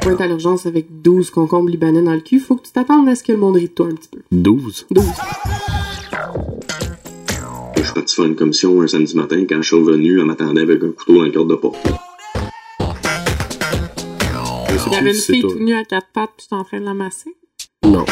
Pointe 0.00 0.20
à 0.20 0.26
l'urgence 0.26 0.66
avec 0.66 1.02
12 1.02 1.30
concombres 1.30 1.68
libanais 1.68 2.02
dans 2.02 2.14
le 2.14 2.20
cul, 2.20 2.40
faut 2.40 2.56
que 2.56 2.66
tu 2.66 2.72
t'attendes 2.72 3.08
à 3.08 3.14
ce 3.14 3.22
que 3.22 3.30
le 3.30 3.38
monde 3.38 3.54
rit 3.56 3.68
de 3.68 3.72
toi 3.72 3.86
un 3.86 3.94
petit 3.94 4.08
peu. 4.08 4.18
12. 4.32 4.86
12. 4.90 5.04
Je 7.76 7.82
suis 7.82 7.92
parti 7.92 8.14
faire 8.16 8.24
une 8.24 8.34
commission 8.34 8.80
un 8.82 8.88
samedi 8.88 9.14
matin. 9.14 9.44
Quand 9.48 9.62
je 9.62 9.68
suis 9.68 9.76
revenu, 9.76 10.18
elle 10.18 10.26
m'attendait 10.26 10.62
avec 10.62 10.82
un 10.82 10.90
couteau 10.90 11.18
dans 11.18 11.22
le 11.22 11.30
cadre 11.30 11.46
de 11.46 11.54
porte. 11.54 11.78
Il 14.86 14.92
y 14.92 14.96
avait 14.96 15.10
une 15.10 15.16
fille 15.16 15.42
toi. 15.42 15.52
toute 15.52 15.60
nue 15.60 15.74
à 15.74 15.84
quatre 15.84 16.08
pattes 16.12 16.30
pis 16.36 16.44
j'étais 16.44 16.56
en 16.56 16.64
train 16.64 16.80
de 16.80 16.86
la 16.86 16.94
masser. 16.94 17.36
Non. 17.84 18.04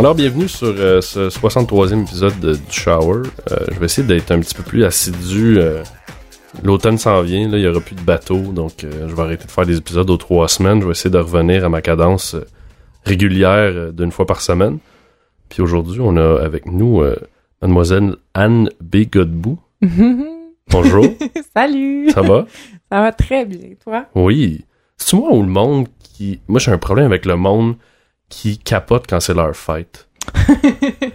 Alors, 0.00 0.14
bienvenue 0.14 0.48
sur 0.48 0.68
euh, 0.78 1.02
ce 1.02 1.28
63e 1.28 2.02
épisode 2.04 2.40
de- 2.40 2.54
du 2.54 2.60
Shower. 2.70 3.22
Euh, 3.50 3.56
je 3.70 3.78
vais 3.78 3.84
essayer 3.84 4.06
d'être 4.06 4.30
un 4.30 4.40
petit 4.40 4.54
peu 4.54 4.62
plus 4.62 4.82
assidu. 4.84 5.58
euh, 5.58 5.82
L'automne 6.64 6.96
s'en 6.98 7.20
vient, 7.22 7.48
là, 7.48 7.58
il 7.58 7.60
n'y 7.60 7.66
aura 7.68 7.80
plus 7.80 7.94
de 7.94 8.00
bateau, 8.00 8.38
donc 8.38 8.72
je 8.82 8.86
vais 9.14 9.22
arrêter 9.22 9.44
de 9.44 9.50
faire 9.50 9.66
des 9.66 9.76
épisodes 9.76 10.08
aux 10.10 10.16
trois 10.16 10.48
semaines. 10.48 10.80
Je 10.80 10.86
vais 10.86 10.92
essayer 10.92 11.10
de 11.10 11.18
revenir 11.18 11.64
à 11.64 11.68
ma 11.68 11.80
cadence 11.82 12.34
régulière 13.04 13.92
d'une 13.92 14.10
fois 14.10 14.26
par 14.26 14.40
semaine. 14.40 14.78
Puis 15.48 15.62
aujourd'hui, 15.62 16.00
on 16.02 16.16
a 16.16 16.40
avec 16.42 16.66
nous 16.66 17.02
mademoiselle 17.62 18.16
Anne 18.34 18.68
B. 18.80 19.04
Godbout. 19.12 19.58
Bonjour, 20.70 21.04
Salut! 21.54 22.10
ça 22.10 22.22
va? 22.22 22.46
Ça 22.90 23.00
va 23.00 23.12
très 23.12 23.44
bien, 23.44 23.68
toi? 23.84 24.06
Oui. 24.16 24.64
C'est 24.96 25.16
moi 25.16 25.32
ou 25.32 25.42
le 25.42 25.48
monde 25.48 25.86
qui. 26.02 26.40
Moi, 26.48 26.58
j'ai 26.58 26.72
un 26.72 26.78
problème 26.78 27.06
avec 27.06 27.26
le 27.26 27.36
monde 27.36 27.76
qui 28.30 28.56
capote 28.58 29.04
quand 29.06 29.20
c'est 29.20 29.34
leur 29.34 29.54
fête. 29.54 30.08
tu 30.62 31.10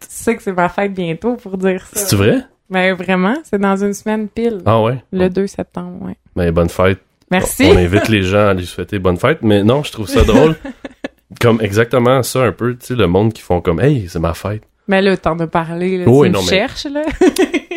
sais 0.00 0.36
que 0.36 0.42
c'est 0.42 0.52
ma 0.52 0.68
fête 0.68 0.92
bientôt 0.92 1.36
pour 1.36 1.56
dire 1.56 1.86
ça. 1.92 2.00
C'est 2.06 2.16
vrai? 2.16 2.40
Ben 2.68 2.94
vraiment, 2.94 3.36
c'est 3.44 3.60
dans 3.60 3.76
une 3.82 3.94
semaine 3.94 4.28
pile. 4.28 4.60
Ah 4.66 4.82
ouais? 4.82 5.02
Le 5.12 5.28
2 5.28 5.46
septembre, 5.46 6.04
ouais. 6.04 6.16
Ben, 6.34 6.50
bonne 6.50 6.68
fête. 6.68 6.98
Merci. 7.30 7.64
On 7.72 7.76
invite 7.76 8.08
les 8.08 8.22
gens 8.22 8.48
à 8.48 8.54
lui 8.54 8.66
souhaiter 8.66 8.98
bonne 8.98 9.16
fête. 9.16 9.38
Mais 9.42 9.62
non, 9.64 9.82
je 9.84 9.92
trouve 9.92 10.08
ça 10.08 10.22
drôle. 10.24 10.56
comme 11.40 11.60
exactement 11.60 12.22
ça, 12.22 12.42
un 12.42 12.52
peu, 12.52 12.76
tu 12.76 12.86
sais, 12.86 12.94
le 12.94 13.06
monde 13.06 13.32
qui 13.32 13.42
font 13.42 13.60
comme 13.60 13.80
Hey, 13.80 14.08
c'est 14.08 14.18
ma 14.18 14.34
fête. 14.34 14.62
Mais 14.88 15.02
là, 15.02 15.16
t'en 15.16 15.38
as 15.40 15.46
parlé, 15.48 15.98
là, 15.98 16.04
Oui, 16.08 16.28
tu 16.28 16.32
non, 16.34 16.42
me 16.42 16.44
mais- 16.44 16.56
cherches, 16.56 16.84
là. 16.86 17.02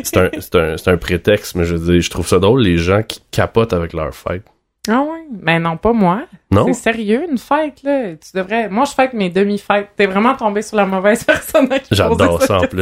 C'est 0.03 0.17
un, 0.17 0.29
c'est 0.39 0.55
un, 0.55 0.77
c'est 0.77 0.89
un 0.91 0.97
prétexte, 0.97 1.55
mais 1.55 1.65
je 1.65 1.75
veux 1.75 1.91
dire, 1.93 2.01
je 2.01 2.09
trouve 2.09 2.27
ça 2.27 2.39
drôle, 2.39 2.61
les 2.61 2.77
gens 2.77 3.01
qui 3.03 3.19
capotent 3.31 3.73
avec 3.73 3.93
leur 3.93 4.13
fête. 4.13 4.43
Ah 4.87 5.01
ouais? 5.01 5.25
Ben 5.31 5.61
non, 5.61 5.77
pas 5.77 5.93
moi. 5.93 6.23
Non? 6.51 6.65
C'est 6.67 6.73
sérieux, 6.73 7.25
une 7.29 7.37
fête, 7.37 7.83
là? 7.83 8.15
Tu 8.15 8.31
devrais... 8.33 8.69
Moi, 8.69 8.85
je 8.85 8.93
fête 8.93 9.13
mes 9.13 9.29
demi-fêtes. 9.29 9.89
T'es 9.95 10.05
vraiment 10.07 10.35
tombé 10.35 10.61
sur 10.61 10.77
la 10.77 10.85
mauvaise 10.85 11.23
personne 11.25 11.71
à 11.71 11.79
qui 11.79 11.93
J'adore 11.95 12.41
ça, 12.41 12.59
en 12.59 12.67
plus. 12.67 12.81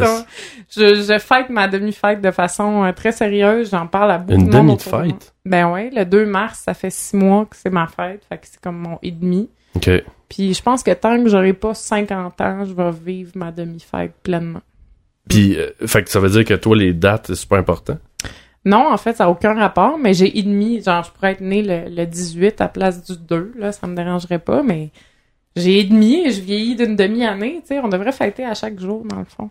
Je, 0.70 0.96
je 0.96 1.20
fête 1.20 1.50
ma 1.50 1.68
demi-fête 1.68 2.22
de 2.22 2.32
façon 2.32 2.84
euh, 2.84 2.92
très 2.94 3.12
sérieuse. 3.12 3.72
J'en 3.72 3.88
parle 3.88 4.12
à 4.12 4.18
beaucoup 4.20 4.40
Une 4.40 4.50
de 4.50 4.58
monde 4.58 4.66
moi. 4.90 5.02
demi-fête? 5.02 5.34
Ben 5.44 5.72
ouais, 5.72 5.90
le 5.94 6.06
2 6.06 6.26
mars, 6.26 6.60
ça 6.66 6.74
fait 6.74 6.92
six 6.92 7.16
mois 7.16 7.46
que 7.46 7.56
c'est 7.56 7.72
ma 7.72 7.88
fête. 7.88 8.24
Fait 8.30 8.38
que 8.38 8.48
c'est 8.48 8.62
comme 8.62 8.78
mon 8.78 9.00
et 9.02 9.12
demi. 9.12 9.50
OK. 9.76 9.90
Puis 10.30 10.54
je 10.54 10.62
pense 10.62 10.84
que 10.84 10.92
tant 10.92 11.22
que 11.24 11.30
j'aurai 11.30 11.54
pas 11.54 11.74
50 11.74 12.42
ans, 12.42 12.66
je 12.66 12.74
vais 12.74 12.92
vivre 12.92 13.32
ma 13.36 13.52
demi-fête 13.52 14.14
pleinement. 14.24 14.62
Puis, 15.30 15.58
euh, 15.58 15.72
fait 15.86 16.04
que 16.04 16.10
ça 16.10 16.20
veut 16.22 16.30
dire 16.30 16.46
que 16.46 16.54
toi, 16.54 16.76
les 16.76 16.94
dates, 16.94 17.28
c'est 17.28 17.36
super 17.36 17.58
important? 17.58 17.98
Non, 18.68 18.92
en 18.92 18.98
fait, 18.98 19.16
ça 19.16 19.24
n'a 19.24 19.30
aucun 19.30 19.54
rapport, 19.54 19.98
mais 19.98 20.14
j'ai 20.14 20.38
et 20.38 20.44
demi. 20.44 20.82
Genre, 20.82 21.04
je 21.04 21.12
pourrais 21.12 21.32
être 21.32 21.42
née 21.42 21.62
le, 21.64 21.90
le 21.90 22.06
18 22.06 22.60
à 22.62 22.68
place 22.68 23.04
du 23.04 23.18
2, 23.18 23.54
là, 23.58 23.72
ça 23.72 23.88
me 23.88 23.96
dérangerait 23.96 24.40
pas, 24.40 24.62
mais 24.62 24.90
j'ai 25.56 25.80
et 25.80 25.84
demi 25.86 26.26
et 26.28 26.32
je 26.32 26.42
vieillis 26.42 26.76
d'une 26.76 26.96
demi-année, 26.96 27.60
tu 27.62 27.68
sais. 27.68 27.80
On 27.80 27.88
devrait 27.88 28.12
fêter 28.12 28.44
à 28.46 28.54
chaque 28.54 28.80
jour, 28.80 29.04
dans 29.06 29.20
le 29.20 29.26
fond. 29.26 29.50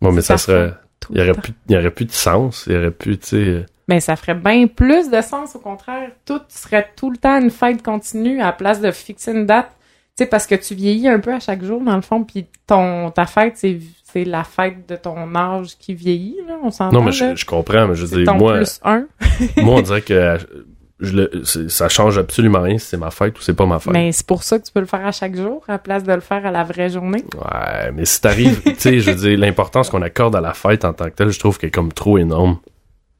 Bon, 0.00 0.12
mais 0.12 0.20
ça 0.20 0.36
serait. 0.36 0.74
Il 1.10 1.16
y 1.18 1.24
le 1.24 1.30
aurait 1.30 1.40
plus, 1.40 1.52
il 1.68 1.74
y 1.74 1.78
aurait 1.78 1.90
plus 1.90 2.04
de 2.04 2.12
sens. 2.12 2.64
Il 2.66 2.74
y 2.74 2.76
aurait 2.76 2.90
plus, 2.90 3.18
tu 3.18 3.26
sais. 3.28 3.36
euh, 3.36 3.66
Mais 3.88 4.00
ça 4.00 4.14
ferait 4.16 4.34
bien 4.34 4.66
plus 4.66 5.10
de 5.10 5.20
sens, 5.20 5.56
au 5.56 5.58
contraire. 5.58 6.10
Tout 6.24 6.40
serait 6.48 6.90
tout 6.96 7.10
le 7.10 7.16
temps 7.16 7.40
une 7.40 7.50
fête 7.50 7.82
continue 7.82 8.40
à 8.40 8.46
la 8.46 8.52
place 8.52 8.80
de 8.80 8.90
fixer 8.90 9.32
une 9.32 9.46
date. 9.46 9.70
Tu 10.16 10.24
sais, 10.24 10.26
parce 10.26 10.46
que 10.46 10.54
tu 10.54 10.74
vieillis 10.74 11.08
un 11.08 11.18
peu 11.18 11.32
à 11.32 11.40
chaque 11.40 11.64
jour, 11.64 11.80
dans 11.80 11.96
le 11.96 12.02
fond, 12.02 12.22
puis 12.22 12.46
ton, 12.66 13.10
ta 13.10 13.26
fête, 13.26 13.56
c'est, 13.56 13.78
c'est 14.12 14.24
la 14.24 14.44
fête 14.44 14.88
de 14.88 14.96
ton 14.96 15.34
âge 15.34 15.76
qui 15.78 15.94
vieillit, 15.94 16.36
là, 16.46 16.54
on 16.62 16.70
s'entend, 16.70 16.98
Non, 16.98 17.02
mais 17.02 17.12
je, 17.12 17.34
je 17.36 17.44
comprends, 17.46 17.88
mais 17.88 17.94
je 17.94 18.04
veux 18.06 18.22
dire, 18.24 18.34
moi, 18.34 18.56
plus 18.56 18.80
un. 18.84 19.06
moi, 19.62 19.76
on 19.76 19.80
dirait 19.82 20.02
que 20.02 20.36
je 21.00 21.16
le, 21.16 21.44
ça 21.68 21.88
change 21.88 22.18
absolument 22.18 22.60
rien 22.60 22.78
si 22.78 22.86
c'est 22.86 22.96
ma 22.96 23.10
fête 23.10 23.36
ou 23.38 23.42
c'est 23.42 23.54
pas 23.54 23.66
ma 23.66 23.78
fête. 23.80 23.92
Mais 23.92 24.12
c'est 24.12 24.26
pour 24.26 24.42
ça 24.42 24.58
que 24.58 24.64
tu 24.64 24.72
peux 24.72 24.80
le 24.80 24.86
faire 24.86 25.04
à 25.04 25.12
chaque 25.12 25.34
jour, 25.36 25.64
à 25.68 25.72
la 25.72 25.78
place 25.78 26.04
de 26.04 26.12
le 26.12 26.20
faire 26.20 26.44
à 26.46 26.50
la 26.50 26.62
vraie 26.64 26.90
journée. 26.90 27.24
Ouais, 27.34 27.90
mais 27.92 28.04
si 28.04 28.20
t'arrives, 28.20 28.62
tu 28.64 28.74
sais, 28.78 29.00
je 29.00 29.10
veux 29.10 29.16
dire, 29.16 29.38
l'importance 29.38 29.90
qu'on 29.90 30.02
accorde 30.02 30.36
à 30.36 30.40
la 30.40 30.54
fête 30.54 30.84
en 30.84 30.92
tant 30.92 31.06
que 31.06 31.10
telle, 31.14 31.30
je 31.30 31.38
trouve 31.38 31.58
qu'elle 31.58 31.68
est 31.68 31.72
comme 31.72 31.92
trop 31.92 32.18
énorme. 32.18 32.58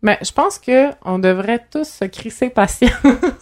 Mais 0.04 0.18
je 0.20 0.32
pense 0.32 0.58
que 0.58 0.88
on 1.04 1.20
devrait 1.20 1.64
tous 1.70 1.86
se 1.88 2.04
crisser 2.06 2.50
patience 2.50 2.90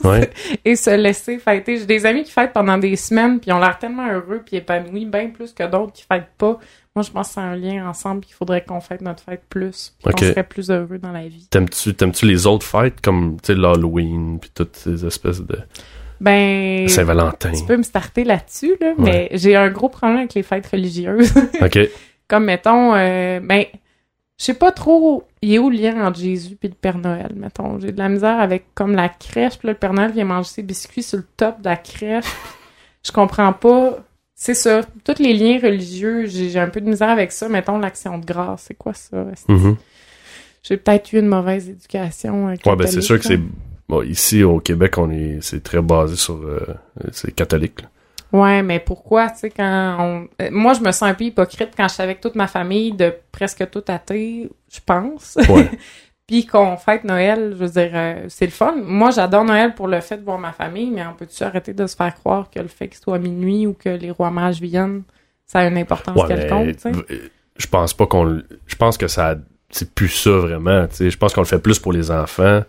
Ouais. 0.05 0.29
et 0.67 0.77
se 0.77 0.91
laisser 0.91 1.39
fêter. 1.39 1.79
J'ai 1.79 1.87
des 1.87 2.05
amis 2.05 2.23
qui 2.23 2.33
fêtent 2.33 2.53
pendant 2.53 2.77
des 2.77 2.97
semaines, 2.97 3.41
puis 3.41 3.51
ils 3.51 3.55
ont 3.55 3.61
l'air 3.61 3.79
tellement 3.79 4.07
heureux 4.13 4.43
puis 4.45 4.57
épanouis, 4.57 5.07
bien 5.07 5.31
plus 5.31 5.53
que 5.55 5.63
d'autres 5.67 5.93
qui 5.95 6.05
fêtent 6.11 6.29
pas. 6.37 6.59
Moi, 7.01 7.07
je 7.07 7.13
pense 7.13 7.29
que 7.29 7.35
c'est 7.35 7.41
un 7.41 7.57
lien 7.57 7.89
ensemble 7.89 8.21
qu'il 8.21 8.35
faudrait 8.35 8.63
qu'on 8.63 8.83
fête 8.83 9.01
notre 9.01 9.23
fête 9.23 9.43
plus. 9.49 9.95
qu'on 10.05 10.15
serait 10.19 10.45
plus 10.45 10.71
heureux 10.71 10.99
dans 10.99 11.13
la 11.13 11.27
vie. 11.29 11.47
T'aimes-tu, 11.51 11.95
t'aimes-tu 11.95 12.27
les 12.27 12.47
autres 12.47 12.67
fêtes 12.67 13.01
comme, 13.01 13.39
l'Halloween 13.49 14.39
puis 14.39 14.51
toutes 14.55 14.77
ces 14.77 15.07
espèces 15.07 15.41
de 15.41 15.59
Ben, 16.21 16.87
Saint-Valentin? 16.89 17.53
tu 17.53 17.65
peux 17.65 17.79
me 17.79 17.83
starter 17.83 18.25
là-dessus, 18.25 18.77
là, 18.83 18.93
mais 18.99 19.31
j'ai 19.33 19.57
un 19.57 19.71
gros 19.71 19.89
problème 19.89 20.19
avec 20.19 20.35
les 20.35 20.43
fêtes 20.43 20.67
religieuses. 20.67 21.33
Ok. 21.63 21.79
Comme, 22.29 22.45
mettons, 22.45 22.95
euh, 22.95 23.41
ben, 23.41 23.65
je 24.37 24.45
sais 24.45 24.55
pas 24.55 24.71
trop, 24.71 25.25
il 25.41 25.55
est 25.55 25.59
où 25.59 25.71
le 25.71 25.79
lien 25.79 26.07
entre 26.07 26.21
Jésus 26.21 26.55
puis 26.55 26.69
le 26.69 26.75
Père 26.75 26.99
Noël, 26.99 27.33
mettons. 27.35 27.81
J'ai 27.81 27.93
de 27.93 27.99
la 27.99 28.11
misère 28.11 28.39
avec, 28.41 28.75
comme, 28.75 28.95
la 28.95 29.09
crèche, 29.09 29.59
puis 29.59 29.69
là, 29.69 29.73
le 29.73 29.79
Père 29.79 29.95
Noël 29.95 30.13
vient 30.13 30.27
manger 30.27 30.51
ses 30.51 30.63
biscuits 30.63 31.03
sur 31.03 31.17
le 31.17 31.27
top 31.39 31.61
de 31.61 31.65
la 31.65 31.77
crèche. 31.77 32.27
je 33.03 33.11
comprends 33.11 33.55
pas. 33.55 33.97
C'est 34.43 34.55
ça. 34.55 34.81
Tous 35.05 35.19
les 35.23 35.35
liens 35.35 35.59
religieux, 35.63 36.25
j'ai 36.25 36.59
un 36.59 36.71
peu 36.71 36.81
de 36.81 36.89
misère 36.89 37.11
avec 37.11 37.31
ça. 37.31 37.47
Mettons, 37.51 37.79
l'action 37.79 38.17
de 38.17 38.25
grâce, 38.25 38.65
c'est 38.69 38.75
quoi 38.75 38.95
ça? 38.95 39.27
Mhm. 39.49 39.77
J'ai 40.63 40.79
peut-être 40.79 41.13
eu 41.13 41.19
une 41.19 41.27
mauvaise 41.27 41.69
éducation. 41.69 42.49
euh, 42.49 42.55
Ouais, 42.65 42.75
ben 42.77 42.87
c'est 42.87 43.03
sûr 43.03 43.19
que 43.19 43.25
c'est. 43.27 43.39
Bon, 43.87 44.01
ici 44.03 44.43
au 44.43 44.59
Québec, 44.61 44.97
on 44.97 45.11
est, 45.11 45.39
c'est 45.43 45.63
très 45.63 45.83
basé 45.83 46.17
sur, 46.17 46.37
euh, 46.37 46.65
c'est 47.13 47.33
catholique. 47.33 47.83
là. 47.83 47.89
Ouais, 48.33 48.63
mais 48.63 48.79
pourquoi, 48.81 49.29
tu 49.29 49.41
sais, 49.41 49.51
quand 49.51 49.97
on... 50.01 50.29
euh, 50.43 50.49
Moi, 50.51 50.73
je 50.73 50.81
me 50.81 50.91
sens 50.93 51.03
un 51.03 51.15
peu 51.15 51.25
hypocrite 51.25 51.71
quand 51.77 51.89
je 51.89 51.95
suis 51.95 52.03
avec 52.03 52.23
toute 52.23 52.35
ma 52.37 52.47
famille 52.47 52.93
de 52.93 53.13
presque 53.33 53.69
tout 53.71 53.85
athée, 53.89 54.49
je 54.73 54.79
pense. 54.87 55.37
Ouais. 55.51 55.69
Puis 56.31 56.47
qu'on 56.47 56.77
fête 56.77 57.03
Noël, 57.03 57.57
je 57.59 57.65
veux 57.65 57.69
dire, 57.71 57.91
euh, 57.93 58.27
c'est 58.29 58.45
le 58.45 58.53
fun. 58.53 58.77
Moi, 58.85 59.11
j'adore 59.11 59.43
Noël 59.45 59.75
pour 59.75 59.89
le 59.89 60.01
fait 60.01 60.17
de 60.17 60.23
voir 60.25 60.39
ma 60.39 60.53
famille, 60.53 60.89
mais 60.89 61.05
on 61.05 61.13
peut-tu 61.15 61.43
arrêter 61.43 61.75
de 61.75 61.85
se 61.89 61.97
faire 61.97 62.15
croire 62.15 62.49
que 62.51 62.61
le 62.61 62.69
fait 62.69 62.87
qu'il 62.87 62.99
soit 63.01 63.19
minuit 63.19 63.67
ou 63.67 63.73
que 63.73 63.89
les 63.89 64.13
rois 64.13 64.31
mages 64.31 64.61
viennent, 64.61 65.03
ça 65.45 65.59
a 65.59 65.67
une 65.67 65.77
importance 65.77 66.23
Ouais, 66.23 66.29
quelconque, 66.29 66.77
je 67.57 67.67
pense 67.67 67.95
pas 67.95 68.07
qu'on, 68.07 68.23
le- 68.23 68.47
je 68.69 68.77
pense 68.77 68.97
que 68.97 69.09
ça, 69.09 69.35
c'est 69.71 69.93
plus 69.93 70.09
ça 70.09 70.31
vraiment. 70.31 70.87
Tu 70.87 70.95
sais, 70.95 71.11
je 71.11 71.19
pense 71.19 71.35
qu'on 71.35 71.41
le 71.41 71.47
fait 71.49 71.59
plus 71.59 71.81
pour 71.81 71.93
les 71.93 72.13
enfants, 72.13 72.63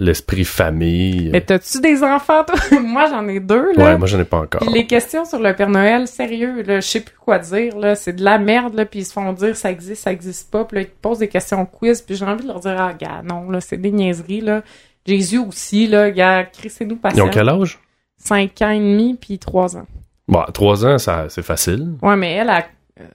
l'esprit 0.00 0.44
famille. 0.44 1.28
Mais 1.30 1.42
t'as-tu 1.42 1.80
des 1.80 2.02
enfants, 2.02 2.42
toi? 2.44 2.56
Moi, 2.80 3.06
j'en 3.10 3.28
ai 3.28 3.38
deux, 3.38 3.72
là. 3.74 3.84
ouais, 3.84 3.98
moi 3.98 4.08
j'en 4.08 4.18
ai 4.18 4.24
pas 4.24 4.38
encore. 4.38 4.62
Puis 4.62 4.72
les 4.72 4.86
questions 4.86 5.26
sur 5.26 5.38
le 5.38 5.54
Père 5.54 5.68
Noël, 5.68 6.08
sérieux, 6.08 6.62
là, 6.62 6.80
je 6.80 6.86
sais 6.86 7.00
plus 7.00 7.14
quoi 7.16 7.38
dire, 7.38 7.76
là, 7.78 7.94
c'est 7.94 8.14
de 8.14 8.24
la 8.24 8.38
merde, 8.38 8.74
là, 8.74 8.86
puis 8.86 9.00
ils 9.00 9.04
se 9.04 9.12
font 9.12 9.32
dire 9.34 9.54
ça 9.54 9.70
existe, 9.70 10.02
ça 10.02 10.10
existe 10.10 10.50
pas, 10.50 10.64
puis 10.64 10.76
là, 10.76 10.82
ils 10.82 10.88
te 10.88 11.00
posent 11.02 11.18
des 11.18 11.28
questions 11.28 11.66
quiz, 11.66 12.00
puis 12.00 12.16
j'ai 12.16 12.24
envie 12.24 12.42
de 12.42 12.48
leur 12.48 12.60
dire, 12.60 12.76
ah, 12.78 12.94
gars, 12.94 13.20
non, 13.22 13.50
là, 13.50 13.60
c'est 13.60 13.76
des 13.76 13.92
niaiseries, 13.92 14.40
là. 14.40 14.62
Jésus 15.06 15.38
aussi, 15.38 15.86
là, 15.86 16.10
gars, 16.10 16.44
crissez-nous 16.44 16.98
Ils 17.14 17.22
ont 17.22 17.28
quel 17.28 17.48
âge? 17.48 17.78
Cinq 18.16 18.62
ans 18.62 18.70
et 18.70 18.78
demi, 18.78 19.18
puis 19.20 19.38
trois 19.38 19.76
ans. 19.76 19.86
Bon, 20.26 20.40
à 20.40 20.52
trois 20.52 20.86
ans, 20.86 20.96
ça, 20.98 21.26
c'est 21.28 21.42
facile. 21.42 21.94
Ouais, 22.00 22.16
mais 22.16 22.32
elle, 22.34 22.50
a, 22.50 22.64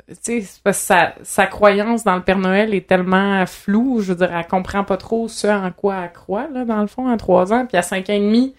tu 0.08 0.16
sais, 0.22 0.42
c'est 0.42 0.62
parce 0.64 0.80
que 0.80 0.86
sa, 0.86 1.16
sa 1.24 1.48
croyance 1.48 2.04
dans 2.04 2.16
le 2.16 2.22
Père 2.22 2.38
Noël 2.38 2.74
est 2.74 2.88
tellement 2.88 3.46
floue, 3.46 4.02
je 4.02 4.14
veux 4.14 4.18
dire, 4.18 4.36
elle 4.36 4.48
comprend 4.48 4.84
pas 4.84 4.98
trop 4.98 5.28
ce 5.28 5.48
en 5.48 5.72
quoi 5.72 6.04
elle 6.04 6.12
croit, 6.12 6.48
là, 6.54 6.66
dans 6.66 6.82
le 6.82 6.88
fond, 6.88 7.08
à 7.08 7.18
trois 7.18 7.54
ans, 7.54 7.66
puis 7.66 7.78
à 7.78 7.82
cinq 7.82 8.10
ans 8.10 8.14
et 8.14 8.20
demi, 8.20 8.56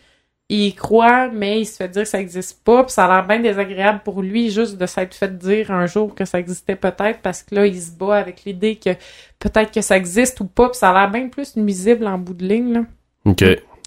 il 0.48 0.74
croit, 0.74 1.28
mais 1.28 1.60
il 1.60 1.66
se 1.66 1.76
fait 1.76 1.88
dire 1.88 2.02
que 2.02 2.08
ça 2.08 2.20
existe 2.20 2.62
pas, 2.64 2.84
puis 2.84 2.92
ça 2.92 3.06
a 3.06 3.08
l'air 3.08 3.26
bien 3.26 3.40
désagréable 3.40 4.00
pour 4.04 4.22
lui 4.22 4.50
juste 4.50 4.78
de 4.78 4.86
s'être 4.86 5.14
fait 5.14 5.36
dire 5.36 5.70
un 5.72 5.86
jour 5.86 6.14
que 6.14 6.24
ça 6.24 6.38
existait 6.38 6.76
peut-être, 6.76 7.20
parce 7.20 7.42
que 7.42 7.54
là, 7.54 7.66
il 7.66 7.80
se 7.80 7.90
bat 7.90 8.16
avec 8.16 8.44
l'idée 8.44 8.76
que 8.76 8.90
peut-être 9.38 9.72
que 9.72 9.80
ça 9.80 9.96
existe 9.96 10.40
ou 10.40 10.46
pas, 10.46 10.68
puis 10.68 10.78
ça 10.78 10.90
a 10.90 10.92
l'air 10.92 11.10
bien 11.10 11.28
plus 11.28 11.56
nuisible 11.56 12.06
en 12.06 12.18
bout 12.18 12.34
de 12.34 12.46
ligne, 12.46 12.72
là. 12.72 12.80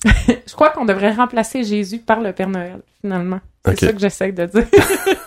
Je 0.48 0.54
crois 0.54 0.69
qu'on 0.69 0.86
devrait 0.86 1.12
remplacer 1.12 1.63
Jésus 1.63 2.00
par 2.00 2.22
le 2.22 2.31
Père 2.34 2.50
Noël, 2.50 2.81
finalement. 3.01 3.40
C'est 3.66 3.80
ça 3.80 3.94
que 3.94 4.00
j'essaie 4.00 4.31
de 4.31 4.46
dire. 4.46 4.66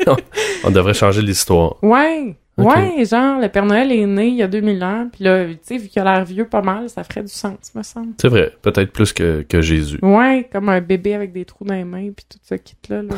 On 0.64 0.70
devrait 0.70 0.94
changer 0.94 1.22
l'histoire. 1.22 1.76
Ouais. 1.82 2.34
Ouais, 2.58 3.04
genre, 3.06 3.40
le 3.40 3.48
Père 3.48 3.64
Noël 3.64 3.90
est 3.90 4.06
né 4.06 4.28
il 4.28 4.36
y 4.36 4.42
a 4.42 4.46
2000 4.46 4.84
ans, 4.84 5.08
puis 5.10 5.24
là, 5.24 5.46
tu 5.46 5.56
sais, 5.62 5.78
vu 5.78 5.88
qu'il 5.88 6.02
a 6.02 6.04
l'air 6.04 6.24
vieux 6.24 6.46
pas 6.46 6.60
mal, 6.60 6.88
ça 6.90 7.02
ferait 7.02 7.22
du 7.22 7.32
sens, 7.32 7.56
me 7.74 7.82
semble. 7.82 8.12
C'est 8.20 8.28
vrai, 8.28 8.52
peut-être 8.60 8.92
plus 8.92 9.12
que, 9.14 9.42
que 9.48 9.62
Jésus. 9.62 9.98
Ouais, 10.02 10.48
comme 10.52 10.68
un 10.68 10.82
bébé 10.82 11.14
avec 11.14 11.32
des 11.32 11.46
trous 11.46 11.64
dans 11.64 11.74
les 11.74 11.84
mains, 11.84 12.10
puis 12.14 12.26
tout 12.28 12.38
ce 12.42 12.54
kit-là, 12.54 13.02
là. 13.02 13.14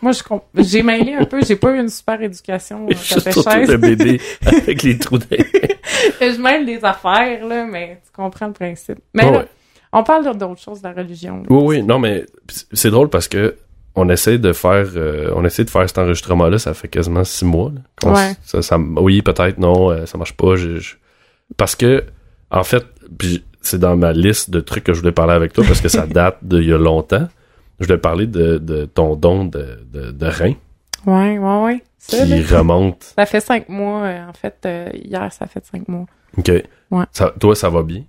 Moi, 0.00 0.12
je 0.12 0.22
j'ai 0.62 0.82
mêlé 0.82 1.14
un 1.14 1.24
peu, 1.24 1.42
j'ai 1.42 1.56
pas 1.56 1.74
eu 1.74 1.80
une 1.80 1.88
super 1.88 2.20
éducation 2.22 2.86
en 2.92 2.94
Surtout 2.96 3.42
catéchèse. 3.42 3.70
le 3.70 3.78
bébé 3.78 4.20
avec 4.46 4.82
les 4.82 4.98
trous 4.98 5.18
d'air. 5.18 5.44
je 6.20 6.40
mêle 6.40 6.66
des 6.66 6.84
affaires, 6.84 7.44
là, 7.46 7.64
mais 7.64 8.00
tu 8.04 8.12
comprends 8.12 8.46
le 8.48 8.52
principe. 8.52 8.98
Mais 9.14 9.24
là, 9.24 9.38
ouais. 9.38 9.48
On 9.92 10.02
parle 10.02 10.24
d'autres 10.36 10.60
choses 10.60 10.80
de 10.82 10.88
la 10.88 10.94
religion. 10.94 11.38
là. 11.38 11.46
Oui, 11.50 11.62
oui, 11.78 11.82
non, 11.82 11.98
mais 11.98 12.26
c'est 12.72 12.90
drôle 12.90 13.08
parce 13.08 13.28
que 13.28 13.56
on 13.94 14.08
essaie 14.10 14.38
de 14.38 14.52
faire, 14.52 14.86
euh, 14.96 15.32
on 15.34 15.44
essaie 15.44 15.64
de 15.64 15.70
faire 15.70 15.88
cet 15.88 15.98
enregistrement-là, 15.98 16.58
ça 16.58 16.72
fait 16.74 16.88
quasiment 16.88 17.24
six 17.24 17.44
mois. 17.44 17.72
là. 17.74 17.80
Qu'on 18.00 18.14
Ouais. 18.14 18.30
s- 18.30 18.36
ça, 18.44 18.62
ça, 18.62 18.78
oui, 18.78 19.22
peut-être, 19.22 19.58
non, 19.58 19.90
euh, 19.90 20.06
ça 20.06 20.16
marche 20.18 20.34
pas. 20.34 20.54
je- 20.56 20.78
je- 20.78 20.94
Parce 21.56 21.74
que, 21.74 22.04
en 22.50 22.62
fait, 22.62 22.84
c'est 23.62 23.78
dans 23.80 23.96
ma 23.96 24.12
liste 24.12 24.50
de 24.50 24.60
trucs 24.60 24.84
que 24.84 24.92
je 24.92 25.00
voulais 25.00 25.12
parler 25.12 25.32
avec 25.32 25.52
toi 25.52 25.64
parce 25.66 25.80
que 25.80 25.88
ça 25.88 26.06
date 26.06 26.38
d'il 26.42 26.64
y 26.64 26.72
a 26.72 26.78
longtemps. 26.78 27.26
Je 27.80 27.86
voulais 27.86 27.98
parler 27.98 28.26
de, 28.26 28.58
de 28.58 28.84
ton 28.84 29.16
don 29.16 29.44
de, 29.44 29.80
de, 29.92 30.10
de 30.10 30.26
rein 30.26 30.54
Ouais, 31.06 31.38
ouais, 31.38 31.62
ouais. 31.64 31.82
Ça, 31.98 32.24
qui 32.24 32.28
là, 32.28 32.58
remonte. 32.58 33.14
ça 33.16 33.24
fait 33.26 33.40
cinq 33.40 33.68
mois. 33.68 34.02
euh, 34.02 34.28
en 34.28 34.32
fait, 34.32 34.56
euh, 34.66 34.88
hier, 34.94 35.32
ça 35.32 35.46
fait 35.46 35.64
cinq 35.64 35.88
mois. 35.88 36.06
OK. 36.36 36.50
Ouais. 36.90 37.04
Ça, 37.12 37.32
toi, 37.40 37.54
ça 37.56 37.68
va 37.68 37.82
bien? 37.82 38.02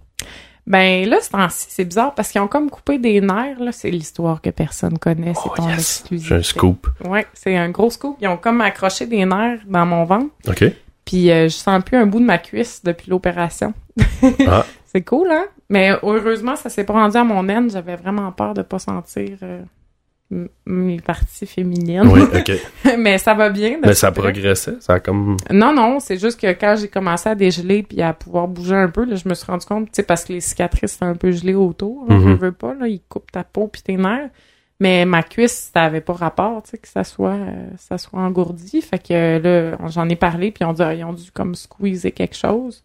Ben 0.70 1.10
là, 1.10 1.18
ce 1.20 1.30
temps-ci, 1.32 1.66
c'est 1.70 1.84
bizarre 1.86 2.14
parce 2.14 2.30
qu'ils 2.32 2.40
ont 2.42 2.48
comme 2.48 2.70
coupé 2.70 3.00
des 3.00 3.20
nerfs. 3.22 3.60
Là, 3.60 3.72
c'est 3.72 3.90
l'histoire 3.90 4.40
que 4.42 4.52
personne 4.52 4.98
connaît. 5.00 5.34
C'est 5.34 5.42
Oh, 5.50 5.54
ton 5.56 5.68
yes. 5.68 5.80
exclusivité. 5.80 6.36
J'ai 6.36 6.40
un 6.40 6.44
scoop. 6.44 6.88
Ouais, 7.04 7.26
c'est 7.34 7.58
un 7.58 7.70
gros 7.70 7.90
scoop. 7.90 8.18
Ils 8.22 8.28
ont 8.28 8.38
comme 8.38 8.62
accroché 8.62 9.08
des 9.08 9.26
nerfs 9.26 9.62
dans 9.68 9.86
mon 9.86 10.04
ventre. 10.06 10.28
OK. 10.48 10.64
Puis 11.06 11.32
euh, 11.32 11.46
je 11.50 11.56
sens 11.56 11.84
plus 11.84 11.98
un 11.98 12.06
bout 12.06 12.20
de 12.20 12.26
ma 12.26 12.38
cuisse 12.38 12.84
depuis 12.84 13.10
l'opération. 13.10 13.74
Ah. 14.48 14.64
C'est 14.92 15.02
cool, 15.04 15.30
hein? 15.32 15.46
Mais 15.70 15.92
heureusement, 16.02 16.56
ça 16.56 16.70
s'est 16.70 16.84
pas 16.84 16.94
rendu 16.94 17.18
à 17.18 17.24
mon 17.24 17.48
aine. 17.50 17.70
J'avais 17.70 17.96
vraiment 17.96 18.32
peur 18.32 18.54
de 18.56 18.62
pas 18.64 18.80
sentir 18.80 19.38
euh, 19.44 19.62
mes 20.66 21.00
parties 21.00 21.46
féminines. 21.48 22.04
Oui, 22.08 22.22
OK. 22.36 22.52
Mais 23.00 23.18
ça 23.18 23.34
va 23.34 23.50
bien. 23.50 23.80
Mais 23.84 23.94
ça 23.96 24.12
progressait, 24.12 24.76
ça 24.80 24.94
a 24.94 25.00
comme... 25.00 25.38
Non, 25.50 25.74
non, 25.74 26.00
c'est 26.00 26.18
juste 26.20 26.40
que 26.40 26.48
quand 26.54 26.76
j'ai 26.80 26.88
commencé 26.88 27.28
à 27.30 27.36
dégeler 27.36 27.82
puis 27.84 28.02
à 28.02 28.14
pouvoir 28.14 28.48
bouger 28.48 28.76
un 28.76 28.90
peu, 28.90 29.06
là, 29.06 29.16
je 29.16 29.28
me 29.28 29.34
suis 29.34 29.46
rendu 29.48 29.66
compte, 29.66 29.86
tu 29.86 29.92
sais, 29.94 30.04
parce 30.04 30.26
que 30.26 30.34
les 30.34 30.42
cicatrices 30.42 30.98
sont 30.98 31.06
un 31.06 31.16
peu 31.16 31.32
gelées 31.32 31.56
autour, 31.56 32.06
là, 32.08 32.16
Mhm. 32.16 32.30
je 32.36 32.36
veux 32.36 32.52
pas, 32.52 32.74
là, 32.76 32.88
ils 32.88 33.02
coupent 33.10 33.32
ta 33.32 33.44
peau 33.44 33.68
puis 33.68 33.82
tes 33.82 33.98
nerfs. 33.98 34.30
Mais 34.82 35.04
ma 35.04 35.24
cuisse, 35.24 35.72
ça 35.74 35.84
avait 35.84 36.00
pas 36.00 36.14
rapport, 36.14 36.64
tu 36.64 36.70
sais, 36.72 36.78
que 36.78 36.88
ça 36.88 37.04
soit, 37.04 37.32
euh, 37.34 37.68
ça 37.78 37.98
soit 37.98 38.20
engourdi. 38.22 38.82
Fait 38.82 39.00
que 39.00 39.40
là, 39.40 39.78
j'en 39.90 40.08
ai 40.08 40.16
parlé 40.16 40.52
puis 40.52 40.64
ont 40.64 40.72
dit, 40.74 40.84
ils 40.96 41.04
ont 41.04 41.12
dû 41.12 41.32
comme 41.32 41.54
squeezer 41.56 42.12
quelque 42.14 42.36
chose. 42.38 42.82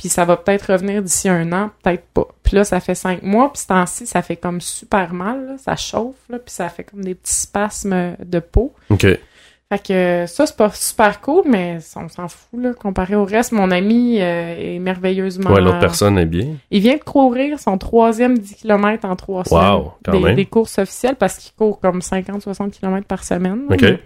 Puis 0.00 0.08
ça 0.08 0.24
va 0.24 0.38
peut-être 0.38 0.72
revenir 0.72 1.02
d'ici 1.02 1.28
un 1.28 1.52
an, 1.52 1.70
peut-être 1.82 2.04
pas. 2.14 2.26
Puis 2.42 2.56
là, 2.56 2.64
ça 2.64 2.80
fait 2.80 2.94
cinq 2.94 3.22
mois, 3.22 3.52
puis 3.52 3.60
ce 3.60 3.66
temps-ci, 3.66 4.06
ça 4.06 4.22
fait 4.22 4.36
comme 4.36 4.62
super 4.62 5.12
mal, 5.12 5.44
là, 5.46 5.52
ça 5.58 5.76
chauffe, 5.76 6.16
là, 6.30 6.38
puis 6.38 6.54
ça 6.54 6.70
fait 6.70 6.84
comme 6.84 7.04
des 7.04 7.14
petits 7.14 7.34
spasmes 7.34 8.16
de 8.24 8.38
peau. 8.38 8.72
OK. 8.88 9.02
Fait 9.02 9.78
que 9.86 10.24
ça, 10.26 10.46
c'est 10.46 10.56
pas 10.56 10.70
super 10.70 11.20
cool, 11.20 11.42
mais 11.46 11.80
on 11.96 12.08
s'en 12.08 12.28
fout, 12.28 12.58
là, 12.58 12.72
comparé 12.72 13.14
au 13.14 13.26
reste. 13.26 13.52
Mon 13.52 13.70
ami 13.70 14.22
euh, 14.22 14.76
est 14.76 14.78
merveilleusement... 14.78 15.50
Ouais, 15.52 15.60
l'autre 15.60 15.80
personne 15.80 16.16
est 16.16 16.24
bien. 16.24 16.46
Il 16.70 16.80
vient 16.80 16.96
de 16.96 17.04
courir 17.04 17.60
son 17.60 17.76
troisième 17.76 18.38
10 18.38 18.54
km 18.54 19.04
en 19.06 19.16
trois 19.16 19.42
Wow, 19.42 19.44
semaines. 19.44 19.90
quand 20.02 20.12
des, 20.12 20.18
même. 20.20 20.34
des 20.36 20.46
courses 20.46 20.78
officielles, 20.78 21.16
parce 21.16 21.36
qu'il 21.36 21.52
court 21.52 21.78
comme 21.78 21.98
50-60 21.98 22.70
km 22.70 23.06
par 23.06 23.22
semaine. 23.22 23.64
OK. 23.68 23.82
Mais, 23.82 24.00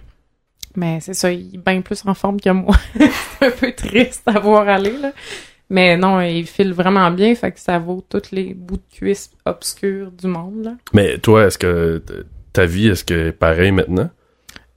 mais 0.75 0.99
c'est 1.00 1.14
ça, 1.14 1.31
il 1.31 1.55
est 1.55 1.64
bien 1.64 1.81
plus 1.82 2.02
en 2.05 2.14
forme 2.14 2.41
que 2.41 2.50
moi. 2.50 2.75
c'est 3.38 3.46
un 3.46 3.50
peu 3.52 3.70
triste 3.73 4.25
à 4.26 4.41
voir 4.41 4.69
aller, 4.69 4.99
là. 4.99 5.12
Mais 5.75 5.97
non, 5.97 6.21
il 6.21 6.47
file 6.47 6.73
vraiment 6.73 7.11
bien, 7.11 7.35
fait 7.35 7.50
que 7.50 7.59
ça 7.59 7.81
vaut 7.81 8.00
tous 8.09 8.31
les 8.31 8.55
bouts 8.55 8.76
de 8.76 8.97
cuisse 8.97 9.32
obscurs 9.44 10.12
du 10.12 10.29
monde, 10.29 10.62
là. 10.62 10.71
Mais 10.93 11.19
toi, 11.19 11.47
est-ce 11.47 11.59
que 11.59 12.00
ta 12.53 12.65
vie, 12.65 12.87
est-ce 12.87 13.03
que 13.03 13.31
est 13.31 13.32
pareil 13.32 13.73
maintenant? 13.73 14.09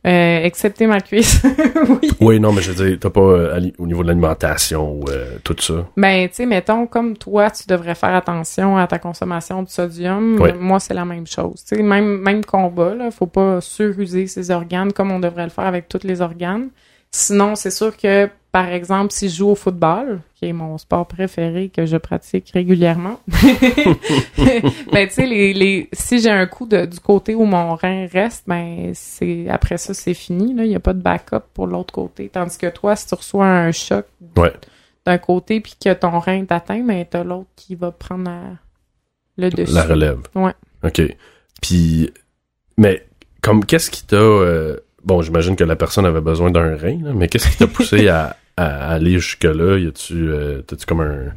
Euh, 0.08 0.44
excepté 0.44 0.88
ma 0.88 1.00
cuisse. 1.00 1.46
oui. 2.02 2.10
Oui, 2.20 2.40
non, 2.40 2.52
mais 2.52 2.64
je 2.64 2.72
veux 2.72 2.84
dire, 2.84 2.98
t'as 3.00 3.12
pas 3.12 3.22
euh, 3.22 3.70
au 3.78 3.86
niveau 3.86 4.02
de 4.02 4.08
l'alimentation 4.08 4.94
ou 4.94 5.08
euh, 5.10 5.38
tout 5.44 5.56
ça? 5.60 5.86
Ben, 5.96 6.28
tu 6.30 6.34
sais, 6.34 6.46
mettons, 6.48 6.88
comme 6.88 7.16
toi, 7.16 7.52
tu 7.52 7.68
devrais 7.68 7.94
faire 7.94 8.16
attention 8.16 8.76
à 8.76 8.88
ta 8.88 8.98
consommation 8.98 9.62
de 9.62 9.70
sodium. 9.70 10.40
Oui. 10.42 10.50
Moi, 10.60 10.80
c'est 10.80 10.96
la 10.96 11.06
même 11.06 11.28
chose. 11.28 11.64
Tu 11.64 11.76
sais, 11.76 11.84
même, 11.84 12.22
même 12.22 12.44
combat, 12.44 12.96
là, 12.96 13.12
faut 13.12 13.28
pas 13.28 13.62
suruser 13.62 14.26
ses 14.26 14.50
organes 14.50 14.94
comme 14.94 15.12
on 15.12 15.20
devrait 15.20 15.44
le 15.44 15.52
faire 15.52 15.66
avec 15.66 15.90
tous 15.90 16.04
les 16.04 16.22
organes. 16.22 16.70
Sinon, 17.12 17.56
c'est 17.56 17.72
sûr 17.72 17.96
que, 17.96 18.30
par 18.52 18.68
exemple, 18.68 19.12
si 19.12 19.30
je 19.30 19.38
joue 19.38 19.50
au 19.50 19.56
football, 19.56 20.20
qui 20.36 20.46
est 20.48 20.54
mon 20.54 20.78
sport 20.78 21.08
préféré 21.08 21.70
que 21.70 21.86
je 21.86 21.98
pratique 21.98 22.52
régulièrement, 22.54 23.20
ben, 24.92 25.08
tu 25.08 25.14
sais, 25.14 25.26
les, 25.26 25.54
les, 25.54 25.90
si 25.94 26.20
j'ai 26.22 26.30
un 26.30 26.46
coup 26.46 26.66
de, 26.66 26.86
du 26.86 27.00
côté 27.00 27.36
où 27.36 27.46
mon 27.46 27.76
rein 27.76 28.08
reste, 28.12 28.44
ben, 28.48 28.92
c'est, 28.94 29.48
après 29.50 29.78
ça, 29.78 29.94
c'est 29.94 30.14
fini, 30.14 30.54
là. 30.54 30.66
Il 30.66 30.72
y 30.72 30.76
a 30.76 30.80
pas 30.80 30.94
de 30.94 31.02
backup 31.02 31.44
pour 31.54 31.68
l'autre 31.68 31.94
côté. 31.94 32.30
Tandis 32.30 32.58
que 32.58 32.68
toi, 32.70 32.96
si 32.96 33.08
tu 33.08 33.16
reçois 33.16 33.48
un 33.48 33.72
choc 33.72 34.06
Ouais. 34.36 34.54
d'un 35.06 35.18
côté 35.18 35.60
puis 35.62 35.76
que 35.84 35.94
ton 35.94 36.20
rein 36.20 36.46
t'atteint, 36.46 36.84
mais 36.84 37.06
t'as 37.06 37.24
l'autre 37.24 37.50
qui 37.56 37.76
va 37.76 37.92
prendre 37.92 38.26
la- 38.26 38.58
le 39.38 39.50
dessus. 39.50 39.74
La 39.74 39.84
relève. 39.84 40.20
Ouais. 40.36 40.54
OK. 40.84 41.02
Puis, 41.62 42.12
mais, 42.78 43.06
comme, 43.42 43.66
qu'est-ce 43.66 43.90
qui 43.92 44.06
t'a... 44.06 44.16
euh, 44.18 44.78
bon, 45.08 45.22
j'imagine 45.22 45.56
que 45.56 45.64
la 45.64 45.76
personne 45.76 46.06
avait 46.06 46.22
besoin 46.22 46.52
d'un 46.52 46.76
rein, 46.78 47.00
là, 47.04 47.12
mais 47.16 47.28
qu'est-ce 47.30 47.50
qui 47.50 47.58
t'a 47.58 47.68
poussé 47.68 48.08
à, 48.10 48.36
à 48.58 48.92
aller 48.94 49.14
jusque-là? 49.14 49.78
Y 49.80 49.88
a-tu... 49.88 50.14
euh, 50.30 50.62
T'as-tu 50.62 50.86
comme 50.86 51.02
un... 51.02 51.32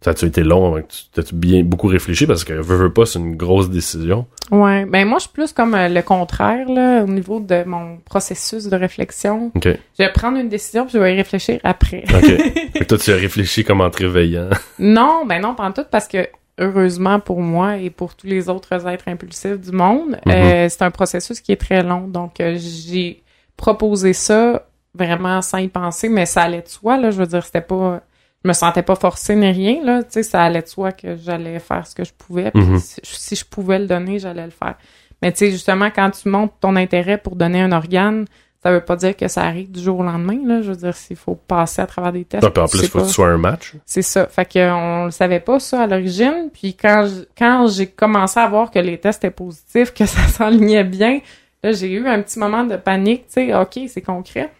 Ça 0.00 0.10
a-tu 0.10 0.26
été 0.26 0.44
long? 0.44 0.80
T'as-tu 1.12 1.34
bien 1.34 1.64
beaucoup 1.64 1.88
réfléchi? 1.88 2.24
Parce 2.26 2.44
que, 2.44 2.52
veux, 2.52 2.76
veux 2.76 2.92
pas, 2.92 3.04
c'est 3.04 3.18
une 3.18 3.34
grosse 3.36 3.68
décision. 3.68 4.26
Ouais. 4.52 4.84
Ben 4.86 5.04
moi, 5.06 5.18
je 5.18 5.22
suis 5.24 5.32
plus 5.32 5.52
comme 5.52 5.74
euh, 5.74 5.88
le 5.88 6.02
contraire, 6.02 6.68
là, 6.68 7.02
au 7.02 7.08
niveau 7.08 7.40
de 7.40 7.64
mon 7.64 7.96
processus 8.04 8.66
de 8.68 8.76
réflexion. 8.76 9.50
OK. 9.56 9.64
Je 9.66 10.04
vais 10.04 10.12
prendre 10.12 10.38
une 10.38 10.48
décision 10.48 10.84
puis 10.84 10.92
je 10.94 10.98
vais 10.98 11.14
y 11.14 11.16
réfléchir 11.16 11.58
après. 11.64 12.04
OK. 12.14 12.72
que 12.78 12.84
toi, 12.84 12.96
tu 12.98 13.10
as 13.10 13.16
réfléchi 13.16 13.64
comme 13.64 13.80
en 13.80 13.90
te 13.90 13.98
réveillant. 13.98 14.50
non, 14.78 15.24
ben 15.26 15.40
non, 15.42 15.56
pas 15.56 15.64
en 15.64 15.72
tout, 15.72 15.84
parce 15.90 16.06
que 16.06 16.28
heureusement 16.58 17.20
pour 17.20 17.40
moi 17.40 17.76
et 17.76 17.90
pour 17.90 18.14
tous 18.14 18.26
les 18.26 18.48
autres 18.48 18.86
êtres 18.88 19.08
impulsifs 19.08 19.58
du 19.60 19.72
monde, 19.72 20.18
Mhm. 20.26 20.32
euh, 20.32 20.68
c'est 20.68 20.82
un 20.82 20.90
processus 20.90 21.40
qui 21.40 21.52
est 21.52 21.56
très 21.60 21.82
long. 21.82 22.08
Donc, 22.08 22.40
euh, 22.40 22.56
j'ai 22.58 23.22
proposé 23.56 24.12
ça 24.12 24.66
vraiment 24.94 25.42
sans 25.42 25.58
y 25.58 25.68
penser, 25.68 26.08
mais 26.08 26.26
ça 26.26 26.42
allait 26.42 26.62
de 26.62 26.68
soi, 26.68 26.96
là. 26.98 27.10
Je 27.10 27.18
veux 27.18 27.26
dire, 27.26 27.44
c'était 27.44 27.60
pas... 27.60 28.00
Je 28.44 28.48
me 28.48 28.52
sentais 28.52 28.82
pas 28.84 28.94
forcée 28.94 29.34
ni 29.34 29.50
rien, 29.50 29.82
là. 29.84 30.02
Tu 30.02 30.10
sais, 30.10 30.22
ça 30.22 30.42
allait 30.42 30.62
de 30.62 30.68
soi 30.68 30.92
que 30.92 31.16
j'allais 31.16 31.58
faire 31.58 31.86
ce 31.86 31.94
que 31.94 32.04
je 32.04 32.12
pouvais. 32.12 32.50
Puis 32.52 32.62
Mhm. 32.62 32.78
si, 32.78 33.00
si 33.02 33.36
je 33.36 33.44
pouvais 33.44 33.78
le 33.80 33.86
donner, 33.86 34.18
j'allais 34.20 34.44
le 34.44 34.52
faire. 34.52 34.76
Mais 35.20 35.32
tu 35.32 35.38
sais, 35.38 35.50
justement, 35.50 35.90
quand 35.94 36.10
tu 36.10 36.28
montres 36.28 36.54
ton 36.60 36.76
intérêt 36.76 37.18
pour 37.18 37.34
donner 37.34 37.60
un 37.60 37.72
organe, 37.72 38.26
ça 38.62 38.72
veut 38.72 38.80
pas 38.80 38.96
dire 38.96 39.16
que 39.16 39.28
ça 39.28 39.42
arrive 39.44 39.70
du 39.70 39.80
jour 39.80 40.00
au 40.00 40.02
lendemain, 40.02 40.38
là. 40.44 40.62
Je 40.62 40.70
veux 40.70 40.76
dire, 40.76 40.94
s'il 40.96 41.16
faut 41.16 41.34
passer 41.36 41.80
à 41.80 41.86
travers 41.86 42.12
des 42.12 42.24
tests. 42.24 42.42
Puis 42.50 42.60
en 42.62 42.66
plus, 42.66 42.78
sais 42.80 42.86
faut 42.88 42.98
que 43.00 43.06
tu 43.06 43.12
sois 43.12 43.28
un 43.28 43.38
match. 43.38 43.74
C'est 43.86 44.02
ça. 44.02 44.26
Fait 44.26 44.44
que 44.44 44.70
on 44.70 45.04
le 45.06 45.10
savait 45.12 45.40
pas 45.40 45.60
ça 45.60 45.82
à 45.82 45.86
l'origine. 45.86 46.50
Puis 46.52 46.74
quand 46.74 47.06
je- 47.06 47.24
quand 47.38 47.68
j'ai 47.68 47.86
commencé 47.86 48.40
à 48.40 48.48
voir 48.48 48.70
que 48.70 48.78
les 48.80 48.98
tests 48.98 49.22
étaient 49.24 49.34
positifs, 49.34 49.94
que 49.94 50.06
ça 50.06 50.22
s'enlignait 50.28 50.82
bien, 50.84 51.20
là 51.62 51.72
j'ai 51.72 51.90
eu 51.92 52.06
un 52.08 52.20
petit 52.20 52.38
moment 52.38 52.64
de 52.64 52.76
panique. 52.76 53.26
Tu 53.28 53.34
sais, 53.34 53.54
ok, 53.54 53.78
c'est 53.88 54.02
concret. 54.02 54.50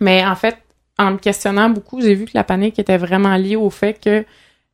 Mais 0.00 0.24
en 0.26 0.34
fait, 0.34 0.56
en 0.98 1.12
me 1.12 1.16
questionnant 1.18 1.70
beaucoup, 1.70 2.00
j'ai 2.00 2.14
vu 2.14 2.26
que 2.26 2.32
la 2.34 2.44
panique 2.44 2.78
était 2.78 2.98
vraiment 2.98 3.36
liée 3.36 3.56
au 3.56 3.70
fait 3.70 3.94
que 4.02 4.24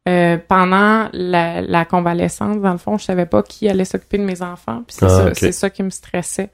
euh, 0.09 0.37
pendant 0.49 1.09
la, 1.13 1.61
la 1.63 1.85
convalescence, 1.85 2.59
dans 2.61 2.73
le 2.73 2.79
fond, 2.79 2.99
je 2.99 3.05
savais 3.05 3.27
pas 3.27 3.43
qui 3.45 3.69
allait 3.69 3.85
s'occuper 3.85 4.19
de 4.19 4.25
mes 4.25 4.43
enfants. 4.43 4.83
Puis 4.87 4.97
c'est 4.99 5.05
Ah, 5.07 5.33
ça, 5.33 5.53
ça 5.53 5.71
qui 5.71 5.85
me 5.85 5.91
stressait. 5.91 6.51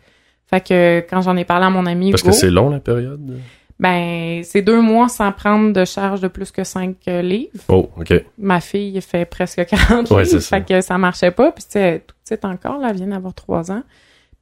Fait 0.48 0.66
que 0.66 1.00
quand 1.08 1.20
j'en 1.22 1.36
ai 1.36 1.44
parlé 1.44 1.66
à 1.66 1.70
mon 1.70 1.84
ami 1.86 2.10
Parce 2.10 2.22
Hugo, 2.22 2.30
que 2.30 2.36
c'est 2.36 2.50
long, 2.50 2.70
la 2.70 2.80
période? 2.80 3.38
ben 3.78 4.42
c'est 4.44 4.62
deux 4.62 4.80
mois 4.80 5.08
sans 5.08 5.30
prendre 5.30 5.72
de 5.72 5.84
charge 5.84 6.20
de 6.20 6.26
plus 6.28 6.50
que 6.50 6.64
cinq 6.64 6.96
euh, 7.06 7.22
livres 7.22 7.52
Oh, 7.68 7.88
OK. 7.96 8.12
ma 8.38 8.60
fille 8.60 9.00
fait 9.00 9.24
presque 9.24 9.64
40 9.66 10.10
Ouais, 10.10 10.24
livres, 10.24 10.40
ça. 10.40 10.58
fait 10.58 10.66
que 10.66 10.80
ça 10.80 10.98
marchait 10.98 11.30
pas. 11.30 11.52
Puis 11.52 11.64
tu 11.70 11.78
toute 12.06 12.16
petite 12.24 12.44
encore, 12.44 12.78
là, 12.78 12.88
elle 12.90 12.96
vient 12.96 13.06
d'avoir 13.08 13.34
trois 13.34 13.70
ans. 13.70 13.82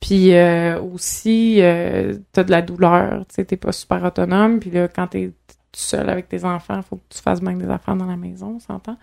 Puis 0.01 0.35
euh, 0.35 0.81
aussi, 0.81 1.57
euh, 1.61 2.15
t'as 2.33 2.45
de 2.45 2.51
la 2.51 2.63
douleur, 2.63 3.21
tu 3.29 3.35
sais, 3.35 3.45
t'es 3.45 3.57
pas 3.57 3.73
super 3.73 4.03
autonome. 4.05 4.59
Puis 4.61 4.71
là, 4.71 4.89
quand 4.89 5.07
t'es 5.09 5.33
tout 5.49 5.81
seul 5.81 6.09
avec 6.09 6.29
tes 6.29 6.45
enfants, 6.45 6.81
faut 6.83 6.97
que 6.97 7.03
tu 7.11 7.21
fasses 7.21 7.41
bien 7.43 7.55
des 7.55 7.69
affaires 7.69 7.97
dans 7.97 8.07
la 8.07 8.17
maison, 8.17 8.55
on 8.57 8.61
s'entend. 8.61 8.97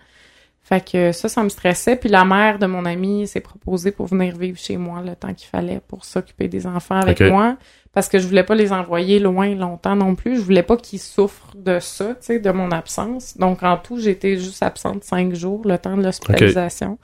Fait 0.66 0.82
que 0.82 1.12
ça, 1.12 1.28
ça 1.28 1.42
me 1.42 1.50
stressait. 1.50 1.94
Puis 1.96 2.08
la 2.08 2.24
mère 2.24 2.58
de 2.58 2.64
mon 2.64 2.86
ami 2.86 3.26
s'est 3.26 3.40
proposée 3.40 3.92
pour 3.92 4.06
venir 4.06 4.34
vivre 4.34 4.58
chez 4.58 4.78
moi 4.78 5.02
le 5.02 5.14
temps 5.14 5.34
qu'il 5.34 5.48
fallait 5.48 5.80
pour 5.86 6.06
s'occuper 6.06 6.48
des 6.48 6.66
enfants 6.66 6.96
avec 6.96 7.20
moi. 7.20 7.58
Parce 7.92 8.08
que 8.08 8.18
je 8.18 8.26
voulais 8.26 8.44
pas 8.44 8.54
les 8.54 8.72
envoyer 8.72 9.20
loin 9.20 9.54
longtemps 9.54 9.94
non 9.94 10.14
plus. 10.14 10.36
Je 10.36 10.40
voulais 10.40 10.62
pas 10.62 10.78
qu'ils 10.78 11.00
souffrent 11.00 11.54
de 11.54 11.78
ça, 11.80 12.14
tu 12.14 12.16
sais, 12.20 12.38
de 12.38 12.50
mon 12.50 12.70
absence. 12.70 13.36
Donc 13.36 13.62
en 13.62 13.76
tout, 13.76 14.00
j'étais 14.00 14.38
juste 14.38 14.62
absente 14.62 15.04
cinq 15.04 15.34
jours, 15.34 15.60
le 15.66 15.76
temps 15.76 15.98
de 15.98 16.02
l'hospitalisation. 16.02 16.98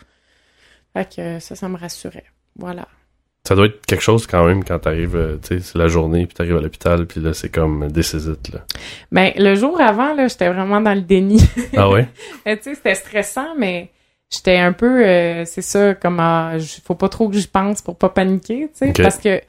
Fait 0.95 1.14
que 1.14 1.38
ça, 1.38 1.55
ça 1.55 1.69
me 1.69 1.76
rassurait. 1.76 2.25
Voilà. 2.57 2.88
Ça 3.49 3.54
doit 3.54 3.66
être 3.66 3.85
quelque 3.87 4.02
chose 4.02 4.26
quand 4.26 4.44
même 4.44 4.62
quand 4.64 4.78
t'arrives, 4.80 5.16
euh, 5.16 5.37
tu 5.42 5.56
sais, 5.56 5.61
c'est 5.61 5.78
la 5.78 5.88
journée, 5.88 6.26
puis 6.26 6.35
t'arrives 6.35 6.56
à 6.59 6.61
l'hôpital, 6.61 7.06
puis 7.06 7.20
là, 7.20 7.32
c'est 7.32 7.49
comme 7.49 7.90
décisite, 7.90 8.52
là. 8.52 8.61
Ben, 9.11 9.32
le 9.37 9.54
jour 9.54 9.80
avant, 9.80 10.14
là, 10.14 10.28
j'étais 10.28 10.49
vraiment 10.52 10.80
dans 10.80 10.94
le 10.94 11.00
déni. 11.00 11.40
Ah 11.76 11.88
ouais? 11.88 12.06
Euh, 12.47 12.56
tu 12.56 12.62
sais, 12.64 12.75
c'était 12.75 12.94
stressant, 12.94 13.54
mais 13.56 13.90
j'étais 14.30 14.59
un 14.59 14.73
peu, 14.73 15.04
euh, 15.06 15.44
c'est 15.47 15.62
ça, 15.62 15.94
comme, 15.94 16.20
j- 16.59 16.82
faut 16.85 16.94
pas 16.94 17.09
trop 17.09 17.28
que 17.30 17.37
j'y 17.37 17.47
pense 17.49 17.80
pour 17.80 17.97
pas 17.97 18.11
paniquer, 18.11 18.68
tu 18.78 18.87
sais, 18.87 18.92
parce 19.02 19.16
que 19.18 19.40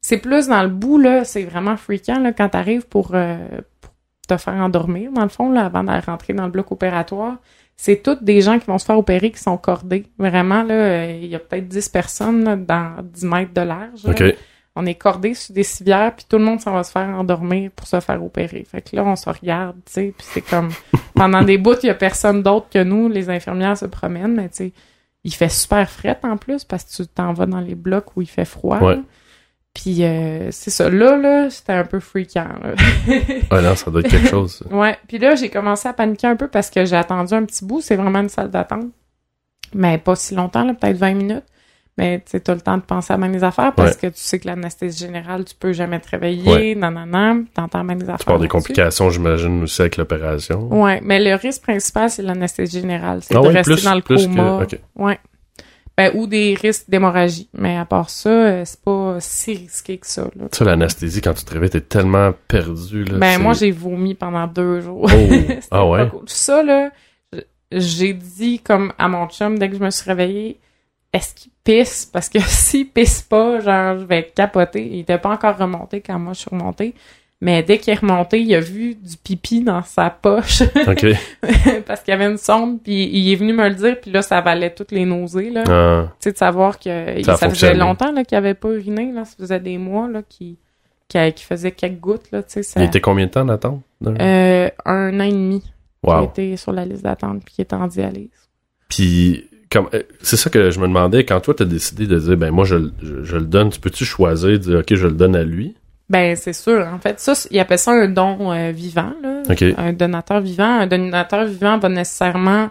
c'est 0.00 0.18
plus 0.18 0.46
dans 0.46 0.62
le 0.62 0.68
bout, 0.68 0.98
là, 0.98 1.24
c'est 1.24 1.42
vraiment 1.42 1.76
freakant, 1.76 2.20
là, 2.20 2.32
quand 2.32 2.48
t'arrives 2.50 2.86
pour, 2.86 3.10
euh, 3.14 3.36
pour 3.80 3.90
te 4.28 4.36
faire 4.36 4.54
endormir, 4.54 5.10
dans 5.10 5.24
le 5.24 5.28
fond, 5.28 5.50
là, 5.50 5.66
avant 5.66 5.82
d'aller 5.82 6.00
rentrer 6.06 6.32
dans 6.34 6.44
le 6.44 6.52
bloc 6.52 6.70
opératoire. 6.70 7.34
C'est 7.82 8.02
toutes 8.02 8.22
des 8.22 8.42
gens 8.42 8.58
qui 8.58 8.66
vont 8.66 8.76
se 8.76 8.84
faire 8.84 8.98
opérer 8.98 9.30
qui 9.30 9.38
sont 9.38 9.56
cordés. 9.56 10.04
Vraiment, 10.18 10.62
là, 10.62 11.06
il 11.06 11.24
y 11.24 11.34
a 11.34 11.38
peut-être 11.38 11.66
10 11.66 11.88
personnes 11.88 12.44
là, 12.44 12.54
dans 12.54 12.96
10 13.02 13.24
mètres 13.24 13.54
de 13.54 13.62
large. 13.62 14.02
On 14.76 14.84
est 14.84 14.96
cordés 14.96 15.32
sur 15.32 15.54
des 15.54 15.62
civières, 15.62 16.14
puis 16.14 16.26
tout 16.28 16.36
le 16.36 16.44
monde 16.44 16.60
s'en 16.60 16.74
va 16.74 16.84
se 16.84 16.92
faire 16.92 17.08
endormir 17.08 17.70
pour 17.70 17.86
se 17.86 17.98
faire 18.00 18.22
opérer. 18.22 18.66
Fait 18.70 18.82
que 18.82 18.94
là, 18.94 19.02
on 19.02 19.16
se 19.16 19.30
regarde, 19.30 19.76
tu 19.86 19.92
sais, 19.92 20.14
puis 20.14 20.26
c'est 20.30 20.42
comme... 20.42 20.68
Pendant 21.14 21.40
des 21.40 21.56
bouts, 21.56 21.80
il 21.82 21.86
y 21.86 21.90
a 21.90 21.94
personne 21.94 22.42
d'autre 22.42 22.66
que 22.70 22.82
nous, 22.82 23.08
les 23.08 23.30
infirmières 23.30 23.78
se 23.78 23.86
promènent, 23.86 24.34
mais 24.34 24.50
tu 24.50 24.56
sais, 24.56 24.72
il 25.24 25.32
fait 25.32 25.48
super 25.48 25.88
fret 25.88 26.18
en 26.22 26.36
plus, 26.36 26.64
parce 26.64 26.84
que 26.84 27.02
tu 27.02 27.08
t'en 27.08 27.32
vas 27.32 27.46
dans 27.46 27.60
les 27.60 27.74
blocs 27.74 28.14
où 28.14 28.20
il 28.20 28.28
fait 28.28 28.44
froid. 28.44 28.78
Ouais. 28.80 28.98
Puis 29.74 30.02
euh, 30.04 30.48
c'est 30.50 30.70
ça. 30.70 30.90
Là, 30.90 31.16
là, 31.16 31.48
c'était 31.48 31.72
un 31.72 31.84
peu 31.84 32.00
freakant. 32.00 32.48
là. 32.62 32.74
Ouais, 33.06 33.62
non, 33.62 33.74
ça 33.76 33.90
doit 33.90 34.00
être 34.00 34.10
quelque 34.10 34.28
chose. 34.28 34.56
ça. 34.56 34.64
Ouais, 34.74 34.98
puis 35.08 35.18
là, 35.18 35.36
j'ai 35.36 35.48
commencé 35.48 35.88
à 35.88 35.92
paniquer 35.92 36.26
un 36.26 36.36
peu 36.36 36.48
parce 36.48 36.70
que 36.70 36.84
j'ai 36.84 36.96
attendu 36.96 37.34
un 37.34 37.44
petit 37.44 37.64
bout. 37.64 37.80
C'est 37.80 37.96
vraiment 37.96 38.20
une 38.20 38.28
salle 38.28 38.50
d'attente. 38.50 38.86
Mais 39.72 39.98
pas 39.98 40.16
si 40.16 40.34
longtemps, 40.34 40.64
là, 40.64 40.74
peut-être 40.74 40.96
20 40.96 41.14
minutes. 41.14 41.44
Mais 41.98 42.18
tu 42.20 42.30
sais, 42.30 42.40
t'as 42.40 42.54
le 42.54 42.60
temps 42.62 42.76
de 42.78 42.82
penser 42.82 43.12
à 43.12 43.18
bien 43.18 43.28
les 43.28 43.44
affaires 43.44 43.74
parce 43.74 43.96
que 43.96 44.06
tu 44.06 44.12
sais 44.16 44.38
que 44.38 44.46
l'anesthésie 44.46 44.98
générale, 45.04 45.44
tu 45.44 45.54
peux 45.54 45.72
jamais 45.72 46.00
te 46.00 46.08
réveiller, 46.08 46.50
Ouais. 46.50 46.74
nanana, 46.74 47.34
t'entends 47.52 47.84
bien 47.84 47.94
les 47.96 48.04
affaires. 48.04 48.18
Tu 48.18 48.24
parles 48.24 48.40
des 48.40 48.48
complications, 48.48 49.10
j'imagine, 49.10 49.62
aussi 49.64 49.82
avec 49.82 49.98
l'opération. 49.98 50.62
Ouais, 50.82 51.00
mais 51.04 51.22
le 51.22 51.34
risque 51.34 51.62
principal, 51.62 52.08
c'est 52.08 52.22
l'anesthésie 52.22 52.80
générale. 52.80 53.20
C'est 53.22 53.36
Ah 53.36 53.40
de 53.40 53.46
ouais, 53.48 53.52
rester 53.54 53.74
plus- 53.74 53.84
dans 53.84 53.94
le 53.94 54.00
que- 54.00 54.14
coma. 54.14 54.62
ok. 54.62 54.78
Ouais. 54.96 55.18
Ben, 55.96 56.12
ou 56.14 56.26
des 56.26 56.54
risques 56.54 56.88
d'hémorragie. 56.88 57.48
Mais 57.52 57.76
à 57.76 57.84
part 57.84 58.08
ça, 58.08 58.30
euh, 58.30 58.62
c'est 58.64 58.80
pas 58.80 59.16
si 59.20 59.54
risqué 59.54 59.98
que 59.98 60.06
ça, 60.06 60.22
là. 60.36 60.48
Tu 60.50 60.58
sais, 60.58 60.64
l'anesthésie, 60.64 61.20
quand 61.20 61.34
tu 61.34 61.44
te 61.44 61.52
réveilles, 61.52 61.70
t'es 61.70 61.80
tellement 61.82 62.32
perdu, 62.48 63.04
là. 63.04 63.18
Ben, 63.18 63.38
moi, 63.38 63.52
j'ai 63.52 63.70
vomi 63.70 64.14
pendant 64.14 64.46
deux 64.46 64.80
jours. 64.80 65.10
Oh! 65.12 65.52
Ah 65.70 65.86
ouais? 65.86 66.08
cool. 66.08 66.22
Ça, 66.26 66.62
là, 66.62 66.90
j'ai 67.72 68.14
dit 68.14 68.60
comme 68.60 68.92
à 68.98 69.08
mon 69.08 69.28
chum, 69.28 69.58
dès 69.58 69.68
que 69.68 69.76
je 69.76 69.82
me 69.82 69.90
suis 69.90 70.08
réveillée, 70.08 70.58
est-ce 71.12 71.34
qu'il 71.34 71.52
pisse? 71.64 72.06
Parce 72.06 72.28
que 72.28 72.38
s'il 72.46 72.88
pisse 72.88 73.22
pas, 73.22 73.60
genre, 73.60 73.98
je 73.98 74.04
vais 74.04 74.30
capoter. 74.34 74.86
Il 74.86 75.00
était 75.00 75.18
pas 75.18 75.30
encore 75.30 75.58
remonté 75.58 76.00
quand 76.00 76.18
moi 76.18 76.32
je 76.32 76.40
suis 76.40 76.50
remontée. 76.50 76.94
Mais 77.42 77.62
dès 77.62 77.78
qu'il 77.78 77.92
est 77.94 77.98
remonté, 77.98 78.40
il 78.40 78.54
a 78.54 78.60
vu 78.60 78.94
du 78.94 79.16
pipi 79.16 79.62
dans 79.62 79.82
sa 79.82 80.10
poche 80.10 80.62
OK. 80.86 81.06
parce 81.86 82.02
qu'il 82.02 82.12
y 82.12 82.14
avait 82.14 82.26
une 82.26 82.36
sonde, 82.36 82.82
puis 82.82 83.08
il 83.10 83.32
est 83.32 83.36
venu 83.36 83.54
me 83.54 83.66
le 83.68 83.74
dire, 83.74 83.98
puis 83.98 84.10
là, 84.10 84.20
ça 84.20 84.42
valait 84.42 84.74
toutes 84.74 84.92
les 84.92 85.06
nausées, 85.06 85.48
là. 85.48 85.64
Ah, 85.66 86.08
Tu 86.20 86.24
sais, 86.24 86.32
de 86.32 86.36
savoir 86.36 86.78
que 86.78 87.22
Ça 87.22 87.36
faisait 87.48 87.74
longtemps 87.74 88.12
là, 88.12 88.24
qu'il 88.24 88.36
avait 88.36 88.54
pas 88.54 88.68
uriné, 88.68 89.10
là. 89.12 89.24
Ça 89.24 89.36
faisait 89.38 89.60
des 89.60 89.78
mois, 89.78 90.08
là, 90.08 90.22
qu'il 90.22 90.56
qu'il 91.08 91.32
qu'il 91.32 91.46
faisait 91.46 91.72
quelques 91.72 91.98
gouttes, 91.98 92.30
là, 92.30 92.42
tu 92.42 92.52
sais. 92.52 92.62
Ça... 92.62 92.80
il 92.80 92.86
était 92.86 93.00
combien 93.00 93.26
de 93.26 93.30
temps 93.30 93.44
d'attente? 93.44 93.82
Euh, 94.06 94.68
un 94.84 95.20
an 95.20 95.24
et 95.24 95.32
demi 95.32 95.60
qui 95.60 95.70
wow. 96.10 96.24
était 96.24 96.56
sur 96.56 96.72
la 96.72 96.84
liste 96.84 97.02
d'attente 97.04 97.42
puis 97.44 97.54
qui 97.54 97.62
était 97.62 97.74
en 97.74 97.86
dialyse. 97.86 98.28
Puis, 98.88 99.46
comme, 99.72 99.88
euh, 99.94 100.02
c'est 100.20 100.36
ça 100.36 100.50
que 100.50 100.70
je 100.70 100.78
me 100.78 100.86
demandais, 100.86 101.24
quand 101.24 101.40
toi, 101.40 101.54
t'as 101.54 101.64
décidé 101.64 102.06
de 102.06 102.18
dire, 102.18 102.36
ben, 102.36 102.50
moi, 102.50 102.64
je, 102.64 102.76
le- 102.76 102.92
je, 103.02 103.22
je 103.24 103.36
le 103.36 103.44
donne, 103.44 103.70
tu 103.70 103.80
peux-tu 103.80 104.04
choisir 104.04 104.50
de 104.50 104.56
dire, 104.58 104.78
OK, 104.80 104.94
je 104.94 105.06
le 105.06 105.14
donne 105.14 105.36
à 105.36 105.42
lui? 105.42 105.74
Ben, 106.10 106.36
c'est 106.36 106.52
sûr. 106.52 106.86
En 106.92 106.98
fait, 106.98 107.18
ça, 107.20 107.32
il 107.50 107.58
appelle 107.60 107.78
ça 107.78 107.92
un 107.92 108.08
don 108.08 108.52
euh, 108.52 108.72
vivant, 108.72 109.12
là. 109.22 109.42
OK. 109.48 109.64
Un 109.78 109.92
donateur 109.92 110.40
vivant. 110.40 110.80
Un 110.80 110.86
donateur 110.86 111.44
vivant 111.46 111.78
va 111.78 111.88
nécessairement 111.88 112.68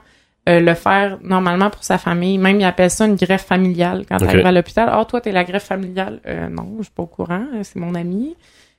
euh, 0.47 0.59
le 0.59 0.73
faire 0.73 1.17
normalement 1.23 1.69
pour 1.69 1.83
sa 1.83 1.97
famille. 1.97 2.37
Même, 2.37 2.59
il 2.59 2.65
appelle 2.65 2.91
ça 2.91 3.05
une 3.05 3.15
greffe 3.15 3.45
familiale. 3.45 4.03
Quand 4.07 4.17
Ok. 4.17 4.27
t'arrives 4.27 4.45
à 4.45 4.51
l'hôpital, 4.51 4.89
«Ah, 4.91 5.05
toi, 5.05 5.21
t'es 5.21 5.31
la 5.31 5.45
greffe 5.45 5.63
familiale? 5.63 6.19
Euh, 6.27 6.49
non, 6.49 6.75
je 6.79 6.83
suis 6.83 6.91
pas 6.93 7.03
au 7.03 7.07
courant. 7.07 7.45
C'est 7.63 7.77
mon 7.77 7.95
ami.» 7.95 8.35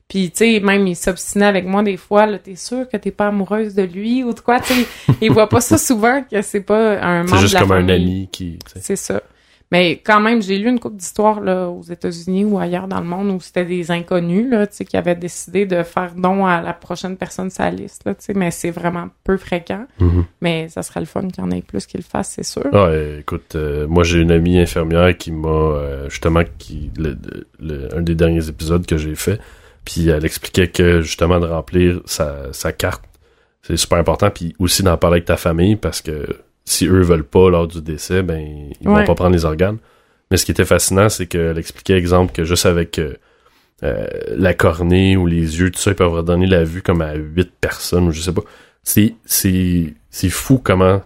Puis, 0.09 0.31
tu 0.33 0.39
sais, 0.39 0.61
même, 0.61 0.87
il 0.89 0.97
s'obstinait 0.97 1.47
avec 1.47 1.65
moi 1.67 1.83
des 1.85 1.97
fois. 1.97 2.27
Là, 2.27 2.39
t'es 2.39 2.57
sûr 2.57 2.89
que 2.89 2.97
t'es 2.97 3.13
pas 3.13 3.29
amoureuse 3.29 3.75
de 3.77 3.83
lui 3.85 4.25
ou 4.25 4.35
de 4.35 4.41
quoi? 4.41 4.59
Tu 4.61 4.75
sais, 4.75 4.87
il 5.23 5.31
voit 5.33 5.49
pas 5.49 5.61
ça 5.61 5.79
souvent 5.89 6.23
que 6.29 6.43
c'est 6.43 6.63
pas 6.63 6.99
un 7.01 7.19
membre 7.23 7.37
C'est 7.37 7.41
juste 7.43 7.55
de 7.55 7.55
la 7.55 7.61
comme 7.61 7.73
un 7.73 7.81
famille. 7.87 7.95
ami 7.95 8.29
qui, 8.33 8.59
tu. 8.59 8.81
C'est 8.81 8.97
ça. 8.97 9.23
Mais 9.73 10.01
quand 10.05 10.21
même, 10.21 10.43
j'ai 10.43 10.59
lu 10.59 10.69
une 10.69 10.81
couple 10.81 10.97
d'histoires 10.97 11.41
là 11.41 11.69
aux 11.69 11.83
États-Unis 11.83 12.45
ou 12.45 12.59
ailleurs 12.59 12.89
dans 12.89 12.99
le 12.99 13.07
monde 13.07 13.31
où 13.31 13.41
c'était 13.41 13.65
des 13.65 13.91
inconnus 13.93 14.51
là, 14.51 14.67
tu 14.67 14.75
sais, 14.77 14.85
qui 14.85 14.97
avaient 14.97 15.15
décidé 15.15 15.65
de 15.65 15.83
faire 15.85 16.13
don 16.17 16.45
à 16.45 16.61
la 16.61 16.73
prochaine 16.73 17.17
personne 17.17 17.51
sur 17.51 17.63
la 17.63 17.71
liste 17.71 18.03
là, 18.05 18.15
tu 18.15 18.25
sais, 18.25 18.35
mais 18.35 18.51
c'est 18.51 18.73
vraiment 18.73 19.09
peu 19.23 19.37
fréquent. 19.37 19.87
Mhm. 20.01 20.25
Mais 20.41 20.69
ça 20.69 20.83
serait 20.83 21.01
le 21.01 21.07
fun 21.07 21.29
qu'il 21.29 21.45
y 21.45 21.47
en 21.47 21.51
ait 21.53 21.63
plus 21.63 21.87
qui 21.87 21.97
le 21.97 22.03
fassent, 22.03 22.33
c'est 22.37 22.43
sûr. 22.45 22.67
Ah, 22.73 22.91
écoute, 23.21 23.55
euh, 23.55 23.87
moi 23.87 24.03
j'ai 24.03 24.19
une 24.21 24.33
amie 24.33 24.59
infirmière 24.59 25.17
qui 25.17 25.31
m'a 25.31 25.49
euh, 25.49 26.09
justement 26.11 26.43
qui 26.59 26.91
le, 26.97 27.17
le- 27.61 27.97
un 27.97 28.03
des 28.03 28.17
derniers 28.17 28.49
épisodes 28.49 28.85
que 28.85 28.97
j'ai 28.99 29.15
fait, 29.15 29.39
puis 29.85 30.09
elle 30.09 30.25
expliquait 30.25 30.67
que 30.69 31.01
justement 31.01 31.39
de 31.39 31.47
remplir 31.47 32.01
sa, 32.07 32.53
sa 32.53 32.73
carte, 32.73 33.05
c'est 33.63 33.77
super 33.77 33.99
important, 33.99 34.31
puis 34.31 34.55
aussi 34.59 34.83
d'en 34.83 34.97
parler 34.97 35.17
avec 35.19 35.27
ta 35.27 35.37
famille 35.37 35.77
parce 35.77 36.01
que 36.03 36.27
si 36.71 36.87
eux 36.87 37.03
veulent 37.03 37.25
pas 37.25 37.51
lors 37.51 37.67
du 37.67 37.81
décès, 37.83 38.23
ben 38.23 38.39
ils 38.81 38.89
Ouais. 38.89 39.01
vont 39.01 39.07
pas 39.07 39.15
prendre 39.15 39.33
les 39.35 39.45
organes. 39.45 39.79
Mais 40.31 40.37
ce 40.37 40.45
qui 40.45 40.53
était 40.53 40.65
fascinant, 40.65 41.09
c'est 41.09 41.27
qu'elle 41.27 41.59
expliquait 41.59 41.95
exemple 41.99 42.33
que 42.33 42.45
juste 42.45 42.67
avec 42.67 42.99
euh, 42.99 43.15
euh, 43.83 44.07
la 44.37 44.55
cornée 44.55 45.17
ou 45.17 45.27
les 45.27 45.59
yeux, 45.59 45.71
tout 45.71 45.81
ça, 45.81 45.91
ils 45.91 45.97
peuvent 45.97 46.13
redonner 46.13 46.47
la 46.47 46.63
vue 46.65 46.83
comme 46.83 47.03
à 47.03 47.15
huit 47.15 47.51
personnes 47.61 48.07
ou 48.09 48.13
je 48.13 48.21
sais 48.21 48.33
pas. 48.33 48.43
C'est 48.83 49.15
c'est 49.25 49.95
c'est 50.11 50.29
fou 50.31 50.59
comment 50.63 51.03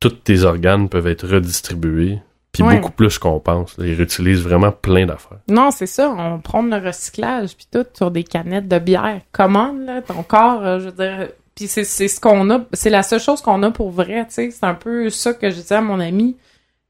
tous 0.00 0.10
tes 0.10 0.42
organes 0.44 0.88
peuvent 0.88 1.06
être 1.06 1.26
redistribués, 1.28 2.18
puis 2.52 2.62
Ouais. 2.62 2.76
beaucoup 2.76 2.92
plus 2.92 3.18
qu'on 3.18 3.40
pense. 3.40 3.74
Ils 3.78 3.94
réutilisent 3.94 4.42
vraiment 4.42 4.72
plein 4.72 5.06
d'affaires. 5.06 5.38
Non, 5.48 5.70
c'est 5.70 5.86
ça, 5.86 6.10
on 6.10 6.38
prend 6.38 6.62
le 6.62 6.76
recyclage 6.76 7.56
puis 7.56 7.66
tout 7.72 7.86
sur 7.94 8.10
des 8.10 8.24
canettes 8.24 8.68
de 8.68 8.78
bière. 8.78 9.20
Comment 9.32 9.72
là, 9.86 10.02
ton 10.02 10.22
corps, 10.22 10.64
euh, 10.64 10.78
je 10.80 10.84
veux 10.86 10.92
dire 10.92 11.28
puis 11.54 11.66
c'est 11.66 11.84
ce 11.84 12.20
qu'on 12.20 12.50
a, 12.50 12.64
c'est 12.72 12.90
la 12.90 13.02
seule 13.02 13.20
chose 13.20 13.40
qu'on 13.42 13.62
a 13.62 13.70
pour 13.70 13.90
vrai, 13.90 14.24
tu 14.26 14.34
sais, 14.34 14.50
c'est 14.50 14.64
un 14.66 14.74
peu 14.74 15.10
ça 15.10 15.34
que 15.34 15.50
je 15.50 15.56
disais 15.56 15.74
à 15.76 15.80
mon 15.82 16.00
ami. 16.00 16.36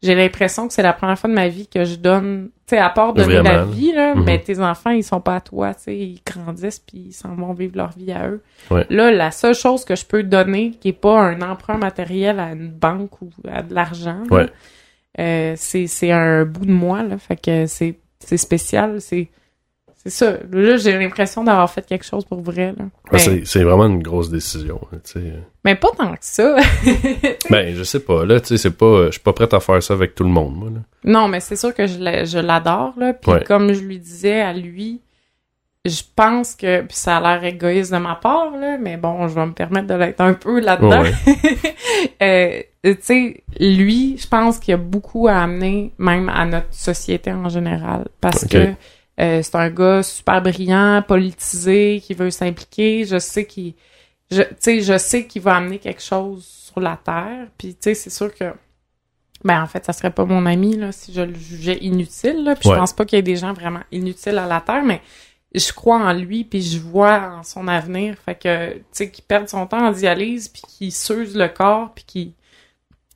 J'ai 0.02 0.16
l'impression 0.16 0.66
que 0.66 0.75
c'est 0.75 0.83
la 0.83 0.92
première 0.92 1.16
fois 1.16 1.31
de 1.31 1.35
ma 1.35 1.47
vie 1.47 1.69
que 1.69 1.85
je 1.85 1.95
donne, 1.95 2.50
tu 2.66 2.75
sais, 2.75 2.78
à 2.78 2.90
part 2.90 3.12
donner 3.12 3.35
la 3.35 3.42
Vraiment. 3.59 3.71
vie 3.71 3.92
là, 3.92 4.14
mais 4.16 4.40
tes 4.40 4.59
enfants, 4.59 4.90
ils 4.90 5.04
sont 5.04 5.21
pas 5.21 5.37
à 5.37 5.40
toi, 5.40 5.75
tu 5.75 5.83
sais, 5.85 5.97
ils 5.97 6.21
grandissent 6.26 6.81
puis 6.81 7.04
ils 7.09 7.12
s'en 7.12 7.35
vont 7.37 7.52
vivre 7.52 7.76
leur 7.76 7.90
vie 7.97 8.11
à 8.11 8.28
eux. 8.28 8.42
Ouais. 8.73 8.85
Là, 8.90 9.12
la 9.12 9.31
seule 9.31 9.54
chose 9.54 9.85
que 9.85 9.95
je 9.95 10.04
peux 10.04 10.25
donner 10.25 10.73
qui 10.73 10.88
est 10.88 10.92
pas 10.92 11.21
un 11.21 11.40
emprunt 11.40 11.76
matériel 11.78 12.40
à 12.40 12.50
une 12.50 12.69
banque 12.69 13.23
ou 13.23 13.31
à 13.49 13.62
de 13.62 13.73
l'argent, 13.75 14.25
Ouais. 14.28 14.49
euh, 15.21 15.54
c'est 15.57 15.87
c'est 15.87 16.11
un 16.11 16.45
bout 16.47 16.66
de 16.66 16.73
moi 16.73 17.04
là, 17.04 17.16
fait 17.19 17.37
que 17.40 17.66
c'est 17.66 17.97
c'est 18.19 18.37
spécial, 18.38 19.00
c'est 19.00 19.28
c'est 20.04 20.11
ça. 20.11 20.32
Là, 20.50 20.76
j'ai 20.78 20.99
l'impression 20.99 21.44
d'avoir 21.44 21.71
fait 21.71 21.87
quelque 21.87 22.04
chose 22.04 22.25
pour 22.25 22.40
vrai 22.40 22.75
là. 22.76 22.85
Ah, 23.11 23.16
Mais, 23.26 23.42
C'est 23.44 23.62
vraiment 23.62 23.87
une 23.87 24.02
grosse 24.02 24.30
décision. 24.30 24.80
sais. 25.04 25.21
mais 25.64 25.75
pas 25.76 25.90
tant 25.97 26.12
que 26.12 26.18
ça. 26.23 26.56
Ben, 27.50 27.75
je 27.75 27.82
sais 27.85 28.00
pas. 28.00 28.25
Là, 28.25 28.40
tu 28.40 28.49
sais, 28.49 28.56
c'est 28.56 28.76
pas. 28.76 29.06
Je 29.06 29.12
suis 29.12 29.21
pas 29.21 29.32
prête 29.32 29.54
à 29.54 29.61
faire 29.61 29.82
ça 29.82 29.94
avec 29.94 30.14
tout 30.14 30.25
le 30.25 30.30
monde, 30.30 30.56
moi. 30.56 30.71
Là. 30.71 30.80
non, 31.04 31.28
mais 31.28 31.40
c'est 31.40 31.56
sûr 31.56 31.73
que 31.75 31.87
je 31.87 31.99
l'a- 31.99 32.25
je 32.25 32.38
l'adore 32.38 32.94
là, 32.99 33.12
puis 33.14 33.30
Ouais. 33.32 33.44
comme 33.44 33.73
je 33.73 33.80
lui 33.82 33.99
disais 33.99 34.40
à 34.40 34.52
lui, 34.52 35.00
je 35.85 36.02
pense 36.14 36.54
que 36.54 36.80
puis 36.82 36.97
ça 36.97 37.16
a 37.18 37.21
l'air 37.21 37.44
égoïste 37.44 37.92
de 37.92 37.99
ma 37.99 38.14
part 38.14 38.56
là, 38.56 38.78
mais 38.78 38.97
bon, 38.97 39.26
je 39.28 39.35
vais 39.35 39.47
me 39.47 39.52
permettre 39.52 39.88
de 39.88 39.94
l'être 39.94 40.21
un 40.21 40.32
peu 40.35 40.61
là-dedans. 40.61 41.02
Ouais, 41.02 41.12
euh, 42.23 42.62
tu 42.85 42.97
sais, 43.00 43.42
lui, 43.61 44.16
je 44.18 44.26
pense 44.28 44.59
qu'il 44.59 44.73
y 44.73 44.75
a 44.75 44.78
beaucoup 44.78 45.28
à 45.28 45.35
amener, 45.42 45.92
même 45.99 46.28
à 46.28 46.44
notre 46.44 46.73
société 46.73 47.32
en 47.32 47.49
général, 47.49 48.06
parce 48.21 48.47
que 48.47 48.73
euh, 49.21 49.42
c'est 49.42 49.54
un 49.57 49.71
gars 49.71 50.02
super 50.02 50.42
brillant, 50.42 51.02
politisé, 51.07 52.02
qui 52.04 52.14
veut 52.14 52.31
s'impliquer. 52.31 53.04
Je 53.04 53.19
sais 53.19 53.47
qu'il, 53.47 53.75
je, 54.31 54.42
tu 54.42 54.49
sais, 54.59 54.81
je 54.81 54.97
sais 54.99 55.26
qu'il 55.26 55.42
va 55.42 55.57
amener 55.57 55.78
quelque 55.78 56.02
chose 56.02 56.45
sur 56.45 56.81
la 56.81 56.97
terre. 56.97 57.49
Puis, 57.59 57.71
tu 57.75 57.78
sais, 57.81 57.95
c'est 57.95 58.11
sûr 58.11 58.35
que, 58.35 58.52
ben 59.45 59.62
en 59.62 59.66
fait, 59.66 59.85
ça 59.85 59.92
serait 59.92 60.11
pas 60.12 60.25
mon 60.25 60.47
ami 60.47 60.76
là 60.76 60.92
si 60.92 61.12
je 61.12 61.21
le 61.21 61.35
jugeais 61.35 61.78
inutile. 61.83 62.45
Là. 62.45 62.54
Puis 62.54 62.69
Ouais. 62.69 62.75
je 62.75 62.81
pense 62.81 62.92
pas 62.92 63.04
qu'il 63.04 63.16
y 63.16 63.21
ait 63.21 63.23
des 63.23 63.37
gens 63.37 63.52
vraiment 63.52 63.83
inutiles 63.90 64.38
à 64.38 64.47
la 64.47 64.61
terre, 64.61 64.85
mais 64.85 65.00
je 65.54 65.73
crois 65.73 65.99
en 65.99 66.12
lui 66.14 66.45
puis 66.45 66.62
je 66.62 66.78
vois 66.78 67.38
en 67.38 67.42
son 67.42 67.69
avenir 67.69 68.16
fait 68.25 68.37
que 68.37 68.73
tu 68.75 68.83
sais 68.92 69.11
qu'il 69.11 69.25
perde 69.25 69.49
son 69.49 69.66
temps 69.66 69.87
en 69.87 69.92
dialyse 69.92 70.49
puis 70.49 70.62
qu'il 70.66 70.92
s'use 70.92 71.37
le 71.37 71.47
corps 71.49 71.92
puis 71.95 72.04
qu'il 72.07 72.33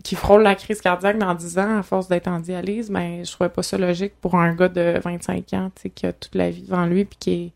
qu'il 0.05 0.19
frôle 0.19 0.43
la 0.43 0.55
crise 0.55 0.81
cardiaque 0.81 1.19
dans 1.19 1.35
10 1.35 1.59
ans 1.59 1.79
à 1.79 1.83
force 1.83 2.09
d'être 2.09 2.29
en 2.29 2.39
dialyse 2.41 2.91
ben 2.91 3.25
je 3.25 3.31
trouvais 3.33 3.49
pas 3.51 3.63
ça 3.63 3.79
logique 3.79 4.13
pour 4.21 4.35
un 4.37 4.55
gars 4.55 4.69
de 4.69 5.01
25 5.03 5.53
ans 5.55 5.71
tu 5.75 5.83
sais 5.83 5.91
qui 5.91 6.07
a 6.07 6.13
toute 6.13 6.35
la 6.35 6.51
vie 6.51 6.63
devant 6.63 6.87
lui 6.87 7.05
puis 7.05 7.17
qui 7.19 7.33
est 7.33 7.53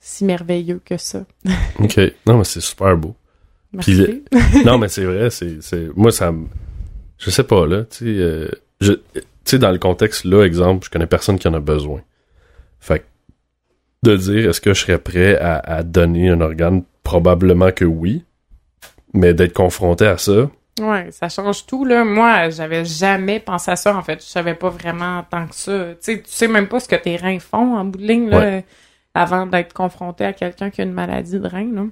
si 0.00 0.24
merveilleux 0.24 0.80
que 0.84 0.96
ça 0.98 1.24
ok. 1.78 2.00
Non, 2.26 2.38
mais 2.38 2.44
c'est 2.44 2.60
super 2.60 2.96
beau. 2.96 3.14
merci 3.72 4.22
non, 4.66 4.76
mais 4.78 4.88
c'est 4.88 5.04
vrai. 5.04 5.30
C'est 5.30 5.62
c'est 5.62 5.88
moi 5.96 6.12
ça. 6.12 6.30
me- 6.30 6.46
Je 7.18 7.30
sais 7.30 7.44
pas 7.44 7.66
là. 7.66 7.84
Tu 7.84 7.96
sais, 7.98 8.04
euh, 8.06 8.48
je- 8.80 8.92
tu 9.14 9.20
sais, 9.44 9.58
dans 9.58 9.70
le 9.72 9.78
contexte 9.78 10.24
là, 10.24 10.44
exemple, 10.44 10.84
je 10.84 10.90
connais 10.90 11.06
personne 11.06 11.38
qui 11.38 11.48
en 11.48 11.54
a 11.54 11.60
besoin. 11.60 12.00
Fait 12.80 12.98
que 13.00 13.04
de 14.10 14.16
dire 14.16 14.50
est-ce 14.50 14.60
que 14.60 14.74
je 14.74 14.80
serais 14.80 14.98
prêt 14.98 15.38
à, 15.38 15.56
à 15.58 15.82
donner 15.82 16.28
un 16.28 16.40
organe, 16.42 16.82
probablement 17.02 17.72
que 17.72 17.84
oui. 17.86 18.24
Mais 19.14 19.32
d'être 19.32 19.54
confronté 19.54 20.06
à 20.06 20.18
ça, 20.18 20.50
Ouais, 20.80 21.08
ça 21.12 21.28
change 21.28 21.66
tout, 21.66 21.84
là. 21.84 22.04
Moi, 22.04 22.50
j'avais 22.50 22.84
jamais 22.84 23.38
pensé 23.40 23.70
à 23.70 23.76
ça, 23.76 23.96
en 23.96 24.02
fait. 24.02 24.20
Je 24.20 24.26
savais 24.28 24.54
pas 24.54 24.70
vraiment 24.70 25.24
tant 25.30 25.46
que 25.46 25.54
ça. 25.54 25.90
Tu 25.90 25.96
sais, 26.00 26.16
tu 26.22 26.30
sais 26.30 26.48
même 26.48 26.66
pas 26.66 26.80
ce 26.80 26.88
que 26.88 26.96
tes 26.96 27.16
reins 27.16 27.38
font 27.38 27.76
en 27.76 27.84
bout 27.84 27.98
de 28.00 28.06
ligne, 28.06 28.28
là, 28.28 28.38
Ouais. 28.38 28.64
avant 29.14 29.46
d'être 29.46 29.72
confronté 29.72 30.24
à 30.24 30.32
quelqu'un 30.32 30.70
qui 30.70 30.80
a 30.80 30.84
une 30.84 30.92
maladie 30.92 31.38
de 31.38 31.46
rein, 31.46 31.68
là. 31.72 31.82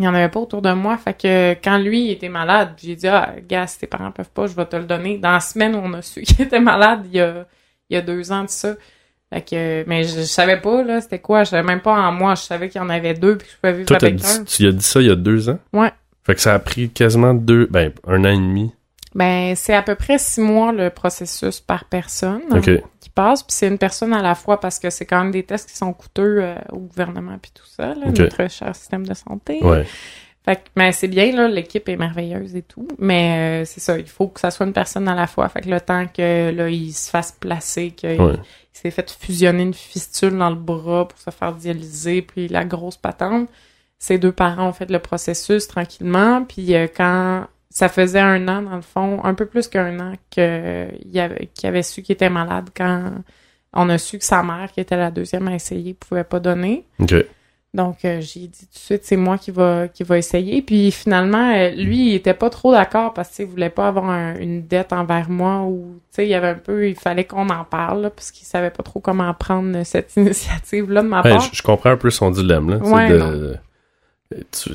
Il 0.00 0.04
y 0.04 0.08
en 0.08 0.14
avait 0.14 0.28
pas 0.28 0.40
autour 0.40 0.62
de 0.62 0.72
moi. 0.72 0.96
Fait 0.96 1.14
que 1.14 1.52
quand 1.62 1.78
lui 1.78 2.06
il 2.06 2.10
était 2.12 2.28
malade, 2.28 2.70
j'ai 2.80 2.94
dit, 2.96 3.08
ah, 3.08 3.34
gars, 3.48 3.66
si 3.66 3.80
tes 3.80 3.86
parents 3.88 4.12
peuvent 4.12 4.30
pas, 4.30 4.46
je 4.46 4.54
vais 4.54 4.66
te 4.66 4.76
le 4.76 4.84
donner. 4.84 5.18
Dans 5.18 5.32
la 5.32 5.40
semaine 5.40 5.74
où 5.74 5.78
on 5.82 5.92
a 5.94 6.02
su 6.02 6.22
qu'il 6.22 6.40
était 6.42 6.60
malade, 6.60 7.02
il 7.06 7.16
y 7.16 7.20
a, 7.20 7.46
il 7.90 7.94
y 7.94 7.96
a 7.96 8.02
deux 8.02 8.30
ans 8.32 8.44
de 8.44 8.48
ça. 8.48 8.74
Fait 9.32 9.42
que, 9.42 9.84
mais 9.88 10.04
je, 10.04 10.20
je 10.20 10.22
savais 10.22 10.60
pas, 10.60 10.82
là, 10.84 11.00
c'était 11.00 11.18
quoi. 11.18 11.42
Je 11.44 11.50
savais 11.50 11.64
même 11.64 11.80
pas 11.80 11.92
en 11.92 12.12
moi. 12.12 12.34
Je 12.36 12.42
savais 12.42 12.68
qu'il 12.68 12.80
y 12.80 12.84
en 12.84 12.88
avait 12.90 13.14
deux 13.14 13.36
puis 13.38 13.46
que 13.48 13.52
je 13.52 13.58
pouvais 13.58 13.72
vivre 13.72 13.86
Toi, 13.86 13.96
avec 13.96 14.14
dit- 14.16 14.26
un. 14.26 14.44
tu 14.44 14.66
as 14.66 14.72
dit 14.72 14.84
ça 14.84 15.00
il 15.00 15.08
y 15.08 15.10
a 15.10 15.16
deux 15.16 15.48
ans? 15.50 15.58
Ouais. 15.72 15.92
Fait 16.28 16.34
que 16.34 16.40
ça 16.42 16.52
a 16.54 16.58
pris 16.58 16.90
quasiment 16.90 17.32
deux, 17.32 17.66
ben, 17.70 17.90
un 18.06 18.22
an 18.24 18.28
et 18.28 18.36
demi. 18.36 18.70
Ben, 19.14 19.56
c'est 19.56 19.72
à 19.74 19.82
peu 19.82 19.94
près 19.94 20.18
six 20.18 20.42
mois 20.42 20.70
le 20.72 20.90
processus 20.90 21.58
par 21.60 21.86
personne 21.86 22.42
OK. 22.50 22.70
qui 23.00 23.08
passe, 23.08 23.42
puis 23.42 23.54
c'est 23.54 23.66
une 23.68 23.78
personne 23.78 24.12
à 24.12 24.20
la 24.20 24.34
fois 24.34 24.60
parce 24.60 24.78
que 24.78 24.90
c'est 24.90 25.06
quand 25.06 25.22
même 25.22 25.32
des 25.32 25.42
tests 25.42 25.70
qui 25.70 25.76
sont 25.76 25.92
coûteux 25.94 26.38
euh, 26.42 26.54
au 26.70 26.78
gouvernement 26.80 27.38
puis 27.40 27.50
tout 27.54 27.64
ça, 27.66 27.94
là, 27.94 28.06
notre 28.06 28.50
cher 28.50 28.76
système 28.76 29.06
de 29.06 29.14
santé. 29.14 29.58
Ouais. 29.64 29.86
Fait 30.44 30.56
que, 30.56 30.60
mais 30.76 30.92
c'est 30.92 31.08
bien, 31.08 31.32
là, 31.34 31.48
l'équipe 31.48 31.88
est 31.88 31.96
merveilleuse 31.96 32.54
et 32.54 32.62
tout, 32.62 32.86
mais 32.98 33.62
euh, 33.62 33.64
c'est 33.64 33.80
ça, 33.80 33.98
il 33.98 34.06
faut 34.06 34.28
que 34.28 34.40
ça 34.40 34.50
soit 34.50 34.66
une 34.66 34.72
personne 34.74 35.08
à 35.08 35.14
la 35.14 35.26
fois. 35.26 35.48
Fait 35.48 35.62
que 35.62 35.68
le 35.70 35.80
temps 35.80 36.06
que, 36.06 36.50
là, 36.50 36.68
il 36.68 36.92
se 36.92 37.08
fasse 37.10 37.32
placer, 37.32 37.90
qu'il 37.92 38.20
Ouais. 38.20 38.34
s'est 38.72 38.90
fait 38.90 39.10
fusionner 39.18 39.62
une 39.62 39.74
fistule 39.74 40.36
dans 40.36 40.50
le 40.50 40.56
bras 40.56 41.08
pour 41.08 41.18
se 41.18 41.30
faire 41.30 41.54
dialyser, 41.54 42.20
puis 42.22 42.48
la 42.48 42.64
grosse 42.66 42.96
patente. 42.98 43.48
Ses 43.98 44.18
deux 44.18 44.32
parents 44.32 44.68
ont 44.68 44.72
fait 44.72 44.90
le 44.90 44.98
processus 45.00 45.66
tranquillement, 45.66 46.44
puis 46.44 46.74
euh, 46.74 46.86
quand 46.94 47.46
ça 47.70 47.88
faisait 47.88 48.20
un 48.20 48.46
an, 48.48 48.62
dans 48.62 48.76
le 48.76 48.82
fond, 48.82 49.20
un 49.24 49.34
peu 49.34 49.46
plus 49.46 49.68
qu'un 49.68 49.98
an 50.00 50.12
qu'il 50.30 50.42
avait, 51.20 51.48
qu'il 51.54 51.68
avait 51.68 51.82
su 51.82 52.02
qu'il 52.02 52.12
était 52.14 52.30
malade 52.30 52.70
quand 52.76 53.10
on 53.72 53.88
a 53.90 53.98
su 53.98 54.18
que 54.18 54.24
sa 54.24 54.42
mère, 54.42 54.70
qui 54.72 54.80
était 54.80 54.96
la 54.96 55.10
deuxième 55.10 55.46
à 55.48 55.54
essayer, 55.54 55.94
pouvait 55.94 56.24
pas 56.24 56.40
donner. 56.40 56.84
OK. 57.00 57.14
Donc 57.74 57.98
euh, 58.06 58.22
j'ai 58.22 58.46
dit 58.46 58.66
tout 58.66 58.72
de 58.72 58.78
suite 58.78 59.04
c'est 59.04 59.18
moi 59.18 59.36
qui 59.36 59.50
va 59.50 59.88
qui 59.88 60.02
va 60.02 60.16
essayer 60.16 60.62
puis 60.62 60.90
finalement 60.90 61.52
euh, 61.54 61.68
lui 61.68 62.08
il 62.08 62.14
était 62.14 62.32
pas 62.32 62.48
trop 62.48 62.72
d'accord 62.72 63.12
parce 63.12 63.28
qu'il 63.28 63.44
voulait 63.44 63.68
pas 63.68 63.88
avoir 63.88 64.08
un- 64.08 64.36
une 64.38 64.66
dette 64.66 64.94
envers 64.94 65.28
moi 65.28 65.64
ou 65.64 66.00
tu 66.10 66.16
sais 66.16 66.26
il 66.26 66.30
y 66.30 66.34
avait 66.34 66.48
un 66.48 66.54
peu 66.54 66.88
il 66.88 66.94
fallait 66.94 67.24
qu'on 67.24 67.46
en 67.50 67.64
parle 67.64 68.00
là, 68.00 68.10
parce 68.10 68.30
qu'il 68.30 68.46
savait 68.46 68.70
pas 68.70 68.82
trop 68.82 69.00
comment 69.00 69.32
prendre 69.34 69.82
cette 69.84 70.16
initiative 70.16 70.90
là 70.90 71.02
de 71.02 71.08
ma 71.08 71.20
Ouais, 71.20 71.28
part. 71.32 71.40
je, 71.42 71.50
je 71.56 71.62
comprends 71.62 71.90
un 71.90 71.98
peu 71.98 72.08
son 72.08 72.30
dilemme, 72.30 72.70
là. 72.70 72.76
Ouais, 72.78 73.10
de- 73.10 73.56
tu, 74.52 74.70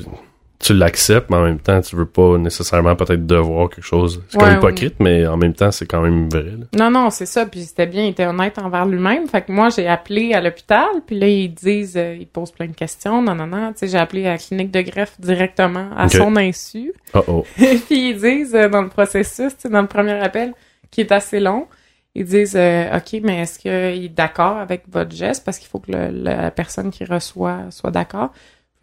tu 0.58 0.72
l'acceptes, 0.74 1.28
mais 1.30 1.36
en 1.36 1.42
même 1.44 1.58
temps, 1.58 1.80
tu 1.80 1.94
veux 1.94 2.06
pas 2.06 2.38
nécessairement 2.38 2.96
peut-être 2.96 3.26
devoir 3.26 3.68
quelque 3.68 3.84
chose. 3.84 4.22
C'est 4.28 4.38
comme 4.38 4.48
Ouais, 4.48 4.54
hypocrite, 4.56 4.94
mais 4.98 5.26
en 5.26 5.36
même 5.36 5.52
temps, 5.52 5.70
c'est 5.70 5.86
quand 5.86 6.00
même 6.00 6.28
vrai, 6.28 6.42
là. 6.58 6.66
Non, 6.78 6.90
non, 6.90 7.10
c'est 7.10 7.26
ça. 7.26 7.44
Puis 7.46 7.62
c'était 7.64 7.86
bien, 7.86 8.04
il 8.04 8.10
était 8.10 8.26
honnête 8.26 8.58
envers 8.58 8.86
lui-même. 8.86 9.28
Fait 9.28 9.42
que 9.42 9.52
moi, 9.52 9.68
j'ai 9.68 9.86
appelé 9.86 10.32
à 10.32 10.40
l'hôpital. 10.40 10.86
Puis 11.06 11.18
là, 11.18 11.28
ils 11.28 11.52
disent, 11.52 11.96
euh, 11.96 12.16
ils 12.18 12.26
posent 12.26 12.50
plein 12.52 12.66
de 12.66 12.72
questions. 12.74 13.20
Non, 13.22 13.34
non, 13.34 13.46
non. 13.46 13.72
Tu 13.72 13.80
sais, 13.80 13.88
j'ai 13.88 13.98
appelé 13.98 14.26
à 14.26 14.30
la 14.30 14.38
clinique 14.38 14.70
de 14.70 14.80
greffe 14.80 15.20
directement 15.20 15.90
à 15.96 16.08
son 16.08 16.34
insu. 16.36 16.92
Oh 17.14 17.22
oh. 17.28 17.44
puis 17.56 18.10
ils 18.10 18.16
disent, 18.16 18.54
euh, 18.54 18.68
dans 18.68 18.82
le 18.82 18.88
processus, 18.88 19.52
dans 19.70 19.82
le 19.82 19.88
premier 19.88 20.12
appel, 20.12 20.54
qui 20.90 21.02
est 21.02 21.12
assez 21.12 21.40
long, 21.40 21.66
ils 22.14 22.24
disent, 22.24 22.56
euh, 22.56 22.96
OK, 22.96 23.20
mais 23.22 23.40
est-ce 23.40 23.58
qu'il 23.58 23.70
est 23.72 24.08
d'accord 24.08 24.56
avec 24.56 24.84
votre 24.90 25.14
geste? 25.14 25.44
Parce 25.44 25.58
qu'il 25.58 25.68
faut 25.68 25.80
que 25.80 25.90
le- 25.92 26.10
la 26.22 26.50
personne 26.52 26.90
qui 26.90 27.04
reçoit 27.04 27.62
soit 27.70 27.90
d'accord. 27.90 28.32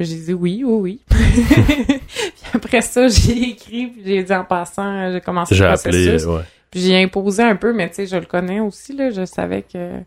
J'ai 0.04 0.16
dit 0.18 0.34
oui, 0.34 0.64
oui, 0.66 1.02
oui. 1.10 1.18
puis 1.56 2.34
après 2.54 2.82
ça, 2.82 3.08
j'ai 3.08 3.50
écrit, 3.50 3.88
puis 3.88 4.02
j'ai 4.06 4.24
dit 4.24 4.34
en 4.34 4.44
passant, 4.44 5.12
j'ai 5.12 5.22
commencé 5.22 5.56
le 5.56 5.66
appelé, 5.66 6.06
processus. 6.06 6.24
euh, 6.28 6.38
ouais. 6.38 6.44
Puis 6.70 6.80
j'ai 6.82 7.02
imposé 7.04 7.44
un 7.44 7.56
peu, 7.56 7.74
mais 7.74 7.90
tu 7.90 7.96
sais, 7.96 8.06
je 8.08 8.16
le 8.16 8.26
connais 8.26 8.60
aussi, 8.60 8.96
là. 8.96 9.10
Je 9.10 9.26
savais 9.26 9.62
que, 9.64 9.98
tu 10.00 10.04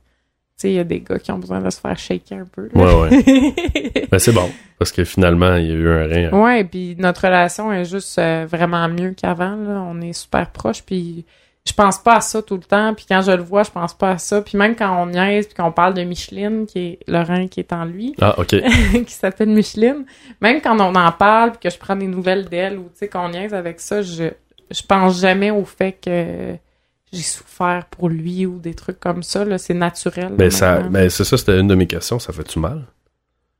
sais, 0.56 0.70
il 0.70 0.74
y 0.74 0.78
a 0.78 0.84
des 0.84 1.00
gars 1.00 1.18
qui 1.18 1.30
ont 1.32 1.38
besoin 1.38 1.60
de 1.60 1.68
se 1.70 1.78
faire 1.80 1.98
shaker 1.98 2.38
un 2.38 2.46
peu. 2.46 2.68
là. 2.74 3.00
Ouais, 3.00 3.10
ouais. 3.22 3.54
Ben, 4.10 4.18
c'est 4.18 4.32
bon. 4.32 4.48
Parce 4.78 4.92
que 4.92 5.04
finalement, 5.04 5.56
il 5.56 5.66
y 5.66 5.70
a 5.70 5.74
eu 5.74 5.88
un 5.88 6.06
rein. 6.30 6.42
ouais, 6.44 6.64
puis 6.64 6.94
notre 6.98 7.22
relation 7.26 7.72
est 7.72 7.84
juste 7.84 8.18
euh, 8.18 8.46
vraiment 8.48 8.88
mieux 8.88 9.10
qu'avant, 9.12 9.56
là. 9.56 9.84
On 9.86 10.00
est 10.00 10.12
super 10.14 10.50
proches, 10.50 10.82
puis 10.84 11.24
je 11.66 11.72
pense 11.72 11.98
pas 11.98 12.16
à 12.16 12.20
ça 12.20 12.42
tout 12.42 12.56
le 12.56 12.62
temps. 12.62 12.92
Puis 12.94 13.06
quand 13.08 13.22
je 13.22 13.32
le 13.32 13.42
vois, 13.42 13.62
je 13.62 13.70
pense 13.70 13.94
pas 13.94 14.10
à 14.10 14.18
ça. 14.18 14.42
Puis 14.42 14.58
même 14.58 14.76
quand 14.76 15.02
on 15.02 15.06
niaise, 15.06 15.46
puis 15.46 15.54
qu'on 15.54 15.72
parle 15.72 15.94
de 15.94 16.02
Micheline, 16.02 16.66
qui 16.66 16.98
est 17.06 17.22
rein 17.22 17.48
qui 17.48 17.60
est 17.60 17.72
en 17.72 17.84
lui, 17.84 18.14
Ah, 18.20 18.36
qui 18.46 19.12
s'appelle 19.12 19.48
Micheline, 19.48 20.04
même 20.40 20.60
quand 20.60 20.78
on 20.78 20.94
en 20.94 21.12
parle, 21.12 21.52
puis 21.52 21.60
que 21.60 21.70
je 21.70 21.78
prends 21.78 21.96
des 21.96 22.06
nouvelles 22.06 22.48
d'elle, 22.48 22.78
ou 22.78 22.84
tu 22.84 22.90
sais, 22.96 23.08
qu'on 23.08 23.30
niaise 23.30 23.54
avec 23.54 23.80
ça, 23.80 24.02
je, 24.02 24.24
je 24.70 24.82
pense 24.86 25.20
jamais 25.20 25.50
au 25.50 25.64
fait 25.64 25.92
que 25.92 26.54
j'ai 27.12 27.22
souffert 27.22 27.86
pour 27.90 28.08
lui 28.08 28.44
ou 28.44 28.58
des 28.58 28.74
trucs 28.74 29.00
comme 29.00 29.22
ça, 29.22 29.44
là. 29.44 29.56
C'est 29.56 29.72
naturel. 29.74 30.32
Ben, 30.36 30.44
là, 30.44 30.50
ça, 30.50 30.74
maintenant. 30.74 30.90
ben, 30.90 31.08
c'est 31.10 31.24
ça, 31.24 31.36
c'était 31.38 31.58
une 31.58 31.68
de 31.68 31.74
mes 31.76 31.86
questions. 31.86 32.18
Ça 32.18 32.32
fait-tu 32.32 32.58
mal? 32.58 32.82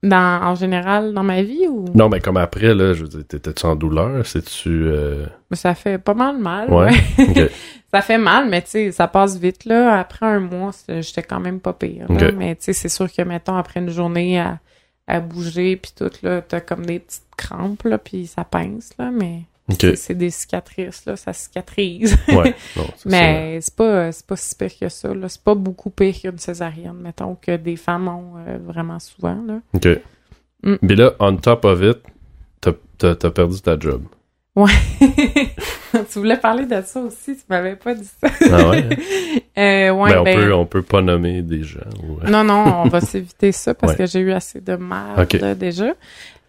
Dans, 0.03 0.43
en 0.43 0.55
général, 0.55 1.15
dans 1.15 1.23
ma 1.23 1.43
vie, 1.43 1.67
ou? 1.67 1.87
Non, 1.95 2.11
mais 2.11 2.21
comme 2.21 2.37
après, 2.37 2.75
là, 2.75 2.93
je 2.93 3.03
veux 3.03 3.09
dire, 3.09 3.27
t'étais-tu 3.27 3.65
en 3.65 3.75
douleur? 3.75 4.27
C'est-tu, 4.27 4.69
euh... 4.69 5.25
ça 5.53 5.75
fait 5.75 5.97
pas 5.97 6.13
mal 6.13 6.37
mal, 6.37 6.71
Ouais. 6.71 6.91
ça 7.91 8.03
fait 8.03 8.19
mal, 8.19 8.49
mais 8.51 8.61
tu 8.61 8.71
sais, 8.71 8.93
ça 8.93 9.09
passe 9.09 9.39
vite, 9.39 9.65
là. 9.65 9.99
Après 9.99 10.27
un 10.27 10.41
mois, 10.41 10.73
j'étais 10.89 11.23
quand 11.23 11.41
même 11.41 11.59
pas 11.61 11.73
pire. 11.73 12.07
Mais 12.37 12.55
tu 12.57 12.65
sais, 12.65 12.73
c'est 12.75 12.91
sûr 12.91 13.11
que, 13.11 13.23
mettons, 13.23 13.57
après 13.57 13.81
une 13.81 13.89
journée 13.89 14.39
à, 14.39 14.59
à 15.07 15.21
bouger, 15.21 15.77
puis 15.77 15.93
tout, 15.97 16.11
là, 16.23 16.43
t'as 16.43 16.61
comme 16.61 16.85
des 16.85 16.99
petites 16.99 17.23
crampes, 17.39 17.85
là, 17.85 17.97
puis 17.97 18.27
ça 18.27 18.45
pince, 18.45 18.91
là, 18.99 19.11
mais 19.11 19.43
C'est- 19.97 20.15
des 20.15 20.31
cicatrices, 20.31 21.07
là, 21.07 21.17
ça 21.17 21.33
cicatrise. 21.33 22.17
Ouais. 22.29 22.55
Non, 22.77 22.85
mais 23.07 23.59
c'est 23.63 23.75
pas, 23.75 24.11
pas 24.27 24.37
si 24.37 24.55
pire 24.55 24.79
que 24.79 24.89
ça. 24.89 25.11
C'est 25.29 25.43
pas 25.43 25.55
beaucoup 25.55 25.91
pire 25.91 26.15
qu'une 26.21 26.39
césarienne, 26.39 26.99
mettons, 27.01 27.35
que 27.35 27.57
des 27.57 27.77
femmes 27.77 28.09
ont 28.09 28.35
euh, 28.47 28.59
vraiment 28.63 28.99
souvent, 29.01 29.41
là. 29.47 29.61
OK. 29.73 29.89
Mm. 30.63 30.75
Mais 30.83 30.95
là, 30.97 31.15
on 31.19 31.37
top 31.37 31.65
of 31.65 31.81
it, 31.83 31.99
t'as, 32.61 33.15
t'as 33.15 33.31
perdu 33.31 33.61
ta 33.61 33.79
job. 33.79 34.03
Ouais. 34.55 34.71
tu 36.13 36.19
voulais 36.19 36.37
parler 36.37 36.67
de 36.67 36.81
ça 36.85 37.01
aussi, 37.01 37.37
tu 37.37 37.43
m'avais 37.49 37.77
pas 37.77 37.95
dit 37.95 38.09
ça. 38.23 38.29
Ah 38.53 38.69
ouais? 38.71 38.89
Euh, 39.57 39.91
ouais, 39.93 40.11
ben, 40.11 40.19
on, 40.19 40.23
ben, 40.25 40.37
peut, 40.41 40.53
on 40.55 40.67
peut 40.67 40.83
pas 40.83 41.01
nommer 41.01 41.41
des 41.41 41.63
gens. 41.63 41.79
ou- 42.03 42.19
euh, 42.25 42.29
Non, 42.29 42.43
non, 42.43 42.83
on 42.85 42.89
va 42.89 43.01
s'éviter 43.01 43.53
ça 43.53 43.73
parce 43.73 43.93
Ouais. 43.93 43.99
que 43.99 44.07
j'ai 44.07 44.19
eu 44.19 44.33
assez 44.33 44.61
de 44.61 44.75
mal 44.75 45.21
Ok. 45.21 45.35
là, 45.35 45.55
déjà. 45.55 45.93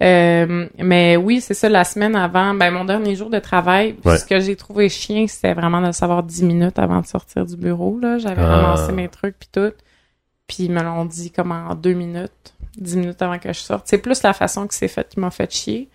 Euh, 0.01 0.67
mais 0.79 1.15
oui, 1.15 1.39
c'est 1.39 1.53
ça, 1.53 1.69
la 1.69 1.83
semaine 1.83 2.15
avant, 2.15 2.55
ben 2.55 2.71
mon 2.71 2.83
dernier 2.83 3.15
jour 3.15 3.29
de 3.29 3.37
travail, 3.37 3.95
Ouais. 4.03 4.17
ce 4.17 4.25
que 4.25 4.39
j'ai 4.39 4.55
trouvé 4.55 4.89
chien, 4.89 5.27
c'était 5.27 5.53
vraiment 5.53 5.81
de 5.81 5.85
le 5.87 5.91
savoir 5.91 6.23
dix 6.23 6.41
minutes 6.43 6.79
avant 6.79 6.99
de 7.01 7.05
sortir 7.05 7.45
du 7.45 7.55
bureau. 7.57 7.99
là. 7.99 8.17
J'avais 8.17 8.41
Ah. 8.41 8.57
ramassé 8.61 8.91
mes 8.91 9.07
trucs 9.07 9.37
puis 9.37 9.49
tout. 9.51 9.71
Puis 10.47 10.63
ils 10.63 10.71
me 10.71 10.81
l'ont 10.81 11.05
dit 11.05 11.29
comme 11.31 11.51
en 11.51 11.75
deux 11.75 11.93
minutes, 11.93 12.55
dix 12.75 12.97
minutes 12.97 13.21
avant 13.21 13.37
que 13.37 13.53
je 13.53 13.59
sorte. 13.59 13.83
C'est 13.87 13.99
plus 13.99 14.23
la 14.23 14.33
façon 14.33 14.65
que 14.65 14.73
c'est 14.73 14.87
fait 14.87 15.07
qui 15.07 15.19
m'a 15.19 15.29
fait 15.29 15.51
chier. 15.51 15.89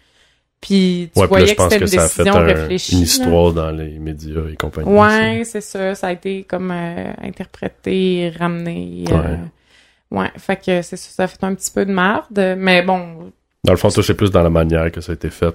Puis 0.61 1.11
tu 1.15 1.21
Ouais, 1.21 1.27
voyais 1.27 1.55
que 1.55 1.63
c'était 1.63 1.79
une 1.79 1.87
ça 1.87 2.03
décision 2.03 2.35
un- 2.35 2.41
réfléchie. 2.45 2.93
une 2.93 2.99
là. 2.99 3.05
histoire 3.05 3.53
dans 3.53 3.71
les 3.71 3.99
médias 3.99 4.43
et 4.53 4.57
compagnie. 4.57 4.89
Ouais, 4.91 5.43
c'est 5.45 5.63
ça. 5.63 5.95
Ça 5.95 6.09
a 6.09 6.13
été 6.13 6.45
comme 6.45 6.71
euh, 6.71 7.13
interprété, 7.23 8.31
ramené. 8.39 9.05
euh, 9.11 9.37
ouais, 10.11 10.31
fait 10.37 10.57
que 10.57 10.83
c'est 10.83 10.97
ça. 10.97 11.11
Ça 11.11 11.23
a 11.25 11.27
fait 11.29 11.43
un 11.45 11.55
petit 11.55 11.71
peu 11.71 11.87
de 11.87 11.93
merde. 11.93 12.57
Mais 12.59 12.83
bon, 12.83 13.33
Dans 13.65 13.73
le 13.73 13.79
fond, 13.79 13.89
toi, 13.89 14.03
c'est 14.03 14.15
plus 14.15 14.31
dans 14.31 14.43
la 14.43 14.51
manière 14.51 14.91
que 14.93 15.01
ça 15.01 15.13
a 15.13 15.15
été 15.15 15.31
fait 15.31 15.55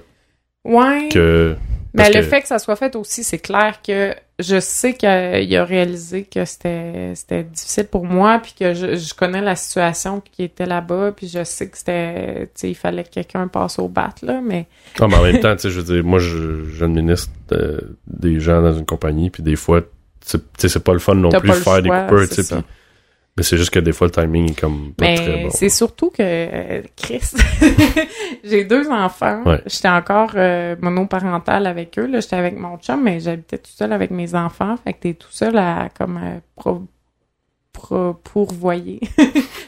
ouais. 0.64 1.08
que... 1.12 1.56
mais 1.94 2.08
le 2.08 2.14
que- 2.14 2.22
fait 2.22 2.40
que 2.42 2.48
ça 2.48 2.58
soit 2.58 2.76
fait 2.76 2.94
aussi, 2.96 3.22
c'est 3.24 3.38
clair 3.38 3.80
que 3.86 4.12
je 4.38 4.60
sais 4.60 4.92
qu'il 4.94 5.08
a 5.08 5.64
réalisé 5.64 6.24
que 6.24 6.44
c'était 6.44 7.12
c'était 7.14 7.42
difficile 7.44 7.86
pour 7.86 8.04
moi, 8.04 8.38
puis 8.38 8.54
que 8.58 8.74
je, 8.74 8.96
je 8.96 9.14
connais 9.14 9.40
la 9.40 9.56
situation 9.56 10.20
qui 10.20 10.42
était 10.44 10.66
là-bas, 10.66 11.12
puis 11.16 11.26
je 11.28 11.42
sais 11.44 11.68
que 11.70 11.78
c'était, 11.78 12.50
tu 12.58 12.66
il 12.68 12.74
fallait 12.74 13.04
que 13.04 13.10
quelqu'un 13.10 13.48
passe 13.48 13.78
au 13.78 13.88
bat 13.88 14.14
là, 14.22 14.40
mais 14.42 14.66
Ah, 15.00 15.06
mais 15.08 15.16
en 15.16 15.22
même 15.22 15.40
temps, 15.40 15.54
tu 15.56 15.62
sais, 15.62 15.70
je 15.70 15.80
veux 15.80 15.94
dire, 15.94 16.04
moi, 16.04 16.18
je- 16.18 16.64
j'administre 16.76 17.32
euh, 17.52 17.80
des 18.06 18.38
gens 18.40 18.60
dans 18.60 18.74
une 18.76 18.84
compagnie, 18.84 19.30
puis 19.30 19.42
des 19.42 19.56
fois, 19.56 19.80
tu 20.28 20.36
tu 20.58 20.68
c'est 20.68 20.80
pas 20.84 20.92
le 20.92 20.98
fun 20.98 21.14
non 21.14 21.30
plus 21.40 21.48
de 21.48 21.54
faire 21.64 21.82
des 21.82 21.88
choix, 21.88 22.02
coupures, 22.02 22.28
tu 22.28 22.34
c'est 22.34 22.42
sais, 22.42 22.54
mais 23.36 23.42
c'est 23.42 23.58
juste 23.58 23.70
que 23.70 23.78
des 23.78 23.92
fois, 23.92 24.06
le 24.06 24.12
timing 24.12 24.50
est 24.50 24.58
comme 24.58 24.94
pas 24.94 25.14
très 25.14 25.42
bon. 25.42 25.50
c'est 25.50 25.68
surtout 25.68 26.08
que 26.08 26.22
euh, 26.22 26.82
Chris, 26.96 27.32
j'ai 28.44 28.64
deux 28.64 28.88
enfants. 28.88 29.42
Ouais. 29.44 29.60
J'étais 29.66 29.90
encore 29.90 30.32
euh, 30.36 30.74
monoparentale 30.80 31.66
avec 31.66 31.98
eux. 31.98 32.06
Là, 32.06 32.20
j'étais 32.20 32.36
avec 32.36 32.58
mon 32.58 32.78
chum, 32.78 33.02
mais 33.02 33.20
j'habitais 33.20 33.58
tout 33.58 33.72
seul 33.72 33.92
avec 33.92 34.10
mes 34.10 34.34
enfants. 34.34 34.76
Fait 34.82 34.94
que 34.94 35.00
t'es 35.00 35.14
tout 35.14 35.30
seul 35.30 35.58
à 35.58 35.90
comme 35.98 36.18
euh, 36.22 36.38
pro- 37.76 38.14
pourvoyer. 38.24 39.00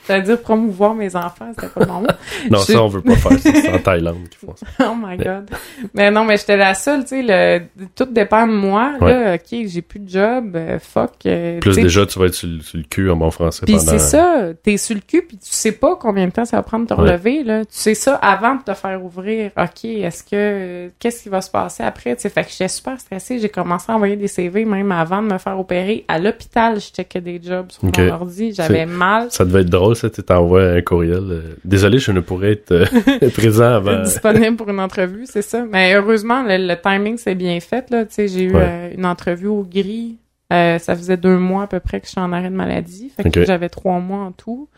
J'allais 0.07 0.23
dire 0.25 0.41
promouvoir 0.41 0.95
mes 0.95 1.15
enfants, 1.15 1.51
c'était 1.55 1.69
pas 1.69 1.87
mon 1.87 2.01
mot. 2.01 2.07
Non, 2.51 2.59
Je- 2.67 2.73
ça, 2.73 2.83
on 2.83 2.89
veut 2.89 3.03
pas 3.03 3.17
faire 3.17 3.39
ça. 3.39 3.51
C'est 3.53 3.73
en 3.73 3.79
Thaïlande 3.79 4.29
qu'ils 4.29 4.49
font 4.49 4.55
ça. 4.57 4.67
Oh 4.91 4.95
my 5.01 5.17
god. 5.17 5.51
Mais 5.95 6.11
non, 6.11 6.25
mais 6.25 6.37
j'étais 6.37 6.57
la 6.57 6.75
seule, 6.75 7.03
tu 7.03 7.09
sais, 7.09 7.23
le, 7.23 7.87
tout 7.95 8.07
dépend 8.07 8.47
de 8.47 8.53
moi. 8.53 8.93
Là, 9.01 9.35
ok, 9.35 9.59
j'ai 9.67 9.83
plus 9.83 10.01
de 10.01 10.09
job, 10.09 10.53
euh, 10.57 10.79
fuck. 10.79 11.13
euh, 11.27 11.61
Plus 11.61 11.77
déjà, 11.77 12.07
tu 12.07 12.19
vas 12.19 12.27
être 12.27 12.35
sur, 12.35 12.49
le- 12.49 12.61
sur 12.61 12.79
le 12.79 12.85
cul 12.85 13.11
en 13.11 13.17
bon 13.17 13.31
français 13.31 13.67
Puis 13.67 13.75
pendant... 13.77 13.91
c'est 13.93 13.99
ça, 13.99 14.49
t'es 14.63 14.77
sur 14.77 14.95
le 14.95 15.03
cul, 15.03 15.23
puis 15.23 15.37
tu 15.37 15.47
sais 15.51 15.73
pas 15.73 15.97
combien 15.97 16.27
de 16.27 16.33
temps 16.33 16.45
ça 16.45 16.57
va 16.57 16.63
prendre 16.63 16.87
de 16.87 16.95
te 16.95 16.99
Ouais. 17.01 17.11
relever, 17.11 17.45
là. 17.45 17.65
Tu 17.65 17.73
sais 17.73 17.95
ça 17.95 18.15
avant 18.17 18.55
de 18.57 18.63
te 18.63 18.75
faire 18.75 19.05
ouvrir. 19.05 19.51
OK, 19.57 19.85
est-ce 19.85 20.25
que... 20.25 20.91
Qu'est-ce 20.99 21.23
qui 21.25 21.29
va 21.29 21.41
se 21.41 21.51
passer 21.51 21.83
après? 21.83 22.17
Tu 22.17 22.23
sais, 22.23 22.29
fait 22.31 22.45
que 22.45 22.51
j'étais 22.51 22.69
super 22.69 22.99
stressée. 22.99 23.39
J'ai 23.39 23.49
commencé 23.49 23.91
à 23.93 23.95
envoyer 23.95 24.17
des 24.17 24.29
CV 24.29 24.65
même 24.65 24.91
avant 24.93 25.23
de 25.23 25.29
me 25.33 25.39
faire 25.39 25.59
opérer. 25.59 26.05
À 26.09 26.19
l'hôpital, 26.19 26.81
je 26.81 26.87
checkais 26.89 27.21
des 27.21 27.41
jobs 27.43 27.71
sur 27.71 27.83
Ok. 27.99 28.07
mon 28.09 28.13
ordi. 28.15 28.53
J'avais 28.53 28.87
mal. 28.87 29.29
Ça 29.31 29.45
devait 29.45 29.61
être 29.63 29.71
drôle, 29.71 29.97
ça, 29.97 30.09
tu 30.11 30.23
t'envoies 30.23 30.65
un 30.73 30.81
courriel. 30.83 31.23
euh, 31.31 31.43
Désolé, 31.65 31.99
je 31.99 32.13
ne 32.13 32.21
pourrais 32.21 32.53
être 32.53 32.73
euh, 32.73 32.87
présent 33.35 33.65
avant... 33.75 34.03
disponible 34.03 34.57
pour 34.57 34.69
une 34.69 34.81
entrevue, 34.81 35.25
c'est 35.27 35.43
ça. 35.43 35.65
Mais 35.71 35.95
heureusement, 35.95 36.43
le, 36.43 36.57
le 36.67 36.75
timing 36.81 37.17
s'est 37.19 37.35
bien 37.35 37.59
fait, 37.61 37.91
là. 37.91 38.05
Tu 38.05 38.15
sais, 38.15 38.29
j'ai 38.29 38.43
eu 38.45 38.55
Ouais. 38.55 38.63
euh, 38.65 38.95
une 38.97 39.07
entrevue 39.07 39.49
au 39.49 39.63
gris. 39.63 40.19
Euh, 40.53 40.79
ça 40.79 40.97
faisait 40.97 41.17
deux 41.19 41.37
mois 41.39 41.65
à 41.65 41.67
peu 41.67 41.79
près 41.81 42.01
que 42.01 42.07
je 42.07 42.13
suis 42.13 42.21
en 42.21 42.33
arrêt 42.33 42.49
de 42.51 42.55
maladie. 42.55 43.11
Fait 43.17 43.29
que 43.31 43.45
j'avais 43.45 43.69
trois 43.69 43.99
mois 44.01 44.21
en 44.25 44.33
tout. 44.33 44.69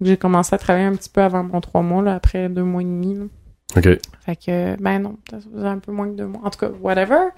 J'ai 0.00 0.16
commencé 0.16 0.52
à 0.52 0.58
travailler 0.58 0.86
un 0.86 0.96
petit 0.96 1.10
peu 1.10 1.20
avant 1.20 1.44
mon 1.44 1.60
trois 1.60 1.82
mois, 1.82 2.02
là, 2.02 2.14
après 2.16 2.48
deux 2.48 2.64
mois 2.64 2.82
et 2.82 2.84
demi. 2.84 3.14
là. 3.14 3.24
OK. 3.76 3.88
Fait 4.24 4.36
que, 4.36 4.80
ben 4.82 4.98
non, 4.98 5.16
ça 5.30 5.38
faisait 5.40 5.66
un 5.66 5.78
peu 5.78 5.92
moins 5.92 6.08
que 6.08 6.14
deux 6.16 6.26
mois. 6.26 6.42
En 6.44 6.50
tout 6.50 6.58
cas, 6.58 6.68
whatever. 6.80 7.28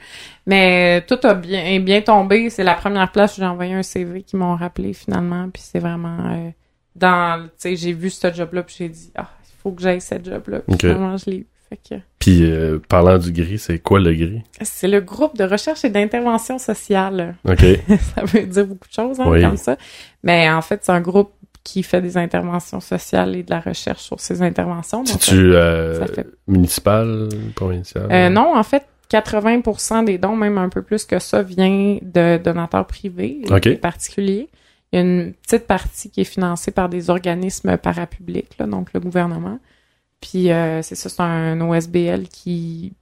Mais 0.47 1.05
tout 1.07 1.19
a 1.23 1.35
bien, 1.35 1.65
est 1.65 1.79
bien 1.79 2.01
tombé. 2.03 2.51
C'est 2.51 2.65
la 2.65 2.75
première 2.75 3.11
place 3.13 3.37
où 3.37 3.41
j'ai 3.41 3.47
envoyé 3.47 3.75
un 3.75 3.83
CV 3.83 4.23
qui 4.23 4.37
m'ont 4.37 4.57
rappelé 4.57 4.93
finalement. 4.93 5.49
Puis 5.51 5.63
c'est 5.65 5.79
vraiment 5.79 6.19
euh, 6.33 6.51
dans, 6.97 7.45
tu 7.45 7.51
sais, 7.59 7.77
j'ai 7.77 7.93
vu 7.93 8.11
ce 8.11 8.33
job-là 8.33 8.63
puis 8.63 8.75
j'ai 8.79 8.89
dit, 8.89 9.13
ah, 9.17 9.31
il 9.45 9.63
faut 9.63 9.73
que 9.73 9.83
j'aille 9.83 10.01
ce 10.01 10.17
job-là. 10.23 10.61
Puis 10.61 10.75
Ok. 10.75 10.81
finalement, 10.81 11.17
je 11.17 11.31
l'ai 11.31 11.37
eu. 11.39 11.47
Fait 11.71 11.79
que 11.89 11.95
Puis, 12.19 12.45
euh, 12.45 12.79
parlant 12.91 13.17
du 13.17 13.33
gris, 13.33 13.59
c'est 13.59 13.79
quoi 13.79 13.99
le 13.99 14.13
gris? 14.13 14.43
c'est 14.61 14.87
le 14.87 15.01
groupe 15.01 15.35
de 15.39 15.45
recherche 15.45 15.83
et 15.85 15.89
d'intervention 15.91 16.59
sociale. 16.59 17.37
OK. 17.49 17.65
ça 18.15 18.23
veut 18.25 18.45
dire 18.45 18.67
beaucoup 18.67 18.87
de 18.87 18.93
choses, 18.93 19.19
hein, 19.19 19.25
Oui. 19.29 19.41
comme 19.41 19.57
ça. 19.57 19.79
Mais 20.23 20.51
en 20.51 20.61
fait, 20.61 20.81
c'est 20.85 20.93
un 20.93 21.01
groupe 21.01 21.33
qui 21.65 21.83
fait 21.83 22.03
des 22.03 22.17
interventions 22.19 22.81
sociales 22.81 23.35
et 23.35 23.43
de 23.43 23.51
la 23.51 23.61
recherche 23.61 24.03
sur 24.03 24.21
ces 24.21 24.43
interventions. 24.43 25.05
C'est-tu 25.07 25.55
euh, 25.55 25.99
ça 25.99 26.07
fait 26.13 26.27
municipal, 26.47 27.29
provincial? 27.57 28.07
Euh, 28.13 28.29
non, 28.29 28.55
en 28.55 28.63
fait, 28.63 28.85
80% 29.11 30.05
des 30.05 30.19
dons, 30.19 30.37
même 30.37 30.59
un 30.59 30.69
peu 30.69 30.83
plus 30.83 31.05
que 31.07 31.19
ça, 31.19 31.43
vient 31.43 31.99
de 32.03 32.37
donateurs 32.37 32.87
privés, 32.87 33.41
Ok. 33.51 33.63
des 33.65 33.77
particuliers. 33.77 34.51
Il 34.93 34.97
y 34.97 34.99
a 34.99 35.03
une 35.03 35.33
petite 35.33 35.67
partie 35.67 36.11
qui 36.11 36.21
est 36.21 36.25
financée 36.25 36.71
par 36.71 36.89
des 36.89 37.11
organismes 37.11 37.77
parapublics, 37.79 38.57
là, 38.59 38.67
donc 38.67 38.93
le 38.93 39.01
gouvernement. 39.01 39.59
Puis 40.21 40.53
euh, 40.53 40.83
c'est 40.83 40.95
ça, 40.95 41.09
c'est 41.09 41.23
un 41.23 41.61
OSBL 41.61 42.29
qui 42.29 42.93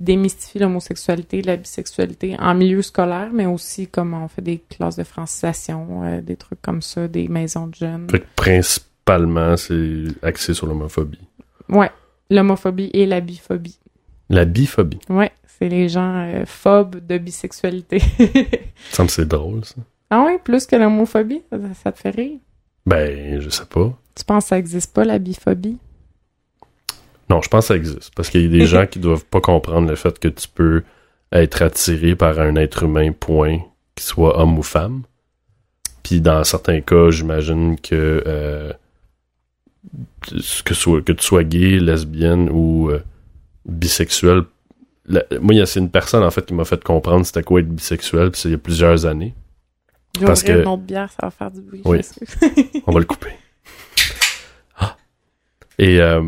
démystifie 0.00 0.58
l'homosexualité, 0.58 1.42
la 1.42 1.56
bisexualité 1.56 2.34
en 2.38 2.54
milieu 2.54 2.82
scolaire, 2.82 3.30
mais 3.32 3.46
aussi 3.46 3.86
comme 3.86 4.14
on 4.14 4.26
fait 4.28 4.42
des 4.42 4.58
classes 4.58 4.96
de 4.96 5.04
francisation, 5.04 6.02
euh, 6.02 6.20
des 6.22 6.36
trucs 6.36 6.60
comme 6.62 6.82
ça, 6.82 7.06
des 7.06 7.28
maisons 7.28 7.66
de 7.66 7.74
jeunes. 7.74 8.08
Fait 8.10 8.20
que 8.20 8.26
principalement, 8.34 9.56
c'est 9.56 10.04
axé 10.22 10.54
sur 10.54 10.66
l'homophobie. 10.66 11.20
Ouais, 11.68 11.90
l'homophobie 12.30 12.90
et 12.94 13.06
la 13.06 13.20
biphobie. 13.20 13.78
La 14.30 14.44
biphobie. 14.46 15.00
Ouais, 15.10 15.32
c'est 15.46 15.68
les 15.68 15.88
gens 15.88 16.24
euh, 16.26 16.44
phobes 16.46 17.06
de 17.06 17.18
bisexualité. 17.18 18.00
Ça 18.90 19.02
me 19.02 19.08
c'est 19.08 19.26
drôle, 19.26 19.64
ça. 19.64 19.76
Ah 20.08 20.24
oui, 20.26 20.38
plus 20.42 20.66
que 20.66 20.74
l'homophobie, 20.74 21.42
ça, 21.50 21.58
ça 21.84 21.92
te 21.92 22.00
fait 22.00 22.10
rire? 22.10 22.38
Ben, 22.84 23.40
je 23.40 23.48
sais 23.48 23.66
pas. 23.66 23.96
Tu 24.16 24.24
penses 24.24 24.44
que 24.44 24.48
ça 24.48 24.58
existe 24.58 24.92
pas, 24.92 25.04
la 25.04 25.20
biphobie? 25.20 25.78
Non, 27.30 27.40
je 27.42 27.48
pense 27.48 27.64
que 27.64 27.68
ça 27.68 27.76
existe. 27.76 28.12
Parce 28.14 28.28
qu'il 28.28 28.42
y 28.42 28.46
a 28.46 28.48
des 28.48 28.66
gens 28.66 28.86
qui 28.86 28.98
doivent 28.98 29.24
pas 29.24 29.40
comprendre 29.40 29.88
le 29.88 29.96
fait 29.96 30.18
que 30.18 30.28
tu 30.28 30.48
peux 30.48 30.82
être 31.32 31.62
attiré 31.62 32.14
par 32.16 32.38
un 32.40 32.56
être 32.56 32.82
humain, 32.82 33.12
point, 33.12 33.58
qu'il 33.94 34.04
soit 34.04 34.38
homme 34.38 34.58
ou 34.58 34.62
femme. 34.62 35.02
Puis 36.02 36.20
dans 36.20 36.42
certains 36.44 36.80
cas, 36.80 37.10
j'imagine 37.10 37.78
que, 37.80 38.22
euh, 38.26 38.72
que, 40.64 41.00
que 41.00 41.12
tu 41.12 41.24
sois 41.24 41.44
gay, 41.44 41.78
lesbienne 41.78 42.48
ou 42.50 42.90
euh, 42.90 43.00
bisexuel. 43.64 44.42
La- 45.06 45.24
moi, 45.40 45.54
il 45.54 45.58
y 45.58 45.60
a- 45.60 45.66
c'est 45.66 45.80
une 45.80 45.90
personne 45.90 46.22
en 46.22 46.30
fait 46.30 46.44
qui 46.46 46.54
m'a 46.54 46.64
fait 46.64 46.82
comprendre 46.82 47.24
c'était 47.26 47.42
quoi 47.42 47.60
être 47.60 47.68
bisexuel, 47.68 48.30
puis 48.30 48.40
c'est 48.40 48.48
il 48.48 48.52
y 48.52 48.54
a 48.54 48.58
plusieurs 48.58 49.06
années. 49.06 49.34
Parce 50.20 50.42
que- 50.42 50.64
autre 50.64 50.78
bière, 50.78 51.10
ça 51.12 51.26
va 51.26 51.30
faire 51.30 51.50
du 51.50 51.60
bruit. 51.60 51.82
Oui. 51.84 52.00
On 52.86 52.92
va 52.92 52.98
le 53.00 53.06
couper. 53.06 53.30
Ah. 54.78 54.96
Et 55.78 56.00
euh, 56.00 56.22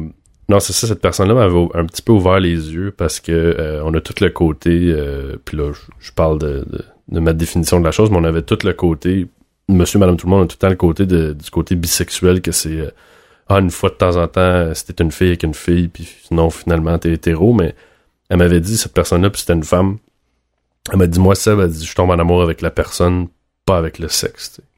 non, 0.48 0.60
c'est 0.60 0.72
ça, 0.72 0.86
cette 0.86 1.00
personne-là 1.00 1.34
m'avait 1.34 1.68
un 1.74 1.86
petit 1.86 2.02
peu 2.02 2.12
ouvert 2.12 2.40
les 2.40 2.72
yeux 2.72 2.90
parce 2.90 3.20
que 3.20 3.32
euh, 3.32 3.82
on 3.84 3.94
a 3.94 4.00
tout 4.00 4.14
le 4.20 4.30
côté, 4.30 4.92
euh, 4.92 5.36
puis 5.44 5.56
là, 5.56 5.72
je, 6.00 6.12
parle 6.12 6.38
de, 6.38 6.66
ma 7.08 7.32
définition 7.32 7.78
de 7.78 7.84
la 7.84 7.92
chose, 7.92 8.10
mais 8.10 8.16
on 8.16 8.24
avait 8.24 8.42
tout 8.42 8.58
le 8.64 8.72
côté, 8.72 9.28
monsieur, 9.68 9.98
madame, 9.98 10.16
tout 10.16 10.26
le 10.26 10.30
monde 10.30 10.44
a 10.44 10.46
tout 10.46 10.56
le 10.56 10.58
temps 10.58 10.68
le 10.68 10.76
côté 10.76 11.06
du 11.06 11.50
côté 11.50 11.76
bisexuel 11.76 12.42
que 12.42 12.52
c'est 12.52 12.80
euh, 12.80 12.90
ah, 13.48 13.60
une 13.60 13.70
fois 13.70 13.90
de 13.90 13.94
temps 13.94 14.16
en 14.16 14.26
temps, 14.28 14.74
c'était 14.74 15.02
une 15.02 15.12
fille 15.12 15.28
avec 15.28 15.42
une 15.44 15.54
fille, 15.54 15.88
puis 15.88 16.08
sinon, 16.24 16.50
finalement, 16.50 16.98
t'es 16.98 17.12
hétéro, 17.12 17.52
mais 17.54 17.74
elle 18.28 18.38
m'avait 18.38 18.60
dit, 18.60 18.76
cette 18.76 18.94
personne-là, 18.94 19.30
puis 19.30 19.40
c'était 19.40 19.52
une 19.52 19.64
femme, 19.64 19.98
elle 20.90 20.98
m'a 20.98 21.06
dit, 21.06 21.20
moi, 21.20 21.34
Seb, 21.34 21.60
elle 21.60 21.70
dit, 21.70 21.86
je 21.86 21.94
tombe 21.94 22.10
en 22.10 22.18
amour 22.18 22.42
avec 22.42 22.62
la 22.62 22.70
personne, 22.70 23.28
pas 23.64 23.78
avec 23.78 23.98
le 23.98 24.08
sexe, 24.08 24.54
tu 24.54 24.56
sais. 24.56 24.71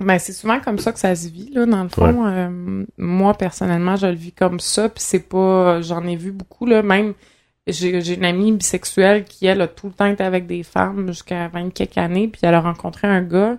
Ben, 0.00 0.18
c'est 0.18 0.32
souvent 0.32 0.60
comme 0.60 0.78
ça 0.78 0.92
que 0.92 1.00
ça 1.00 1.14
se 1.16 1.28
vit, 1.28 1.50
là, 1.52 1.66
dans 1.66 1.82
le 1.82 1.88
fond. 1.88 2.26
Euh, 2.26 2.84
moi, 2.98 3.34
personnellement, 3.34 3.96
je 3.96 4.06
le 4.06 4.14
vis 4.14 4.32
comme 4.32 4.60
ça, 4.60 4.88
puis 4.88 5.02
c'est 5.02 5.28
pas... 5.28 5.80
J'en 5.80 6.04
ai 6.06 6.16
vu 6.16 6.32
beaucoup, 6.32 6.66
là, 6.66 6.82
même... 6.82 7.14
J'ai 7.66 8.00
j'ai 8.00 8.14
une 8.14 8.24
amie 8.24 8.52
bisexuelle 8.52 9.24
qui, 9.24 9.44
elle, 9.44 9.60
a 9.60 9.68
tout 9.68 9.88
le 9.88 9.92
temps 9.92 10.06
été 10.06 10.24
avec 10.24 10.46
des 10.46 10.62
femmes 10.62 11.08
jusqu'à 11.08 11.48
20 11.48 11.70
quelques 11.74 11.98
années, 11.98 12.26
puis 12.28 12.40
elle 12.42 12.54
a 12.54 12.62
rencontré 12.62 13.06
un 13.06 13.20
gars, 13.20 13.58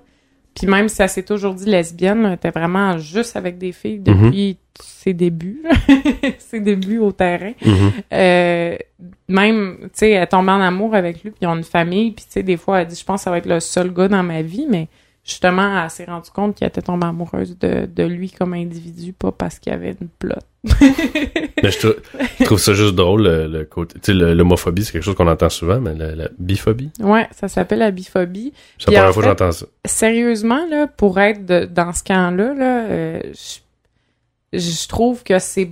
puis 0.56 0.68
même 0.68 0.90
si 0.90 1.02
elle 1.02 1.10
s'est 1.10 1.24
toujours 1.24 1.54
dit 1.54 1.66
lesbienne, 1.66 2.26
elle 2.26 2.34
était 2.34 2.50
vraiment 2.50 2.98
juste 2.98 3.36
avec 3.38 3.58
des 3.58 3.72
filles 3.72 4.00
depuis 4.00 4.58
ses 4.82 5.14
débuts, 5.14 5.64
ses 6.40 6.60
débuts 6.60 6.98
au 6.98 7.12
terrain. 7.12 7.54
Mhm. 7.64 7.92
Euh, 8.12 8.78
même, 9.28 9.78
tu 9.84 9.90
sais, 9.94 10.12
elle 10.12 10.28
tombe 10.28 10.50
en 10.50 10.60
amour 10.60 10.96
avec 10.96 11.24
lui, 11.24 11.32
puis 11.32 11.40
ils 11.44 11.48
ont 11.48 11.56
une 11.56 11.64
famille, 11.64 12.12
puis 12.12 12.26
tu 12.26 12.32
sais, 12.32 12.44
des 12.44 12.58
fois, 12.58 12.82
elle 12.82 12.88
dit, 12.88 12.96
je 12.96 13.06
pense 13.06 13.22
que 13.22 13.24
ça 13.26 13.32
va 13.32 13.38
être 13.38 13.46
le 13.46 13.60
seul 13.60 13.94
gars 13.94 14.08
dans 14.08 14.24
ma 14.24 14.42
vie, 14.42 14.66
mais 14.68 14.88
justement, 15.30 15.84
elle 15.84 15.90
s'est 15.90 16.06
rendue 16.06 16.30
compte 16.32 16.56
qu'elle 16.56 16.68
était 16.70 16.82
tombée 16.82 17.06
amoureuse 17.08 17.58
de, 17.58 17.86
de 17.86 18.04
lui 18.04 18.32
comme 18.32 18.54
individu, 18.54 19.14
pas 19.14 19.32
parce 19.32 19.60
qu'il 19.60 19.72
y 19.72 19.76
avait 19.76 19.96
une 20.02 20.08
plotte. 20.08 20.46
Mais 21.64 21.72
je, 21.72 21.80
trou- 21.80 22.00
je 22.40 22.44
trouve 22.46 22.60
ça 22.60 22.74
juste 22.74 22.96
drôle, 22.96 23.24
le, 23.24 23.48
le 23.48 23.64
côté. 23.66 24.00
Tu 24.00 24.12
sais, 24.12 24.14
l'homophobie, 24.14 24.84
c'est 24.84 24.92
quelque 24.92 25.04
chose 25.04 25.16
qu'on 25.16 25.28
entend 25.28 25.50
souvent, 25.50 25.80
mais 25.80 25.94
la, 25.96 26.16
la 26.16 26.28
biphobie, 26.38 26.92
ouais, 27.00 27.28
ça 27.32 27.48
s'appelle 27.48 27.80
la 27.80 27.92
biphobie. 27.92 28.52
c'est 28.78 28.92
la 28.92 29.00
première 29.00 29.14
fois 29.14 29.24
que 29.24 29.30
j'entends 29.30 29.52
ça. 29.52 29.66
Sérieusement, 29.86 30.66
là, 30.70 30.88
pour 30.88 31.20
être 31.20 31.46
de- 31.46 31.66
dans 31.66 31.94
ce 31.94 32.04
camp-là, 32.04 32.54
là, 32.54 32.84
euh, 32.90 33.22
je, 34.54 34.60
je 34.60 34.88
trouve 34.88 35.24
que 35.24 35.40
c'est 35.40 35.70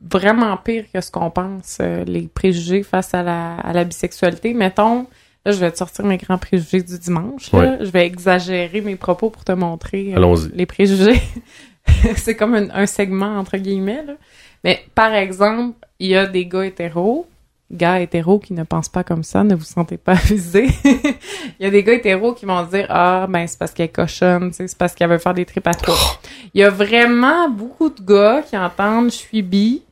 vraiment 0.00 0.56
pire 0.56 0.84
que 0.92 1.00
ce 1.00 1.10
qu'on 1.10 1.30
pense, 1.30 1.78
euh, 1.80 2.04
les 2.04 2.28
préjugés 2.28 2.82
face 2.84 3.14
à 3.14 3.22
la, 3.22 3.56
à 3.56 3.72
la 3.72 3.84
bisexualité. 3.84 4.54
Mettons, 4.54 5.06
là, 5.48 5.54
je 5.54 5.60
vais 5.60 5.70
te 5.72 5.78
sortir 5.78 6.04
mes 6.04 6.18
grands 6.18 6.36
préjugés 6.36 6.82
du 6.82 6.98
dimanche. 6.98 7.50
Là. 7.52 7.78
Je 7.82 7.90
vais 7.90 8.06
exagérer 8.06 8.82
mes 8.82 8.96
propos 8.96 9.30
pour 9.30 9.44
te 9.44 9.52
montrer 9.52 10.14
euh, 10.14 10.36
les 10.54 10.66
préjugés. 10.66 11.20
c'est 12.16 12.36
comme 12.36 12.54
un, 12.54 12.68
un 12.70 12.86
segment, 12.86 13.38
entre 13.38 13.56
guillemets. 13.56 14.04
Là. 14.06 14.14
Mais 14.62 14.84
par 14.94 15.14
exemple, 15.14 15.74
il 15.98 16.08
y 16.08 16.16
a 16.16 16.26
des 16.26 16.44
gars 16.44 16.66
hétéros, 16.66 17.26
gars 17.70 18.00
hétéros 18.00 18.38
qui 18.38 18.52
ne 18.52 18.62
pensent 18.64 18.90
pas 18.90 19.04
comme 19.04 19.22
ça, 19.22 19.42
ne 19.42 19.54
vous 19.54 19.64
sentez 19.64 19.96
pas 19.96 20.12
avisés. 20.24 20.68
il 20.84 21.64
y 21.64 21.64
a 21.64 21.70
des 21.70 21.82
gars 21.82 21.94
hétéros 21.94 22.34
qui 22.34 22.44
vont 22.44 22.62
dire 22.64 22.86
Ah, 22.90 23.26
ben 23.26 23.46
c'est 23.46 23.58
parce 23.58 23.72
qu'elle 23.72 23.86
est 23.86 23.88
cochonne, 23.88 24.52
c'est 24.52 24.76
parce 24.76 24.94
qu'elle 24.94 25.08
veut 25.08 25.18
faire 25.18 25.34
des 25.34 25.46
tripes 25.46 25.66
à 25.66 25.74
trois. 25.74 26.20
Il 26.52 26.60
y 26.60 26.64
a 26.64 26.70
vraiment 26.70 27.48
beaucoup 27.48 27.88
de 27.88 28.02
gars 28.02 28.42
qui 28.42 28.56
entendent 28.56 29.10
je 29.10 29.16
suis 29.16 29.40
bi, 29.42 29.82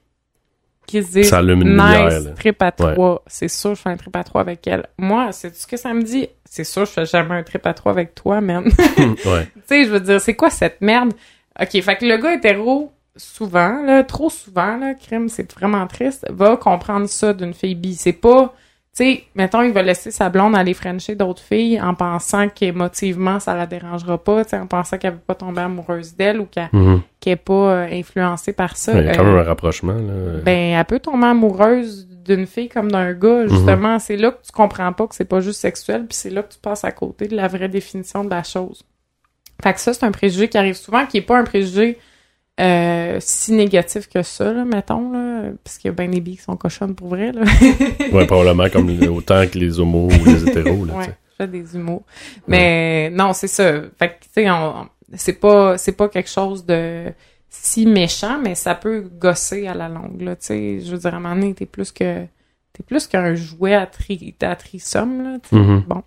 qui 0.86 1.02
se 1.02 1.12
disent 1.12 1.28
Ça 1.28 1.38
allume 1.38 1.62
une 1.62 1.68
lumière, 1.70 2.10
Nice, 2.10 2.24
là. 2.24 2.30
trip 2.32 2.62
à 2.62 2.72
trois. 2.72 3.22
C'est 3.26 3.48
sûr, 3.48 3.74
je 3.74 3.82
fais 3.82 3.90
un 3.90 3.96
trip 3.96 4.14
à 4.16 4.24
trois 4.24 4.40
avec 4.40 4.66
elle. 4.66 4.86
Moi, 4.98 5.32
c'est 5.32 5.54
ce 5.54 5.66
que 5.66 5.76
ça 5.76 5.92
me 5.92 6.02
dit? 6.02 6.28
C'est 6.48 6.64
sûr, 6.64 6.84
je 6.84 6.90
fais 6.90 7.04
jamais 7.04 7.34
un 7.34 7.42
trip 7.42 7.66
à 7.66 7.74
trois 7.74 7.92
avec 7.92 8.14
toi, 8.14 8.40
man. 8.40 8.64
ouais. 8.98 9.46
tu 9.46 9.62
sais, 9.66 9.84
je 9.84 9.90
veux 9.90 10.00
dire, 10.00 10.20
c'est 10.20 10.34
quoi 10.34 10.50
cette 10.50 10.80
merde? 10.80 11.12
OK, 11.60 11.80
fait 11.82 11.96
que 11.96 12.04
le 12.06 12.16
gars 12.18 12.34
hétéro, 12.34 12.92
souvent, 13.16 13.82
là, 13.82 14.04
trop 14.04 14.30
souvent, 14.30 14.76
là, 14.76 14.94
crime, 14.94 15.28
c'est 15.28 15.50
vraiment 15.52 15.86
triste, 15.86 16.26
va 16.30 16.56
comprendre 16.56 17.06
ça 17.06 17.32
d'une 17.32 17.54
fille 17.54 17.74
bi. 17.74 17.94
C'est 17.94 18.12
pas, 18.12 18.54
sais, 19.04 19.24
mettons, 19.34 19.62
il 19.62 19.72
va 19.72 19.82
laisser 19.82 20.10
sa 20.10 20.28
blonde 20.30 20.54
aller 20.56 20.74
frencher 20.74 21.14
d'autres 21.14 21.42
filles 21.42 21.80
en 21.80 21.94
pensant 21.94 22.48
qu'émotivement, 22.48 23.40
ça 23.40 23.54
la 23.54 23.66
dérangera 23.66 24.16
pas, 24.22 24.44
tu 24.44 24.50
sais, 24.50 24.58
en 24.58 24.66
pensant 24.66 24.98
qu'elle 24.98 25.12
veut 25.14 25.18
pas 25.26 25.34
tomber 25.34 25.60
amoureuse 25.62 26.14
d'elle 26.16 26.40
ou 26.40 26.46
qu'elle 26.46 26.68
Mhm. 26.72 27.00
qu'elle 27.20 27.32
est 27.34 27.36
pas 27.36 27.52
euh, 27.54 27.88
influencée 27.92 28.52
par 28.52 28.76
ça. 28.76 28.92
Il 29.00 29.06
y 29.06 29.08
a 29.08 29.14
quand 29.16 29.22
Euh, 29.24 29.26
même 29.32 29.38
un 29.38 29.42
rapprochement, 29.42 29.92
là. 29.94 30.40
ben, 30.44 30.78
elle 30.78 30.84
peut 30.84 31.00
tomber 31.00 31.26
amoureuse 31.26 32.06
d'une 32.24 32.46
fille 32.46 32.68
comme 32.68 32.90
d'un 32.90 33.12
gars, 33.12 33.46
justement. 33.46 33.98
C'est 33.98 34.16
là 34.16 34.32
que 34.32 34.44
tu 34.44 34.50
comprends 34.52 34.92
pas 34.92 35.06
que 35.06 35.14
c'est 35.14 35.24
pas 35.24 35.40
juste 35.40 35.60
sexuel, 35.60 36.06
puis 36.06 36.16
c'est 36.16 36.30
là 36.30 36.42
que 36.42 36.52
tu 36.52 36.58
passes 36.58 36.84
à 36.84 36.90
côté 36.92 37.28
de 37.28 37.36
la 37.36 37.46
vraie 37.48 37.68
définition 37.68 38.24
de 38.24 38.30
la 38.30 38.42
chose. 38.42 38.82
Fait 39.62 39.72
que 39.72 39.80
ça, 39.80 39.92
c'est 39.94 40.04
un 40.04 40.10
préjugé 40.10 40.48
qui 40.48 40.58
arrive 40.58 40.74
souvent, 40.74 41.06
qui 41.06 41.18
est 41.18 41.22
pas 41.22 41.38
un 41.38 41.44
préjugé 41.44 41.98
euh, 42.58 43.18
si 43.20 43.52
négatif 43.52 44.08
que 44.08 44.22
ça, 44.22 44.52
là, 44.52 44.64
mettons, 44.64 45.12
là, 45.12 45.50
parce 45.62 45.76
qu'il 45.76 45.88
y 45.88 45.92
a 45.92 45.94
bien 45.94 46.08
des 46.08 46.20
billes 46.20 46.38
qui 46.38 46.42
sont 46.42 46.56
cochonnes 46.56 46.94
pour 46.94 47.08
vrai, 47.08 47.32
là. 47.32 47.42
Ouais, 48.12 48.26
probablement 48.26 48.70
comme 48.70 48.88
autant 49.08 49.46
que 49.46 49.58
les 49.58 49.78
homos 49.78 50.08
ou 50.08 50.24
les 50.24 50.48
hétéros, 50.48 50.86
là, 50.86 50.92
tu 50.92 50.98
ouais, 50.98 51.04
je 51.06 51.36
fais 51.36 51.48
des 51.48 51.76
humours. 51.76 52.02
Mais 52.48 53.10
non, 53.10 53.34
c'est 53.34 53.48
ça. 53.48 53.82
Fait 53.98 54.08
que, 54.08 54.24
tu 54.24 54.46
sais, 54.46 54.48
c'est 55.14 55.34
pas, 55.34 55.76
c'est 55.76 55.92
pas 55.92 56.08
quelque 56.08 56.30
chose 56.30 56.64
de 56.64 57.12
si 57.50 57.86
méchant, 57.86 58.38
mais 58.42 58.54
ça 58.54 58.74
peut 58.74 59.00
gosser 59.00 59.66
à 59.66 59.74
la 59.74 59.88
longue, 59.88 60.22
là, 60.22 60.34
tu 60.36 60.46
sais. 60.46 60.80
Je 60.80 60.90
veux 60.92 60.98
dire, 60.98 61.12
à 61.12 61.18
un 61.18 61.20
moment 61.20 61.34
donné, 61.34 61.52
t'es 61.52 61.66
plus 61.66 61.92
que, 61.92 62.24
t'es 62.72 62.82
plus 62.86 63.06
qu'un 63.06 63.34
jouet 63.34 63.74
à, 63.74 63.84
tri, 63.84 64.34
à 64.40 64.56
trisomme, 64.56 65.22
là. 65.22 65.38
Mhm. 65.52 65.84
Bon. 65.86 66.02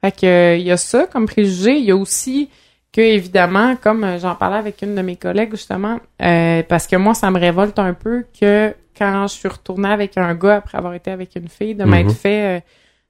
Fait 0.00 0.12
que, 0.12 0.56
il 0.58 0.66
y 0.66 0.72
a 0.72 0.76
ça 0.76 1.06
comme 1.06 1.26
préjugé. 1.26 1.78
Il 1.78 1.84
y 1.84 1.92
a 1.92 1.96
aussi 1.96 2.50
que, 2.94 3.00
évidemment, 3.00 3.74
comme 3.76 4.04
euh, 4.04 4.18
j'en 4.18 4.34
parlais 4.36 4.58
avec 4.58 4.80
une 4.82 4.94
de 4.94 5.02
mes 5.02 5.16
collègues, 5.16 5.50
justement, 5.50 5.98
euh, 6.22 6.62
parce 6.68 6.86
que 6.86 6.96
moi, 6.96 7.12
ça 7.14 7.30
me 7.30 7.38
révolte 7.40 7.78
un 7.78 7.92
peu 7.94 8.24
que 8.40 8.72
quand 8.96 9.26
je 9.26 9.32
suis 9.34 9.48
retournée 9.48 9.88
avec 9.88 10.16
un 10.16 10.34
gars 10.34 10.56
après 10.56 10.78
avoir 10.78 10.94
été 10.94 11.10
avec 11.10 11.34
une 11.34 11.48
fille, 11.48 11.74
de 11.74 11.82
m'être 11.84 12.06
Mhm. 12.06 12.14
fait, 12.14 12.56
euh, 12.56 12.60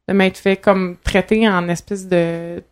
de 0.09 0.15
m'être 0.15 0.39
fait 0.39 0.57
comme 0.57 0.97
traité 1.05 1.47
en 1.49 1.69
espèce 1.69 2.09
de 2.09 2.63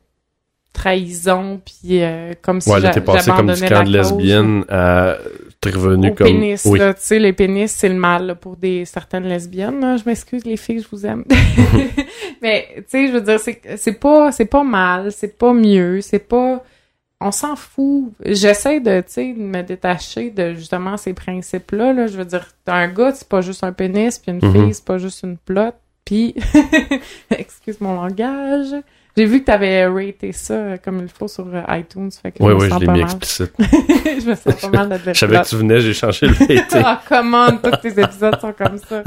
trahison, 0.73 1.61
puis 1.65 2.03
euh, 2.03 2.33
comme 2.41 2.61
si 2.63 2.71
Ouais, 2.71 2.81
t'es 2.91 3.01
passé 3.03 3.31
comme 3.31 3.53
du 3.53 3.61
camp 3.63 3.85
de 3.85 3.91
lesbienne 3.91 4.65
à... 4.71 5.17
T'es 5.61 5.71
revenu 5.71 6.11
Au 6.11 6.15
comme... 6.15 6.27
pénis, 6.27 6.65
oui. 6.65 6.79
là, 6.79 6.95
tu 6.95 7.01
sais, 7.03 7.19
les 7.19 7.33
pénis, 7.35 7.71
c'est 7.71 7.91
le 7.91 7.95
mal 7.95 8.27
là, 8.27 8.35
pour 8.35 8.57
des 8.57 8.85
certaines 8.87 9.25
lesbiennes. 9.29 9.81
là. 9.81 9.97
Je 9.99 10.03
m'excuse, 10.07 10.45
les 10.45 10.57
filles, 10.57 10.81
je 10.83 10.89
vous 10.91 11.05
aime. 11.07 11.25
Mais, 12.43 12.69
tu 12.79 12.83
sais, 12.89 13.07
je 13.09 13.13
veux 13.13 13.21
dire, 13.21 13.39
c'est 13.39 13.61
c'est 13.77 13.93
pas, 14.01 14.33
c'est 14.33 14.47
pas 14.47 14.65
mal, 14.65 15.13
c'est 15.13 15.37
pas 15.39 15.53
mieux, 15.53 16.01
c'est 16.01 16.19
pas... 16.27 16.65
On 17.25 17.31
s'en 17.33 17.57
fout. 17.57 18.13
J'essaie 18.25 18.81
de, 18.81 19.01
tu 19.01 19.13
sais, 19.13 19.33
de 19.33 19.39
me 19.41 19.63
détacher 19.63 20.31
de, 20.31 20.55
justement, 20.55 20.97
ces 20.97 21.13
principes-là, 21.15 21.93
là. 21.93 22.07
Je 22.07 22.17
veux 22.17 22.25
dire, 22.25 22.47
un 22.67 22.89
gars, 22.89 23.13
c'est 23.15 23.29
pas 23.29 23.41
juste 23.41 23.63
un 23.65 23.73
pénis, 23.73 24.19
puis 24.19 24.33
une 24.33 24.45
Mhm. 24.45 24.53
fille, 24.53 24.75
c'est 24.75 24.85
pas 24.85 24.99
juste 24.99 25.23
une 25.23 25.37
plotte, 25.37 25.77
puis... 26.05 26.35
Excuse 27.31 27.81
mon 27.81 27.95
langage. 27.95 28.75
J'ai 29.15 29.27
vu 29.27 29.41
que 29.41 29.45
t'avais 29.45 29.87
raté 29.87 30.33
ça 30.33 30.55
euh, 30.55 30.77
comme 30.83 31.01
il 31.03 31.09
faut 31.09 31.29
sur 31.29 31.47
euh, 31.55 31.61
iTunes, 31.69 32.11
fait 32.11 32.33
que 32.33 32.43
Oui, 32.43 32.53
je 32.53 32.55
me 32.55 32.61
oui, 32.63 32.69
je 32.71 32.79
l'ai 32.81 32.87
pas 32.87 32.93
mis 32.93 33.01
mal. 33.03 33.11
explicite. 33.11 33.53
je 33.59 34.27
me 34.31 34.35
sens 34.35 34.55
pas 34.63 34.69
mal 34.71 34.89
de 34.89 35.13
Je 35.13 35.19
savais 35.19 35.39
que 35.41 35.49
tu 35.49 35.57
venais, 35.57 35.81
j'ai 35.81 35.93
changé 35.93 36.27
le 36.29 36.33
VT. 36.47 36.79
Ah, 36.83 37.03
comment 37.07 37.51
tous 37.59 37.77
tes 37.83 38.01
épisodes 38.01 38.41
sont 38.41 38.55
comme 38.55 38.79
ça. 38.79 39.03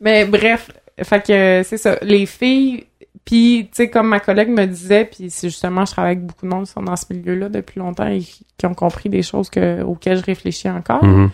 Mais 0.00 0.24
bref, 0.24 0.70
fait 1.02 1.20
que 1.26 1.62
c'est 1.64 1.78
ça. 1.78 1.98
Les 2.02 2.26
filles, 2.26 2.84
puis 3.24 3.68
tu 3.70 3.76
sais, 3.76 3.90
comme 3.90 4.08
ma 4.08 4.20
collègue 4.20 4.48
me 4.48 4.64
disait, 4.66 5.04
puis 5.04 5.30
c'est 5.30 5.48
justement, 5.48 5.84
je 5.84 5.92
travaille 5.92 6.12
avec 6.12 6.26
beaucoup 6.26 6.46
de 6.46 6.50
monde 6.50 6.64
qui 6.66 6.72
sont 6.72 6.82
dans 6.82 6.96
ce 6.96 7.04
milieu-là 7.12 7.48
depuis 7.48 7.78
longtemps 7.78 8.06
et 8.08 8.20
qui 8.20 8.66
ont 8.66 8.74
compris 8.74 9.08
des 9.08 9.22
choses 9.22 9.50
que, 9.50 9.82
auxquelles 9.82 10.18
je 10.18 10.24
réfléchis 10.24 10.68
encore. 10.70 11.04
Mhm. 11.04 11.30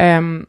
Euh, 0.00 0.42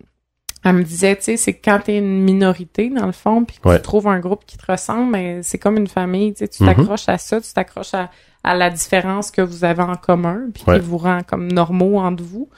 elle 0.65 0.73
me 0.75 0.83
disait, 0.83 1.15
tu 1.15 1.23
sais, 1.23 1.37
c'est 1.37 1.53
quand 1.53 1.79
t'es 1.85 1.97
une 1.97 2.21
minorité, 2.23 2.89
dans 2.89 3.05
le 3.05 3.11
fond, 3.13 3.45
puis 3.45 3.57
que 3.63 3.69
Ouais. 3.69 3.77
tu 3.77 3.81
trouves 3.83 4.07
un 4.07 4.19
groupe 4.19 4.43
qui 4.45 4.57
te 4.57 4.69
ressemble, 4.71 5.11
mais 5.11 5.41
c'est 5.43 5.57
comme 5.57 5.77
une 5.77 5.87
famille, 5.87 6.33
tu 6.33 6.39
sais, 6.39 6.47
tu 6.49 6.63
Mhm. 6.63 6.69
t'accroches 6.75 7.07
à 7.09 7.17
ça, 7.17 7.39
tu 7.39 7.53
t'accroches 7.53 7.93
à, 7.93 8.09
à 8.43 8.55
la 8.55 8.69
différence 8.69 9.31
que 9.31 9.41
vous 9.41 9.63
avez 9.63 9.83
en 9.83 9.95
commun, 9.95 10.43
puis 10.53 10.63
Ouais. 10.67 10.79
qui 10.79 10.85
vous 10.85 10.97
rend 10.97 11.21
comme 11.25 11.49
normaux 11.51 11.97
entre 11.99 12.23
vous. 12.23 12.49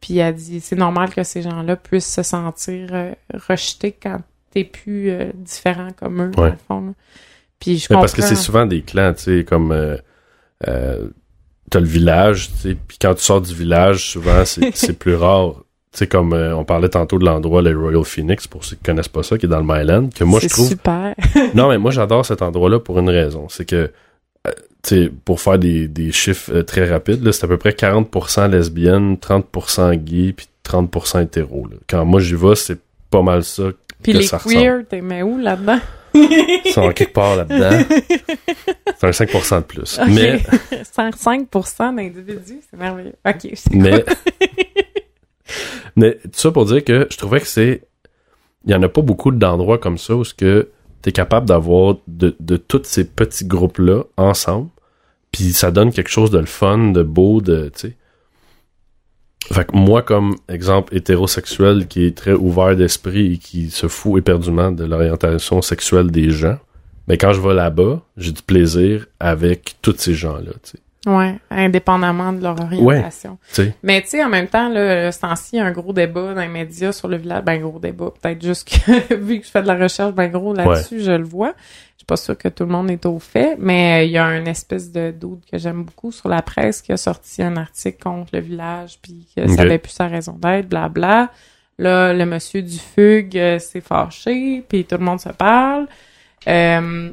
Puis 0.00 0.18
elle 0.18 0.34
dit, 0.34 0.60
c'est 0.60 0.76
normal 0.76 1.10
que 1.14 1.22
ces 1.22 1.42
gens-là 1.42 1.76
puissent 1.76 2.12
se 2.12 2.22
sentir 2.22 2.88
euh, 2.92 3.12
rejetés 3.48 3.92
quand 3.92 4.18
t'es 4.50 4.64
plus 4.64 5.10
euh, 5.10 5.30
différent 5.34 5.88
comme 5.96 6.22
eux, 6.22 6.30
dans 6.30 6.44
le 6.46 6.56
fond. 6.68 6.80
là. 6.86 6.92
Puis 7.62 7.78
je 7.78 7.84
Mais 7.84 7.94
comprends. 7.94 8.00
parce 8.02 8.12
que 8.14 8.22
c'est 8.22 8.34
souvent 8.34 8.66
des 8.66 8.82
clans, 8.82 9.12
tu 9.14 9.22
sais, 9.22 9.44
comme 9.44 9.70
euh, 9.70 9.96
euh, 10.66 11.06
t'as 11.70 11.78
le 11.80 11.86
village, 11.86 12.48
tu 12.50 12.58
sais, 12.58 12.76
puis 12.88 12.98
quand 13.00 13.14
tu 13.14 13.22
sors 13.22 13.40
du 13.40 13.54
village, 13.54 14.10
souvent 14.10 14.44
c'est 14.44 14.70
c'est 14.74 14.98
plus 14.98 15.14
rare. 15.14 15.54
Tu 15.92 15.98
sais, 15.98 16.06
comme 16.08 16.32
euh, 16.32 16.56
on 16.56 16.64
parlait 16.64 16.88
tantôt 16.88 17.18
de 17.18 17.24
l'endroit, 17.24 17.62
le 17.62 17.78
Royal 17.78 18.02
Phoenix, 18.04 18.46
pour 18.48 18.64
ceux 18.64 18.76
qui 18.76 18.82
connaissent 18.82 19.08
pas 19.08 19.22
ça, 19.22 19.38
qui 19.38 19.46
est 19.46 19.48
dans 19.48 19.60
le 19.60 19.66
Myland, 19.66 20.08
que 20.08 20.24
moi 20.24 20.40
je 20.40 20.48
trouve. 20.48 20.66
super. 20.68 21.14
Non, 21.54 21.68
mais 21.68 21.78
moi 21.78 21.90
j'adore 21.92 22.26
cet 22.26 22.42
endroit-là 22.42 22.80
pour 22.80 22.98
une 22.98 23.10
raison, 23.10 23.48
c'est 23.48 23.64
que 23.64 23.90
euh, 24.46 24.50
tu 24.82 25.04
sais, 25.04 25.12
pour 25.24 25.40
faire 25.40 25.58
des, 25.58 25.86
des 25.86 26.10
chiffres 26.10 26.62
très 26.62 26.90
rapides, 26.90 27.22
là, 27.22 27.30
c'est 27.30 27.44
à 27.44 27.48
peu 27.48 27.58
près 27.58 27.70
40% 27.70 28.50
lesbiennes, 28.50 29.14
30% 29.14 29.94
gays, 29.96 30.32
puis 30.32 30.48
30% 30.66 31.22
hétéros. 31.22 31.68
Là. 31.70 31.76
Quand 31.88 32.04
moi 32.04 32.18
j'y 32.20 32.34
vais, 32.34 32.56
c'est 32.56 32.80
pas 33.10 33.22
mal 33.22 33.44
ça. 33.44 33.64
Puis 34.02 34.12
les 34.14 34.22
ça 34.24 34.38
queers, 34.38 34.82
t'es 34.88 35.00
mais 35.00 35.22
où 35.22 35.38
là-dedans? 35.38 35.78
Ils 36.14 36.72
sont 36.72 36.92
quelque 36.92 37.12
part 37.12 37.36
là-dedans. 37.36 37.84
C'est 38.98 39.06
un 39.06 39.10
5% 39.10 39.58
de 39.58 39.64
plus. 39.64 39.98
Ok. 39.98 40.08
Mais 40.08 40.36
5% 40.82 41.96
d'individus, 41.96 42.60
c'est 42.70 42.76
merveilleux. 42.76 43.14
Ok, 43.26 43.48
c'est 43.54 43.74
Mais, 43.74 44.04
mais 45.96 46.14
tout 46.14 46.30
ça 46.34 46.50
pour 46.52 46.66
dire 46.66 46.84
que 46.84 47.06
je 47.10 47.16
trouvais 47.16 47.40
que 47.40 47.46
c'est, 47.46 47.82
il 48.64 48.70
y 48.70 48.74
en 48.74 48.82
a 48.82 48.88
pas 48.88 49.02
beaucoup 49.02 49.32
d'endroits 49.32 49.78
comme 49.78 49.98
ça 49.98 50.14
où 50.14 50.24
ce 50.24 50.34
que 50.34 50.68
t'es 51.02 51.12
capable 51.12 51.46
d'avoir 51.46 51.96
de, 52.06 52.36
de 52.38 52.56
tous 52.56 52.82
ces 52.84 53.04
petits 53.04 53.44
groupes-là 53.44 54.04
ensemble, 54.16 54.68
puis 55.32 55.52
ça 55.52 55.70
donne 55.70 55.92
quelque 55.92 56.10
chose 56.10 56.30
de 56.30 56.38
le 56.38 56.46
fun, 56.46 56.92
de 56.92 57.02
beau, 57.02 57.40
de, 57.40 57.70
tu 57.74 57.88
sais. 57.88 57.96
Fait 59.50 59.66
que 59.66 59.76
moi, 59.76 60.02
comme 60.02 60.36
exemple 60.48 60.94
hétérosexuel 60.94 61.86
qui 61.88 62.06
est 62.06 62.16
très 62.16 62.32
ouvert 62.32 62.76
d'esprit 62.76 63.34
et 63.34 63.38
qui 63.38 63.70
se 63.70 63.88
fout 63.88 64.18
éperdument 64.18 64.70
de 64.70 64.84
l'orientation 64.84 65.62
sexuelle 65.62 66.10
des 66.10 66.30
gens, 66.30 66.58
mais 67.08 67.18
quand 67.18 67.32
je 67.32 67.40
vais 67.40 67.54
là-bas, 67.54 68.00
j'ai 68.16 68.32
du 68.32 68.42
plaisir 68.42 69.06
avec 69.18 69.76
tous 69.82 69.96
ces 69.98 70.14
gens-là, 70.14 70.52
tu 70.62 70.72
sais. 70.72 70.78
Ouais, 71.04 71.34
indépendamment 71.50 72.32
de 72.32 72.44
leur 72.44 72.60
orientation. 72.60 73.36
Tu 73.48 73.54
sais. 73.54 73.74
Mais 73.82 74.02
tu 74.02 74.10
sais, 74.10 74.24
en 74.24 74.28
même 74.28 74.46
temps, 74.46 74.68
là, 74.68 75.10
ce 75.10 75.20
temps-ci, 75.20 75.56
il 75.56 75.58
y 75.58 75.60
a 75.60 75.64
un 75.64 75.72
gros 75.72 75.92
débat 75.92 76.32
dans 76.32 76.40
les 76.40 76.46
médias 76.46 76.92
sur 76.92 77.08
le 77.08 77.16
village. 77.16 77.42
Ben, 77.42 77.60
gros 77.60 77.80
débat. 77.80 78.12
Peut-être 78.22 78.40
juste 78.40 78.68
que, 78.68 79.14
vu 79.16 79.40
que 79.40 79.46
je 79.46 79.50
fais 79.50 79.62
de 79.62 79.66
la 79.66 79.74
recherche, 79.74 80.14
ben 80.14 80.30
gros 80.30 80.54
là-dessus, 80.54 81.00
je 81.00 81.10
le 81.10 81.24
vois. 81.24 81.54
Je 82.02 82.04
suis 82.04 82.06
pas 82.08 82.16
sûre 82.16 82.36
que 82.36 82.48
tout 82.48 82.64
le 82.64 82.70
monde 82.70 82.90
est 82.90 83.06
au 83.06 83.20
fait, 83.20 83.56
mais 83.60 84.08
il 84.08 84.10
y 84.10 84.18
a 84.18 84.24
un 84.24 84.44
espèce 84.44 84.90
de 84.90 85.12
doute 85.12 85.44
que 85.48 85.56
j'aime 85.56 85.84
beaucoup 85.84 86.10
sur 86.10 86.28
la 86.28 86.42
presse 86.42 86.82
qui 86.82 86.90
a 86.90 86.96
sorti 86.96 87.44
un 87.44 87.56
article 87.56 88.02
contre 88.02 88.30
le 88.32 88.40
village, 88.40 88.98
puis 89.00 89.28
que 89.36 89.46
ça 89.46 89.62
avait 89.62 89.78
plus 89.78 89.92
sa 89.92 90.08
raison 90.08 90.32
d'être, 90.32 90.68
blabla. 90.68 91.30
Là, 91.78 92.12
le 92.12 92.26
monsieur 92.26 92.60
du 92.60 92.76
fugue 92.76 93.38
euh, 93.38 93.60
s'est 93.60 93.80
fâché, 93.80 94.64
puis 94.68 94.84
tout 94.84 94.96
le 94.96 95.04
monde 95.04 95.20
se 95.20 95.28
parle. 95.28 95.86
Euh, 96.48 97.10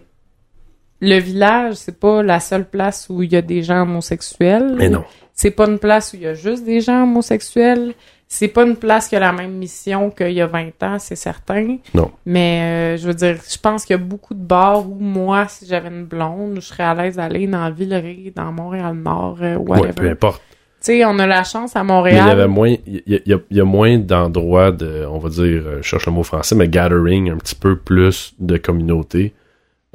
le 1.01 1.19
village, 1.19 1.75
c'est 1.75 1.99
pas 1.99 2.23
la 2.23 2.39
seule 2.39 2.67
place 2.67 3.05
où 3.11 3.21
il 3.21 3.31
y 3.31 3.35
a 3.35 3.43
des 3.43 3.61
gens 3.61 3.83
homosexuels. 3.83 4.73
Mais 4.75 4.89
non. 4.89 5.05
C'est 5.35 5.51
pas 5.51 5.67
une 5.67 5.77
place 5.77 6.13
où 6.13 6.15
il 6.15 6.23
y 6.23 6.27
a 6.27 6.33
juste 6.33 6.65
des 6.65 6.81
gens 6.81 7.03
homosexuels. 7.03 7.93
C'est 8.31 8.47
pas 8.49 8.63
une 8.63 8.75
place 8.75 9.07
qui 9.09 9.15
a 9.15 9.19
la 9.19 9.31
même 9.31 9.53
mission 9.53 10.11
qu'il 10.11 10.33
y 10.33 10.41
a 10.41 10.45
20 10.45 10.83
ans, 10.83 10.99
c'est 10.99 11.15
certain. 11.15 11.77
Non. 11.95 12.11
Mais 12.27 12.93
euh, 12.93 12.97
je 12.97 13.07
veux 13.07 13.13
dire, 13.15 13.37
je 13.51 13.57
pense 13.57 13.83
qu'il 13.85 13.95
y 13.95 13.99
a 13.99 14.03
beaucoup 14.03 14.35
de 14.35 14.39
bars 14.43 14.87
où 14.87 14.95
moi, 14.99 15.47
si 15.47 15.65
j'avais 15.65 15.87
une 15.89 16.05
blonde, 16.05 16.57
je 16.57 16.59
serais 16.61 16.83
à 16.83 16.93
l'aise 16.93 17.15
d'aller 17.15 17.47
dans 17.47 17.71
Villeray, 17.71 18.31
dans 18.35 18.51
Montréal-Nord, 18.51 19.37
euh, 19.41 19.55
Ouais, 19.55 19.79
whatever. 19.79 19.93
peu 19.93 20.09
importe. 20.11 20.41
tu 20.47 20.53
sais, 20.81 21.05
on 21.05 21.17
a 21.17 21.25
la 21.25 21.43
chance 21.43 21.75
à 21.75 21.79
Mais 21.83 21.87
il 21.87 21.89
y 21.89 21.93
Montréal. 21.95 22.29
avait 22.29 22.47
moins, 22.47 22.75
il 22.85 23.01
y, 23.07 23.15
a- 23.33 23.37
y 23.49 23.57
y 23.57 23.61
moins 23.63 23.97
d'endroits 23.97 24.71
de, 24.71 25.07
on 25.09 25.17
va 25.17 25.29
dire, 25.29 25.63
euh, 25.65 25.77
je 25.77 25.87
cherche 25.87 26.05
le 26.05 26.11
mot 26.11 26.21
français, 26.21 26.53
mais 26.53 26.67
gathering, 26.67 27.31
un 27.31 27.37
petit 27.37 27.55
peu 27.55 27.77
plus 27.77 28.35
de 28.37 28.57
communauté. 28.57 29.33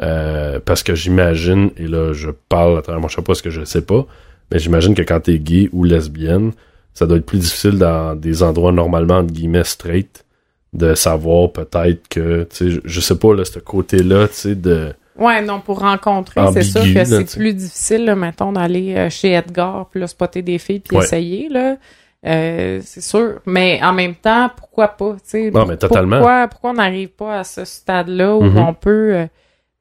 Euh, 0.02 0.58
parce 0.58 0.82
que 0.82 0.96
j'imagine, 0.96 1.70
et 1.76 1.86
là 1.86 2.12
je 2.12 2.30
parle 2.48 2.78
à 2.78 2.82
travers 2.82 3.00
mon 3.00 3.06
chapeau 3.06 3.26
parce 3.26 3.42
que 3.42 3.50
je 3.50 3.60
le 3.60 3.64
sais 3.64 3.82
pas, 3.86 4.04
mais 4.50 4.58
j'imagine 4.58 4.92
que 4.96 5.02
quand 5.02 5.20
t'es 5.20 5.38
gay 5.38 5.68
ou 5.72 5.84
lesbienne, 5.84 6.50
ça 6.94 7.06
doit 7.06 7.16
être 7.18 7.26
plus 7.26 7.38
difficile 7.40 7.78
dans 7.78 8.14
des 8.14 8.42
endroits 8.42 8.72
normalement 8.72 9.18
entre 9.18 9.32
guillemets 9.32 9.64
straight 9.64 10.24
de 10.72 10.94
savoir 10.94 11.52
peut-être 11.52 12.08
que, 12.08 12.44
tu 12.44 12.72
sais, 12.72 12.80
je, 12.84 13.00
sais 13.00 13.16
pas, 13.16 13.32
là, 13.34 13.44
ce 13.44 13.58
côté-là, 13.60 14.26
tu 14.28 14.34
sais, 14.34 14.54
de... 14.56 14.92
Ouais, 15.16 15.40
non, 15.40 15.60
pour 15.60 15.78
rencontrer, 15.80 16.40
c'est 16.52 16.62
sûr 16.64 16.82
que 16.82 17.04
c'est 17.04 17.36
plus 17.38 17.54
difficile, 17.54 18.04
là, 18.06 18.16
mettons, 18.16 18.50
d'aller 18.50 18.94
euh, 18.96 19.08
chez 19.08 19.32
Edgar, 19.34 19.86
puis 19.88 20.00
là, 20.00 20.08
spotter 20.08 20.42
des 20.42 20.58
filles, 20.58 20.80
puis 20.80 20.96
Ouais. 20.96 21.04
essayer, 21.04 21.48
là. 21.48 21.76
Euh, 22.26 22.80
c'est 22.82 23.02
sûr. 23.02 23.40
Mais 23.46 23.78
en 23.84 23.92
même 23.92 24.16
temps, 24.16 24.50
pourquoi 24.56 24.88
pas, 24.88 25.12
tu 25.12 25.18
sais? 25.24 25.50
Non, 25.52 25.64
mais 25.66 25.76
totalement. 25.76 26.16
Pourquoi, 26.16 26.48
pourquoi 26.48 26.70
on 26.70 26.74
n'arrive 26.74 27.10
pas 27.10 27.38
à 27.38 27.44
ce 27.44 27.64
stade-là 27.64 28.34
où 28.34 28.42
Mhm. 28.42 28.58
on 28.58 28.74
peut... 28.74 29.14
euh, 29.14 29.26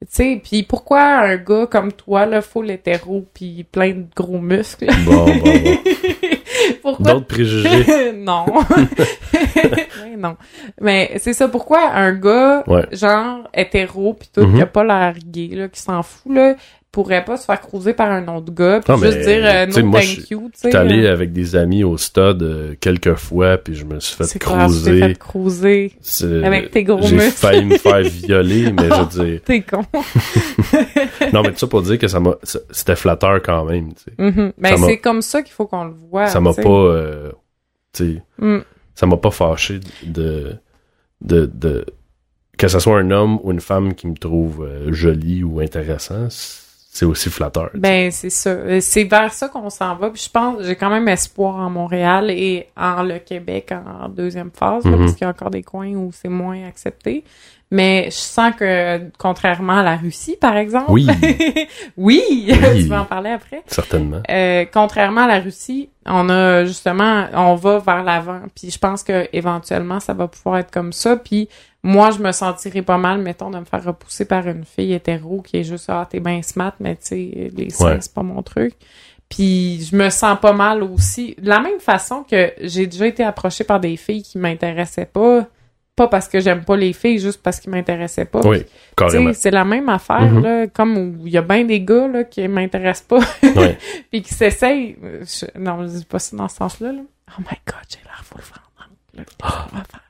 tu 0.02 0.06
sais, 0.10 0.40
puis 0.44 0.62
pourquoi 0.62 1.02
un 1.02 1.36
gars 1.38 1.66
comme 1.66 1.90
toi, 1.90 2.26
là, 2.26 2.40
full 2.42 2.70
hétéro, 2.70 3.24
puis 3.34 3.64
plein 3.64 3.90
de 3.94 4.04
gros 4.14 4.38
muscles? 4.38 4.86
Bon, 5.06 5.24
bon, 5.24 5.40
bon. 5.40 5.78
pourquoi? 6.82 7.12
D'autres 7.12 7.26
préjugés. 7.26 8.12
non. 8.16 8.46
Ouais, 9.34 10.16
non. 10.18 10.36
Mais 10.80 11.12
c'est 11.18 11.32
ça, 11.32 11.48
pourquoi 11.48 11.90
un 11.92 12.12
gars, 12.12 12.62
Ouais. 12.66 12.86
genre 12.92 13.48
hétéro, 13.54 14.14
pis 14.14 14.30
tout, 14.32 14.42
Mhm. 14.46 14.56
qui 14.56 14.62
a 14.62 14.66
pas 14.66 14.84
l'air 14.84 15.14
gay, 15.24 15.48
là, 15.52 15.68
qui 15.68 15.80
s'en 15.80 16.02
fout, 16.02 16.32
là, 16.32 16.54
pourrait 16.94 17.24
pas 17.24 17.36
se 17.36 17.44
faire 17.44 17.60
cruiser 17.60 17.92
par 17.92 18.08
un 18.10 18.26
autre 18.28 18.52
gars, 18.54 18.80
puis 18.84 18.92
Non, 18.92 18.98
juste 18.98 19.18
mais, 19.18 19.24
dire 19.24 19.44
euh, 19.44 19.66
no 19.66 19.86
moi, 19.86 20.00
thank 20.00 20.30
you, 20.30 20.50
tu 20.54 20.60
sais. 20.70 20.76
Allé 20.76 21.04
euh, 21.04 21.12
avec 21.12 21.32
des 21.32 21.56
amis 21.56 21.82
au 21.82 21.96
stade 21.98 22.42
euh, 22.42 22.74
quelques 22.80 23.14
fois, 23.16 23.58
puis 23.58 23.74
je 23.74 23.84
me 23.84 23.98
suis 23.98 24.14
fait 24.16 24.38
cruiser. 24.38 25.00
fait 25.00 25.14
cruiser. 25.18 25.92
Avec 26.44 26.70
tes 26.70 26.84
gros 26.84 27.02
J'ai 27.02 27.18
failli 27.18 27.64
me 27.64 27.76
faire 27.76 28.00
violer, 28.02 28.70
mais 28.72 28.84
je 28.88 28.94
veux 29.20 29.24
dire... 29.26 29.40
T'es 29.44 29.60
con. 29.62 29.82
Non, 31.32 31.42
mais 31.42 31.50
tout 31.52 31.58
ça 31.58 31.66
pour 31.66 31.82
dire 31.82 31.98
que 31.98 32.06
ça 32.08 32.20
m'a... 32.20 32.34
C'était 32.70 32.96
flatteur 32.96 33.42
quand 33.42 33.64
même, 33.64 33.92
tu 33.94 34.02
sais. 34.04 34.12
Mhm. 34.18 34.52
Ben, 34.56 34.70
Ça 34.70 34.76
m'a- 34.76 34.86
c'est 34.86 34.98
comme 34.98 35.22
ça 35.22 35.42
qu'il 35.42 35.52
faut 35.52 35.66
qu'on 35.66 35.84
le 35.84 35.94
voit. 36.10 36.28
ça 36.28 36.40
m'a 36.40 36.52
pas... 36.54 36.68
euh, 36.68 37.32
tu 37.92 38.14
sais... 38.16 38.22
Mm. 38.38 38.58
ça 38.94 39.06
m'a 39.06 39.16
pas 39.16 39.30
fâché 39.30 39.80
de, 40.04 40.52
de, 41.20 41.46
de 41.52 41.84
que 42.56 42.68
ce 42.68 42.78
soit 42.78 42.98
un 42.98 43.10
homme 43.10 43.40
ou 43.42 43.50
une 43.50 43.60
femme 43.60 43.94
qui 43.94 44.06
me 44.06 44.14
trouve 44.14 44.64
euh, 44.64 44.92
jolie 44.92 45.42
ou 45.42 45.58
intéressant, 45.60 46.28
c'est 46.96 47.04
aussi 47.06 47.28
flatteur. 47.28 47.70
Ben, 47.74 48.12
c'est 48.12 48.30
ça. 48.30 48.50
Euh, 48.50 48.78
C'est 48.80 49.02
vers 49.02 49.32
ça 49.32 49.48
qu'on 49.48 49.68
s'en 49.68 49.96
va. 49.96 50.10
Puis 50.10 50.22
je 50.26 50.30
pense, 50.30 50.62
j'ai 50.62 50.76
quand 50.76 50.90
même 50.90 51.08
espoir 51.08 51.56
en 51.56 51.68
Montréal 51.68 52.30
et 52.30 52.68
en 52.76 53.02
le 53.02 53.18
Québec 53.18 53.72
en 53.72 54.08
deuxième 54.08 54.52
phase, 54.52 54.84
là, 54.84 54.92
Mhm. 54.92 54.98
parce 54.98 55.12
qu'il 55.14 55.22
y 55.22 55.24
a 55.24 55.30
encore 55.30 55.50
des 55.50 55.64
coins 55.64 55.92
où 55.94 56.10
c'est 56.12 56.28
moins 56.28 56.64
accepté. 56.68 57.24
Mais 57.72 58.04
je 58.06 58.16
sens 58.16 58.54
que, 58.56 59.10
contrairement 59.18 59.78
à 59.78 59.82
la 59.82 59.96
Russie, 59.96 60.36
par 60.40 60.56
exemple. 60.56 60.92
Oui. 60.92 61.08
oui! 61.96 62.22
Oui. 62.48 62.48
tu 62.82 62.88
vas 62.88 63.00
en 63.00 63.04
parler 63.04 63.30
après. 63.30 63.62
Certainement. 63.66 64.20
Euh, 64.30 64.64
contrairement 64.72 65.22
à 65.22 65.26
la 65.28 65.40
Russie, 65.40 65.88
on 66.06 66.28
a 66.28 66.64
justement, 66.64 67.26
on 67.34 67.56
va 67.56 67.78
vers 67.80 68.04
l'avant. 68.04 68.40
Puis 68.54 68.70
je 68.70 68.78
pense 68.78 69.02
que 69.02 69.28
éventuellement, 69.32 69.98
ça 69.98 70.14
va 70.14 70.28
pouvoir 70.28 70.58
être 70.58 70.70
comme 70.70 70.92
ça. 70.92 71.16
Puis 71.16 71.48
moi, 71.86 72.10
je 72.10 72.18
me 72.18 72.32
sentirais 72.32 72.82
pas 72.82 72.96
mal, 72.98 73.20
mettons, 73.20 73.50
de 73.50 73.58
me 73.58 73.64
faire 73.66 73.84
repousser 73.84 74.24
par 74.24 74.48
une 74.48 74.64
fille 74.64 74.92
hétéro 74.94 75.42
qui 75.42 75.58
est 75.58 75.64
juste 75.64 75.84
ah 75.88 76.06
t'es 76.10 76.18
bien 76.18 76.40
smart, 76.42 76.72
mais 76.80 76.96
tu 76.96 77.02
sais 77.06 77.50
les 77.54 77.68
seins 77.70 77.84
Ouais. 77.92 77.98
c'est 78.00 78.12
pas 78.14 78.22
mon 78.22 78.42
truc. 78.42 78.74
Puis 79.28 79.84
je 79.90 79.94
me 79.96 80.08
sens 80.10 80.38
pas 80.40 80.52
mal 80.52 80.82
aussi. 80.82 81.34
De 81.38 81.48
la 81.48 81.60
même 81.60 81.80
façon 81.80 82.22
que 82.24 82.52
j'ai 82.60 82.86
déjà 82.86 83.06
été 83.06 83.22
approchée 83.22 83.64
par 83.64 83.80
des 83.80 83.96
filles 83.96 84.22
qui 84.22 84.38
m'intéressaient 84.38 85.06
pas, 85.06 85.46
pas 85.96 86.08
parce 86.08 86.26
que 86.28 86.40
j'aime 86.40 86.64
pas 86.64 86.76
les 86.76 86.92
filles, 86.92 87.18
juste 87.18 87.42
parce 87.42 87.60
qu'ils 87.60 87.70
m'intéressaient 87.70 88.24
pas. 88.24 88.40
Oui, 88.46 88.64
carrément. 88.96 89.32
c'est 89.34 89.50
la 89.50 89.64
même 89.64 89.88
affaire, 89.88 90.22
Mhm. 90.22 90.42
là, 90.42 90.66
comme 90.68 90.96
où 90.96 91.26
il 91.26 91.32
y 91.32 91.38
a 91.38 91.42
bien 91.42 91.64
des 91.64 91.80
gars, 91.82 92.08
là, 92.08 92.24
qui 92.24 92.46
m'intéressent 92.48 93.06
pas. 93.08 93.20
Ouais. 93.56 93.78
puis 94.10 94.22
qui 94.22 94.32
s'essayent. 94.34 94.96
je- 95.02 95.58
Non, 95.58 95.82
je 95.86 95.88
dis 95.98 96.04
pas 96.04 96.18
ça 96.18 96.36
dans 96.36 96.48
ce 96.48 96.56
sens-là, 96.56 96.92
là. 96.92 97.00
Oh 97.30 97.40
my 97.40 97.58
god, 97.66 97.84
j'ai 97.88 97.98
l'air 98.04 98.24
qu'on 98.30 98.38
va 98.38 98.44
faire? 98.44 100.00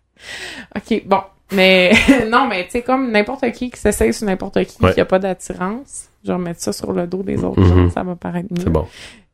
Ok, 0.77 1.03
bon. 1.07 1.21
Mais, 1.55 1.93
non, 2.31 2.47
mais 2.49 2.65
tu 2.65 2.71
sais, 2.73 2.83
comme 2.83 3.11
n'importe 3.11 3.51
qui 3.53 3.71
qui 3.71 3.79
s'essaye 3.81 4.13
sur 4.13 4.27
n'importe 4.27 4.63
qui, 4.65 4.83
Ouais. 4.83 4.93
qui 4.95 5.01
a 5.01 5.05
pas 5.05 5.19
d'attirance, 5.19 6.09
je 6.23 6.29
vais 6.29 6.35
remettre 6.35 6.61
ça 6.61 6.73
sur 6.73 6.93
le 6.93 7.07
dos 7.07 7.23
des 7.23 7.43
autres 7.45 7.61
Mhm. 7.61 7.69
gens, 7.69 7.91
ça 7.91 8.03
va 8.03 8.15
paraître 8.17 8.49
mieux. 8.51 8.63
C'est 8.65 8.71
bon. 8.71 8.87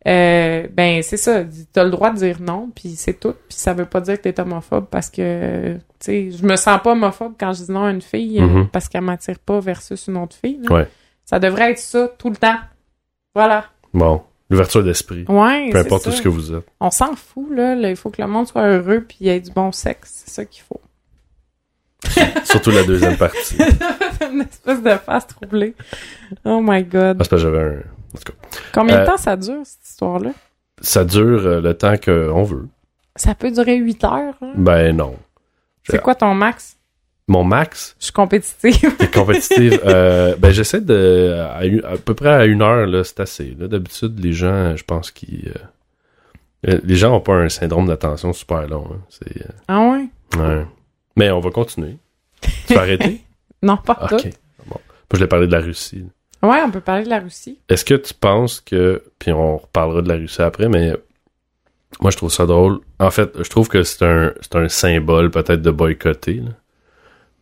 Euh, 0.08 0.66
ben 0.72 1.02
c'est 1.02 1.18
ça, 1.18 1.42
t'as 1.74 1.84
le 1.84 1.90
droit 1.90 2.10
de 2.10 2.16
dire 2.16 2.38
non, 2.40 2.70
puis 2.74 2.90
c'est 2.96 3.20
tout, 3.20 3.34
puis 3.48 3.58
ça 3.58 3.74
veut 3.74 3.84
pas 3.84 4.00
dire 4.00 4.16
que 4.16 4.22
t'es 4.28 4.40
homophobe 4.40 4.86
parce 4.90 5.10
que, 5.10 5.74
tu 5.74 5.80
sais, 6.00 6.30
je 6.30 6.42
me 6.46 6.56
sens 6.56 6.80
pas 6.82 6.92
homophobe 6.92 7.34
quand 7.38 7.52
je 7.52 7.64
dis 7.64 7.70
non 7.70 7.84
à 7.84 7.90
une 7.90 8.00
fille 8.00 8.40
euh, 8.40 8.46
Mhm. 8.46 8.68
parce 8.68 8.88
qu'elle 8.88 9.02
m'attire 9.02 9.38
pas 9.38 9.60
versus 9.60 10.06
une 10.08 10.16
autre 10.16 10.34
fille. 10.36 10.58
là. 10.62 10.74
Ouais. 10.74 10.88
Ça 11.26 11.38
devrait 11.38 11.72
être 11.72 11.78
ça 11.78 12.08
tout 12.18 12.30
le 12.30 12.36
temps. 12.36 12.56
Voilà. 13.34 13.66
Bon. 13.92 14.22
L'ouverture 14.48 14.82
d'esprit. 14.82 15.24
Ouais, 15.28 15.66
Peu 15.70 15.78
c'est 15.78 15.86
importe 15.86 16.02
ça. 16.04 16.10
tout 16.10 16.16
ce 16.16 16.22
que 16.22 16.28
vous 16.28 16.52
êtes. 16.54 16.64
On 16.80 16.90
s'en 16.90 17.14
fout 17.14 17.46
là, 17.52 17.76
là, 17.76 17.90
il 17.90 17.94
faut 17.94 18.10
que 18.10 18.20
le 18.20 18.26
monde 18.26 18.48
soit 18.48 18.66
heureux 18.66 19.04
puis 19.06 19.18
il 19.20 19.26
y 19.28 19.30
ait 19.30 19.38
du 19.38 19.52
bon 19.52 19.70
sexe, 19.70 20.22
c'est 20.24 20.30
ça 20.34 20.44
qu'il 20.44 20.62
faut. 20.64 20.80
Surtout 22.44 22.70
la 22.70 22.82
deuxième 22.84 23.16
partie. 23.16 23.56
une 24.32 24.42
espèce 24.42 24.82
de 24.82 24.90
face 24.96 25.26
troublée. 25.26 25.74
Oh 26.44 26.60
my 26.62 26.82
god. 26.84 27.18
Parce 27.18 27.28
que 27.28 27.36
j'avais 27.36 27.58
un... 27.60 27.72
En 28.14 28.18
tout 28.18 28.32
cas, 28.32 28.48
Combien 28.72 28.96
Euh, 28.96 29.00
de 29.02 29.06
temps 29.06 29.16
ça 29.16 29.36
dure 29.36 29.60
cette 29.64 29.86
histoire-là? 29.88 30.30
Ça 30.80 31.04
dure 31.04 31.46
euh, 31.46 31.60
le 31.60 31.74
temps 31.74 31.96
qu'on 31.96 32.42
veut. 32.42 32.66
Ça 33.16 33.34
peut 33.34 33.50
durer 33.50 33.76
8 33.76 34.04
heures. 34.04 34.34
là? 34.40 34.48
Ben 34.54 34.96
non. 34.96 35.16
C'est 35.84 36.00
quoi 36.00 36.14
ton 36.14 36.34
max? 36.34 36.76
Mon 37.28 37.44
max, 37.44 37.94
Je 38.00 38.04
suis 38.06 38.12
compétitive. 38.12 38.96
T'es 38.96 39.08
compétitive. 39.08 39.80
euh, 39.86 40.34
ben 40.36 40.50
j'essaie 40.50 40.80
de 40.80 41.36
à, 41.84 41.96
peu 42.04 42.14
près 42.14 42.30
à 42.30 42.44
une 42.44 42.60
heure 42.62 42.86
là, 42.86 43.04
c'est 43.04 43.20
assez. 43.20 43.56
Là, 43.58 43.68
d'habitude 43.68 44.18
les 44.18 44.32
gens, 44.32 44.74
je 44.74 44.82
pense 44.82 45.12
qu'ils 45.12 45.52
euh, 46.66 46.70
euh, 46.72 46.80
les 46.82 46.96
gens 46.96 47.14
ont 47.14 47.20
pas 47.20 47.34
un 47.34 47.48
syndrome 47.48 47.86
d'attention 47.86 48.32
super 48.32 48.66
long. 48.66 48.84
hein. 48.92 48.98
C'est 49.10 49.42
euh, 49.42 49.48
ah 49.68 49.80
ouais? 49.92 50.08
Ouais. 50.36 50.66
Mais 51.20 51.30
on 51.30 51.40
va 51.40 51.50
continuer. 51.50 51.96
Tu 52.66 52.74
vas 52.74 52.80
arrêter? 52.82 53.20
Non, 53.62 53.76
pas 53.76 54.08
Ok. 54.10 54.22
tout. 54.22 54.28
Bon. 54.66 54.80
Je 55.12 55.18
l'ai 55.20 55.26
parlé 55.26 55.46
de 55.46 55.52
la 55.52 55.60
Russie. 55.60 56.06
Ouais, 56.42 56.62
on 56.64 56.70
peut 56.70 56.80
parler 56.80 57.04
de 57.04 57.10
la 57.10 57.18
Russie. 57.20 57.58
Est-ce 57.68 57.84
que 57.84 57.92
tu 57.92 58.14
penses 58.14 58.62
que 58.62 59.02
puis 59.18 59.32
on 59.32 59.58
reparlera 59.58 60.00
de 60.00 60.08
la 60.08 60.14
Russie 60.14 60.40
après, 60.40 60.68
mais 60.70 60.94
moi 62.00 62.10
je 62.10 62.16
trouve 62.16 62.32
ça 62.32 62.46
drôle. 62.46 62.80
En 62.98 63.10
fait, 63.10 63.30
je 63.42 63.50
trouve 63.50 63.68
que 63.68 63.82
c'est 63.82 64.02
un 64.02 64.32
un 64.54 64.68
symbole 64.70 65.30
peut-être 65.30 65.60
de 65.60 65.70
boycotter. 65.70 66.36
là. 66.36 66.52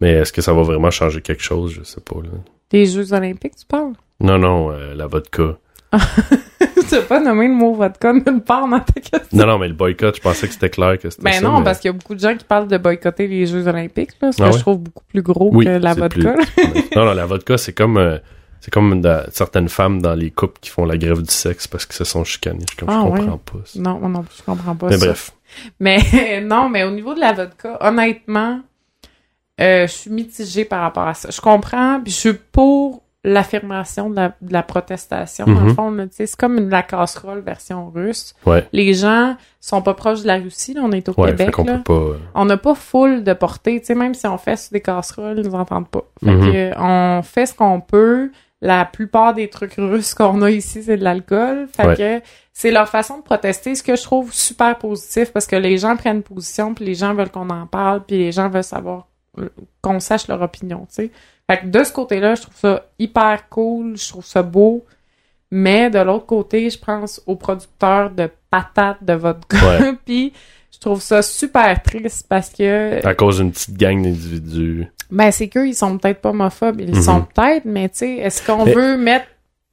Mais 0.01 0.11
est-ce 0.15 0.33
que 0.33 0.43
ça 0.43 0.53
va 0.53 0.63
vraiment 0.63 0.91
changer 0.91 1.21
quelque 1.23 1.43
chose? 1.45 1.71
Je 1.73 1.85
sais 1.85 2.01
pas. 2.01 2.17
Là. 2.21 2.31
Les 2.73 2.87
Jeux 2.87 3.13
Olympiques, 3.13 3.55
tu 3.57 3.67
parles? 3.67 3.93
Non 4.19 4.39
non, 4.39 4.73
euh, 4.73 4.95
la 4.95 5.07
vodka. 5.07 5.57
Tu 6.89 6.95
n'as 6.95 7.03
pas 7.03 7.21
nommé 7.21 7.49
le 7.49 7.55
mot 7.55 7.75
vodka 7.75 8.13
nulle 8.13 8.41
part 8.41 8.67
dans 8.69 8.81
ta 8.81 8.93
question? 9.01 9.21
Non, 9.33 9.47
non, 9.47 9.59
mais 9.59 9.69
le 9.69 9.75
boycott, 9.75 10.17
je 10.17 10.21
pensais 10.21 10.47
que 10.47 10.53
c'était 10.55 10.71
clair 10.71 10.99
que 10.99 11.11
c'était 11.11 11.23
Ben 11.25 11.33
ça. 11.35 11.41
non, 11.43 11.59
mais- 11.59 11.65
parce 11.65 11.79
qu'il 11.81 11.89
y 11.89 11.95
a 11.95 11.97
beaucoup 11.97 12.15
de 12.15 12.21
gens 12.21 12.35
qui 12.37 12.45
parlent 12.45 12.69
de 12.69 12.79
boycotter 12.79 13.27
les 13.27 13.47
Jeux 13.47 13.67
Olympiques, 13.69 14.13
là, 14.21 14.33
ce 14.33 14.43
Ah 14.43 14.47
que 14.47 14.51
ouais? 14.53 14.57
je 14.59 14.63
trouve 14.63 14.79
beaucoup 14.79 15.05
plus 15.09 15.23
gros 15.23 15.51
Oui, 15.53 15.65
que 15.65 15.71
la 15.71 15.95
vodka. 15.95 16.09
plus- 16.09 16.27
non, 16.97 17.05
non, 17.05 17.13
la 17.15 17.27
vodka, 17.27 17.59
c'est 17.59 17.73
comme, 17.73 17.97
euh, 17.99 18.19
c'est 18.61 18.73
comme 18.73 19.01
certaines 19.31 19.69
femmes 19.69 20.03
dans 20.03 20.15
les 20.15 20.31
couples 20.31 20.59
qui 20.61 20.71
font 20.71 20.85
la 20.85 20.97
grève 20.99 21.23
du 21.23 21.31
sexe 21.33 21.67
parce 21.69 21.87
que 21.87 21.95
se 21.95 22.05
sont 22.05 22.25
chicanées. 22.25 22.65
Je, 22.73 22.77
comme, 22.77 22.89
Ah, 22.91 23.03
je 23.05 23.11
ouais? 23.11 23.21
comprends 23.21 23.39
pas 23.39 23.59
ça. 23.65 23.79
Non, 23.81 23.99
non 24.09 24.25
je 24.37 24.43
comprends 24.43 24.75
pas 24.75 24.89
Mais 24.89 24.99
ça. 24.99 25.07
bref. 25.07 25.31
Mais 25.81 25.99
non, 26.43 26.69
mais 26.69 26.85
au 26.85 26.91
niveau 26.91 27.15
de 27.15 27.21
la 27.21 27.33
vodka, 27.33 27.79
honnêtement, 27.81 28.61
euh, 29.61 29.87
je 29.87 29.93
suis 29.93 30.11
mitigée 30.11 30.65
par 30.65 30.81
rapport 30.83 31.07
à 31.09 31.15
ça. 31.15 31.31
Je 31.31 31.41
comprends, 31.41 32.01
puis 32.03 32.13
je 32.13 32.19
suis 32.19 32.33
pour 32.35 33.03
l'affirmation 33.29 34.11
de 34.11 34.17
la, 34.17 34.29
de 34.41 34.53
la 34.53 34.63
protestation. 34.63 35.47
Dans 35.47 35.61
le 35.61 35.67
Mhm. 35.69 35.75
fond, 35.75 35.91
là, 35.91 36.07
tu 36.07 36.17
sais, 36.17 36.27
c'est 36.27 36.37
comme 36.39 36.59
une, 36.59 36.69
la 36.69 36.83
casserole 36.83 37.41
version 37.41 37.91
russe. 37.95 38.35
Ouais. 38.47 38.67
Les 38.73 38.95
gens 38.95 39.37
sont 39.61 39.83
pas 39.83 39.95
proches 39.95 40.23
de 40.23 40.27
la 40.27 40.37
Russie, 40.37 40.75
là, 40.75 40.81
on 40.85 40.93
est 40.93 41.09
au 41.09 41.15
Ouais, 41.21 41.31
Québec. 41.31 41.51
qu'on 41.53 41.65
là. 41.65 41.77
peut 41.79 41.83
pas. 41.83 41.93
euh, 41.93 42.19
On 42.35 42.45
n'a 42.45 42.57
pas 42.57 42.75
full 42.75 43.25
de 43.25 43.33
portée, 43.33 43.81
tu 43.81 43.87
sais, 43.87 43.95
même 43.95 44.15
si 44.15 44.27
on 44.27 44.39
fait 44.39 44.57
sur 44.57 44.73
des 44.73 44.81
casseroles, 44.81 45.39
ils 45.39 45.47
nous 45.47 45.55
entendent 45.55 45.89
pas. 45.89 46.03
Fait 46.25 46.31
Mhm. 46.35 46.41
que, 46.53 46.57
euh, 46.57 46.73
on 46.79 47.23
fait 47.23 47.47
ce 47.47 47.55
qu'on 47.55 47.81
peut. 47.81 48.31
La 48.61 48.85
plupart 48.85 49.35
des 49.35 49.49
trucs 49.49 49.75
russes 49.77 50.15
qu'on 50.15 50.43
a 50.43 50.51
ici, 50.51 50.83
c'est 50.83 50.97
de 50.97 51.05
l'alcool. 51.05 51.69
Fait 51.73 51.87
Ouais. 51.87 51.97
que 51.97 52.27
c'est 52.53 52.73
leur 52.73 52.89
façon 52.89 53.19
de 53.19 53.23
protester, 53.23 53.77
ce 53.77 53.85
que 53.85 53.95
je 53.95 54.03
trouve 54.03 54.33
super 54.33 54.77
positif 54.79 55.33
parce 55.33 55.47
que 55.47 55.55
les 55.55 55.79
gens 55.79 55.95
prennent 55.97 56.23
position, 56.25 56.75
puis 56.75 56.85
les 56.85 56.95
gens 56.97 57.15
veulent 57.15 57.31
qu'on 57.31 57.51
en 57.51 57.67
parle, 57.67 58.03
puis 58.05 58.19
les 58.19 58.33
gens 58.33 58.49
veulent 58.49 58.65
savoir 58.65 58.99
euh, 58.99 59.03
qu'on 59.83 60.01
sache 60.01 60.29
leur 60.29 60.41
opinion, 60.43 60.81
tu 60.89 60.95
sais. 60.95 61.11
Fait 61.51 61.59
que 61.61 61.67
de 61.67 61.83
ce 61.85 61.93
côté-là, 61.93 62.35
je 62.35 62.43
trouve 62.43 62.57
ça 62.57 62.85
hyper 62.99 63.49
cool, 63.49 63.97
je 63.97 64.09
trouve 64.09 64.25
ça 64.25 64.43
beau. 64.43 64.85
Mais 65.51 65.89
de 65.89 65.99
l'autre 65.99 66.27
côté, 66.27 66.69
je 66.69 66.79
pense 66.79 67.23
aux 67.27 67.37
producteurs 67.37 68.11
de 68.11 68.29
patates 68.51 69.03
de 69.03 69.15
vodka. 69.15 69.57
Ouais. 69.57 69.93
puis 70.05 70.33
je 70.71 70.79
trouve 70.79 71.01
ça 71.01 71.23
super 71.23 71.83
triste 71.83 72.27
parce 72.29 72.51
que 72.51 73.05
À 73.07 73.15
cause 73.15 73.39
d'une 73.39 73.51
petite 73.51 73.77
gang 73.79 74.03
d'individus. 74.03 74.87
ben 75.11 75.31
c'est 75.31 75.49
qu'eux 75.49 75.67
ils 75.69 75.75
sont 75.75 75.97
peut-être 75.97 76.21
pas 76.21 76.31
homophobes, 76.31 76.81
ils 76.81 76.91
le 76.91 76.97
Mhm. 76.97 77.03
sont 77.03 77.23
peut-être, 77.23 77.65
mais 77.65 77.89
tu 77.89 77.99
sais, 77.99 78.17
est-ce 78.17 78.45
qu'on 78.47 78.67
Mais- 78.67 78.75
veut 78.75 78.97
mettre 78.99 79.27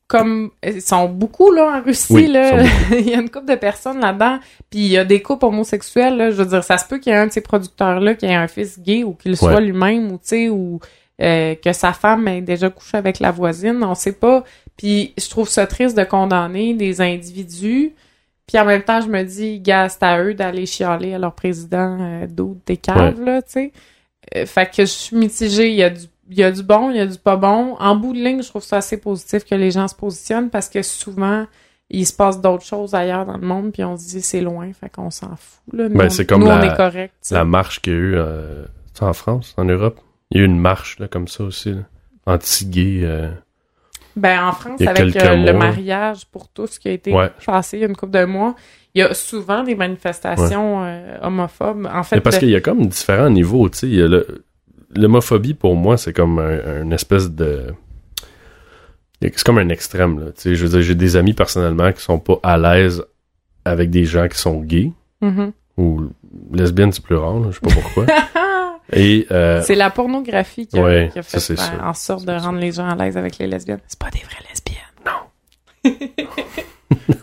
comme 0.08 0.52
ils 0.64 0.82
sont 0.82 1.10
beaucoup 1.10 1.52
là 1.52 1.80
en 1.80 1.82
Russie 1.84 2.14
Oui, 2.14 2.28
là, 2.28 2.64
il 2.92 3.10
y 3.10 3.14
a 3.14 3.20
une 3.20 3.30
couple 3.30 3.48
de 3.48 3.56
personnes 3.56 4.00
là-dedans, 4.00 4.40
puis 4.70 4.80
il 4.80 4.88
y 4.88 4.98
a 4.98 5.06
des 5.06 5.22
couples 5.22 5.46
homosexuels 5.46 6.16
là, 6.16 6.32
je 6.32 6.36
veux 6.36 6.46
dire 6.46 6.64
ça 6.64 6.78
se 6.78 6.86
peut 6.86 7.00
qu'il 7.00 7.12
y 7.12 7.16
ait 7.16 7.20
un 7.20 7.28
de 7.28 7.32
ces 7.32 7.42
producteurs 7.42 8.00
là 8.00 8.14
qui 8.14 8.26
ait 8.26 8.36
un 8.36 8.48
fils 8.48 8.80
gay 8.80 9.04
ou 9.04 9.14
qu'il 9.14 9.36
soit 9.36 9.62
lui-même 9.62 10.12
ou 10.12 10.18
tu 10.18 10.22
sais 10.24 10.50
ou 10.50 10.80
euh, 11.22 11.56
que 11.56 11.72
sa 11.72 11.94
femme 11.94 12.28
ait 12.28 12.42
déjà 12.42 12.70
couché 12.70 12.98
avec 12.98 13.20
la 13.20 13.32
voisine, 13.32 13.82
on 13.84 13.96
sait 13.96 14.12
pas. 14.12 14.44
Puis 14.76 15.14
je 15.18 15.30
trouve 15.30 15.48
ça 15.48 15.66
triste 15.66 15.98
de 15.98 16.04
condamner 16.04 16.74
des 16.74 17.00
individus. 17.00 17.94
Puis 18.48 18.60
en 18.60 18.66
même 18.66 18.84
temps, 18.84 19.00
je 19.02 19.08
me 19.08 19.24
dis, 19.24 19.60
gars, 19.60 19.88
c'est 19.88 20.04
à 20.04 20.22
eux 20.22 20.34
d'aller 20.34 20.66
chialer 20.66 21.14
à 21.14 21.18
leur 21.18 21.34
président 21.34 21.98
euh, 22.00 22.28
d'autres 22.28 22.60
des 22.66 22.78
caves, 22.78 23.22
là, 23.22 23.42
tu 23.42 23.52
sais. 23.52 23.72
Euh, 24.36 24.46
fait 24.46 24.70
que 24.70 24.84
je 24.84 24.92
suis 24.92 25.16
mitigée. 25.16 25.70
Il 25.70 25.76
y, 25.76 25.84
a 25.84 25.90
du, 25.90 26.06
il 26.30 26.38
y 26.38 26.44
a 26.44 26.52
du 26.52 26.64
bon, 26.64 26.90
il 26.92 26.98
y 26.98 27.00
a 27.00 27.06
du 27.06 27.18
pas 27.18 27.36
bon. 27.36 27.76
En 27.80 27.96
bout 27.96 28.14
de 28.14 28.20
ligne, 28.20 28.42
je 28.42 28.50
trouve 28.50 28.64
ça 28.64 28.78
assez 28.78 28.98
positif 29.00 29.46
que 29.46 29.56
les 29.56 29.72
gens 29.72 29.88
se 29.88 29.96
positionnent 29.96 30.50
parce 30.50 30.70
que 30.70 30.82
souvent, 30.82 31.46
il 31.90 32.06
se 32.08 32.14
passe 32.14 32.42
d'autres 32.42 32.64
choses 32.66 32.96
ailleurs 32.96 33.26
dans 33.26 33.38
le 33.38 33.46
monde, 33.46 33.72
puis 33.72 33.84
on 33.84 33.96
se 33.96 34.08
dit 34.08 34.22
c'est 34.22 34.42
loin, 34.42 34.72
fait 34.74 34.90
qu'on 34.90 35.12
s'en 35.12 35.36
fout. 35.36 35.62
Là. 35.74 35.88
Nous, 35.90 35.98
Ben, 35.98 36.10
c'est 36.10 36.26
comme 36.26 36.42
nous, 36.42 36.48
la- 36.48 36.60
on 36.60 36.64
est 36.64 36.76
correct. 36.76 37.14
La 37.32 37.46
marche 37.46 37.80
qu'il 37.82 37.94
y 37.94 37.96
a 37.96 38.00
eu 38.00 38.16
euh, 38.16 38.66
en 39.02 39.14
France, 39.14 39.54
en 39.58 39.66
Europe. 39.66 40.00
Il 40.32 40.38
y 40.38 40.42
a 40.42 40.44
eu 40.44 40.48
une 40.48 40.60
marche 40.60 40.98
là, 41.00 41.08
comme 41.08 41.28
ça 41.28 41.44
aussi. 41.44 41.76
Anti-gay. 42.26 43.02
euh, 43.04 43.30
Ben, 44.16 44.44
en 44.48 44.52
France, 44.54 44.82
avec 44.82 45.16
euh, 45.18 45.36
le 45.36 45.54
mariage 45.54 46.26
pour 46.26 46.48
tous 46.48 46.80
qui 46.80 46.88
a 46.88 46.92
été 46.92 47.14
Ouais. 47.14 47.30
passé 47.46 47.78
il 47.78 47.82
y 47.82 47.84
a 47.84 47.88
une 47.88 47.96
couple 47.98 48.14
de 48.14 48.26
mois, 48.26 48.56
il 48.96 49.00
y 49.00 49.02
a 49.04 49.14
souvent 49.14 49.62
des 49.64 49.76
manifestations 49.76 50.82
homophobes. 51.22 51.88
En 51.94 52.02
fait, 52.04 52.16
Mais 52.16 52.22
parce 52.22 52.38
de- 52.38 52.40
qu'il 52.40 52.50
y 52.50 52.56
a 52.56 52.62
comme 52.62 52.88
différents 52.88 53.30
niveaux, 53.30 53.70
tu 53.70 53.78
sais. 53.80 53.88
il 53.88 53.96
y 53.96 54.02
a 54.02 54.08
le- 54.08 54.46
L'homophobie, 54.96 55.54
pour 55.54 55.76
moi, 55.76 55.98
c'est 55.98 56.14
comme 56.14 56.40
un, 56.40 56.90
espèce 56.92 57.32
de... 57.32 57.74
C'est 59.22 59.44
comme 59.44 59.58
un 59.58 59.70
extrême, 59.70 60.20
là. 60.20 60.26
Tu 60.28 60.42
sais, 60.42 60.56
je 60.56 60.66
veux 60.66 60.72
dire, 60.72 60.82
j'ai 60.82 60.96
des 60.96 61.16
amis 61.16 61.34
personnellement 61.34 61.92
qui 61.92 62.02
sont 62.02 62.20
pas 62.20 62.40
à 62.44 62.58
l'aise 62.58 63.04
avec 63.64 63.90
des 63.90 64.06
gens 64.06 64.28
qui 64.28 64.38
sont 64.38 64.62
gays. 64.62 64.92
Mhm. 65.22 65.52
Ou 65.78 66.10
lesbiennes, 66.54 66.92
c'est 66.92 67.04
plus 67.04 67.16
rare, 67.16 67.40
là, 67.40 67.48
je 67.50 67.56
sais 67.56 67.60
pas 67.62 67.82
pourquoi. 67.82 68.06
Et, 68.94 69.26
euh, 69.32 69.62
C'est 69.64 69.76
la 69.76 69.90
pornographie 69.90 70.68
qui 70.68 70.78
a, 70.78 70.84
Ouais, 70.84 71.10
qui 71.12 71.20
a 71.20 71.24
ça, 71.24 71.40
fait 71.40 71.56
sûr. 71.56 71.84
en 71.84 71.94
sorte 71.94 72.26
de 72.26 72.32
rendre 72.32 72.60
les 72.60 72.72
gens 72.72 72.88
à 72.88 72.96
l'aise 72.96 73.18
avec 73.18 73.40
les 73.40 73.48
lesbiennes. 73.48 73.80
C'est 73.88 73.98
pas 74.00 74.12
des 74.12 74.20
vraies 74.20 74.44
lesbiennes. 74.50 74.76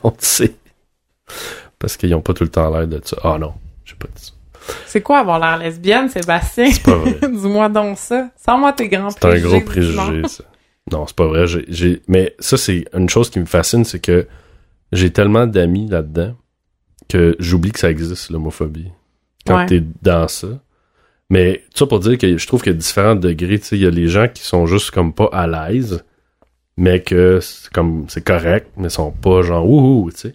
on 0.03 0.11
le 0.11 0.15
sait. 0.19 0.55
Parce 1.79 1.97
qu'ils 1.97 2.15
ont 2.15 2.21
pas 2.21 2.35
tout 2.35 2.45
le 2.45 2.51
temps 2.51 2.71
l'air 2.71 2.87
de 2.87 3.01
ça. 3.05 3.17
Ah 3.23 3.39
non, 3.39 3.55
j'ai 3.85 3.95
pas 3.95 4.09
dit 4.15 4.23
ça. 4.25 4.33
C'est 4.87 5.01
quoi 5.01 5.19
avoir 5.21 5.39
l'air 5.39 5.59
lesbienne, 5.59 6.09
Sébastien? 6.09 6.71
C'est 6.71 6.83
pas 6.83 6.97
vrai. 6.97 7.19
Dis-moi 7.33 7.69
donc 7.69 7.99
ça. 7.99 8.31
Sans-moi 8.37 8.73
tes 8.73 8.89
grands 8.89 9.11
C'est 9.11 9.25
un 9.25 9.29
préjugés. 9.31 9.49
gros 9.49 9.61
préjugé, 9.61 10.29
ça. 10.29 10.45
Non, 10.91 11.07
c'est 11.07 11.17
pas 11.17 11.27
vrai. 11.27 11.45
Mais 12.09 12.35
ça, 12.39 12.57
c'est 12.57 12.85
une 12.93 13.09
chose 13.09 13.31
qui 13.31 13.39
me 13.41 13.45
fascine, 13.47 13.85
c'est 13.85 14.01
que 14.01 14.27
j'ai 14.93 15.11
tellement 15.11 15.47
d'amis 15.47 15.89
là-dedans 15.89 16.35
que 17.09 17.37
j'oublie 17.39 17.73
que 17.73 17.79
ça 17.79 17.91
existe, 17.91 18.31
l'homophobie. 18.31 18.91
Quand 19.47 19.57
Ouais. 19.59 19.67
t'es 19.67 19.83
dans 20.03 20.29
ça. 20.29 20.49
Mais 21.31 21.63
tout 21.73 21.79
ça 21.79 21.87
pour 21.87 22.01
dire 22.01 22.19
que 22.19 22.37
je 22.37 22.47
trouve 22.47 22.63
qu'il 22.63 22.73
y 22.73 22.75
a 22.75 22.79
différents 22.79 23.15
degrés. 23.17 23.59
Tu 23.59 23.67
sais, 23.67 23.77
il 23.77 23.83
y 23.83 23.87
a 23.87 23.91
les 23.91 24.07
gens 24.09 24.29
qui 24.29 24.43
sont 24.43 24.67
juste 24.67 24.91
comme 24.91 25.13
pas 25.15 25.29
à 25.33 25.47
l'aise, 25.47 26.05
mais 26.77 27.01
que 27.03 27.41
c'est 27.41 27.71
comme 27.73 28.07
c'est 28.09 28.23
correct, 28.25 28.69
mais 28.77 28.89
sont 28.91 29.11
pas 29.13 29.43
genre 29.43 29.69
ouhou, 29.69 30.11
tu 30.13 30.19
sais. 30.19 30.35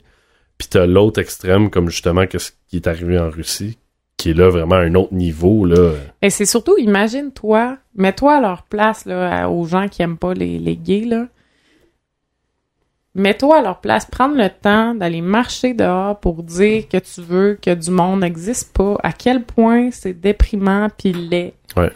Puis 0.57 0.67
t'as 0.69 0.85
l'autre 0.87 1.21
extrême, 1.21 1.69
comme 1.69 1.89
justement 1.89 2.25
que 2.25 2.39
ce 2.39 2.51
qui 2.67 2.77
est 2.77 2.87
arrivé 2.87 3.19
en 3.19 3.29
Russie, 3.29 3.77
qui 4.17 4.31
est 4.31 4.33
là 4.33 4.49
vraiment 4.49 4.75
à 4.75 4.79
un 4.79 4.95
autre 4.95 5.13
niveau, 5.13 5.63
là. 5.63 5.93
Et 6.21 6.31
c'est 6.31 6.45
surtout, 6.45 6.75
imagine-toi, 6.77 7.77
mets-toi 7.95 8.37
à 8.37 8.41
leur 8.41 8.63
place, 8.63 9.05
là, 9.05 9.47
aux 9.47 9.65
gens 9.65 9.87
qui 9.87 10.01
aiment 10.01 10.17
pas 10.17 10.33
les, 10.33 10.57
les 10.57 10.75
gays, 10.75 11.05
là. 11.05 11.27
Mets-toi 13.13 13.59
à 13.59 13.61
leur 13.61 13.79
place, 13.79 14.05
prendre 14.05 14.35
le 14.35 14.49
temps 14.49 14.93
d'aller 14.93 15.21
marcher 15.21 15.73
dehors 15.73 16.19
pour 16.19 16.43
dire 16.43 16.87
que 16.87 16.97
tu 16.97 17.21
veux 17.21 17.57
que 17.59 17.73
du 17.73 17.89
monde 17.89 18.19
n'existe 18.21 18.75
pas, 18.75 18.95
à 19.03 19.11
quel 19.11 19.43
point 19.43 19.89
c'est 19.91 20.13
déprimant 20.13 20.89
pis 20.95 21.13
laid. 21.13 21.53
Ouais. 21.75 21.91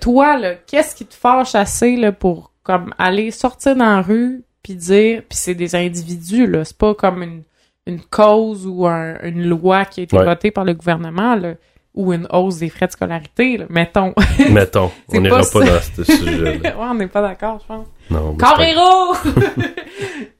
Toi, 0.00 0.38
là, 0.38 0.54
qu'est-ce 0.54 0.94
qui 0.94 1.06
te 1.06 1.14
fâche 1.14 1.54
assez, 1.54 1.96
là, 1.96 2.12
pour, 2.12 2.52
comme, 2.62 2.94
aller 2.98 3.30
sortir 3.30 3.76
dans 3.76 3.84
la 3.84 4.02
rue 4.02 4.42
puis 4.62 4.74
dire, 4.74 5.22
puis 5.28 5.38
c'est 5.38 5.54
des 5.54 5.74
individus, 5.74 6.46
là, 6.46 6.64
c'est 6.64 6.76
pas 6.76 6.94
comme 6.94 7.22
une, 7.22 7.42
une 7.86 8.00
cause 8.02 8.66
ou 8.66 8.86
un- 8.86 9.18
une 9.22 9.48
loi 9.48 9.84
qui 9.84 10.00
a 10.00 10.02
été 10.04 10.16
Ouais. 10.16 10.24
votée 10.24 10.50
par 10.50 10.64
le 10.64 10.74
gouvernement, 10.74 11.34
là, 11.34 11.54
ou 11.94 12.12
une 12.12 12.26
hausse 12.30 12.58
des 12.58 12.68
frais 12.68 12.86
de 12.86 12.92
scolarité, 12.92 13.56
là, 13.56 13.66
mettons. 13.68 14.14
Mettons, 14.50 14.90
on 15.08 15.20
n'ira 15.20 15.40
pas 15.52 15.64
dans 15.64 15.80
ce 15.80 16.04
sujet-là. 16.04 16.50
ouais, 16.62 16.72
on 16.78 16.94
n'est 16.94 17.08
pas 17.08 17.22
d'accord, 17.22 17.58
je 17.62 17.66
pense. 17.66 17.86
Non, 18.10 18.36
Carrero! 18.36 19.14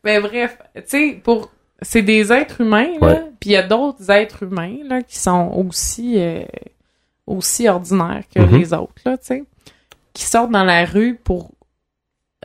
Mais 0.05 0.21
bref, 0.21 0.59
tu 0.75 0.83
sais, 0.87 1.21
pour... 1.23 1.51
C'est 1.83 2.03
des 2.03 2.31
êtres 2.31 2.61
humains, 2.61 2.91
là, 3.01 3.07
Ouais. 3.07 3.23
puis 3.41 3.51
il 3.51 3.53
y 3.55 3.57
a 3.57 3.63
d'autres 3.63 4.11
êtres 4.11 4.43
humains, 4.43 4.77
là, 4.87 5.01
qui 5.03 5.17
sont 5.19 5.51
aussi, 5.57 6.17
euh, 6.21 6.43
aussi 7.27 7.67
ordinaires 7.71 8.23
que 8.35 8.39
Mhm. 8.41 8.59
les 8.59 8.75
autres, 8.75 8.93
là, 9.07 9.17
tu 9.17 9.25
sais, 9.27 9.45
qui 10.13 10.25
sortent 10.25 10.51
dans 10.51 10.65
la 10.65 10.85
rue 10.85 11.15
pour, 11.25 11.51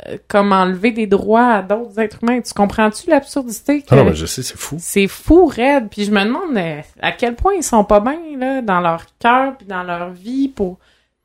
euh, 0.07 0.17
comme 0.27 0.51
enlever 0.51 0.91
des 0.91 1.07
droits 1.07 1.47
à 1.47 1.61
d'autres 1.61 1.99
êtres 1.99 2.19
humains. 2.21 2.41
Tu 2.41 2.53
comprends-tu 2.53 3.09
l'absurdité 3.09 3.81
que... 3.81 3.87
Ah 3.91 3.95
non, 3.95 4.05
mais 4.05 4.13
je 4.15 4.25
sais, 4.25 4.43
c'est 4.43 4.57
fou. 4.57 4.75
C'est 4.79 5.07
fou, 5.07 5.45
raide. 5.45 5.87
Puis 5.89 6.03
je 6.05 6.11
me 6.11 6.23
demande 6.23 6.57
euh, 6.57 6.81
à 7.01 7.11
quel 7.11 7.35
point 7.35 7.53
ils 7.53 7.63
sont 7.63 7.83
pas 7.83 7.99
bien 8.01 8.17
là, 8.37 8.61
dans 8.61 8.81
leur 8.81 9.05
cœur 9.19 9.55
puis 9.57 9.65
dans 9.65 9.83
leur 9.83 10.09
vie 10.11 10.49
pour 10.49 10.77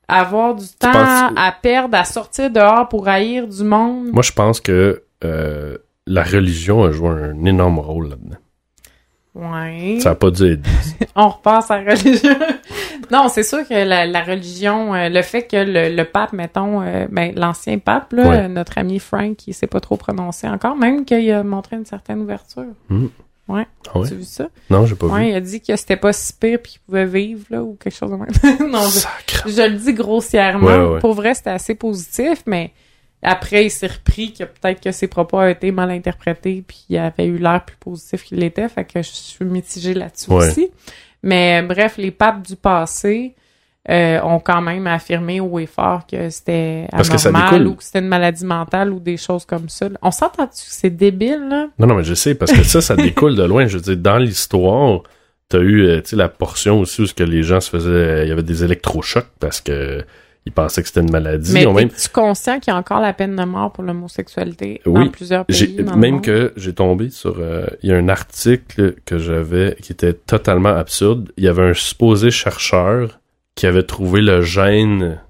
avoir 0.06 0.54
du 0.54 0.66
temps 0.78 0.92
penses- 0.92 1.32
à 1.36 1.52
perdre, 1.52 1.96
à 1.96 2.04
sortir 2.04 2.50
dehors 2.50 2.88
pour 2.88 3.08
haïr 3.08 3.46
du 3.48 3.64
monde? 3.64 4.08
Moi, 4.12 4.22
je 4.22 4.32
pense 4.32 4.60
que 4.60 5.02
euh, 5.24 5.76
la 6.06 6.22
religion 6.22 6.84
a 6.84 6.90
joué 6.92 7.08
un 7.08 7.44
énorme 7.44 7.78
rôle 7.78 8.10
là-dedans. 8.10 8.36
Ouais. 9.34 9.98
Ça 10.00 10.10
a 10.10 10.14
pas 10.16 10.30
dû 10.30 10.44
aider. 10.44 10.68
On 11.14 11.28
repasse 11.28 11.70
à 11.70 11.80
la 11.82 11.94
religion. 11.94 12.34
Non, 13.10 13.28
c'est 13.28 13.42
sûr 13.42 13.66
que 13.66 13.74
la, 13.74 14.06
la 14.06 14.22
religion, 14.22 14.94
euh, 14.94 15.08
le 15.08 15.22
fait 15.22 15.42
que 15.46 15.56
le, 15.56 15.94
le 15.94 16.04
pape, 16.04 16.32
mettons, 16.32 16.82
euh, 16.82 17.06
ben, 17.10 17.32
l'ancien 17.36 17.78
pape, 17.78 18.12
là, 18.12 18.28
Ouais. 18.28 18.48
notre 18.48 18.78
ami 18.78 18.98
Frank, 18.98 19.46
il 19.46 19.54
s'est 19.54 19.66
pas 19.66 19.80
trop 19.80 19.96
prononcé 19.96 20.46
encore, 20.48 20.76
même 20.76 21.04
qu'il 21.04 21.30
a 21.32 21.42
montré 21.42 21.76
une 21.76 21.86
certaine 21.86 22.20
ouverture. 22.20 22.64
Ah 22.90 22.94
ouais? 23.54 23.66
Tu 23.82 23.98
as 23.98 24.02
vu 24.16 24.22
ça? 24.24 24.48
Non, 24.70 24.86
j'ai 24.86 24.94
pas 24.94 25.06
Ouais, 25.06 25.24
vu. 25.24 25.28
il 25.30 25.34
a 25.34 25.40
dit 25.40 25.60
que 25.60 25.74
c'était 25.76 25.96
pas 25.96 26.12
si 26.12 26.32
pire 26.34 26.58
puis 26.62 26.72
qu'il 26.72 26.80
pouvait 26.82 27.06
vivre, 27.06 27.44
là, 27.50 27.62
ou 27.62 27.76
quelque 27.82 27.96
chose 27.96 28.10
de 28.10 28.16
même. 28.16 28.28
non, 28.70 28.82
je, 29.46 29.62
le 29.68 29.76
dis 29.76 29.92
grossièrement. 29.92 30.98
Pour 31.00 31.14
vrai, 31.14 31.34
c'était 31.34 31.50
assez 31.50 31.74
positif, 31.74 32.42
mais 32.46 32.72
après, 33.22 33.66
il 33.66 33.70
s'est 33.70 33.88
repris 33.88 34.32
que 34.32 34.44
peut-être 34.44 34.80
que 34.80 34.92
ses 34.92 35.06
propos 35.08 35.38
ont 35.38 35.46
été 35.48 35.72
mal 35.72 35.90
interprétés 35.90 36.64
puis 36.66 36.86
il 36.88 36.96
avait 36.96 37.26
eu 37.26 37.36
l'air 37.38 37.64
plus 37.66 37.76
positif 37.76 38.24
qu'il 38.24 38.38
l'était, 38.38 38.68
fait 38.68 38.84
que 38.84 39.02
je 39.02 39.10
suis 39.10 39.44
mitigée 39.44 39.92
là-dessus 39.94 40.30
aussi. 40.32 40.70
Mais 41.22 41.62
bref, 41.62 41.96
les 41.98 42.10
papes 42.10 42.46
du 42.46 42.56
passé 42.56 43.34
euh, 43.88 44.20
ont 44.22 44.40
quand 44.40 44.60
même 44.60 44.86
affirmé 44.86 45.40
haut 45.40 45.58
et 45.58 45.66
fort 45.66 46.06
que 46.06 46.28
c'était 46.30 46.86
que 46.92 47.28
anormal 47.28 47.66
ou 47.66 47.74
que 47.76 47.82
c'était 47.82 48.00
une 48.00 48.08
maladie 48.08 48.44
mentale 48.44 48.92
ou 48.92 49.00
des 49.00 49.16
choses 49.16 49.44
comme 49.44 49.68
ça. 49.68 49.88
On 50.02 50.10
s'entend-tu 50.10 50.64
que 50.64 50.72
c'est 50.72 50.90
débile, 50.90 51.48
là? 51.48 51.68
Non, 51.78 51.86
non, 51.86 51.94
mais 51.94 52.04
je 52.04 52.14
sais, 52.14 52.34
parce 52.34 52.52
que 52.52 52.62
ça, 52.62 52.80
ça 52.80 52.94
découle 52.94 53.36
de 53.36 53.42
loin. 53.42 53.66
Je 53.66 53.78
veux 53.78 53.82
dire, 53.82 53.96
dans 53.96 54.18
l'histoire, 54.18 55.02
t'as 55.48 55.60
eu, 55.60 55.86
euh, 55.86 56.00
tu 56.02 56.10
sais, 56.10 56.16
la 56.16 56.28
portion 56.28 56.80
aussi 56.80 57.02
où 57.02 57.06
ce 57.06 57.14
que 57.14 57.24
les 57.24 57.42
gens 57.42 57.60
se 57.60 57.70
faisaient, 57.70 57.88
euh, 57.88 58.24
il 58.24 58.28
y 58.28 58.32
avait 58.32 58.42
des 58.42 58.64
électrochocs 58.64 59.28
parce 59.40 59.60
que 59.60 60.04
ils 60.46 60.52
pensaient 60.52 60.80
que 60.82 60.88
c'était 60.88 61.00
une 61.02 61.10
maladie. 61.10 61.52
Mais 61.52 61.66
même, 61.66 61.88
es-tu 61.88 62.08
conscient 62.08 62.58
qu'il 62.60 62.72
y 62.72 62.74
a 62.74 62.78
encore 62.78 63.00
la 63.00 63.12
peine 63.12 63.36
de 63.36 63.44
mort 63.44 63.72
pour 63.72 63.84
l'homosexualité 63.84 64.80
Oui. 64.86 65.04
dans 65.04 65.10
plusieurs 65.10 65.44
pays? 65.44 65.74
dans 65.82 65.96
même 65.96 66.20
que 66.22 66.52
j'ai 66.56 66.72
tombé 66.72 67.10
sur, 67.10 67.36
euh, 67.38 67.66
il 67.82 67.90
y 67.90 67.92
a 67.92 67.96
un 67.96 68.08
article 68.08 68.94
que 69.04 69.18
j'avais 69.18 69.76
qui 69.82 69.92
était 69.92 70.14
totalement 70.14 70.70
absurde. 70.74 71.30
Il 71.36 71.44
y 71.44 71.48
avait 71.48 71.62
un 71.70 71.74
supposé 71.74 72.30
chercheur 72.30 73.20
qui 73.54 73.66
avait 73.66 73.82
trouvé 73.82 74.22
le 74.22 74.40
gène, 74.40 75.20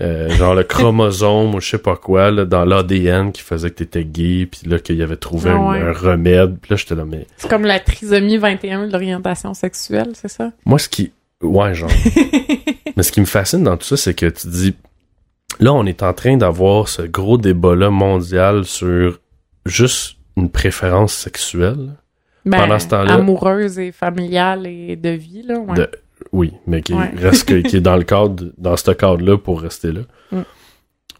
euh, 0.00 0.28
genre 0.30 0.54
le 0.54 0.62
chromosome 0.64 1.56
ou 1.56 1.60
je 1.60 1.70
sais 1.70 1.78
pas 1.78 1.96
quoi, 1.96 2.30
là, 2.30 2.44
dans 2.44 2.64
l'ADN 2.64 3.32
qui 3.32 3.42
faisait 3.42 3.70
que 3.70 3.76
t'étais 3.76 4.04
gay, 4.04 4.46
puis 4.46 4.68
là 4.70 4.78
qu'il 4.78 5.02
avait 5.02 5.16
trouvé 5.16 5.50
Ah 5.50 5.56
un 5.72 5.92
remède. 5.92 6.58
Puis 6.62 6.70
là, 6.70 6.76
j'étais 6.76 6.94
là, 6.94 7.04
mais 7.04 7.26
C'est 7.38 7.50
comme 7.50 7.64
la 7.64 7.80
trisomie 7.80 8.36
21 8.36 8.86
de 8.86 8.92
l'orientation 8.92 9.52
sexuelle, 9.54 10.10
c'est 10.14 10.28
ça? 10.28 10.52
Moi, 10.64 10.78
ce 10.78 10.88
qui. 10.88 11.10
Ouais, 11.42 11.74
genre. 11.74 11.90
Mais 12.98 13.02
ce 13.04 13.12
qui 13.12 13.20
me 13.20 13.26
fascine 13.26 13.62
dans 13.62 13.76
tout 13.78 13.86
ça, 13.86 13.96
c'est 13.96 14.12
que 14.12 14.26
tu 14.26 14.48
dis. 14.48 14.74
Là, 15.60 15.72
on 15.72 15.86
est 15.86 16.02
en 16.02 16.12
train 16.12 16.36
d'avoir 16.36 16.88
ce 16.88 17.02
gros 17.02 17.38
débat-là 17.38 17.88
mondial 17.90 18.64
sur 18.66 19.18
juste 19.64 20.16
une 20.36 20.50
préférence 20.50 21.14
sexuelle. 21.14 21.94
Ben, 22.44 22.58
Pendant 22.60 22.78
ce 22.78 22.88
temps-là- 22.88 23.14
Amoureuse 23.14 23.78
et 23.78 23.90
familiale 23.92 24.66
et 24.66 24.96
de 24.96 25.10
vie, 25.10 25.42
là. 25.42 25.58
Ouais. 25.60 25.74
De- 25.76 25.90
Oui, 26.32 26.52
mais 26.66 26.82
qui 26.82 26.92
Ouais. 26.92 27.10
reste 27.16 27.48
que- 27.48 27.66
qui 27.66 27.76
est 27.76 27.80
dans 27.80 27.96
le 27.96 28.02
cadre, 28.14 28.44
dans 28.58 28.76
ce 28.76 28.90
cadre-là 28.90 29.38
pour 29.38 29.60
rester 29.62 29.92
là. 29.92 30.00
Mm. 30.32 30.40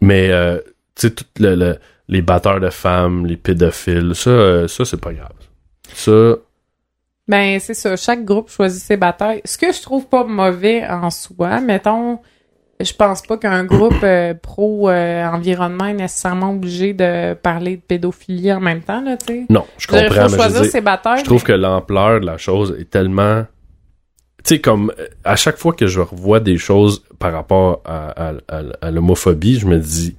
Mais, 0.01 0.29
euh, 0.31 0.57
tu 0.95 1.07
sais, 1.07 1.11
tout 1.11 1.25
le, 1.39 1.55
le- 1.55 1.77
les 2.09 2.21
batteurs 2.21 2.59
de 2.59 2.69
femmes, 2.69 3.25
les 3.25 3.37
pédophiles, 3.37 4.11
ça, 4.15 4.29
euh, 4.29 4.67
ça 4.67 4.83
c'est 4.85 4.99
pas 4.99 5.13
grave. 5.13 5.31
Ça, 5.93 6.35
Ben, 7.29 7.59
c'est 7.59 7.75
ça. 7.75 7.95
Chaque 7.95 8.25
groupe 8.25 8.49
choisit 8.49 8.81
ses 8.83 8.97
batailles. 8.97 9.41
Ce 9.45 9.57
que 9.57 9.71
je 9.71 9.81
trouve 9.81 10.07
pas 10.07 10.23
mauvais 10.25 10.85
en 10.85 11.09
soi, 11.11 11.61
mettons, 11.61 12.19
je 12.81 12.91
pense 12.93 13.21
pas 13.21 13.37
qu'un 13.37 13.63
groupe 13.65 14.01
euh, 14.03 14.33
pro-environnement 14.33 15.85
est 15.85 15.93
nécessairement 15.93 16.51
obligé 16.51 16.93
de 16.93 17.33
parler 17.35 17.77
de 17.77 17.81
pédophilie 17.81 18.51
en 18.51 18.59
même 18.59 18.81
temps, 18.81 19.01
là, 19.01 19.15
tu 19.17 19.25
sais. 19.33 19.45
non, 19.49 19.65
je 19.77 19.87
comprends, 19.87 20.27
faut 20.29 20.37
mais 20.37 20.63
je 20.65 20.69
ses 20.69 20.81
batailles. 20.81 21.19
Je 21.19 21.23
trouve 21.25 21.41
mais- 21.43 21.53
que 21.53 21.59
l'ampleur 21.59 22.19
de 22.19 22.25
la 22.25 22.37
chose 22.37 22.75
est 22.79 22.89
tellement. 22.89 23.45
Tu 24.43 24.55
sais, 24.55 24.61
comme 24.61 24.91
euh, 24.97 25.05
à 25.23 25.35
chaque 25.35 25.57
fois 25.57 25.73
que 25.73 25.85
je 25.87 25.99
revois 25.99 26.39
des 26.39 26.57
choses 26.57 27.03
par 27.19 27.33
rapport 27.33 27.81
à, 27.85 28.29
à- 28.29 28.33
à- 28.47 28.63
à 28.81 28.89
l'homophobie, 28.91 29.59
je 29.59 29.67
me 29.67 29.77
dis, 29.77 30.15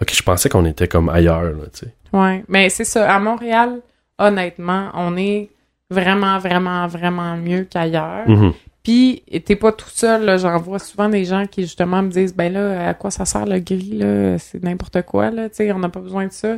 ok, 0.00 0.12
je 0.12 0.22
pensais 0.22 0.48
qu'on 0.48 0.64
était 0.66 0.88
comme 0.88 1.08
ailleurs, 1.08 1.44
là, 1.44 1.64
tu 1.72 1.86
sais. 1.86 1.94
Ouais, 2.12 2.44
mais 2.48 2.68
c'est 2.68 2.84
ça. 2.84 3.08
À 3.10 3.18
Montréal, 3.20 3.80
honnêtement, 4.18 4.90
on 4.94 5.16
est 5.16 5.48
vraiment, 5.92 6.38
vraiment, 6.38 6.86
vraiment 6.88 7.36
mieux 7.36 7.64
qu'ailleurs. 7.70 8.28
Mhm. 8.28 8.52
Puis, 8.82 9.22
t'es 9.46 9.54
pas 9.54 9.70
tout 9.70 9.88
seul, 9.90 10.24
là. 10.24 10.36
J'en 10.38 10.58
vois 10.58 10.80
souvent 10.80 11.08
des 11.08 11.24
gens 11.24 11.46
qui, 11.46 11.62
justement, 11.62 12.02
me 12.02 12.08
disent, 12.10 12.34
ben 12.34 12.52
là, 12.52 12.88
à 12.88 12.94
quoi 12.94 13.12
ça 13.12 13.24
sert 13.24 13.46
le 13.46 13.60
gris, 13.60 13.92
là? 13.98 14.38
C'est 14.38 14.62
n'importe 14.62 15.02
quoi, 15.02 15.30
là. 15.30 15.48
Tu 15.48 15.56
sais, 15.56 15.72
on 15.72 15.78
n'a 15.78 15.88
pas 15.88 16.00
besoin 16.00 16.26
de 16.26 16.32
ça. 16.32 16.56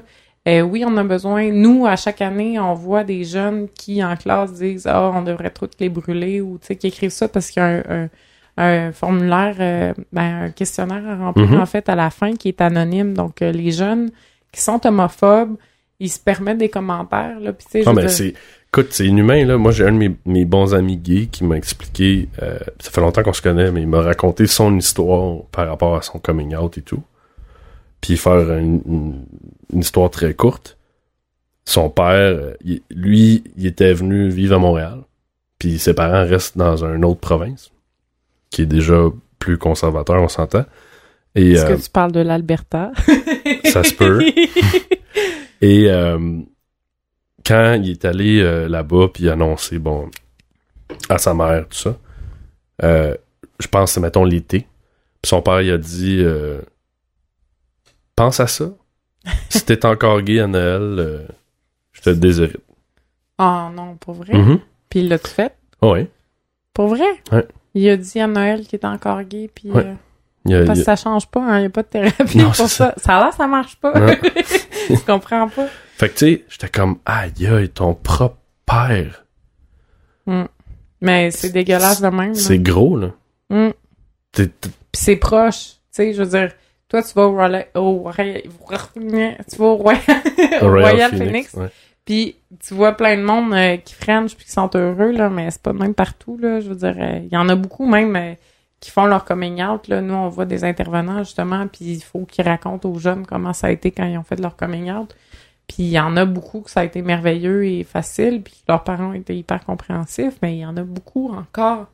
Euh, 0.48 0.60
oui, 0.62 0.84
on 0.86 0.96
a 0.96 1.04
besoin. 1.04 1.50
Nous, 1.52 1.86
à 1.86 1.96
chaque 1.96 2.22
année, 2.22 2.58
on 2.58 2.72
voit 2.74 3.04
des 3.04 3.24
jeunes 3.24 3.68
qui, 3.78 4.02
en 4.02 4.16
classe, 4.16 4.54
disent, 4.54 4.86
ah, 4.86 5.10
on 5.14 5.20
devrait 5.22 5.50
toutes 5.50 5.74
les 5.80 5.88
brûler 5.90 6.40
ou, 6.40 6.58
tu 6.58 6.68
sais, 6.68 6.76
qui 6.76 6.86
écrivent 6.86 7.10
ça 7.10 7.28
parce 7.28 7.50
qu'il 7.50 7.62
y 7.62 7.64
a 7.66 7.68
un, 7.68 7.82
un, 7.88 8.08
un 8.56 8.92
formulaire, 8.92 9.56
euh, 9.60 9.92
ben, 10.12 10.44
un 10.44 10.50
questionnaire 10.50 11.02
à 11.06 11.16
remplir, 11.16 11.50
Mhm. 11.50 11.60
en 11.60 11.66
fait, 11.66 11.88
à 11.90 11.94
la 11.94 12.08
fin 12.10 12.34
qui 12.36 12.48
est 12.48 12.60
anonyme. 12.62 13.12
Donc, 13.14 13.42
euh, 13.42 13.52
les 13.52 13.70
jeunes 13.70 14.10
qui 14.52 14.60
sont 14.62 14.86
homophobes, 14.86 15.56
ils 16.00 16.10
se 16.10 16.18
permettent 16.20 16.58
des 16.58 16.68
commentaires, 16.68 17.38
là. 17.40 17.52
Puis, 17.52 17.66
tu 17.66 17.70
sais, 17.72 17.82
je 17.82 17.88
Ah, 17.90 18.08
c'est. 18.08 18.34
Écoute, 18.76 18.88
c'est 18.90 19.06
inhumain, 19.06 19.44
là. 19.46 19.56
Moi, 19.56 19.70
j'ai 19.70 19.86
un 19.86 19.92
de 19.92 19.98
mes, 19.98 20.16
mes 20.26 20.44
bons 20.44 20.74
amis 20.74 20.96
gays 20.96 21.26
qui 21.26 21.44
m'a 21.44 21.56
expliqué. 21.56 22.28
euh, 22.42 22.58
ça 22.80 22.90
fait 22.90 23.00
longtemps 23.00 23.22
qu'on 23.22 23.32
se 23.32 23.40
connaît, 23.40 23.70
mais 23.70 23.82
il 23.82 23.86
m'a 23.86 24.00
raconté 24.00 24.48
son 24.48 24.76
histoire 24.76 25.44
par 25.52 25.68
rapport 25.68 25.94
à 25.94 26.02
son 26.02 26.18
coming 26.18 26.56
out 26.56 26.76
et 26.76 26.82
tout. 26.82 27.02
Puis 28.00 28.16
faire 28.16 28.50
une, 28.58 28.82
une- 28.86 29.24
une 29.72 29.78
histoire 29.80 30.10
très 30.10 30.34
courte, 30.34 30.76
son 31.64 31.88
père, 31.88 32.36
euh, 32.36 32.54
il- 32.64 32.82
lui, 32.90 33.44
il 33.56 33.66
était 33.66 33.92
venu 33.94 34.28
vivre 34.28 34.56
à 34.56 34.58
Montréal. 34.58 35.02
Puis 35.60 35.78
ses 35.78 35.94
parents 35.94 36.26
restent 36.26 36.58
dans 36.58 36.84
une 36.84 37.04
autre 37.04 37.20
province, 37.20 37.70
qui 38.50 38.62
est 38.62 38.66
déjà 38.66 39.04
plus 39.38 39.56
conservateur, 39.56 40.20
on 40.20 40.28
s'entend. 40.28 40.64
Est-ce 41.36 41.64
euh, 41.64 41.76
que 41.76 41.80
tu 41.80 41.90
parles 41.90 42.10
de 42.12 42.20
l'Alberta? 42.20 42.90
ça 43.66 43.84
se 43.84 43.94
peut. 43.94 44.20
Et 45.60 45.88
euh, 45.90 46.40
quand 47.44 47.74
il 47.82 47.90
est 47.90 48.04
allé 48.04 48.40
euh, 48.40 48.68
là-bas, 48.68 49.08
puis 49.12 49.28
annoncer, 49.28 49.78
bon, 49.78 50.10
à 51.08 51.18
sa 51.18 51.34
mère, 51.34 51.68
tout 51.68 51.76
ça, 51.76 51.96
euh, 52.82 53.14
je 53.58 53.66
pense 53.68 53.90
que 53.90 53.94
c'est, 53.94 54.00
mettons, 54.00 54.24
l'été. 54.24 54.66
Puis 55.22 55.28
son 55.28 55.42
père, 55.42 55.60
il 55.60 55.70
a 55.70 55.78
dit, 55.78 56.18
euh, 56.20 56.60
pense 58.16 58.40
à 58.40 58.46
ça. 58.46 58.70
Si 59.48 59.64
t'es 59.64 59.86
encore 59.86 60.20
gay 60.20 60.40
à 60.40 60.46
Noël, 60.46 60.96
euh, 60.98 61.26
je 61.92 62.02
te 62.02 62.10
déshérite. 62.10 62.60
oh 63.38 63.68
non, 63.74 63.96
pour 63.96 64.14
vrai? 64.14 64.34
Mhm. 64.34 64.60
Puis 64.90 65.06
l'as-tu 65.08 65.28
fait? 65.28 65.56
Ah 65.80 65.88
ouais. 65.88 66.10
Pour 66.74 66.88
vrai? 66.88 67.22
Ouais. 67.32 67.46
Il 67.74 67.88
a 67.88 67.96
dit 67.96 68.20
à 68.20 68.26
Noël 68.26 68.66
qu'il 68.66 68.76
était 68.76 68.86
encore 68.86 69.22
gay, 69.22 69.50
puis... 69.54 69.70
Ouais. 69.70 69.94
Y 70.46 70.54
a- 70.54 70.64
parce 70.64 70.78
que 70.78 70.84
y 70.84 70.88
a- 70.88 70.96
ça 70.96 70.96
change 70.96 71.26
pas, 71.28 71.40
hein, 71.40 71.58
il 71.58 71.60
n'y 71.62 71.66
a 71.66 71.70
pas 71.70 71.82
de 71.82 71.88
thérapie 71.88 72.38
Non, 72.38 72.50
pour 72.52 72.68
ça. 72.68 72.94
Ça 72.96 73.18
a 73.18 73.24
l'air, 73.24 73.32
ça 73.32 73.46
marche 73.46 73.76
pas. 73.76 73.92
Je 74.90 75.04
comprends 75.06 75.48
pas. 75.48 75.66
Fait 75.96 76.08
que 76.08 76.14
tu 76.18 76.26
sais, 76.26 76.44
j'étais 76.48 76.68
comme, 76.68 76.98
aïe 77.06 77.32
aïe, 77.46 77.68
ton 77.68 77.94
propre 77.94 78.36
père. 78.66 79.24
Mais 81.00 81.30
c'est 81.30 81.50
dégueulasse 81.50 82.00
de 82.00 82.08
même. 82.08 82.34
C'est 82.34 82.58
gros, 82.58 82.96
là. 82.96 83.10
Mm. 83.50 83.70
Puis 84.32 84.50
c'est 84.92 85.16
proche. 85.16 85.74
Tu 85.74 85.78
sais, 85.92 86.12
je 86.14 86.22
veux 86.22 86.28
dire, 86.38 86.52
toi, 86.88 87.02
tu 87.02 87.12
vas 87.14 87.22
au 87.26 87.32
Royal... 87.32 87.66
Au 87.74 87.92
Royal... 87.98 88.42
Tu 88.42 89.56
vas 89.56 89.64
au 89.66 89.76
Royal, 89.76 90.00
au 90.62 90.68
Royal 90.70 91.10
Phoenix. 91.16 91.52
ouais. 91.54 91.68
Puis 92.04 92.36
tu 92.66 92.74
vois 92.74 92.92
plein 92.92 93.16
de 93.16 93.22
monde 93.22 93.54
euh, 93.54 93.76
qui 93.78 93.94
french 93.94 94.34
puis 94.36 94.44
qui 94.44 94.52
sont 94.52 94.68
heureux, 94.74 95.12
là, 95.12 95.30
mais 95.30 95.50
c'est 95.50 95.62
pas 95.62 95.72
de 95.72 95.78
même 95.78 95.94
partout, 95.94 96.36
là. 96.38 96.60
Je 96.60 96.68
veux 96.68 96.74
dire, 96.74 96.94
euh, 96.98 97.20
il 97.22 97.32
y 97.32 97.36
en 97.36 97.48
a 97.48 97.54
beaucoup 97.54 97.86
même 97.86 98.14
euh, 98.16 98.34
qui 98.84 98.90
font 98.90 99.06
leur 99.06 99.24
coming 99.24 99.62
out, 99.64 99.88
là. 99.88 100.02
Nous, 100.02 100.12
on 100.12 100.28
voit 100.28 100.44
des 100.44 100.62
intervenants, 100.62 101.20
justement, 101.20 101.66
puis 101.66 101.86
il 101.86 102.02
faut 102.02 102.26
qu'ils 102.26 102.44
racontent 102.46 102.86
aux 102.90 102.98
jeunes 102.98 103.24
comment 103.26 103.54
ça 103.54 103.68
a 103.68 103.70
été 103.70 103.90
quand 103.90 104.04
ils 104.04 104.18
ont 104.18 104.22
fait 104.22 104.38
leur 104.38 104.56
coming 104.56 104.92
out. 104.92 105.16
Puis 105.66 105.84
il 105.84 105.88
y 105.88 105.98
en 105.98 106.18
a 106.18 106.26
beaucoup 106.26 106.60
que 106.60 106.70
ça 106.70 106.80
a 106.80 106.84
été 106.84 107.00
merveilleux 107.00 107.64
et 107.64 107.82
facile, 107.84 108.42
puis 108.42 108.62
leurs 108.68 108.84
parents 108.84 109.14
étaient 109.14 109.34
hyper 109.36 109.64
compréhensifs, 109.64 110.34
mais 110.42 110.56
il 110.56 110.60
y 110.60 110.66
en 110.66 110.76
a 110.76 110.82
beaucoup 110.82 111.32
encore 111.32 111.86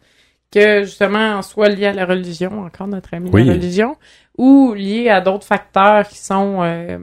que, 0.50 0.82
justement, 0.82 1.40
soit 1.42 1.68
liés 1.68 1.86
à 1.86 1.92
la 1.92 2.04
religion, 2.06 2.64
encore 2.64 2.88
notre 2.88 3.14
ami 3.14 3.30
de 3.30 3.34
Oui. 3.36 3.44
la 3.44 3.52
religion, 3.52 3.96
ou 4.36 4.74
liés 4.74 5.08
à 5.08 5.20
d'autres 5.20 5.46
facteurs 5.46 6.08
qui 6.08 6.18
sont... 6.18 6.62
euh, 6.62 6.98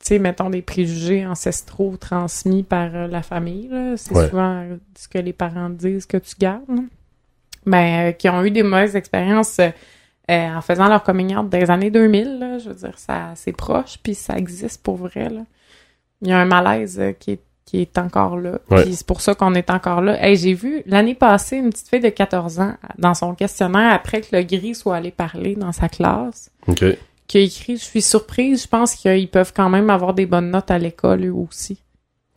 tu 0.00 0.06
sais, 0.14 0.18
mettons 0.18 0.50
des 0.50 0.62
préjugés 0.62 1.24
ancestraux 1.26 1.96
transmis 1.96 2.64
par 2.64 2.92
euh, 2.94 3.06
la 3.06 3.22
famille. 3.22 3.70
C'est 3.96 4.12
Ouais. 4.16 4.28
souvent 4.28 4.64
ce 4.96 5.06
que 5.08 5.18
les 5.18 5.32
parents 5.32 5.70
disent 5.70 6.06
que 6.06 6.16
tu 6.16 6.34
gardes. 6.40 6.80
Ben, 7.68 8.08
euh, 8.08 8.12
qui 8.12 8.28
ont 8.28 8.42
eu 8.44 8.50
des 8.50 8.62
mauvaises 8.62 8.96
expériences 8.96 9.58
euh, 9.58 9.70
euh, 10.30 10.56
en 10.56 10.60
faisant 10.60 10.88
leur 10.88 11.02
coming 11.02 11.36
out 11.36 11.48
des 11.48 11.70
années 11.70 11.90
2000, 11.90 12.38
là. 12.38 12.58
Je 12.58 12.70
veux 12.70 12.74
dire, 12.74 12.98
ça, 12.98 13.32
c'est 13.34 13.52
proche, 13.52 13.98
puis 14.02 14.14
ça 14.14 14.36
existe 14.36 14.82
pour 14.82 14.96
vrai, 14.96 15.28
là. 15.28 15.42
Il 16.22 16.28
y 16.28 16.32
a 16.32 16.38
un 16.38 16.46
malaise 16.46 17.00
qui 17.20 17.32
est 17.32 17.40
qui 17.68 17.82
est 17.82 17.98
encore 17.98 18.38
là. 18.38 18.60
Ouais. 18.70 18.84
Puis 18.84 18.94
c'est 18.94 19.06
pour 19.06 19.20
ça 19.20 19.34
qu'on 19.34 19.54
est 19.54 19.68
encore 19.68 20.00
là. 20.00 20.16
Hey, 20.24 20.36
j'ai 20.36 20.54
vu 20.54 20.82
l'année 20.86 21.14
passée 21.14 21.58
une 21.58 21.68
petite 21.68 21.88
fille 21.88 22.00
de 22.00 22.08
14 22.08 22.60
ans 22.60 22.74
dans 22.96 23.12
son 23.12 23.34
questionnaire 23.34 23.92
après 23.92 24.22
que 24.22 24.34
le 24.34 24.42
gris 24.42 24.74
soit 24.74 24.96
allé 24.96 25.10
parler 25.10 25.54
dans 25.54 25.72
sa 25.72 25.90
classe 25.90 26.50
OK. 26.66 26.82
qui 27.26 27.36
a 27.36 27.40
écrit 27.42 27.76
Je 27.76 27.84
suis 27.84 28.00
surprise, 28.00 28.62
je 28.62 28.68
pense 28.68 28.94
qu'ils 28.94 29.28
peuvent 29.28 29.52
quand 29.54 29.68
même 29.68 29.90
avoir 29.90 30.14
des 30.14 30.24
bonnes 30.24 30.50
notes 30.50 30.70
à 30.70 30.78
l'école, 30.78 31.26
eux 31.26 31.34
aussi. 31.34 31.82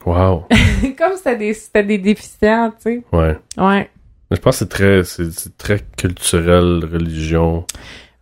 Wow. 0.05 0.47
Comme 0.97 1.15
c'était 1.15 1.37
des, 1.37 1.53
c'était 1.53 1.83
des 1.83 1.97
déficients, 1.97 2.71
tu 2.71 2.81
sais. 2.81 3.03
Ouais. 3.13 3.37
Ouais. 3.57 3.89
Mais 4.31 4.37
Je 4.37 4.41
pense 4.41 4.55
que 4.55 4.59
c'est 4.59 4.69
très, 4.69 5.03
c'est, 5.03 5.57
très 5.57 5.81
culturel, 5.97 6.83
religion. 6.91 7.65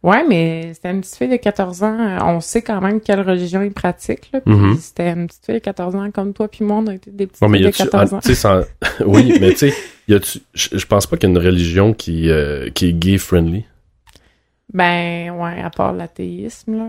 Ouais, 0.01 0.25
mais 0.27 0.71
c'était 0.73 0.91
une 0.91 1.01
petite 1.01 1.15
fille 1.15 1.27
de 1.29 1.35
14 1.35 1.83
ans. 1.83 1.99
euh, 1.99 2.17
On 2.23 2.39
sait 2.41 2.61
quand 2.61 2.79
même 2.81 2.99
quelle 3.01 3.19
religion 3.21 3.61
ils 3.61 3.71
pratiquent, 3.71 4.29
là. 4.33 4.41
Puis 4.41 4.53
Mhm. 4.55 4.77
c'était 4.77 5.09
une 5.11 5.27
petite 5.27 5.45
fille 5.45 5.55
de 5.55 5.59
14 5.59 5.95
ans 5.95 6.09
comme 6.11 6.33
toi 6.33 6.47
puis 6.47 6.63
moi, 6.65 6.77
on 6.77 6.87
a 6.87 6.95
été 6.95 7.11
des 7.11 7.27
petites 7.27 7.41
Non, 7.41 7.49
mais 7.49 7.59
y 7.59 7.63
filles 7.63 7.71
de 7.71 7.75
a-tu, 7.75 7.83
14 7.83 8.13
ans. 8.13 8.19
tu 8.21 8.29
sais, 8.29 8.35
sans- 8.35 8.61
oui, 9.05 9.37
mais 9.39 9.51
tu 9.53 9.69
sais, 9.69 9.73
je 10.07 10.85
pense 10.85 11.05
pas 11.05 11.17
qu'il 11.17 11.29
y 11.29 11.31
a 11.31 11.35
une 11.37 11.45
religion 11.45 11.93
qui, 11.93 12.29
euh, 12.29 12.69
qui 12.71 12.87
est 12.89 12.93
gay-friendly. 12.93 13.65
Ben, 14.73 15.31
ouais, 15.31 15.61
à 15.61 15.69
part 15.69 15.93
l'athéisme, 15.93 16.77
là, 16.77 16.85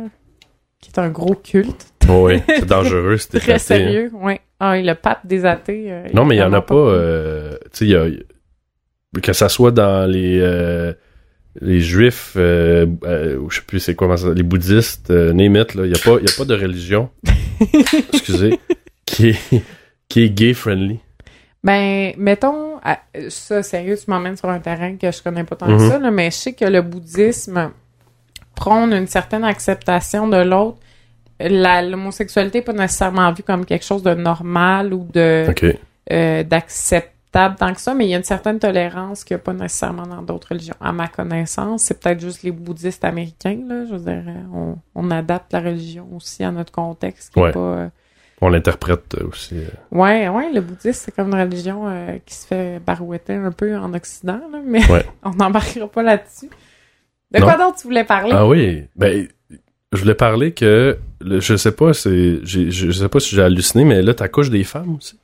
qui 0.80 0.90
est 0.90 0.98
un 0.98 1.08
gros 1.08 1.34
culte. 1.34 1.92
Oh, 2.08 2.26
oui, 2.28 2.40
c'est 2.46 2.66
dangereux, 2.66 3.16
c'était 3.16 3.38
Très 3.40 3.56
éclaté, 3.56 3.74
hein. 3.74 3.86
sérieux, 3.86 4.10
ouais. 4.14 4.40
Ah, 4.60 4.78
et 4.78 4.82
le 4.82 4.94
pape 4.94 5.26
des 5.26 5.44
athées. 5.46 5.86
euh, 5.90 6.06
Non, 6.12 6.24
mais 6.24 6.36
il 6.36 6.38
y 6.38 6.42
en 6.42 6.52
a 6.52 6.60
pas, 6.60 6.74
euh, 6.74 7.52
tu 7.64 7.68
sais, 7.72 7.84
il 7.86 7.90
y 7.90 7.96
a, 7.96 8.06
que 9.22 9.32
ça 9.32 9.48
soit 9.48 9.72
dans 9.72 10.08
les, 10.08 10.38
euh, 10.40 10.92
les 11.60 11.80
juifs, 11.80 12.34
euh, 12.36 12.86
euh, 13.04 13.36
ou 13.38 13.50
je 13.50 13.56
sais 13.56 13.62
plus 13.66 13.80
c'est 13.80 13.94
quoi, 13.96 14.14
les 14.34 14.42
bouddhistes, 14.44 15.10
euh, 15.10 15.32
name 15.32 15.56
it, 15.56 15.74
là, 15.74 15.84
il 15.86 15.90
y 15.90 15.94
a 15.94 15.98
pas, 15.98 16.18
il 16.20 16.28
y 16.28 16.32
a 16.32 16.36
pas 16.36 16.44
de 16.44 16.54
religion, 16.54 17.10
excusez, 18.12 18.58
qui 19.04 19.30
est, 19.30 19.62
qui 20.08 20.22
est 20.22 20.30
gay-friendly. 20.30 21.00
Ben, 21.62 22.12
mettons, 22.16 22.78
à- 22.82 23.00
ça, 23.28 23.62
sérieux, 23.62 23.96
tu 23.96 24.10
m'emmènes 24.10 24.36
sur 24.36 24.48
un 24.48 24.60
terrain 24.60 24.96
que 24.96 25.10
je 25.10 25.22
connais 25.22 25.44
pas 25.44 25.56
tant 25.56 25.66
que 25.66 25.72
Mhm. 25.82 25.88
ça, 25.90 25.98
là, 25.98 26.10
mais 26.10 26.30
je 26.30 26.36
sais 26.36 26.52
que 26.54 26.64
le 26.64 26.80
bouddhisme 26.80 27.70
prône 28.54 28.92
une 28.92 29.06
certaine 29.06 29.44
acceptation 29.44 30.28
de 30.28 30.36
l'autre. 30.38 30.78
La- 31.38 31.82
L'homosexualité 31.82 32.58
n'est 32.58 32.64
pas 32.64 32.72
nécessairement 32.72 33.32
vue 33.32 33.42
comme 33.42 33.64
quelque 33.66 33.84
chose 33.84 34.02
de 34.02 34.14
normal 34.14 34.92
ou 34.94 35.06
de 35.12 35.46
OK. 35.50 35.64
euh, 36.12 36.44
tant 37.32 37.72
que 37.74 37.80
ça, 37.80 37.94
mais 37.94 38.06
il 38.06 38.10
y 38.10 38.14
a 38.14 38.18
une 38.18 38.24
certaine 38.24 38.58
tolérance 38.58 39.22
qu'il 39.24 39.36
n'y 39.36 39.40
a 39.40 39.44
pas 39.44 39.52
nécessairement 39.52 40.06
dans 40.06 40.22
d'autres 40.22 40.48
religions. 40.50 40.74
À 40.80 40.92
ma 40.92 41.06
connaissance, 41.08 41.82
c'est 41.82 42.00
peut-être 42.00 42.20
juste 42.20 42.42
les 42.42 42.50
bouddhistes 42.50 43.04
américains, 43.04 43.58
là. 43.68 43.84
Je 43.86 43.94
veux 43.94 44.00
dire, 44.00 44.22
on, 44.52 44.76
on 44.94 45.10
adapte 45.10 45.52
la 45.52 45.60
religion 45.60 46.08
aussi 46.16 46.42
à 46.42 46.50
notre 46.50 46.72
contexte. 46.72 47.32
qui 47.32 47.38
est 47.38 47.42
Ouais. 47.42 47.52
pas, 47.52 47.58
euh, 47.60 47.88
On 48.40 48.48
l'interprète 48.48 49.14
aussi. 49.22 49.56
euh. 49.58 49.68
Ouais, 49.92 50.28
ouais, 50.28 50.50
le 50.52 50.60
bouddhisme, 50.60 50.92
c'est 51.04 51.14
comme 51.14 51.28
une 51.28 51.40
religion 51.40 51.86
euh, 51.86 52.18
qui 52.26 52.34
se 52.34 52.46
fait 52.46 52.80
barouetter 52.84 53.34
un 53.34 53.52
peu 53.52 53.76
en 53.76 53.92
Occident, 53.94 54.40
là, 54.50 54.58
mais 54.64 54.84
Ouais. 54.90 55.06
on 55.22 55.30
n'embarquera 55.30 55.86
pas 55.88 56.02
là-dessus. 56.02 56.48
De 57.32 57.38
Non. 57.38 57.46
quoi 57.46 57.56
d'autre 57.56 57.76
tu 57.80 57.86
voulais 57.86 58.02
parler? 58.04 58.32
Ah 58.34 58.46
oui, 58.48 58.86
ben, 58.96 59.28
je 59.92 60.00
voulais 60.00 60.14
parler 60.16 60.52
que, 60.52 60.98
le- 61.20 61.38
je 61.40 61.54
sais 61.56 61.70
pas, 61.72 61.92
c'est, 61.94 62.40
je 62.44 62.90
sais 62.90 63.08
pas 63.08 63.20
si 63.20 63.36
j'ai 63.36 63.42
halluciné, 63.42 63.84
mais 63.84 64.02
là, 64.02 64.14
t'accouches 64.14 64.50
des 64.50 64.64
femmes 64.64 64.96
aussi? 64.96 65.16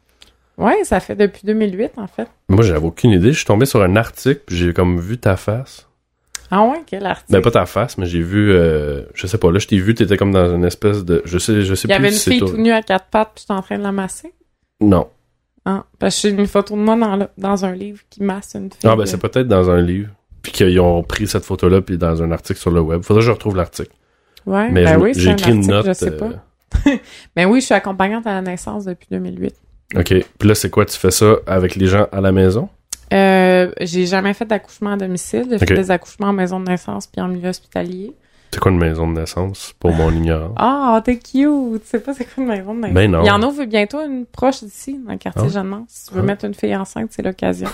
Ouais, 0.59 0.84
ça 0.84 1.00
fait 1.00 1.14
depuis 1.16 1.42
2008, 1.44 1.92
en 1.98 2.07
fait. 2.07 2.28
Moi, 2.48 2.62
j'avais 2.64 2.84
aucune 2.86 3.11
idée. 3.11 3.32
Je 3.32 3.36
suis 3.38 3.44
tombé 3.46 3.66
sur 3.66 3.82
un 3.82 3.94
article, 3.96 4.40
puis 4.46 4.57
j'ai 4.57 4.72
comme 4.72 4.98
vu 4.98 5.18
ta 5.18 5.36
face. 5.36 5.86
Ah 6.50 6.62
ouais, 6.62 6.82
quel 6.86 7.04
article? 7.04 7.32
Ben, 7.32 7.42
pas 7.42 7.50
ta 7.50 7.66
face, 7.66 7.98
mais 7.98 8.07
j'ai 8.07 8.22
vu, 8.22 8.52
euh, 8.52 9.02
je 9.14 9.26
sais 9.26 9.36
pas, 9.36 9.50
là, 9.50 9.59
je 9.59 9.66
t'ai 9.66 9.78
vu, 9.78 9.94
t'étais 9.94 10.16
comme 10.16 10.30
dans 10.32 10.54
une 10.54 10.64
espèce 10.64 11.04
de, 11.04 11.20
je 11.24 11.38
sais, 11.38 11.62
je 11.62 11.74
sais 11.74 11.88
Il 11.88 11.90
y 11.90 11.94
plus 11.94 11.98
avait 11.98 12.09
une 12.09 12.14
si 12.14 12.20
c'est 12.20 12.30
fille 12.30 12.40
tout 12.40 12.57
nue 12.57 12.70
à 12.70 12.82
quatre 12.82 13.07
pattes, 13.07 13.32
puis 13.34 13.42
j'étais 13.42 13.52
en 13.59 13.62
train 13.62 13.78
de 13.78 13.82
la 13.82 13.90
masser? 13.92 14.32
Non. 14.80 15.09
Ah, 15.64 15.84
parce 15.98 16.14
que 16.22 16.28
j'ai 16.28 16.34
une 16.34 16.46
photo 16.46 16.74
de 16.76 16.80
moi 16.80 16.94
dans, 16.96 17.16
le- 17.16 17.28
dans 17.36 17.64
un 17.64 17.72
livre 17.74 18.00
qui 18.09 18.22
masse 18.22 18.54
une 18.54 18.70
fille. 18.70 18.78
Ah, 18.88 18.94
ben, 18.94 19.02
de- 19.02 19.07
c'est 19.07 19.18
peut-être 19.18 19.48
dans 19.48 19.68
un 19.70 19.80
livre. 19.82 20.11
Puis 20.40 20.52
qu'ils 20.52 20.78
ont 20.78 21.02
pris 21.02 21.26
cette 21.26 21.44
photo-là, 21.44 21.82
puis 21.82 21.98
dans 21.98 22.22
un 22.22 22.30
article 22.30 22.61
sur 22.61 22.70
le 22.70 22.80
web. 22.80 23.02
Faudrait 23.02 23.22
que 23.22 23.26
je 23.26 23.32
retrouve 23.32 23.57
l'article. 23.57 23.90
Ouais, 24.46 24.70
Mais 24.70 24.84
ben 24.84 24.94
je- 24.94 24.98
oui, 25.00 25.11
c'est 25.14 25.20
j'ai 25.22 25.30
un 25.30 25.32
écrit 25.32 25.50
une 25.50 25.57
article, 25.72 25.74
note. 25.74 25.86
je 25.88 25.92
sais 25.92 26.12
euh, 26.12 26.18
pas. 26.84 26.90
Ben 27.34 27.46
oui, 27.46 27.61
je 27.61 27.64
suis 27.66 27.74
accompagnante 27.74 28.24
à 28.28 28.34
la 28.34 28.42
naissance 28.42 28.84
depuis 28.84 29.09
2008. 29.11 29.52
OK. 29.95 30.14
Puis 30.39 30.49
là, 30.49 30.55
c'est 30.55 30.70
quoi? 30.70 30.84
Tu 30.84 30.97
fais 30.97 31.11
ça 31.11 31.37
avec 31.47 31.76
les 31.76 31.87
gens 31.87 32.07
à 32.12 32.20
la 32.20 32.32
maison? 32.32 32.68
Euh, 33.12 33.70
j'ai 33.80 34.07
jamais 34.07 34.34
fait 34.34 34.45
d'accouchement 34.45 34.93
à 34.93 34.97
domicile. 34.97 35.47
J'ai 35.51 35.59
fait 35.59 35.74
des 35.74 35.91
accouchements 35.91 36.28
en 36.28 36.32
maison 36.32 36.59
de 36.59 36.68
naissance 36.68 37.07
puis 37.07 37.20
en 37.20 37.28
milieu 37.28 37.51
hospitalier. 37.51 38.12
C'est 38.53 38.61
quoi 38.61 38.72
une 38.72 38.78
maison 38.78 39.07
de 39.09 39.12
naissance, 39.18 39.74
pour 39.78 39.93
mon 39.93 40.11
ignorance? 40.11 40.55
Ah, 40.57 41.01
t'es 41.05 41.18
cute! 41.18 41.82
Tu 41.82 41.89
sais 41.89 42.01
pas 42.01 42.14
c'est 42.14 42.24
quoi 42.24 42.43
une 42.43 42.49
maison 42.49 42.74
de 42.74 42.80
naissance? 42.80 42.95
Ben 42.95 43.11
non. 43.11 43.22
Il 43.22 43.26
y 43.26 43.30
en 43.30 43.43
ouvre 43.43 43.64
bientôt 43.64 44.01
une 44.01 44.24
proche 44.24 44.62
d'ici, 44.62 44.99
dans 45.05 45.12
le 45.12 45.18
quartier 45.18 45.43
Ah. 45.47 45.49
Jeanne-Mance. 45.53 45.89
Si 45.89 46.09
tu 46.09 46.14
veux 46.14 46.20
Ah. 46.20 46.24
mettre 46.24 46.45
une 46.47 46.55
fille 46.55 46.74
enceinte, 46.74 47.09
c'est 47.11 47.22
l'occasion. 47.22 47.68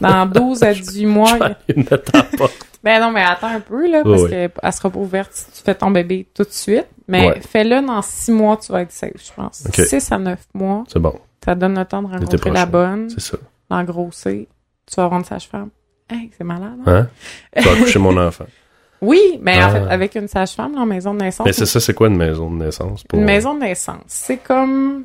Dans 0.00 0.26
12 0.26 0.62
à 0.64 0.74
18 0.74 1.06
mois. 1.06 1.38
il 1.68 1.86
a-. 1.90 1.98
Ben 2.84 3.00
non, 3.00 3.10
mais 3.10 3.22
attends 3.22 3.48
un 3.48 3.58
peu, 3.60 3.90
là, 3.90 4.02
parce 4.04 4.22
Ouais, 4.22 4.50
qu'elle 4.62 4.72
sera 4.72 4.88
pas 4.90 4.98
ouverte 5.00 5.30
si 5.32 5.46
tu 5.50 5.62
fais 5.64 5.74
ton 5.74 5.90
bébé 5.90 6.28
tout 6.32 6.44
de 6.44 6.50
suite. 6.52 6.86
Mais 7.08 7.26
Ouais. 7.28 7.40
fais-le 7.40 7.84
dans 7.84 8.00
6 8.02 8.30
mois, 8.30 8.56
tu 8.56 8.70
vas 8.70 8.82
être 8.82 8.92
safe, 8.92 9.10
je 9.16 9.32
pense. 9.34 9.64
Ok. 9.66 9.74
6 9.84 10.12
à 10.12 10.18
9 10.18 10.38
mois, 10.54 10.84
C'est 10.88 11.00
bon, 11.00 11.14
ça 11.44 11.54
donne 11.54 11.78
le 11.78 11.84
temps 11.84 12.02
de 12.02 12.08
rencontrer 12.08 12.50
la 12.50 12.66
bonne, 12.66 13.08
c'est 13.10 13.20
ça. 13.20 13.38
l'engrosser. 13.70 14.48
Tu 14.86 14.96
vas 14.96 15.08
une 15.12 15.24
sage-femme. 15.24 15.70
Hey, 16.10 16.30
c'est 16.36 16.44
malade, 16.44 16.78
hein? 16.86 16.92
Hein? 16.92 17.08
Tu 17.56 17.62
vas 17.68 17.72
accoucher 17.74 17.98
mon 17.98 18.16
enfant. 18.16 18.46
Oui, 19.00 19.38
mais 19.40 19.56
en 19.62 19.66
Ah. 19.68 19.70
fait, 19.70 19.78
avec 19.90 20.14
une 20.16 20.26
sage-femme, 20.26 20.76
en 20.76 20.84
maison 20.84 21.14
de 21.14 21.20
naissance. 21.20 21.46
Mais 21.46 21.52
c'est 21.52 21.66
ça, 21.66 21.78
c'est 21.78 21.94
quoi 21.94 22.08
une 22.08 22.16
maison 22.16 22.50
de 22.50 22.56
naissance? 22.64 23.04
Pour... 23.04 23.16
Une 23.18 23.24
maison 23.26 23.54
de 23.54 23.60
naissance. 23.60 24.02
C'est 24.08 24.38
comme. 24.38 25.04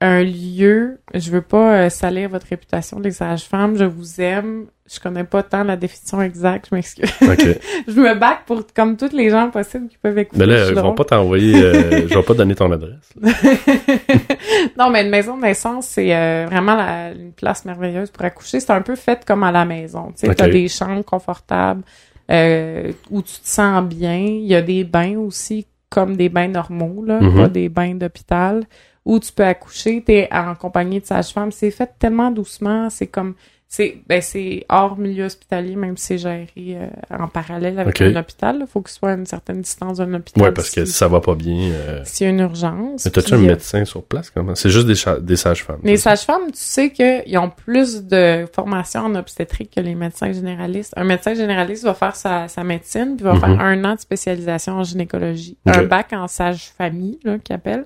Un 0.00 0.22
lieu, 0.22 0.98
je 1.14 1.30
veux 1.30 1.40
pas 1.42 1.84
euh, 1.84 1.88
salir 1.88 2.28
votre 2.28 2.46
réputation 2.48 3.00
les 3.00 3.12
sages-femmes, 3.12 3.76
je 3.78 3.84
vous 3.84 4.20
aime, 4.20 4.66
je 4.92 5.00
connais 5.00 5.24
pas 5.24 5.42
tant 5.42 5.64
la 5.64 5.76
définition 5.76 6.20
exacte, 6.20 6.66
je 6.70 6.74
m'excuse. 6.74 7.10
OK. 7.22 7.46
je 7.88 7.98
me 8.00 8.14
back 8.14 8.40
pour 8.46 8.62
comme 8.74 8.96
tous 8.98 9.12
les 9.14 9.30
gens 9.30 9.48
possibles 9.50 9.88
qui 9.88 9.96
peuvent 9.96 10.18
écouter. 10.18 10.38
Mais 10.38 10.46
là, 10.46 10.68
ils 10.68 10.74
vont 10.74 10.94
pas 10.94 11.04
t'envoyer... 11.04 11.62
euh, 11.62 12.08
je 12.08 12.14
vais 12.14 12.22
pas 12.22 12.34
donner 12.34 12.54
ton 12.54 12.70
adresse. 12.70 13.10
non, 14.78 14.90
mais 14.90 15.02
une 15.02 15.10
maison 15.10 15.36
de 15.36 15.42
naissance, 15.42 15.86
c'est 15.86 16.14
euh, 16.14 16.46
vraiment 16.46 16.74
la- 16.76 17.12
une 17.12 17.32
place 17.32 17.64
merveilleuse 17.64 18.10
pour 18.10 18.24
accoucher. 18.24 18.60
C'est 18.60 18.72
un 18.72 18.82
peu 18.82 18.96
fait 18.96 19.24
comme 19.24 19.42
à 19.42 19.52
la 19.52 19.64
maison. 19.64 20.08
Tu 20.08 20.12
sais, 20.20 20.28
Ok. 20.30 20.36
t'as 20.36 20.48
des 20.48 20.68
chambres 20.68 21.04
confortables 21.04 21.82
euh, 22.30 22.92
où 23.10 23.22
tu 23.22 23.40
te 23.40 23.48
sens 23.48 23.82
bien. 23.84 24.16
Il 24.18 24.46
y 24.46 24.54
a 24.54 24.62
des 24.62 24.84
bains 24.84 25.16
aussi, 25.18 25.66
comme 25.88 26.16
des 26.16 26.28
bains 26.28 26.48
normaux, 26.48 27.04
là, 27.04 27.20
Mhm. 27.20 27.36
pas 27.36 27.48
des 27.48 27.68
bains 27.68 27.94
d'hôpital, 27.94 28.64
où 29.06 29.18
tu 29.18 29.32
peux 29.32 29.44
accoucher. 29.46 30.02
T'es 30.04 30.28
en 30.30 30.54
compagnie 30.54 31.00
de 31.00 31.06
sage-femme. 31.06 31.50
C'est 31.52 31.70
fait 31.70 31.90
tellement 31.98 32.30
doucement. 32.30 32.90
C'est 32.90 33.06
comme... 33.06 33.34
C'est 33.68 33.98
ben 34.08 34.22
c'est 34.22 34.64
hors 34.68 34.96
milieu 34.96 35.24
hospitalier, 35.24 35.74
même 35.74 35.96
si 35.96 36.06
c'est 36.06 36.18
géré 36.18 36.48
euh, 36.60 36.86
en 37.10 37.26
parallèle 37.26 37.80
avec 37.80 38.00
un 38.00 38.14
hôpital. 38.14 38.58
Il 38.60 38.66
faut 38.68 38.80
qu'il 38.80 38.92
soit 38.92 39.10
à 39.10 39.14
une 39.14 39.26
certaine 39.26 39.60
distance 39.60 39.98
d'un 39.98 40.14
hôpital. 40.14 40.40
Ouais, 40.44 40.52
parce 40.52 40.70
que 40.70 40.84
si- 40.84 40.92
ça 40.92 41.08
va 41.08 41.20
pas 41.20 41.34
bien... 41.34 41.72
euh, 41.72 42.00
s'il 42.04 42.26
y 42.26 42.30
a 42.30 42.32
une 42.32 42.38
urgence. 42.38 43.04
Mais 43.04 43.10
t'as-tu 43.10 43.34
un 43.34 43.38
euh, 43.38 43.46
médecin 43.46 43.84
sur 43.84 44.04
place, 44.04 44.30
comment? 44.30 44.54
C'est 44.54 44.70
juste 44.70 44.86
des, 44.86 44.94
des 45.20 45.34
sages-femmes. 45.36 45.80
Les 45.82 45.96
sages-femmes, 45.96 46.46
tu 46.52 46.60
sais 46.60 46.90
qu'ils 46.92 47.36
ont 47.38 47.50
plus 47.50 48.04
de 48.04 48.46
formation 48.54 49.00
en 49.00 49.16
obstétrique 49.16 49.72
que 49.74 49.80
les 49.80 49.96
médecins 49.96 50.30
généralistes. 50.32 50.92
Un 50.96 51.04
médecin 51.04 51.34
généraliste 51.34 51.82
va 51.82 51.94
faire 51.94 52.14
sa, 52.14 52.46
sa 52.46 52.62
médecine, 52.62 53.16
puis 53.16 53.24
va 53.24 53.32
Mhm. 53.34 53.40
faire 53.40 53.60
un 53.60 53.84
an 53.84 53.94
de 53.96 54.00
spécialisation 54.00 54.74
en 54.74 54.84
gynécologie. 54.84 55.58
Un 55.66 55.82
bac 55.82 56.12
en 56.12 56.28
sage-famille, 56.28 57.18
là, 57.24 57.38
qu'ils 57.38 57.56
appellent. 57.56 57.84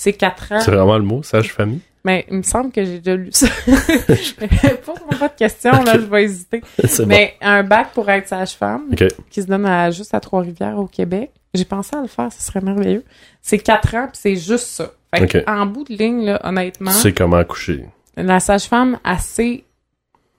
C'est 0.00 0.12
quatre 0.12 0.52
ans. 0.52 0.60
C'est 0.60 0.70
vraiment 0.70 0.96
le 0.96 1.02
mot, 1.02 1.24
sage-famille? 1.24 1.80
Mais 2.04 2.24
il 2.30 2.36
me 2.36 2.42
semble 2.44 2.70
que 2.70 2.84
j'ai 2.84 3.00
déjà 3.00 3.16
lu 3.16 3.30
ça. 3.32 3.48
Pose-moi 3.66 5.18
pas 5.18 5.28
de 5.28 5.34
questions, 5.36 5.72
là, 5.72 5.94
Ok. 5.96 6.00
je 6.02 6.06
vais 6.06 6.22
hésiter. 6.22 6.60
bon. 6.82 7.06
Mais 7.06 7.34
un 7.40 7.64
bac 7.64 7.88
pour 7.94 8.08
être 8.08 8.28
sage-femme, 8.28 8.94
qui 9.28 9.42
se 9.42 9.48
donne 9.48 9.66
à, 9.66 9.90
juste 9.90 10.14
à 10.14 10.20
Trois-Rivières 10.20 10.78
au 10.78 10.86
Québec. 10.86 11.32
J'ai 11.52 11.64
pensé 11.64 11.96
à 11.96 12.00
le 12.00 12.06
faire, 12.06 12.32
ce 12.32 12.40
serait 12.40 12.60
merveilleux. 12.60 13.04
C'est 13.42 13.58
quatre 13.58 13.92
ans, 13.96 14.06
puis 14.06 14.20
c'est 14.22 14.36
juste 14.36 14.68
ça. 14.68 14.92
Fait 15.12 15.26
que, 15.26 15.38
Ok. 15.38 15.44
en 15.48 15.66
bout 15.66 15.82
de 15.82 15.94
ligne, 15.94 16.26
là, 16.26 16.40
honnêtement, 16.44 16.92
Tu 16.92 16.98
sais 16.98 17.12
comment 17.12 17.38
accoucher. 17.38 17.84
la 18.16 18.38
sage-femme 18.38 19.00
assez 19.02 19.64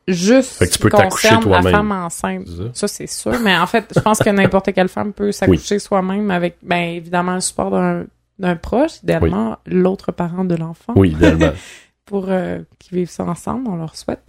juste 0.08 0.54
Fait 0.60 0.68
que 0.68 0.72
tu 0.72 0.80
peux 0.80 0.90
concerne 0.90 1.50
la 1.50 1.62
femme 1.64 1.92
enceinte. 1.92 2.48
Ça, 2.74 2.88
c'est 2.88 3.08
sûr. 3.08 3.38
Mais 3.42 3.58
en 3.58 3.68
fait, 3.68 3.92
je 3.94 4.00
pense 4.00 4.20
que 4.20 4.30
n'importe 4.30 4.72
quelle 4.72 4.88
femme 4.88 5.12
peut 5.12 5.34
s'accoucher 5.34 5.80
soi-même 5.80 6.32
avec, 6.32 6.56
ben, 6.64 6.96
évidemment, 6.96 7.36
le 7.36 7.42
support 7.42 7.72
d'un 7.72 8.06
d'un 8.40 8.56
proche, 8.56 9.04
idéalement, 9.04 9.58
l'autre 9.66 10.12
parent 10.12 10.46
de 10.46 10.56
l'enfant 10.56 10.94
Oui, 10.96 11.12
idéalement. 11.12 11.52
pour 12.06 12.26
euh, 12.30 12.60
qu'ils 12.80 12.98
vivent 12.98 13.10
ça 13.10 13.24
ensemble, 13.24 13.70
on 13.70 13.76
leur 13.76 13.96
souhaite. 13.96 14.24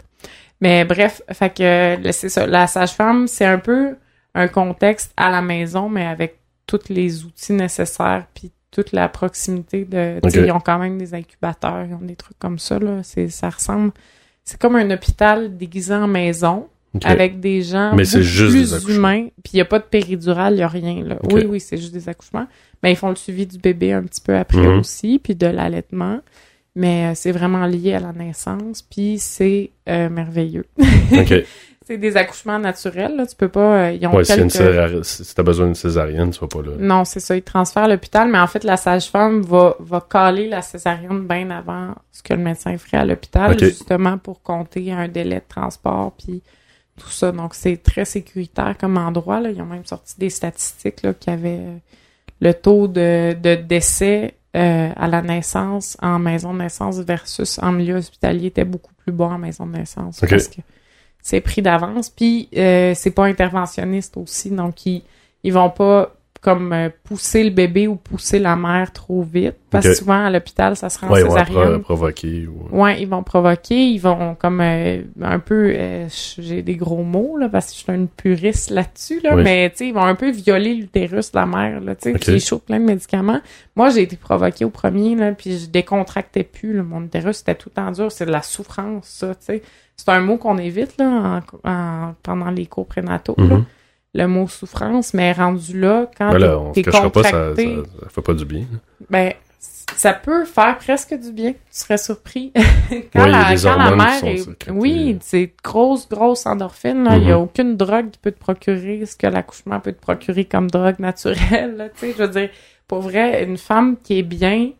Mais 0.59 0.85
bref, 0.85 1.23
fait 1.31 1.49
que 1.49 2.11
c'est 2.11 2.29
ça. 2.29 2.45
La 2.45 2.67
sage-femme, 2.67 3.27
c'est 3.27 3.45
un 3.45 3.57
peu 3.57 3.95
un 4.35 4.47
contexte 4.47 5.11
à 5.17 5.31
la 5.31 5.41
maison, 5.41 5.89
mais 5.89 6.05
avec 6.05 6.39
tous 6.67 6.89
les 6.89 7.25
outils 7.25 7.53
nécessaires, 7.53 8.27
puis 8.35 8.51
toute 8.69 8.91
la 8.91 9.09
proximité 9.09 9.85
de. 9.85 10.19
Ils 10.33 10.51
ont 10.51 10.59
quand 10.59 10.77
même 10.77 10.97
des 10.97 11.13
incubateurs, 11.13 11.85
ils 11.85 11.95
ont 11.95 12.05
des 12.05 12.15
trucs 12.15 12.37
comme 12.37 12.59
ça. 12.59 12.77
Là. 12.79 13.01
C'est, 13.03 13.29
ça 13.29 13.49
ressemble. 13.49 13.91
C'est 14.43 14.59
comme 14.59 14.75
un 14.75 14.89
hôpital 14.91 15.57
déguisé 15.57 15.93
en 15.93 16.07
maison, 16.07 16.67
avec 17.03 17.39
des 17.39 17.61
gens 17.61 17.93
Mais 17.95 18.05
juste 18.05 18.83
plus 18.83 18.95
humains. 18.95 19.27
Puis 19.43 19.53
il 19.53 19.55
n'y 19.57 19.61
a 19.61 19.65
pas 19.65 19.79
de 19.79 19.85
péridurale, 19.85 20.53
il 20.53 20.57
n'y 20.57 20.63
a 20.63 20.67
rien. 20.67 21.03
Là. 21.03 21.17
Oui, 21.31 21.45
oui, 21.47 21.59
c'est 21.59 21.77
juste 21.77 21.93
des 21.93 22.09
accouchements. 22.09 22.47
Mais 22.83 22.91
ils 22.93 22.95
font 22.97 23.09
le 23.09 23.15
suivi 23.15 23.45
du 23.45 23.57
bébé 23.57 23.93
un 23.93 24.03
petit 24.03 24.21
peu 24.21 24.35
après 24.35 24.57
Mhm. 24.67 24.79
aussi, 24.79 25.19
puis 25.19 25.35
de 25.35 25.47
l'allaitement. 25.47 26.19
Mais 26.75 27.11
euh, 27.11 27.15
c'est 27.15 27.31
vraiment 27.31 27.65
lié 27.65 27.93
à 27.95 27.99
la 27.99 28.13
naissance, 28.13 28.81
puis 28.81 29.17
c'est 29.19 29.71
euh, 29.89 30.09
merveilleux. 30.09 30.65
OK. 31.11 31.33
c'est 31.85 31.97
des 31.97 32.15
accouchements 32.15 32.59
naturels, 32.59 33.17
là. 33.17 33.25
Tu 33.27 33.35
peux 33.35 33.49
pas... 33.49 33.87
euh, 33.87 33.91
ils 33.91 34.07
ont 34.07 34.15
Ouais, 34.15 34.23
une 34.39 34.49
si 35.03 35.35
t'as 35.35 35.43
besoin 35.43 35.65
d'une 35.65 35.75
césarienne, 35.75 36.29
tu 36.31 36.39
vas 36.39 36.47
pas 36.47 36.61
là. 36.61 36.71
Non, 36.79 37.03
c'est 37.03 37.19
ça. 37.19 37.35
Ils 37.35 37.41
transfèrent 37.43 37.83
à 37.83 37.87
l'hôpital, 37.89 38.29
mais 38.31 38.39
en 38.39 38.47
fait, 38.47 38.63
la 38.63 38.77
sage-femme 38.77 39.41
va, 39.41 39.75
va 39.79 39.99
caler 40.09 40.47
la 40.47 40.61
césarienne 40.61 41.27
bien 41.27 41.49
avant 41.51 41.93
ce 42.13 42.23
que 42.23 42.33
le 42.33 42.39
médecin 42.39 42.77
ferait 42.77 42.97
à 43.01 43.05
l'hôpital, 43.05 43.59
justement 43.59 44.17
pour 44.17 44.41
compter 44.41 44.93
un 44.93 45.09
délai 45.09 45.35
de 45.39 45.45
transport, 45.49 46.13
puis 46.17 46.41
tout 46.97 47.09
ça. 47.09 47.33
Donc, 47.33 47.53
c'est 47.53 47.77
très 47.83 48.05
sécuritaire 48.05 48.75
comme 48.79 48.95
endroit. 48.97 49.41
Là. 49.41 49.49
Ils 49.49 49.61
ont 49.61 49.65
même 49.65 49.85
sorti 49.85 50.15
des 50.17 50.29
statistiques 50.29 51.01
là, 51.03 51.13
qui 51.13 51.29
avaient 51.29 51.59
euh, 51.59 51.75
le 52.41 52.53
taux 52.53 52.87
de, 52.87 53.33
de 53.33 53.55
décès 53.55 54.33
euh, 54.55 54.89
à 54.95 55.07
la 55.07 55.21
naissance 55.21 55.95
en 56.01 56.19
maison 56.19 56.53
de 56.53 56.59
naissance 56.59 56.99
versus 56.99 57.57
en 57.59 57.71
milieu 57.71 57.95
hospitalier 57.95 58.47
était 58.47 58.65
beaucoup 58.65 58.93
plus 58.95 59.13
bas 59.13 59.27
en 59.27 59.37
maison 59.37 59.65
de 59.65 59.77
naissance. 59.77 60.21
Ok. 60.21 60.29
Parce 60.29 60.47
que 60.49 60.61
c'est 61.21 61.39
pris 61.39 61.61
d'avance. 61.61 62.09
Puis 62.09 62.49
euh, 62.57 62.93
c'est 62.95 63.11
pas 63.11 63.25
interventionniste 63.25 64.17
aussi, 64.17 64.49
donc 64.49 64.85
ils, 64.85 65.03
ils 65.43 65.53
vont 65.53 65.69
pas 65.69 66.13
comme 66.41 66.73
euh, 66.73 66.89
pousser 67.03 67.43
le 67.43 67.51
bébé 67.51 67.87
ou 67.87 67.95
pousser 67.95 68.39
la 68.39 68.55
mère 68.55 68.91
trop 68.91 69.21
vite. 69.21 69.55
Parce 69.69 69.85
que 69.85 69.93
souvent 69.93 70.25
à 70.25 70.29
l'hôpital, 70.31 70.75
ça 70.75 70.89
se 70.89 70.97
rend 70.99 71.07
en 71.07 71.11
Ouais, 71.11 71.21
ils 71.21 71.25
vont 71.27 71.31
césarienne. 71.37 71.69
pro- 71.75 71.95
provoquer. 71.95 72.47
Ou... 72.47 72.81
Ouais, 72.81 72.99
ils 73.01 73.07
vont 73.07 73.21
provoquer, 73.23 73.75
ils 73.91 73.99
vont 73.99 74.33
comme 74.35 74.59
euh, 74.59 75.03
un 75.21 75.37
peu, 75.39 75.71
euh, 75.75 76.07
j'ai 76.39 76.61
des 76.63 76.75
gros 76.75 77.03
mots 77.03 77.37
là 77.37 77.47
parce 77.47 77.67
que 77.67 77.73
je 77.77 77.83
suis 77.83 77.93
une 77.93 78.07
puriste 78.07 78.71
là-dessus 78.71 79.19
là, 79.23 79.35
Oui. 79.35 79.43
mais 79.43 79.69
tu 79.69 79.77
sais 79.77 79.87
ils 79.89 79.93
vont 79.93 80.03
un 80.03 80.15
peu 80.15 80.31
violer 80.31 80.73
l'utérus 80.73 81.31
de 81.31 81.37
la 81.37 81.45
mère 81.45 81.79
là, 81.79 81.93
tu 81.95 82.09
sais, 82.09 82.15
Ok. 82.15 82.21
puis 82.21 82.33
ils 82.33 82.41
chauffent 82.41 82.63
plein 82.65 82.79
de 82.79 82.85
médicaments. 82.85 83.39
Moi 83.75 83.91
j'ai 83.91 84.01
été 84.01 84.15
provoquée 84.17 84.65
au 84.65 84.71
premier 84.71 85.15
là, 85.15 85.31
puis 85.33 85.57
je 85.59 85.67
décontractais 85.69 86.43
plus, 86.43 86.73
là, 86.73 86.81
mon 86.83 87.03
utérus 87.03 87.39
était 87.41 87.55
tout 87.55 87.69
temps 87.69 87.91
dur, 87.91 88.11
c'est 88.11 88.25
de 88.25 88.31
la 88.31 88.41
souffrance 88.41 89.05
ça, 89.07 89.35
tu 89.35 89.41
sais. 89.41 89.61
C'est 89.95 90.09
un 90.09 90.21
mot 90.21 90.37
qu'on 90.37 90.57
évite 90.57 90.97
là 90.97 91.41
en, 91.63 91.69
en- 91.69 92.15
pendant 92.23 92.49
les 92.49 92.65
cours 92.65 92.87
prénataux 92.87 93.35
là, 93.37 93.43
Mhm. 93.57 93.65
Le 94.13 94.27
mot 94.27 94.47
souffrance, 94.47 95.13
mais 95.13 95.31
rendu 95.31 95.79
là 95.79 96.09
quand 96.17 96.31
Ben 96.31 96.37
là, 96.39 96.59
on 96.59 96.71
t'es 96.71 96.81
cachera 96.83 97.09
pas, 97.09 97.23
ça, 97.23 97.31
contracté, 97.31 97.75
ça, 97.75 97.99
ça 98.03 98.09
fait 98.09 98.21
pas 98.21 98.33
du 98.33 98.45
bien. 98.45 98.65
ben, 99.09 99.33
ça 99.95 100.13
peut 100.13 100.45
faire 100.45 100.77
presque 100.77 101.13
du 101.13 101.31
bien. 101.31 101.51
Tu 101.51 101.59
serais 101.69 101.97
surpris. 101.97 102.51
Quand 103.13 103.25
la, 103.25 103.55
quand 103.55 103.75
la 103.75 103.95
mère 103.95 104.23
est... 104.25 104.69
Oui, 104.71 105.17
c'est 105.21 105.53
grosse, 105.63 106.07
grosse 106.09 106.45
endorphine. 106.45 107.03
là. 107.03 107.17
Il 107.17 107.25
n'y 107.25 107.31
a 107.31 107.35
Mhm. 107.37 107.43
aucune 107.43 107.77
drogue 107.77 108.09
qui 108.09 108.17
peut 108.19 108.31
te 108.31 108.39
procurer 108.39 109.05
ce 109.05 109.15
que 109.15 109.27
l'accouchement 109.27 109.79
peut 109.79 109.91
te 109.91 110.01
procurer 110.01 110.45
comme 110.45 110.69
drogue 110.71 110.99
naturelle. 110.99 111.75
là, 111.77 111.89
Tu 111.89 111.99
sais, 111.99 112.13
je 112.17 112.23
veux 112.23 112.27
dire, 112.29 112.49
pour 112.87 113.01
vrai, 113.01 113.43
une 113.43 113.57
femme 113.57 113.97
qui 114.01 114.19
est 114.19 114.23
bien, 114.23 114.71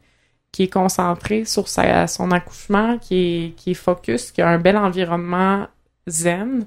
qui 0.51 0.63
est 0.63 0.73
concentrée 0.73 1.45
sur 1.45 1.67
sa, 1.67 2.07
son 2.07 2.31
accouchement, 2.31 2.97
qui 2.97 3.15
est, 3.45 3.49
qui 3.55 3.71
est 3.71 3.75
focus, 3.75 4.31
qui 4.31 4.41
a 4.41 4.47
un 4.49 4.57
bel 4.59 4.77
environnement 4.77 5.67
zen, 6.07 6.65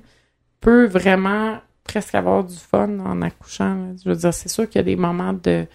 peut 0.61 0.87
vraiment 0.87 1.59
presque 1.85 2.15
avoir 2.15 2.43
du 2.45 2.57
fun 2.57 2.99
en 3.01 3.23
accouchant. 3.23 3.75
là. 3.75 3.87
Je 4.03 4.09
veux 4.09 4.17
dire, 4.17 4.33
c'est 4.35 4.49
sûr 4.49 4.69
qu'il 4.69 4.79
y 4.79 4.81
a 4.81 4.85
des 4.85 4.97
moments 4.97 5.33
de 5.35 5.67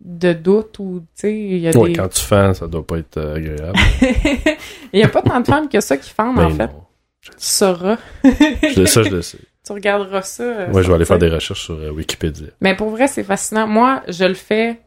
de 0.00 0.32
doute 0.34 0.78
ou 0.80 1.00
tu 1.00 1.06
sais 1.22 1.32
il 1.34 1.58
y 1.58 1.68
a 1.68 1.76
Ouais, 1.78 1.88
des 1.90 1.94
quand 1.96 2.08
tu 2.08 2.20
fends, 2.20 2.52
ça 2.52 2.66
doit 2.66 2.86
pas 2.86 2.98
être 2.98 3.16
euh, 3.16 3.36
agréable. 3.36 3.78
il 4.92 5.00
y 5.00 5.02
a 5.02 5.08
pas 5.08 5.22
tant 5.22 5.40
de 5.40 5.46
femmes 5.46 5.68
que 5.68 5.80
ça 5.80 5.96
qui 5.96 6.10
fendent 6.10 6.38
en 6.38 6.48
Ben 6.50 6.56
fait 6.56 6.66
non. 6.66 6.84
tu 7.22 7.30
sauras 7.38 7.96
Je 8.22 8.84
ça, 8.84 9.02
je 9.02 9.08
le 9.10 9.22
sais. 9.22 9.38
tu 9.64 9.72
regarderas 9.72 10.20
ça 10.22 10.42
euh, 10.42 10.70
Moi, 10.70 10.82
je 10.82 10.88
vais 10.88 10.94
aller 10.94 11.04
faire 11.06 11.18
des 11.18 11.28
recherches 11.30 11.62
sur 11.64 11.74
euh, 11.76 11.90
Wikipédia. 11.90 12.48
mais 12.60 12.74
pour 12.76 12.90
vrai 12.90 13.08
c'est 13.08 13.22
fascinant 13.24 13.66
moi 13.66 14.02
je 14.08 14.24
le 14.24 14.34
fais 14.34 14.80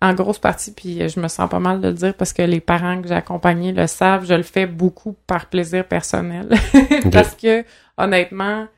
en 0.00 0.14
grosse 0.14 0.38
partie 0.38 0.72
puis 0.72 1.06
je 1.06 1.20
me 1.20 1.28
sens 1.28 1.50
pas 1.50 1.58
mal 1.60 1.80
de 1.82 1.88
le 1.88 1.94
dire 1.94 2.14
parce 2.14 2.32
que 2.32 2.40
les 2.42 2.60
parents 2.60 3.02
que 3.02 3.08
j'ai 3.08 3.14
accompagnés 3.14 3.72
le 3.72 3.86
savent 3.86 4.24
je 4.26 4.34
le 4.34 4.42
fais 4.42 4.66
beaucoup 4.66 5.14
par 5.26 5.46
plaisir 5.50 5.86
personnel 5.86 6.48
parce 7.12 7.34
que 7.34 7.62
honnêtement 7.98 8.68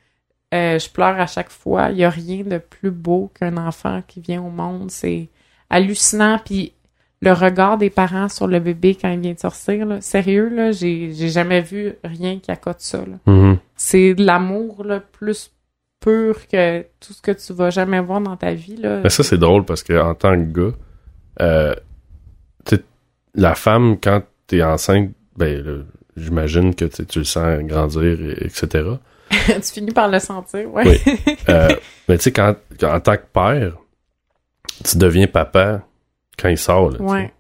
euh, 0.55 0.79
je 0.79 0.89
pleure 0.89 1.19
à 1.21 1.27
chaque 1.27 1.51
fois 1.51 1.91
il 1.91 1.99
y 1.99 2.05
a 2.05 2.11
rien 2.11 2.43
de 2.45 2.59
plus 2.59 2.91
beau 2.93 3.31
qu'un 3.39 3.57
enfant 3.57 4.03
qui 4.07 4.21
vient 4.21 4.41
au 4.43 4.51
monde 4.51 4.91
c'est 4.91 5.29
hallucinant 5.71 6.39
puis 6.45 6.73
le 7.21 7.33
regard 7.33 7.79
des 7.79 7.91
parents 7.91 8.29
sur 8.29 8.47
le 8.47 8.61
bébé 8.61 8.95
quand 8.95 9.11
il 9.11 9.21
vient 9.21 9.33
de 9.33 9.39
sortir 9.39 9.87
là, 9.87 10.01
sérieux 10.01 10.49
là 10.49 10.73
j'ai 10.73 11.13
j'ai 11.13 11.29
jamais 11.29 11.61
vu 11.61 11.95
rien 12.05 12.39
qui 12.39 12.51
accote 12.51 12.81
ça. 12.81 13.01
Mhm. 13.27 13.59
c'est 13.77 14.15
de 14.15 14.25
l'amour 14.25 14.85
là 14.85 15.01
plus 15.01 15.51
pur 16.01 16.47
que 16.49 16.83
tout 17.01 17.15
ce 17.15 17.23
que 17.23 17.33
tu 17.33 17.53
vas 17.55 17.71
jamais 17.71 18.01
voir 18.01 18.21
dans 18.21 18.37
ta 18.37 18.53
vie 18.53 18.77
là 18.77 19.01
Mais 19.03 19.09
ça, 19.11 19.23
c'est 19.23 19.39
drôle 19.39 19.65
parce 19.65 19.83
que 19.83 19.99
en 19.99 20.15
tant 20.15 20.37
que 20.37 20.53
gars, 20.69 20.77
euh, 21.41 21.75
tu 22.67 22.77
la 23.35 23.55
femme, 23.55 23.97
quand 24.01 24.23
t'es 24.47 24.63
enceinte, 24.63 25.11
ben, 25.37 25.85
j'imagine 26.17 26.75
que 26.75 26.85
tu 26.85 27.07
tu 27.07 27.19
le 27.21 27.25
sens 27.25 27.59
grandir, 27.63 28.03
et- 28.21 28.45
etc. 28.45 28.85
tu 29.47 29.73
finis 29.73 29.93
par 29.93 30.09
le 30.09 30.19
sentir 30.19 30.73
ouais 30.73 31.01
Oui. 31.07 31.37
Euh, 31.49 31.69
mais 32.09 32.17
tu 32.19 32.25
sais, 32.25 32.33
quand, 32.33 32.55
en 32.83 33.01
tant 33.01 33.17
que 33.17 33.27
père, 33.33 33.73
tu 34.85 34.99
deviens 34.99 35.27
papa 35.27 35.83
quand 36.39 36.49
il 36.49 36.59
sort. 36.59 36.91
Là, 36.91 36.99
ouais 37.01 37.33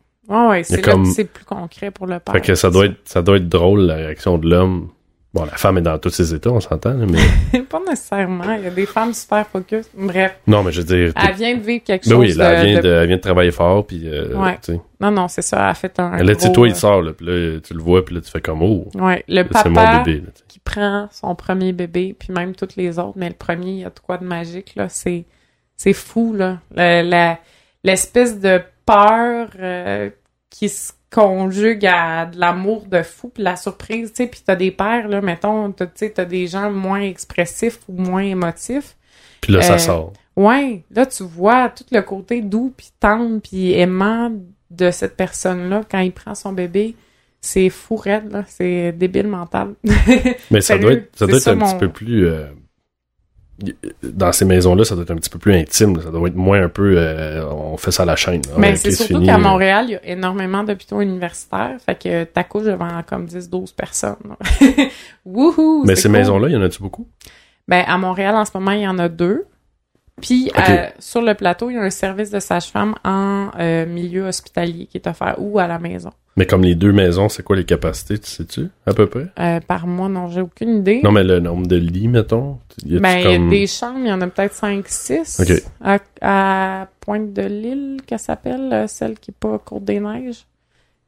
comme- 0.82 1.05
c'est 1.07 1.24
plus 1.24 1.45
concret 1.45 1.90
pour 1.90 2.07
le 2.07 2.18
père 2.18 2.34
Fait 2.34 2.40
que 2.40 2.55
ça 2.55 2.70
doit 2.70 2.86
être 2.86 2.97
ça 3.05 3.22
doit 3.22 3.36
être 3.36 3.49
drôle 3.49 3.80
la 3.82 3.95
réaction 3.97 4.38
de 4.38 4.49
l'homme 4.49 4.90
Bon, 5.35 5.45
la 5.45 5.57
femme 5.57 5.78
est 5.78 5.82
dans 5.82 5.99
tous 5.99 6.11
ses 6.11 6.32
états, 6.32 6.51
on 6.51 6.61
s'entend, 6.61 6.95
mais... 6.95 7.61
pas 7.68 7.80
nécessairement. 7.89 8.55
Il 8.55 8.62
y 8.62 8.66
a 8.68 8.70
des 8.70 8.87
femmes 8.87 9.12
super 9.12 9.45
focus. 9.49 9.87
Bref, 9.93 10.37
non, 10.47 10.62
mais 10.62 10.70
je 10.70 10.80
veux 10.80 10.87
dire... 10.87 11.12
elle 11.16 11.35
vient 11.35 11.57
de 11.57 11.61
vivre 11.61 11.82
quelque 11.82 12.05
Ben 12.05 12.11
chose 12.12 12.20
oui, 12.20 12.32
là, 12.35 12.53
elle 12.53 12.61
de- 12.61 12.66
vient, 12.70 12.76
de- 12.80 12.82
de, 12.89 12.93
elle 12.95 13.07
vient 13.09 13.16
de 13.16 13.20
travailler 13.20 13.51
fort, 13.51 13.85
puis... 13.85 14.09
Euh, 14.09 14.32
Ouais. 14.37 14.59
Non, 15.01 15.11
non, 15.11 15.26
c'est 15.28 15.43
ça. 15.43 15.57
Elle 15.59 15.70
a 15.70 15.74
fait 15.74 15.99
un. 15.99 16.16
Là, 16.22 16.35
tu 16.37 16.43
sais, 16.43 16.53
toi, 16.53 16.68
il 16.68 16.76
sort, 16.76 17.03
là, 17.03 17.12
puis 17.12 17.26
là, 17.26 17.59
tu 17.61 17.74
le 17.74 17.80
vois, 17.82 18.05
puis 18.05 18.14
là, 18.14 18.20
tu 18.20 18.30
fais 18.30 18.41
comme, 18.41 18.62
oh, 18.62 18.87
Ouais, 18.95 19.24
le 19.28 19.43
là, 19.43 19.49
c'est 19.61 19.68
mon 19.68 19.74
papa 19.74 20.03
bébé, 20.05 20.20
là, 20.20 20.32
qui 20.47 20.61
prend 20.61 21.09
son 21.11 21.35
premier 21.35 21.72
bébé, 21.72 22.14
puis 22.18 22.32
même 22.32 22.55
tous 22.55 22.76
les 22.76 22.99
autres, 23.01 23.14
mais 23.16 23.28
le 23.28 23.35
premier, 23.35 23.70
il 23.72 23.78
y 23.80 23.85
a 23.85 23.91
de 23.91 23.99
quoi 23.99 24.18
de 24.18 24.24
magique, 24.24 24.74
là. 24.76 24.89
C'est, 24.89 25.24
c'est 25.76 25.93
fou, 25.93 26.32
là. 26.32 26.59
La, 26.76 27.39
l'espèce 27.82 28.39
de 28.41 28.62
peur 28.87 29.49
euh, 29.59 30.11
qui 30.49 30.68
se 30.68 30.93
conjugue 31.14 31.86
à 31.86 32.26
de 32.26 32.38
l'amour 32.40 32.86
de 32.90 33.02
fou, 33.02 33.28
puis 33.32 33.42
la 33.44 33.54
surprise, 33.56 34.10
tu 34.12 34.24
sais, 34.24 34.26
puis 34.28 34.42
t'as 34.44 34.56
des 34.56 34.70
pères, 34.72 35.06
là, 35.08 35.20
mettons, 35.20 35.70
t'as- 35.70 35.86
tu 35.86 35.92
sais, 35.96 36.10
t'as 36.10 36.24
des 36.24 36.46
gens 36.48 36.70
moins 36.72 37.02
expressifs 37.02 37.78
ou 37.88 38.00
moins 38.02 38.22
émotifs. 38.22 38.96
Puis 39.40 39.52
là, 39.52 39.62
ça 39.62 39.74
Euh, 39.74 39.78
sort. 39.78 40.12
Ouais, 40.36 40.82
là, 40.90 41.06
tu 41.06 41.22
vois 41.22 41.68
tout 41.68 41.84
le 41.92 42.00
côté 42.02 42.40
doux, 42.40 42.72
puis 42.76 42.88
tendre, 42.98 43.40
puis 43.40 43.72
aimant 43.72 44.32
de 44.70 44.90
cette 44.90 45.16
personne-là 45.16 45.82
quand 45.88 46.00
il 46.00 46.10
prend 46.12 46.34
son 46.34 46.52
bébé. 46.52 46.96
C'est 47.40 47.68
fou 47.68 47.94
raide, 47.96 48.32
là. 48.32 48.42
C'est 48.48 48.90
débile 48.92 49.28
mental. 49.28 49.74
Mais 50.50 50.60
ça 50.62 50.78
doit 50.78 50.92
être, 50.94 51.10
ça 51.14 51.26
doit 51.26 51.36
être 51.36 51.42
ça, 51.42 51.52
un 51.52 51.58
petit 51.58 51.76
peu 51.78 51.88
plus... 51.90 52.26
euh, 52.26 52.46
dans 54.02 54.32
ces 54.32 54.44
maisons-là, 54.44 54.84
ça 54.84 54.94
doit 54.94 55.05
être 55.05 55.11
un 55.12 55.16
petit 55.16 55.30
peu 55.30 55.38
plus 55.38 55.55
intime. 55.55 56.00
Ça 56.00 56.11
doit 56.11 56.28
être 56.28 56.34
moins 56.34 56.62
un 56.62 56.68
peu... 56.68 56.94
euh, 56.96 57.44
on 57.48 57.76
fait 57.76 57.92
ça 57.92 58.02
à 58.02 58.07
la 58.07 58.16
chaîne. 58.16 58.42
Mais 58.59 58.70
Ouais, 58.70 58.76
c'est 58.76 58.90
surtout 58.90 59.24
qu'à. 59.24 59.38
Montréal, 59.38 59.86
il 59.88 59.92
y 59.92 59.96
a 59.96 60.07
énormément 60.07 60.64
d'hôpitaux 60.64 61.00
universitaires. 61.00 61.76
Fait 61.84 61.94
que 61.94 62.24
t'accouches 62.24 62.64
devant 62.64 63.02
comme 63.07 63.26
10-12 63.26 63.74
personnes. 63.74 64.16
Wouhou! 65.24 65.84
Mais 65.86 65.96
ces 65.96 66.09
cool. 66.09 66.18
maisons-là, 66.18 66.48
il 66.48 66.52
y 66.52 66.57
en 66.57 66.62
a-tu 66.62 66.82
beaucoup? 66.82 67.07
Ben, 67.68 67.84
à 67.86 67.96
Montréal, 67.96 68.34
en 68.34 68.44
ce 68.44 68.50
moment, 68.55 68.72
il 68.72 68.82
y 68.82 68.88
en 68.88 68.98
a 68.98 69.09
deux. 69.09 69.46
Puis, 70.20 70.50
euh, 70.57 70.88
sur 70.98 71.22
le 71.22 71.34
plateau, 71.34 71.70
il 71.70 71.74
y 71.74 71.78
a 71.78 71.82
un 71.82 71.90
service 71.90 72.30
de 72.30 72.38
sage-femme 72.38 72.94
en 73.05 73.50
euh, 73.59 73.84
milieu 73.86 74.26
hospitalier 74.26 74.86
qui 74.86 74.96
est 74.98 75.07
offert 75.07 75.34
ou 75.38 75.59
à 75.59 75.66
la 75.66 75.78
maison. 75.78 76.11
Mais 76.37 76.47
comme 76.47 76.62
les 76.62 76.74
deux 76.74 76.93
maisons, 76.93 77.28
c'est 77.28 77.45
quoi 77.45 77.55
les 77.55 77.64
capacités, 77.64 78.18
tu 78.18 78.28
sais-tu, 78.28 78.68
à 78.87 78.93
peu 78.93 79.07
près? 79.07 79.26
Euh, 79.39 79.61
par 79.61 79.87
mois, 79.87 80.09
non, 80.09 80.28
j'ai 80.28 80.41
aucune 80.41 80.78
idée. 80.78 81.01
Non, 81.05 81.12
mais 81.12 81.22
le 81.22 81.39
nombre 81.39 81.66
de 81.66 81.76
lits, 81.76 82.09
mettons. 82.09 82.59
Y 82.85 82.99
ben, 82.99 83.22
comme... 83.22 83.51
des 83.51 83.66
chambres, 83.68 84.01
il 84.01 84.09
y 84.09 84.12
en 84.12 84.20
a 84.20 84.26
peut-être 84.26 84.55
5-6. 84.55 85.43
Ok. 85.43 85.62
À, 85.80 85.99
à 86.20 86.89
Pointe-de-l'Île, 87.01 87.99
qu'elle 88.05 88.18
s'appelle, 88.18 88.72
euh, 88.72 88.87
celle 88.89 89.18
qui 89.18 89.30
est 89.30 89.37
pas 89.39 89.59
Côte 89.59 89.85
des 89.85 90.01
Neiges. 90.01 90.45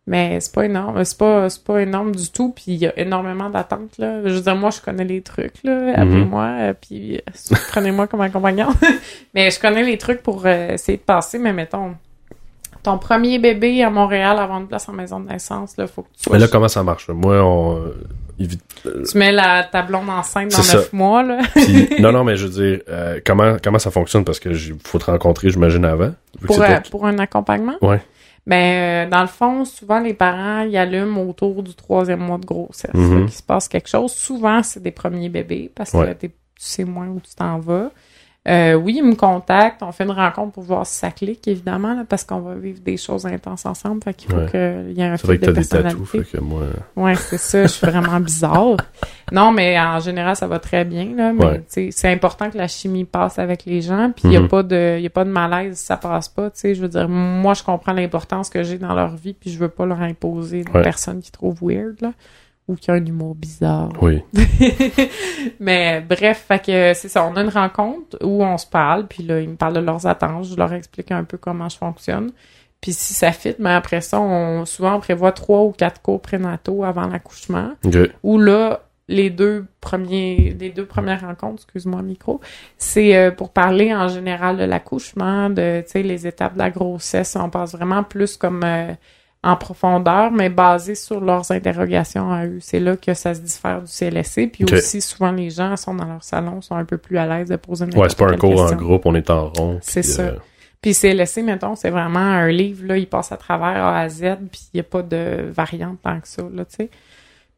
Mais 0.09 0.39
c'est 0.41 0.55
pas 0.55 0.67
énorme, 0.67 1.05
c'est 1.05 1.19
pas, 1.19 1.49
pas 1.65 1.83
énorme 1.83 2.15
du 2.15 2.31
tout, 2.31 2.53
puis 2.53 2.65
il 2.69 2.77
y 2.77 2.87
a 2.87 2.97
énormément 2.97 3.51
d'attentes, 3.51 3.99
là. 3.99 4.21
Je 4.25 4.35
veux 4.35 4.41
dire, 4.41 4.55
moi, 4.55 4.71
je 4.71 4.81
connais 4.81 5.05
les 5.05 5.21
trucs, 5.21 5.65
là, 5.65 5.95
appelez-moi, 5.97 6.45
euh, 6.45 6.75
puis 6.81 7.17
euh, 7.17 7.21
prenez-moi 7.71 8.07
comme 8.07 8.21
accompagnant. 8.21 8.73
mais 9.35 9.51
je 9.51 9.59
connais 9.59 9.83
les 9.83 9.99
trucs 9.99 10.23
pour 10.23 10.47
euh, 10.47 10.75
essayer 10.75 10.99
de 10.99 11.03
passer, 11.03 11.41
mais 11.41 11.53
mettons, 11.53 11.97
ton 12.87 12.99
premier 12.99 13.39
bébé 13.39 13.83
à 13.85 13.91
Montréal 13.91 14.39
avant 14.39 14.59
une 14.59 14.67
place 14.67 14.89
en 14.89 14.93
maison 14.93 15.21
de 15.21 15.29
naissance, 15.29 15.77
là, 15.77 15.87
faut 15.87 16.03
que 16.03 16.09
tu 16.21 16.33
Mais 16.33 16.39
là, 16.39 16.49
comment 16.49 16.69
ça 16.69 16.83
marche? 16.83 17.07
là? 17.09 17.15
Moi, 17.15 17.37
on... 17.43 17.77
euh, 17.77 17.95
évite- 18.41 18.63
Tu 19.11 19.19
mets 19.19 19.33
la, 19.33 19.65
ta 19.65 19.83
blonde 19.83 20.09
enceinte 20.09 20.51
dans 20.51 20.59
neuf 20.59 20.93
mois, 20.93 21.23
là. 21.23 21.39
Puis- 21.55 21.89
non, 22.01 22.13
non, 22.13 22.25
mais 22.25 22.37
je 22.37 22.47
veux 22.47 22.53
dire, 22.53 22.81
euh, 22.89 23.21
comment, 23.25 23.57
comment 23.63 23.79
ça 23.79 23.91
fonctionne? 23.91 24.25
Parce 24.25 24.41
que 24.41 24.49
il 24.49 24.75
faut 24.85 24.99
te 24.99 25.05
rencontrer, 25.11 25.51
j'imagine, 25.51 25.85
avant. 25.85 26.13
Pour, 26.47 26.61
euh, 26.63 26.77
pour 26.91 27.07
un 27.07 27.19
accompagnement? 27.19 27.77
Ouais. 27.83 28.01
Ben, 28.47 29.07
euh, 29.07 29.11
dans 29.11 29.23
le 29.23 29.27
fond, 29.27 29.65
souvent, 29.65 29.99
les 29.99 30.15
parents, 30.15 30.61
ils 30.63 30.77
allument 30.77 31.23
autour 31.29 31.63
du 31.65 31.75
troisième 31.75 32.21
mois 32.21 32.39
de 32.39 32.47
grossesse, 32.47 32.91
Mhm. 32.95 33.19
là, 33.19 33.25
qu'il 33.27 33.35
se 33.35 33.43
passe 33.43 33.67
quelque 33.69 33.89
chose. 33.89 34.13
Souvent, 34.13 34.63
c'est 34.63 34.81
des 34.83 34.93
premiers 34.93 35.29
bébés, 35.29 35.71
parce 35.75 35.91
que 35.91 35.97
Ouais. 35.97 36.15
tu 36.15 36.31
sais 36.57 36.85
moins 36.85 37.09
où 37.09 37.21
tu 37.21 37.35
t'en 37.35 37.59
vas. 37.59 37.91
Euh, 38.49 38.75
oui, 38.75 38.95
ils 38.99 39.03
me 39.05 39.17
contactent, 39.17 39.83
on 39.83 39.91
fait 39.91 40.05
une 40.05 40.13
rencontre 40.13 40.53
pour 40.53 40.63
voir 40.63 40.87
si 40.87 40.95
ça 40.97 41.11
clique, 41.11 41.49
évidemment, 41.49 41.95
là, 41.95 42.05
parce 42.09 42.23
qu'on 42.23 42.39
va 42.41 42.55
vivre 42.55 42.79
des 42.81 42.97
choses 42.97 43.27
intenses 43.27 43.67
ensemble, 43.67 44.05
fait 44.05 44.15
qu'il 44.15 44.31
faut 44.31 44.37
Ouais. 44.37 44.47
qu'il 44.51 44.93
y 44.97 45.01
ait 45.01 45.05
un 45.07 45.17
C'est 45.17 45.27
vrai 45.27 45.35
fit 45.37 45.41
que 45.41 45.47
de 45.47 45.53
t'as 45.53 45.61
des 45.61 45.67
tatous, 45.67 45.93
personnalité. 45.93 46.25
fait 46.31 46.39
que 46.39 46.43
moi... 46.45 46.63
Ouais, 46.95 47.15
c'est 47.17 47.39
ça, 47.39 47.63
je 47.63 47.67
suis 47.73 47.87
vraiment 47.87 48.21
bizarre. 48.21 48.77
Non, 49.33 49.51
mais 49.51 49.77
en 49.81 49.99
général, 49.99 50.37
ça 50.37 50.47
va 50.47 50.61
très 50.61 50.85
bien, 50.85 51.07
là. 51.17 51.33
Mais 51.33 51.45
Ouais. 51.45 51.65
c'est 51.91 52.13
important 52.13 52.49
que 52.51 52.57
la 52.59 52.69
chimie 52.69 53.05
passe 53.05 53.39
avec 53.41 53.65
les 53.65 53.81
gens, 53.83 54.13
puis 54.15 54.23
il 54.29 54.33
y 54.33 54.37
a 54.37 54.41
Mhm. 54.41 54.49
pas 54.49 54.63
de 54.63 54.99
y 55.01 55.07
a 55.07 55.11
pas 55.11 55.25
de 55.25 55.31
malaise 55.31 55.77
si 55.79 55.85
ça 55.87 55.97
passe 55.97 56.29
pas, 56.29 56.51
tu 56.51 56.61
sais, 56.61 56.75
je 56.77 56.81
veux 56.83 56.89
dire 56.89 57.09
moi 57.09 57.55
je 57.55 57.65
comprends 57.65 57.93
l'importance 57.93 58.49
que 58.49 58.63
j'ai 58.63 58.79
dans 58.79 58.95
leur 58.95 59.17
vie, 59.17 59.35
puis 59.35 59.51
je 59.51 59.59
veux 59.59 59.69
pas 59.69 59.87
leur 59.87 60.01
imposer 60.01 60.59
une 60.61 60.71
Ouais. 60.77 60.83
personne 60.83 61.21
qui 61.21 61.33
trouve 61.33 61.59
weird 61.63 61.97
là 62.01 62.13
ou 62.69 62.75
qui 62.75 62.91
a 62.91 62.95
un 62.95 63.05
humour 63.05 63.35
bizarre. 63.35 63.93
Oui. 64.03 64.23
mais 65.61 66.01
bref, 66.01 66.47
fait 66.49 66.65
que 66.65 66.95
c'est 66.95 67.09
ça, 67.09 67.25
on 67.25 67.37
a 67.37 67.43
une 67.43 67.49
rencontre 67.49 68.19
où 68.23 68.43
on 68.43 68.59
se 68.59 68.67
parle, 68.67 69.07
puis 69.07 69.23
là 69.23 69.41
ils 69.41 69.49
me 69.49 69.57
parlent 69.57 69.75
de 69.75 69.81
leurs 69.81 70.07
attentes, 70.07 70.45
je 70.45 70.57
leur 70.57 70.73
explique 70.73 71.13
un 71.13 71.25
peu 71.25 71.39
comment 71.39 71.69
je 71.69 71.77
fonctionne. 71.77 72.33
Puis 72.81 72.93
si 72.93 73.15
ça 73.15 73.33
fit, 73.33 73.55
mais 73.59 73.71
après 73.71 74.01
ça, 74.01 74.21
on 74.21 74.65
souvent 74.65 74.97
on 74.97 75.01
prévoit 75.01 75.33
trois 75.33 75.63
ou 75.63 75.73
quatre 75.73 76.03
cours 76.03 76.21
prénataux 76.21 76.85
avant 76.85 77.07
l'accouchement 77.07 77.71
OK. 77.85 77.97
où 78.23 78.39
là, 78.39 78.83
les 79.09 79.31
deux 79.31 79.67
premiers, 79.81 80.57
les 80.59 80.71
deux 80.71 80.85
premières 80.85 81.21
rencontres, 81.21 81.63
excuse-moi, 81.63 82.03
micro, 82.03 82.41
c'est 82.77 83.17
euh, 83.17 83.31
pour 83.31 83.53
parler 83.53 83.95
en 83.95 84.09
général 84.09 84.57
de 84.57 84.65
l'accouchement, 84.65 85.49
de, 85.49 85.83
tu 85.85 85.93
sais, 85.93 86.03
les 86.03 86.27
étapes 86.27 86.55
de 86.55 86.59
la 86.59 86.71
grossesse. 86.71 87.37
On 87.41 87.49
passe 87.49 87.73
vraiment 87.73 88.03
plus 88.03 88.37
comme 88.37 88.63
euh, 88.65 88.93
en 89.47 89.57
profondeur, 89.57 90.31
mais 90.33 90.49
basé 90.49 90.95
sur 90.95 91.21
leurs 91.21 91.51
interrogations 91.53 92.33
à 92.33 92.47
eux. 92.47 92.59
C'est 92.61 92.81
là 92.81 92.97
que 92.97 93.15
ça 93.15 93.35
se 93.35 93.41
diffère 93.41 93.81
du 93.83 93.87
CLSC. 93.91 94.49
Puis 94.53 94.65
aussi, 94.75 95.01
souvent, 95.01 95.31
les 95.31 95.51
gens 95.51 95.77
sont 95.77 95.95
dans 95.95 96.05
leur 96.07 96.25
salon, 96.25 96.61
sont 96.61 96.75
un 96.75 96.85
peu 96.85 96.99
plus 96.99 97.17
à 97.17 97.27
l'aise 97.27 97.49
de 97.49 97.57
poser 97.57 97.85
une 97.85 97.97
Ouais, 97.97 98.09
c'est 98.09 98.19
pas 98.19 98.27
un 98.31 98.37
cours 98.37 98.61
en 98.61 98.75
groupe, 98.75 99.03
on 99.07 99.15
est 99.15 99.31
en 99.31 99.49
rond. 99.51 99.79
C'est 99.83 100.03
ça. 100.03 100.23
euh, 100.23 100.37
Puis 100.83 100.95
CLSC, 100.95 101.43
mettons, 101.43 101.77
c'est 101.77 101.91
vraiment 101.91 102.19
un 102.19 102.49
livre, 102.49 102.85
là, 102.87 102.97
il 102.99 103.07
passe 103.07 103.31
à 103.33 103.37
travers 103.37 103.85
A 103.85 104.01
à 104.01 104.09
Z, 104.09 104.23
puis 104.51 104.63
il 104.75 104.77
n'y 104.77 104.81
a 104.81 104.85
pas 104.85 105.03
de 105.03 105.49
variante 105.51 105.99
tant 106.03 106.19
que 106.21 106.29
ça, 106.29 106.43
là, 106.53 106.65
tu 106.65 106.77
sais. 106.77 106.91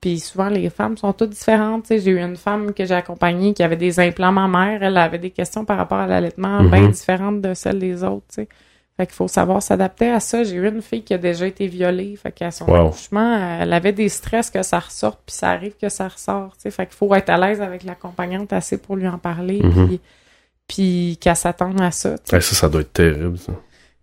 Puis 0.01 0.21
souvent, 0.21 0.49
les 0.49 0.71
femmes 0.71 0.97
sont 0.97 1.13
toutes 1.13 1.31
différentes, 1.31 1.83
tu 1.85 1.89
sais. 1.89 1.99
J'ai 2.01 2.13
eu 2.13 2.21
une 2.21 2.37
femme 2.37 2.73
que 2.73 2.85
j'ai 2.85 2.95
accompagnée 2.95 3.53
qui 3.55 3.63
avait 3.65 3.77
des 3.77 3.99
implants 3.99 4.31
mammaires, 4.31 4.83
elle 4.83 4.97
avait 4.97 5.19
des 5.19 5.31
questions 5.31 5.65
par 5.65 5.77
rapport 5.79 5.99
à 5.99 6.07
l'allaitement 6.07 6.63
Mhm. 6.63 6.71
bien 6.71 6.89
différentes 6.89 7.41
de 7.41 7.55
celles 7.55 7.79
des 7.81 8.05
autres, 8.05 8.27
tu 8.29 8.43
sais. 8.43 8.49
Fait 8.99 9.07
qu'il 9.07 9.15
faut 9.15 9.29
savoir 9.29 9.63
s'adapter 9.63 10.11
à 10.11 10.19
ça. 10.19 10.43
J'ai 10.43 10.57
eu 10.57 10.67
une 10.69 10.83
fille 10.83 11.05
qui 11.05 11.15
a 11.15 11.19
déjà 11.19 11.47
été 11.47 11.69
violée, 11.69 12.17
fait 12.21 12.33
qu'à 12.33 12.51
son 12.51 12.67
Wow. 12.67 12.89
accouchement, 12.89 13.59
elle 13.61 13.73
avait 13.73 13.93
des 13.93 14.09
stress 14.09 14.51
que 14.51 14.61
ça 14.65 14.81
ressorte, 14.81 15.21
puis 15.25 15.37
ça 15.37 15.51
arrive 15.51 15.75
que 15.81 15.89
ça 15.89 16.09
ressort, 16.09 16.55
tu 16.57 16.63
sais. 16.63 16.71
Fait 16.73 16.85
qu'il 16.87 16.97
faut 16.97 17.15
être 17.15 17.31
à 17.31 17.37
l'aise 17.39 17.63
avec 17.63 17.85
l'accompagnante 17.85 18.53
assez 18.53 18.77
pour 18.77 18.97
lui 18.97 19.07
en 19.07 19.17
parler, 19.19 19.61
Mhm. 19.63 19.87
puis, 19.87 20.01
puis 20.67 21.19
qu'elle 21.21 21.37
s'attende 21.37 21.81
à 21.81 21.93
ça, 21.93 22.11
ouais, 22.33 22.41
ça, 22.41 22.55
ça 22.57 22.69
doit 22.69 22.81
être 22.81 22.93
terrible, 22.93 23.39
ça. 23.39 23.53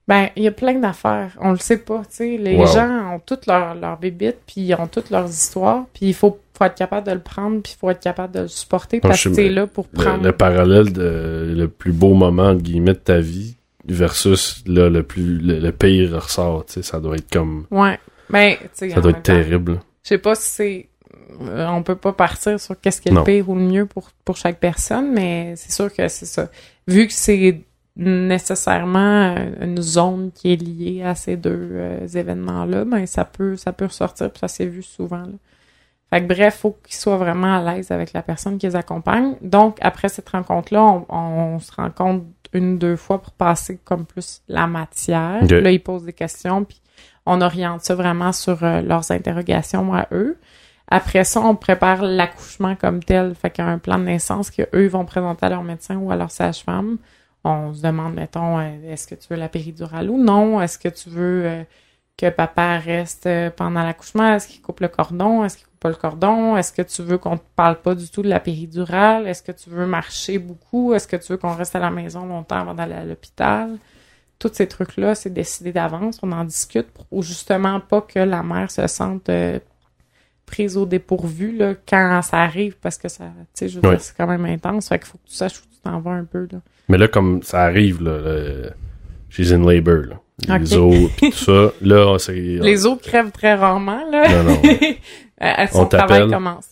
Ben, 0.08 0.30
il 0.36 0.44
y 0.44 0.48
a 0.48 0.52
plein 0.52 0.76
d'affaires. 0.76 1.36
On 1.42 1.52
le 1.52 1.58
sait 1.58 1.80
pas, 1.80 2.00
tu 2.08 2.16
sais. 2.16 2.38
Les 2.38 2.56
Wow. 2.56 2.68
gens 2.68 3.16
ont 3.16 3.20
toutes 3.20 3.48
leurs 3.48 3.76
leur 3.76 3.98
bébites, 4.00 4.38
puis 4.48 4.62
ils 4.62 4.76
ont 4.76 4.88
toutes 4.88 5.10
leurs 5.10 5.28
histoires, 5.30 5.86
puis 5.94 6.06
il 6.08 6.14
faut, 6.14 6.40
faut 6.58 6.64
être 6.64 6.76
capable 6.76 7.06
de 7.08 7.12
le 7.12 7.20
prendre, 7.20 7.62
puis 7.62 7.74
il 7.76 7.80
faut 7.80 7.90
être 7.90 8.00
capable 8.00 8.34
de 8.34 8.40
le 8.42 8.48
supporter, 8.48 8.98
Non, 9.04 9.10
parce 9.10 9.24
que 9.26 9.30
t'es 9.30 9.50
là 9.50 9.68
pour 9.68 9.88
Le, 9.92 10.04
prendre... 10.04 10.24
le 10.24 10.32
parallèle 10.32 10.94
de 10.94 11.54
le 11.54 11.68
plus 11.68 11.92
beau 11.92 12.14
moment, 12.14 12.44
entre 12.52 12.62
guillemets, 12.62 12.94
de 12.94 13.00
ta 13.00 13.20
vie 13.20 13.58
versus 13.88 14.64
là, 14.68 14.90
le 14.90 15.04
plus 15.04 15.38
le, 15.40 15.60
le 15.60 15.72
pire 15.72 16.22
ressort, 16.22 16.66
tu 16.66 16.74
sais, 16.74 16.82
ça 16.84 17.00
doit 17.00 17.16
être 17.16 17.30
comme... 17.32 17.66
Ouais. 17.72 18.00
Ben, 18.30 18.56
tu 18.78 18.90
Ça 18.92 19.02
doit 19.02 19.12
être 19.12 19.18
temps, 19.18 19.34
terrible. 19.34 19.80
Je 20.04 20.10
sais 20.10 20.18
pas 20.18 20.36
si 20.36 20.50
c'est... 20.50 20.90
euh, 21.42 21.68
on 21.68 21.84
peut 21.84 21.96
pas 21.96 22.14
partir 22.14 22.60
sur 22.60 22.80
qu'est-ce 22.80 23.02
qui 23.02 23.10
est 23.10 23.12
Non. 23.12 23.22
le 23.22 23.26
pire 23.26 23.50
ou 23.50 23.56
le 23.56 23.62
mieux 23.62 23.86
pour, 23.86 24.10
pour 24.24 24.38
chaque 24.38 24.60
personne, 24.60 25.12
mais 25.14 25.54
c'est 25.56 25.72
sûr 25.72 25.94
que 25.94 26.08
c'est 26.08 26.26
ça. 26.26 26.50
Vu 26.88 27.08
que 27.08 27.14
c'est 27.14 27.62
nécessairement 27.98 29.36
une 29.62 29.82
zone 29.82 30.32
qui 30.34 30.54
est 30.54 30.56
liée 30.62 31.04
à 31.04 31.16
ces 31.16 31.38
deux 31.38 31.70
euh, 31.74 32.08
événements-là, 32.08 32.86
ben 32.86 33.06
ça 33.06 33.24
peut 33.26 33.56
ça 33.56 33.72
peut 33.74 33.86
ressortir, 33.86 34.30
puis 34.32 34.40
ça 34.40 34.48
s'est 34.48 34.66
vu 34.66 34.84
souvent. 34.84 35.20
Là. 35.22 35.34
Fait 36.12 36.22
que 36.22 36.28
bref, 36.28 36.58
faut 36.62 36.78
qu'ils 36.86 36.96
soient 36.96 37.18
vraiment 37.18 37.58
à 37.58 37.76
l'aise 37.76 37.92
avec 37.92 38.14
la 38.14 38.22
personne 38.22 38.58
qui 38.58 38.68
les 38.68 38.76
accompagne. 38.76 39.36
Donc, 39.42 39.78
après 39.82 40.08
cette 40.10 40.30
rencontre-là, 40.30 40.84
on, 40.84 41.06
on 41.10 41.60
se 41.60 41.72
rencontre 41.72 42.26
une 42.56 42.74
ou 42.74 42.78
deux 42.78 42.96
fois 42.96 43.22
pour 43.22 43.34
passer 43.34 43.80
comme 43.84 44.06
plus 44.06 44.42
la 44.48 44.68
matière. 44.68 45.46
Là, 45.46 45.72
ils 45.72 45.84
posent 45.84 46.06
des 46.06 46.14
questions, 46.14 46.64
puis 46.64 46.82
on 47.26 47.42
oriente 47.42 47.82
ça 47.82 47.96
vraiment 47.96 48.32
sur 48.32 48.64
euh, 48.64 48.82
leurs 48.82 49.12
interrogations 49.12 49.94
à 49.94 50.08
eux. 50.12 50.38
Après 50.88 51.24
ça, 51.24 51.42
on 51.42 51.56
prépare 51.56 52.04
l'accouchement 52.04 52.76
comme 52.76 53.04
tel. 53.04 53.34
Fait 53.36 53.50
qu'il 53.50 53.66
y 53.66 53.68
a 53.68 53.72
un 53.72 53.80
plan 53.80 53.98
de 53.98 54.04
naissance 54.04 54.52
que 54.52 54.64
eux 54.74 54.88
vont 54.88 55.06
présenter 55.06 55.46
à 55.48 55.50
leur 55.50 55.64
médecin 55.64 55.98
ou 55.98 56.12
à 56.12 56.16
leur 56.16 56.32
sage-femme. 56.32 56.98
On 57.44 57.74
se 57.74 57.82
demande, 57.82 58.14
mettons, 58.14 58.60
euh, 58.60 58.92
est-ce 58.92 59.08
que 59.08 59.16
tu 59.16 59.28
veux 59.30 59.38
la 59.38 59.50
péridurale 59.50 60.10
ou 60.10 60.24
non? 60.24 60.62
Est-ce 60.62 60.78
que 60.78 60.90
tu 60.90 61.10
veux 61.10 61.46
euh, 61.46 61.64
que 62.18 62.30
papa 62.30 62.78
reste 62.78 63.28
pendant 63.56 63.84
l'accouchement? 63.84 64.34
Est-ce 64.34 64.48
qu'il 64.48 64.62
coupe 64.62 64.80
le 64.80 64.88
cordon? 64.88 65.44
Est-ce 65.44 65.58
qu'il 65.58 65.68
pas 65.86 65.90
le 65.90 65.96
cordon? 65.96 66.58
Est-ce 66.58 66.72
que 66.74 66.82
tu 66.82 67.04
veux 67.04 67.18
qu'on 67.20 67.38
te 67.38 67.44
parle 67.56 67.76
pas 67.82 67.94
du 67.94 68.10
tout 68.10 68.22
de 68.24 68.28
la 68.28 68.40
péridurale? 68.40 69.28
Est-ce 69.28 69.44
que 69.44 69.52
tu 69.52 69.70
veux 69.70 69.86
marcher 69.86 70.40
beaucoup? 70.40 70.94
Est-ce 70.94 71.08
que 71.08 71.16
tu 71.18 71.32
veux 71.32 71.38
qu'on 71.38 71.54
reste 71.56 71.76
à 71.76 71.80
la 71.80 71.92
maison 71.92 72.26
longtemps 72.26 72.58
avant 72.62 72.74
d'aller 72.74 72.96
à 72.96 73.04
l'hôpital? 73.06 73.78
Tous 74.40 74.50
ces 74.54 74.68
trucs-là, 74.68 75.14
c'est 75.16 75.32
décidé 75.32 75.72
d'avance. 75.72 76.20
On 76.24 76.32
en 76.32 76.44
discute 76.44 76.88
pour 76.88 77.22
justement 77.24 77.80
pas 77.80 78.02
que 78.02 78.20
la 78.20 78.42
mère 78.44 78.70
se 78.72 78.86
sente 78.88 79.30
euh, 79.30 79.60
prise 80.46 80.76
au 80.78 80.86
dépourvu 80.86 81.56
là, 81.56 81.74
quand 81.88 82.22
ça 82.24 82.38
arrive 82.42 82.76
parce 82.82 82.98
que 82.98 83.08
ça, 83.08 83.26
tu 83.26 83.32
sais, 83.54 83.70
je 83.70 83.80
veux 83.80 83.88
Ouais. 83.88 83.96
dire, 83.96 84.02
c'est 84.04 84.16
quand 84.18 84.28
même 84.28 84.46
intense. 84.46 84.90
Fait 84.90 84.98
qu'il 85.00 85.08
faut 85.08 85.18
que 85.20 85.28
tu 85.30 85.36
saches 85.36 85.60
où 85.60 85.66
tu 85.74 85.80
t'en 85.84 86.00
vas 86.00 86.12
un 86.12 86.26
peu. 86.26 86.48
Là. 86.52 86.60
Mais 86.90 86.98
là, 86.98 87.08
comme 87.08 87.44
ça 87.44 87.62
arrive, 87.62 88.02
là, 88.04 88.72
she's 89.30 89.52
in 89.52 89.64
labor, 89.64 90.04
là. 90.10 90.20
Les 90.60 90.76
Ok. 90.76 90.82
os, 90.82 91.12
pis 91.16 91.30
tout 91.30 91.38
ça, 91.38 91.72
là, 91.82 92.18
c'est... 92.20 92.34
Les 92.62 92.86
os 92.86 93.00
crèvent 93.02 93.32
très 93.32 93.54
rarement, 93.56 94.04
là. 94.12 94.44
Non, 94.44 94.52
non. 94.52 94.62
Euh, 95.44 95.68
son 95.72 95.82
On 95.82 95.86
travail 95.88 96.30
commence. 96.30 96.68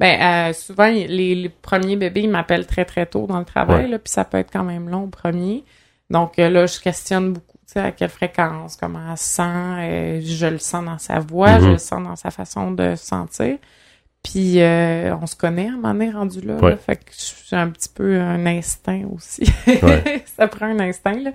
Ben, 0.00 0.48
euh, 0.50 0.52
souvent, 0.52 0.86
les, 0.88 1.06
les 1.34 1.48
premiers 1.48 1.96
bébés, 1.96 2.22
ils 2.22 2.30
m'appellent 2.30 2.66
très, 2.66 2.84
très 2.84 3.06
tôt 3.06 3.26
dans 3.26 3.38
le 3.38 3.44
travail, 3.44 3.84
Ouais. 3.84 3.88
là, 3.90 3.98
puis 3.98 4.10
ça 4.12 4.24
peut 4.24 4.38
être 4.38 4.52
quand 4.52 4.62
même 4.64 4.88
long 4.88 5.04
au 5.04 5.08
premier. 5.08 5.64
Donc 6.10 6.38
euh, 6.38 6.48
là, 6.50 6.66
je 6.66 6.78
questionne 6.80 7.32
beaucoup, 7.32 7.58
tu 7.66 7.72
sais, 7.74 7.80
à 7.80 7.90
quelle 7.92 8.08
fréquence, 8.08 8.76
comment 8.76 9.00
elle 9.10 9.18
se 9.18 9.24
sent. 9.24 10.20
je 10.24 10.46
le 10.46 10.58
sens 10.58 10.84
dans 10.84 10.98
sa 10.98 11.18
voix, 11.18 11.58
Mhm. 11.58 11.64
je 11.64 11.68
le 11.70 11.78
sens 11.78 12.02
dans 12.02 12.16
sa 12.16 12.30
façon 12.30 12.70
de 12.70 12.94
se 12.94 13.04
sentir. 13.06 13.58
Puis 14.22 14.60
euh, 14.62 15.14
on 15.20 15.26
se 15.26 15.36
connaît 15.36 15.66
à 15.68 15.72
un 15.72 15.76
moment 15.76 15.92
donné 15.92 16.10
rendu 16.10 16.40
là, 16.40 16.54
Ouais. 16.56 16.70
là. 16.72 16.76
fait 16.76 16.96
que 16.96 17.10
j'ai 17.48 17.56
un 17.56 17.68
petit 17.70 17.88
peu 17.88 18.20
un 18.20 18.46
instinct 18.46 19.02
aussi. 19.14 19.44
Ouais. 19.66 20.24
ça 20.36 20.48
prend 20.48 20.66
un 20.66 20.80
instinct 20.80 21.12
là. 21.20 21.30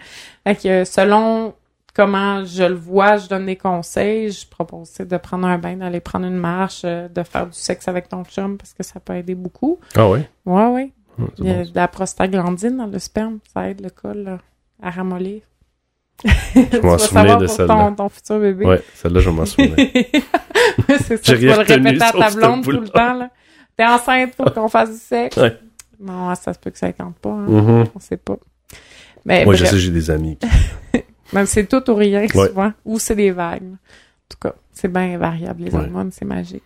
Fait 0.45 0.55
que 0.55 0.83
selon 0.85 1.53
comment 1.93 2.43
je 2.45 2.63
le 2.63 2.75
vois, 2.75 3.17
je 3.17 3.27
donne 3.27 3.45
des 3.45 3.55
conseils, 3.55 4.31
je 4.31 4.47
propose 4.47 4.93
de 4.97 5.17
prendre 5.17 5.47
un 5.47 5.57
bain, 5.57 5.75
d'aller 5.77 5.99
prendre 5.99 6.25
une 6.25 6.37
marche, 6.37 6.81
euh, 6.85 7.07
de 7.07 7.23
faire 7.23 7.45
du 7.47 7.53
sexe 7.57 7.87
avec 7.87 8.09
ton 8.09 8.23
chum 8.23 8.57
parce 8.57 8.73
que 8.73 8.83
ça 8.83 8.99
peut 8.99 9.15
aider 9.15 9.35
beaucoup. 9.35 9.79
Ah? 9.95 10.09
Ouais 10.09 10.25
ouais. 10.45 10.91
Hum, 11.19 11.29
c'est 11.37 11.43
Il 11.43 11.47
y 11.47 11.51
a 11.51 11.63
bon, 11.63 11.69
de 11.69 11.75
la 11.75 11.87
prostaglandine 11.87 12.77
dans 12.77 12.87
le 12.87 12.97
sperme, 12.99 13.39
ça 13.53 13.69
aide 13.69 13.81
le 13.81 13.89
col 13.91 14.17
là, 14.23 14.37
à 14.81 14.89
ramollir. 14.89 15.41
Je 16.25 16.79
m'en 16.81 16.97
souvenais 16.97 17.37
de 17.37 17.47
celle-là. 17.47 17.73
ton, 17.89 17.95
ton 17.95 18.09
futur 18.09 18.39
bébé. 18.39 18.65
Ouais, 18.65 18.81
celle-là, 18.95 19.19
je 19.19 19.29
m'en 19.29 19.45
souviens. 19.45 19.75
c'est 20.99 21.23
ça, 21.23 21.35
tu 21.37 21.47
vas 21.47 21.57
le 21.57 21.61
répéter 21.63 22.01
à 22.03 22.11
ta 22.11 22.29
blonde 22.31 22.63
tout 22.63 22.71
le 22.71 22.87
temps, 22.89 23.13
là. 23.13 23.29
T'es 23.77 23.85
enceinte, 23.85 24.33
faut 24.35 24.45
qu'on 24.51 24.69
fasse 24.69 24.91
du 24.91 24.97
sexe. 24.97 25.37
Ouais. 25.37 25.57
Non, 25.99 26.33
ça 26.35 26.53
se 26.53 26.59
peut 26.59 26.69
que 26.69 26.77
ça 26.77 26.91
tente 26.93 27.15
pas, 27.17 27.29
hein. 27.31 27.45
Mhm. 27.47 27.83
On 27.95 27.99
sait 27.99 28.17
pas. 28.17 28.37
Mais 29.25 29.45
Moi, 29.45 29.53
je 29.55 29.65
sais, 29.65 29.77
j'ai 29.79 29.91
des 29.91 30.09
amis. 30.11 30.37
qui- 30.37 30.47
même 31.33 31.45
c'est 31.45 31.65
tout 31.65 31.89
ou 31.89 31.95
rien, 31.95 32.21
Ouais. 32.21 32.47
souvent. 32.47 32.71
Ou 32.85 32.99
c'est 32.99 33.15
des 33.15 33.31
vagues. 33.31 33.63
En 33.63 34.27
tout 34.29 34.37
cas, 34.41 34.53
c'est 34.71 34.87
bien 34.91 35.17
variable, 35.17 35.63
les 35.63 35.71
Ouais. 35.75 35.81
hormones, 35.81 36.11
c'est 36.11 36.25
magique. 36.25 36.63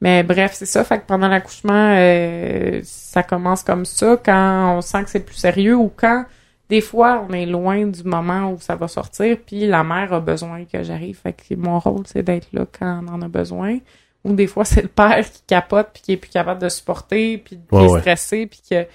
Mais 0.00 0.22
bref, 0.24 0.52
c'est 0.54 0.66
ça. 0.66 0.82
Fait 0.84 0.98
que 0.98 1.06
pendant 1.06 1.28
l'accouchement, 1.28 1.94
euh, 1.96 2.80
ça 2.82 3.22
commence 3.22 3.62
comme 3.62 3.84
ça 3.84 4.18
quand 4.24 4.76
on 4.76 4.80
sent 4.80 5.04
que 5.04 5.10
c'est 5.10 5.20
plus 5.24 5.36
sérieux 5.36 5.76
ou 5.76 5.92
quand, 5.94 6.24
des 6.68 6.80
fois, 6.80 7.24
on 7.28 7.32
est 7.32 7.46
loin 7.46 7.86
du 7.86 8.02
moment 8.02 8.50
où 8.50 8.58
ça 8.60 8.74
va 8.74 8.88
sortir, 8.88 9.36
puis 9.46 9.66
la 9.68 9.84
mère 9.84 10.12
a 10.12 10.20
besoin 10.20 10.64
que 10.64 10.82
j'arrive. 10.82 11.18
Fait 11.22 11.32
que 11.32 11.54
mon 11.54 11.78
rôle, 11.78 12.02
c'est 12.06 12.22
d'être 12.24 12.48
là 12.52 12.66
quand 12.78 13.02
on 13.06 13.12
en 13.12 13.22
a 13.22 13.28
besoin. 13.28 13.78
Ou 14.24 14.32
des 14.32 14.46
fois, 14.48 14.64
c'est 14.64 14.82
le 14.82 14.88
père 14.88 15.24
qui 15.30 15.42
capote, 15.46 15.90
puis 15.94 16.02
qui 16.02 16.12
est 16.12 16.16
plus 16.16 16.30
capable 16.30 16.60
de 16.60 16.68
supporter, 16.68 17.38
puis 17.38 17.58
qui 17.58 17.74
Ouais, 17.76 17.84
est 17.84 17.98
stressé, 18.00 18.46
puis 18.46 18.60
que... 18.68 18.86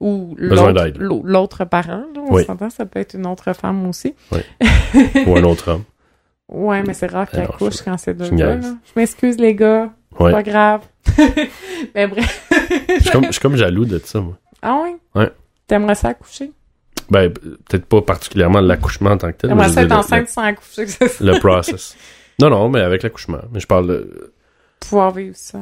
Ou 0.00 0.34
l'autre 0.38 1.64
parent, 1.66 2.04
là, 2.14 2.20
on 2.28 2.34
Oui. 2.34 2.44
s'entend, 2.44 2.70
ça 2.70 2.86
peut 2.86 2.98
être 3.00 3.14
une 3.14 3.26
autre 3.26 3.52
femme 3.52 3.86
aussi. 3.86 4.14
Ou 5.26 5.36
un 5.36 5.44
autre 5.44 5.70
homme. 5.72 5.84
Ouais, 6.48 6.82
mais 6.82 6.94
c'est 6.94 7.06
rare 7.06 7.28
accouche 7.32 7.78
je- 7.78 7.82
quand 7.84 7.96
c'est 7.98 8.14
deux 8.14 8.30
gars. 8.30 8.56
là. 8.56 8.60
Je 8.62 8.92
m'excuse, 8.96 9.38
les 9.38 9.54
gars. 9.54 9.90
Ouais. 10.18 10.32
pas 10.32 10.42
grave. 10.42 10.80
mais 11.94 12.06
bref. 12.08 12.50
Je 12.88 13.00
suis 13.02 13.10
comme, 13.10 13.24
je 13.26 13.32
suis 13.32 13.40
comme 13.40 13.56
jaloux 13.56 13.84
de 13.84 13.98
ça, 13.98 14.20
moi. 14.20 14.36
Ah 14.62 14.80
ouais? 14.82 14.96
Ouais. 15.14 15.30
T'aimerais 15.66 15.94
ça 15.94 16.08
accoucher? 16.08 16.50
Ben, 17.10 17.30
peut-être 17.32 17.86
pas 17.86 18.02
particulièrement 18.02 18.60
l'accouchement 18.60 19.10
en 19.10 19.18
tant 19.18 19.28
que 19.32 19.36
tel. 19.36 19.50
T'aimerais 19.50 19.68
ça 19.68 19.82
être 19.82 19.92
enceinte 19.92 20.28
sans 20.28 20.42
accoucher, 20.42 20.86
c'est 20.86 21.20
Le, 21.20 21.32
le 21.32 21.38
process. 21.38 21.96
Non, 22.40 22.50
non, 22.50 22.68
mais 22.68 22.80
avec 22.80 23.02
l'accouchement. 23.02 23.38
Mais 23.52 23.60
je 23.60 23.66
parle, 23.66 23.86
de- 23.86 24.32
pouvoir 24.80 25.10
vivre 25.12 25.36
ça. 25.36 25.58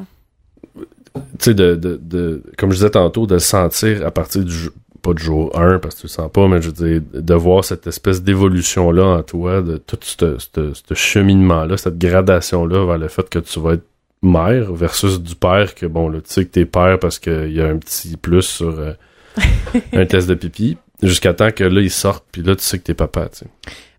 Tu 1.38 1.44
sais, 1.44 1.54
de, 1.54 1.74
de, 1.74 2.00
de, 2.02 2.42
comme 2.56 2.70
je 2.70 2.76
disais 2.76 2.90
tantôt, 2.90 3.26
de 3.26 3.34
le 3.34 3.40
sentir 3.40 4.06
à 4.06 4.10
partir 4.10 4.44
du, 4.44 4.70
pas 5.02 5.14
du 5.14 5.22
jour 5.22 5.58
1, 5.58 5.78
parce 5.78 5.94
que 5.94 6.00
tu 6.00 6.06
le 6.06 6.10
sens 6.10 6.30
pas, 6.30 6.48
mais 6.48 6.60
je 6.60 6.70
veux 6.70 7.00
dire, 7.00 7.02
de 7.12 7.34
voir 7.34 7.64
cette 7.64 7.86
espèce 7.86 8.22
d'évolution-là 8.22 9.04
en 9.04 9.22
toi, 9.22 9.62
de 9.62 9.76
tout 9.76 9.98
ce 10.02 10.94
cheminement-là, 10.94 11.76
cette 11.76 11.98
gradation-là 11.98 12.84
vers 12.86 12.98
le 12.98 13.08
fait 13.08 13.28
que 13.28 13.38
tu 13.38 13.60
vas 13.60 13.74
être 13.74 13.84
mère 14.22 14.72
versus 14.72 15.20
du 15.20 15.34
père 15.34 15.74
que, 15.74 15.86
bon, 15.86 16.08
là, 16.08 16.18
tu 16.18 16.32
sais 16.32 16.44
que 16.44 16.50
t'es 16.50 16.64
père 16.64 16.98
parce 16.98 17.18
qu'il 17.18 17.52
y 17.52 17.60
a 17.60 17.66
un 17.66 17.76
petit 17.76 18.16
plus 18.16 18.42
sur 18.42 18.78
euh, 18.78 18.92
un 19.92 20.06
test 20.06 20.28
de 20.28 20.34
pipi, 20.34 20.76
jusqu'à 21.02 21.34
temps 21.34 21.52
que 21.52 21.64
là, 21.64 21.80
ils 21.80 21.90
sortent, 21.90 22.24
puis 22.32 22.42
là, 22.42 22.56
tu 22.56 22.62
sais 22.62 22.78
que 22.78 22.84
t'es 22.84 22.94
papa, 22.94 23.28
tu 23.28 23.38
sais. 23.38 23.46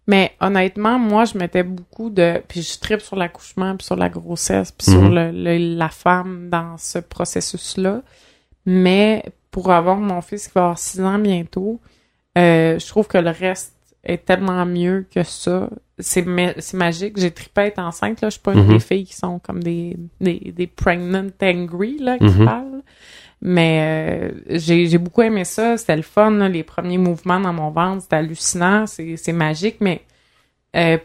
Mais 0.10 0.32
honnêtement, 0.42 0.98
moi, 0.98 1.26
je 1.26 1.38
mettais 1.38 1.62
beaucoup 1.62 2.10
de... 2.10 2.42
Puis 2.48 2.64
je 2.64 2.80
tripe 2.80 3.02
sur 3.02 3.16
l'accouchement, 3.16 3.76
puis 3.78 3.86
sur 3.86 3.96
la 3.96 4.10
grossesse, 4.10 4.72
puis 4.72 4.90
sur 4.90 5.02
Mhm. 5.04 5.14
le, 5.14 5.32
le- 5.32 5.76
la 5.78 5.90
femme 5.90 6.50
dans 6.50 6.78
ce 6.80 6.98
processus-là. 6.98 8.02
Mais 8.66 9.24
pour 9.52 9.72
avoir 9.72 9.98
mon 9.98 10.22
fils 10.22 10.48
qui 10.48 10.54
va 10.56 10.62
avoir 10.62 10.80
6 10.80 11.00
ans 11.02 11.20
bientôt, 11.20 11.80
euh, 12.40 12.80
je 12.80 12.88
trouve 12.88 13.08
que 13.08 13.20
le 13.20 13.30
reste 13.30 13.76
est 14.04 14.26
tellement 14.26 14.66
mieux 14.66 15.06
que 15.14 15.22
ça. 15.24 15.70
C'est 16.00 16.24
ma- 16.26 16.60
c'est 16.60 16.78
magique. 16.78 17.20
J'ai 17.20 17.32
trippé 17.32 17.62
à 17.62 17.66
être 17.68 17.80
enceinte, 17.80 18.22
là. 18.22 18.30
Je 18.30 18.34
suis 18.34 18.42
pas 18.42 18.54
une 18.54 18.64
Mhm. 18.66 18.74
des 18.74 18.80
filles 18.80 19.06
qui 19.06 19.16
sont 19.16 19.38
comme 19.40 19.62
des, 19.62 19.96
des, 20.22 20.54
des 20.56 20.68
pregnant 20.68 21.28
angry, 21.44 21.98
là, 22.00 22.18
qui 22.18 22.24
Mhm. 22.24 22.46
parlent. 22.46 22.82
Mais 23.42 24.32
euh, 24.50 24.58
j'ai 24.58 24.98
beaucoup 24.98 25.22
aimé 25.22 25.46
ça. 25.46 25.78
C'était 25.78 25.96
le 25.96 26.02
fun, 26.02 26.50
les 26.50 26.64
premiers 26.64 26.98
mouvements 26.98 27.40
dans 27.40 27.54
mon 27.54 27.72
ventre. 27.72 28.04
C'était 28.04 28.18
hallucinant. 28.18 28.86
C'est 28.86 29.16
c'est 29.18 29.34
magique, 29.34 29.78
mais 29.80 30.02
euh, 30.76 30.98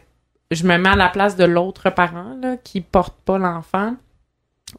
je 0.51 0.67
me 0.67 0.77
mets 0.79 0.91
à 0.91 0.97
la 0.97 1.09
place 1.09 1.37
de 1.37 1.45
l'autre 1.45 1.91
parent 1.91 2.37
là, 2.41 2.57
qui 2.57 2.81
porte 2.81 3.17
pas 3.25 3.39
l'enfant 3.39 3.97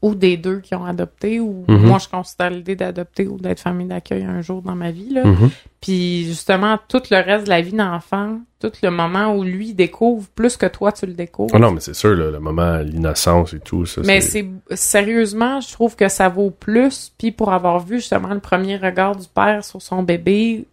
ou 0.01 0.15
des 0.15 0.35
deux 0.35 0.59
qui 0.59 0.75
ont 0.75 0.83
adopté 0.85 1.39
ou 1.39 1.63
Mhm. 1.67 1.85
moi 1.85 1.99
je 1.99 2.09
considère 2.09 2.49
l'idée 2.49 2.75
d'adopter 2.75 3.27
ou 3.27 3.37
d'être 3.37 3.59
famille 3.59 3.87
d'accueil 3.87 4.23
un 4.23 4.41
jour 4.41 4.61
dans 4.61 4.75
ma 4.75 4.91
vie 4.91 5.09
là. 5.13 5.23
Mhm. 5.23 5.49
Puis 5.79 6.25
justement 6.25 6.77
tout 6.89 7.01
le 7.11 7.17
reste 7.23 7.45
de 7.45 7.49
la 7.49 7.61
vie 7.61 7.71
d'enfant, 7.71 8.39
tout 8.59 8.71
le 8.81 8.89
moment 8.89 9.33
où 9.35 9.43
lui 9.43 9.73
découvre 9.73 10.27
plus 10.29 10.57
que 10.57 10.65
toi 10.65 10.91
tu 10.91 11.05
le 11.05 11.13
découvres. 11.13 11.51
Oh 11.53 11.59
non, 11.59 11.71
mais 11.71 11.79
c'est 11.79 11.93
sûr, 11.93 12.15
là, 12.15 12.31
le 12.31 12.39
moment, 12.39 12.77
l'innocence 12.79 13.53
et 13.53 13.59
tout, 13.59 13.85
ça, 13.85 14.01
Mais 14.03 14.21
c'est 14.21 14.45
sérieusement, 14.71 15.61
je 15.61 15.71
trouve 15.71 15.95
que 15.95 16.09
ça 16.09 16.29
vaut 16.29 16.49
plus. 16.51 17.11
Puis 17.17 17.31
pour 17.31 17.53
avoir 17.53 17.79
vu 17.79 17.97
justement 17.97 18.33
le 18.33 18.39
premier 18.39 18.77
regard 18.77 19.15
du 19.15 19.27
père 19.27 19.63
sur 19.63 19.81
son 19.81 20.01
bébé, 20.03 20.65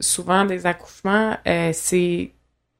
souvent 0.00 0.44
des 0.44 0.66
accouchements, 0.66 1.36
euh, 1.46 1.70
c'est 1.72 2.30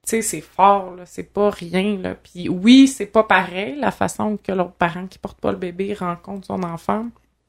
tu 0.07 0.17
sais, 0.17 0.23
c'est 0.23 0.41
fort, 0.41 0.97
là, 0.97 1.05
c'est 1.07 1.33
pas 1.33 1.51
rien, 1.51 1.97
là. 1.99 2.15
Puis 2.15 2.49
oui, 2.49 2.89
c'est 2.89 3.07
pas 3.07 3.23
pareil, 3.23 3.77
la 3.79 3.91
façon 3.93 4.37
que 4.37 4.51
l'autre 4.51 4.73
parent 4.73 5.07
qui 5.07 5.19
porte 5.19 5.41
pas 5.41 5.53
le 5.53 5.59
bébé 5.59 5.95
rencontre 5.95 6.47
son 6.47 6.63
enfant. 6.65 7.07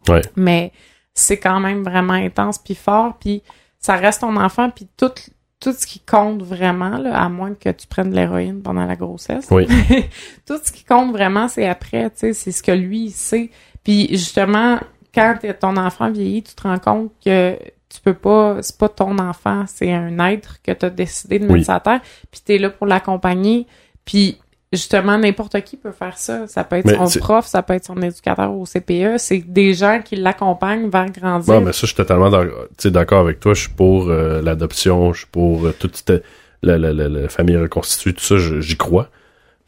Ouais. 0.07 0.21
Mais 0.35 0.71
c'est 1.15 1.37
quand 1.39 1.59
même 1.59 1.83
vraiment 1.83 2.13
intense 2.13 2.59
puis 2.59 2.75
fort, 2.75 3.17
puis 3.19 3.41
ça 3.79 3.95
reste 3.95 4.21
ton 4.21 4.35
enfant, 4.37 4.69
puis 4.69 4.87
tout, 4.97 5.11
tout 5.59 5.73
ce 5.73 5.87
qui 5.87 5.99
compte 5.99 6.43
vraiment, 6.43 6.97
là, 6.97 7.19
à 7.19 7.27
moins 7.27 7.55
que 7.55 7.69
tu 7.69 7.87
prennes 7.87 8.11
de 8.11 8.15
l'héroïne 8.15 8.61
pendant 8.61 8.85
la 8.85 8.95
grossesse, 8.95 9.47
Oui. 9.49 9.67
tout 10.45 10.59
ce 10.63 10.71
qui 10.71 10.83
compte 10.83 11.11
vraiment, 11.11 11.47
c'est 11.47 11.67
après, 11.67 12.09
tu 12.11 12.17
sais, 12.17 12.33
c'est 12.33 12.51
ce 12.51 12.61
que 12.61 12.71
lui, 12.71 13.05
il 13.05 13.11
sait. 13.11 13.49
Puis 13.83 14.09
justement, 14.11 14.79
quand 15.13 15.37
ton 15.59 15.77
enfant 15.77 16.11
vieillit, 16.11 16.43
tu 16.43 16.55
te 16.55 16.63
rends 16.63 16.79
compte 16.79 17.11
que 17.23 17.55
tu 17.89 18.01
peux 18.03 18.13
pas, 18.15 18.57
c'est 18.61 18.77
pas 18.77 18.89
ton 18.89 19.17
enfant, 19.19 19.65
c'est 19.67 19.91
un 19.93 20.17
être 20.29 20.57
que 20.63 20.71
tu 20.71 20.85
as 20.85 20.89
décidé 20.89 21.37
de 21.39 21.43
mettre 21.43 21.53
Oui. 21.55 21.63
sur 21.63 21.73
la 21.73 21.79
terre, 21.79 22.01
puis 22.31 22.41
t'es 22.43 22.57
là 22.57 22.69
pour 22.71 22.87
l'accompagner. 22.87 23.67
Puis 24.05 24.39
justement, 24.71 25.17
n'importe 25.19 25.61
qui 25.61 25.77
peut 25.77 25.91
faire 25.91 26.17
ça. 26.17 26.47
Ça 26.47 26.63
peut 26.63 26.77
être 26.77 26.85
Mais 26.85 26.95
son 26.95 27.05
c'est- 27.05 27.19
prof, 27.19 27.45
ça 27.45 27.61
peut 27.61 27.73
être 27.75 27.85
son 27.85 28.01
éducateur 28.01 28.51
au 28.51 28.65
CPE. 28.65 29.17
C'est 29.19 29.37
des 29.39 29.75
gens 29.75 30.01
qui 30.03 30.15
l'accompagnent 30.15 30.89
vers 30.89 31.11
grandir. 31.11 31.53
Bon, 31.53 31.61
mais 31.61 31.71
ça, 31.73 31.81
je 31.81 31.85
suis 31.87 31.95
totalement 31.95 32.31
tu 32.77 32.89
d'accord 32.89 33.19
avec 33.19 33.39
toi. 33.39 33.53
Je 33.53 33.61
suis 33.61 33.69
pour 33.69 34.09
euh, 34.09 34.41
l'adoption, 34.41 35.13
je 35.13 35.19
suis 35.19 35.27
pour 35.27 35.67
euh, 35.67 35.75
toute 35.77 35.97
cette- 35.97 36.23
la, 36.63 36.77
la, 36.79 36.91
la, 36.93 37.07
la 37.09 37.29
famille 37.29 37.57
reconstituée, 37.57 38.13
tout 38.13 38.23
ça, 38.23 38.35
j'y 38.37 38.75
crois. 38.77 39.09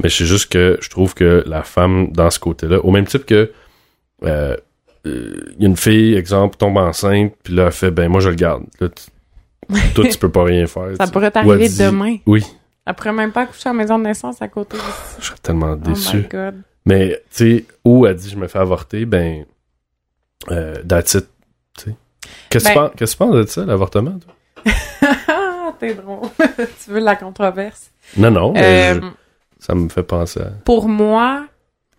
Mais 0.01 0.09
c'est 0.09 0.25
juste 0.25 0.51
que 0.51 0.77
je 0.81 0.89
trouve 0.89 1.13
que 1.13 1.43
la 1.45 1.61
femme, 1.61 2.11
dans 2.11 2.29
ce 2.31 2.39
côté-là, 2.39 2.79
au 2.83 2.89
même 2.89 3.05
type 3.05 3.25
que 3.25 3.51
euh, 4.23 4.27
euh, 4.27 4.55
une 5.59 5.77
fille, 5.77 6.15
exemple, 6.15 6.57
tombe 6.57 6.77
enceinte, 6.77 7.33
puis 7.43 7.53
là, 7.53 7.65
elle 7.67 7.71
fait, 7.71 7.91
ben 7.91 8.09
moi, 8.09 8.19
je 8.21 8.29
le 8.29 8.35
garde. 8.35 8.63
Là, 8.79 8.89
tu- 8.89 9.91
toi, 9.93 10.05
tu 10.07 10.17
peux 10.17 10.29
pas 10.31 10.43
rien 10.43 10.67
faire. 10.67 10.89
ça 10.97 11.07
pourrait 11.07 11.31
t'arriver 11.31 11.69
demain. 11.69 12.17
Oui, 12.25 12.43
Elle 12.85 12.93
pourrait 12.93 13.13
même 13.13 13.31
pas 13.31 13.41
accoucher 13.41 13.69
à 13.69 13.73
la 13.73 13.77
maison 13.79 13.97
de 13.97 14.03
naissance 14.03 14.41
à 14.41 14.47
côté 14.47 14.77
d'ici. 14.77 15.15
je 15.19 15.25
serais 15.25 15.37
tellement 15.41 15.71
Oh 15.71 15.75
déçu. 15.75 16.17
my 16.17 16.23
god. 16.23 16.61
Mais, 16.85 17.19
tu 17.35 17.57
sais, 17.59 17.65
où 17.83 18.05
elle 18.05 18.15
dit 18.15 18.29
je 18.29 18.35
me 18.37 18.47
fais 18.47 18.59
avorter, 18.59 19.05
ben, 19.05 19.45
euh, 20.51 20.75
that's 20.87 21.15
it, 21.15 21.25
tu 21.77 21.85
sais. 21.91 21.95
Qu'est-ce 22.49 22.65
que 22.65 22.69
tu 22.69 22.75
Ben- 22.75 22.81
penses- 22.87 22.91
qu'est-ce 22.97 23.15
que 23.15 23.23
tu 23.23 23.29
penses 23.29 23.35
de 23.35 23.45
ça, 23.49 23.65
l'avortement, 23.65 24.19
toi? 24.19 24.33
Ah, 25.27 25.73
t'es 25.79 25.93
drôle. 25.95 26.29
tu 26.83 26.91
veux 26.91 26.99
la 26.99 27.15
controverse? 27.15 27.89
Non, 28.17 28.29
non, 28.31 28.53
mais 28.53 28.91
Euh, 28.95 29.01
je- 29.01 29.65
ça 29.65 29.73
me 29.73 29.89
fait 29.89 30.03
penser 30.03 30.41
à... 30.41 30.51
Pour 30.63 30.87
moi, 30.87 31.45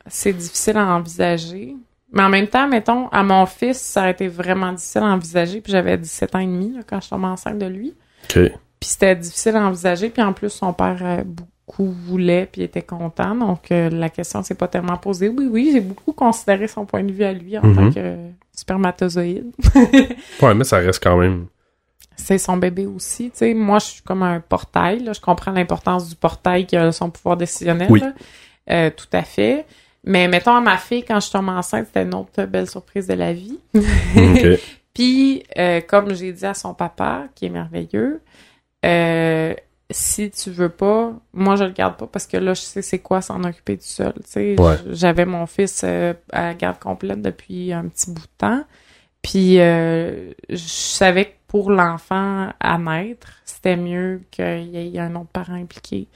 c'est 0.06 0.32
difficile 0.32 0.76
à 0.76 0.86
envisager. 0.94 1.74
Mais 2.16 2.22
en 2.22 2.28
même 2.30 2.48
temps, 2.48 2.66
mettons, 2.66 3.08
à 3.08 3.22
mon 3.22 3.46
fils, 3.46 3.78
ça 3.78 4.04
a 4.04 4.10
été 4.10 4.26
vraiment 4.26 4.72
difficile 4.72 5.02
à 5.02 5.06
envisager. 5.06 5.60
Puis 5.60 5.70
j'avais 5.72 5.96
17 5.98 6.34
ans 6.34 6.38
et 6.40 6.46
demi 6.46 6.72
là, 6.74 6.80
quand 6.86 7.00
je 7.00 7.08
tombais 7.08 7.26
enceinte 7.26 7.58
de 7.58 7.66
lui. 7.66 7.94
OK. 8.24 8.34
Puis 8.80 8.90
c'était 8.90 9.14
difficile 9.16 9.54
à 9.56 9.66
envisager. 9.66 10.08
Puis 10.10 10.22
en 10.22 10.32
plus, 10.32 10.50
son 10.50 10.72
père 10.72 11.22
bou- 11.24 11.44
beaucoup 11.68 11.90
voulait 11.90 12.48
puis 12.50 12.62
était 12.62 12.82
content. 12.82 13.34
Donc, 13.34 13.72
euh, 13.72 13.90
la 13.90 14.08
question 14.08 14.42
s'est 14.44 14.54
pas 14.54 14.68
tellement 14.68 14.96
posée. 14.98 15.28
Oui, 15.28 15.48
oui, 15.50 15.70
j'ai 15.72 15.80
beaucoup 15.80 16.12
considéré 16.12 16.68
son 16.68 16.86
point 16.86 17.02
de 17.02 17.10
vue 17.10 17.24
à 17.24 17.32
lui 17.32 17.58
en 17.58 17.66
Mhm. 17.66 17.74
tant 17.74 17.90
que 17.92 18.16
spermatozoïde. 18.52 19.50
Ouais, 20.42 20.54
mais 20.54 20.64
ça 20.64 20.78
reste 20.78 21.02
quand 21.02 21.16
même. 21.16 21.46
c'est 22.16 22.38
son 22.38 22.56
bébé 22.56 22.86
aussi. 22.86 23.30
Tu 23.30 23.38
sais, 23.38 23.52
moi, 23.54 23.78
je 23.78 23.86
suis 23.86 24.02
comme 24.02 24.22
un 24.22 24.40
portail. 24.40 25.00
Là. 25.00 25.12
Je 25.12 25.20
comprends 25.20 25.50
l'importance 25.52 26.08
du 26.08 26.14
portail 26.16 26.66
qui 26.66 26.76
a 26.76 26.90
son 26.92 27.10
pouvoir 27.10 27.36
décisionnel. 27.36 27.88
Oui. 27.90 28.00
là. 28.00 28.12
Euh, 28.70 28.90
tout 28.90 29.06
à 29.12 29.22
fait. 29.22 29.66
Mais 30.06 30.28
mettons 30.28 30.54
à 30.54 30.60
ma 30.60 30.78
fille, 30.78 31.04
quand 31.04 31.20
je 31.20 31.30
tombe 31.30 31.48
enceinte, 31.48 31.86
c'était 31.88 32.04
une 32.04 32.14
autre 32.14 32.44
belle 32.44 32.70
surprise 32.70 33.06
de 33.06 33.14
la 33.14 33.32
vie. 33.32 33.58
Ok. 33.74 34.60
Puis, 34.94 35.42
euh, 35.58 35.82
comme 35.86 36.14
j'ai 36.14 36.32
dit 36.32 36.46
à 36.46 36.54
son 36.54 36.72
papa, 36.72 37.24
qui 37.34 37.44
est 37.44 37.50
merveilleux, 37.50 38.22
euh, 38.86 39.52
si 39.90 40.30
tu 40.30 40.50
veux 40.50 40.68
pas, 40.68 41.12
moi 41.32 41.56
je 41.56 41.64
le 41.64 41.70
garde 41.70 41.96
pas 41.96 42.06
parce 42.06 42.26
que 42.26 42.36
là 42.36 42.54
je 42.54 42.60
sais 42.60 42.82
c'est 42.82 42.98
quoi 42.98 43.20
s'en 43.20 43.42
occuper 43.44 43.76
tout 43.76 43.84
seul. 43.84 44.14
Ouais. 44.36 44.76
j'avais 44.90 45.24
mon 45.24 45.46
fils 45.46 45.82
euh, 45.84 46.14
à 46.32 46.54
garde 46.54 46.78
complète 46.78 47.22
depuis 47.22 47.72
un 47.72 47.86
petit 47.88 48.10
bout 48.10 48.22
de 48.22 48.38
temps. 48.38 48.64
Puis 49.22 49.60
euh, 49.60 50.32
je 50.48 50.56
savais 50.56 51.26
que 51.26 51.34
pour 51.46 51.70
l'enfant 51.70 52.48
à 52.58 52.78
naître, 52.78 53.32
c'était 53.44 53.76
mieux 53.76 54.22
qu'il 54.30 54.68
y 54.68 54.96
ait 54.96 55.00
un 55.00 55.14
autre 55.14 55.30
parent 55.32 55.54
impliqué. 55.54 56.08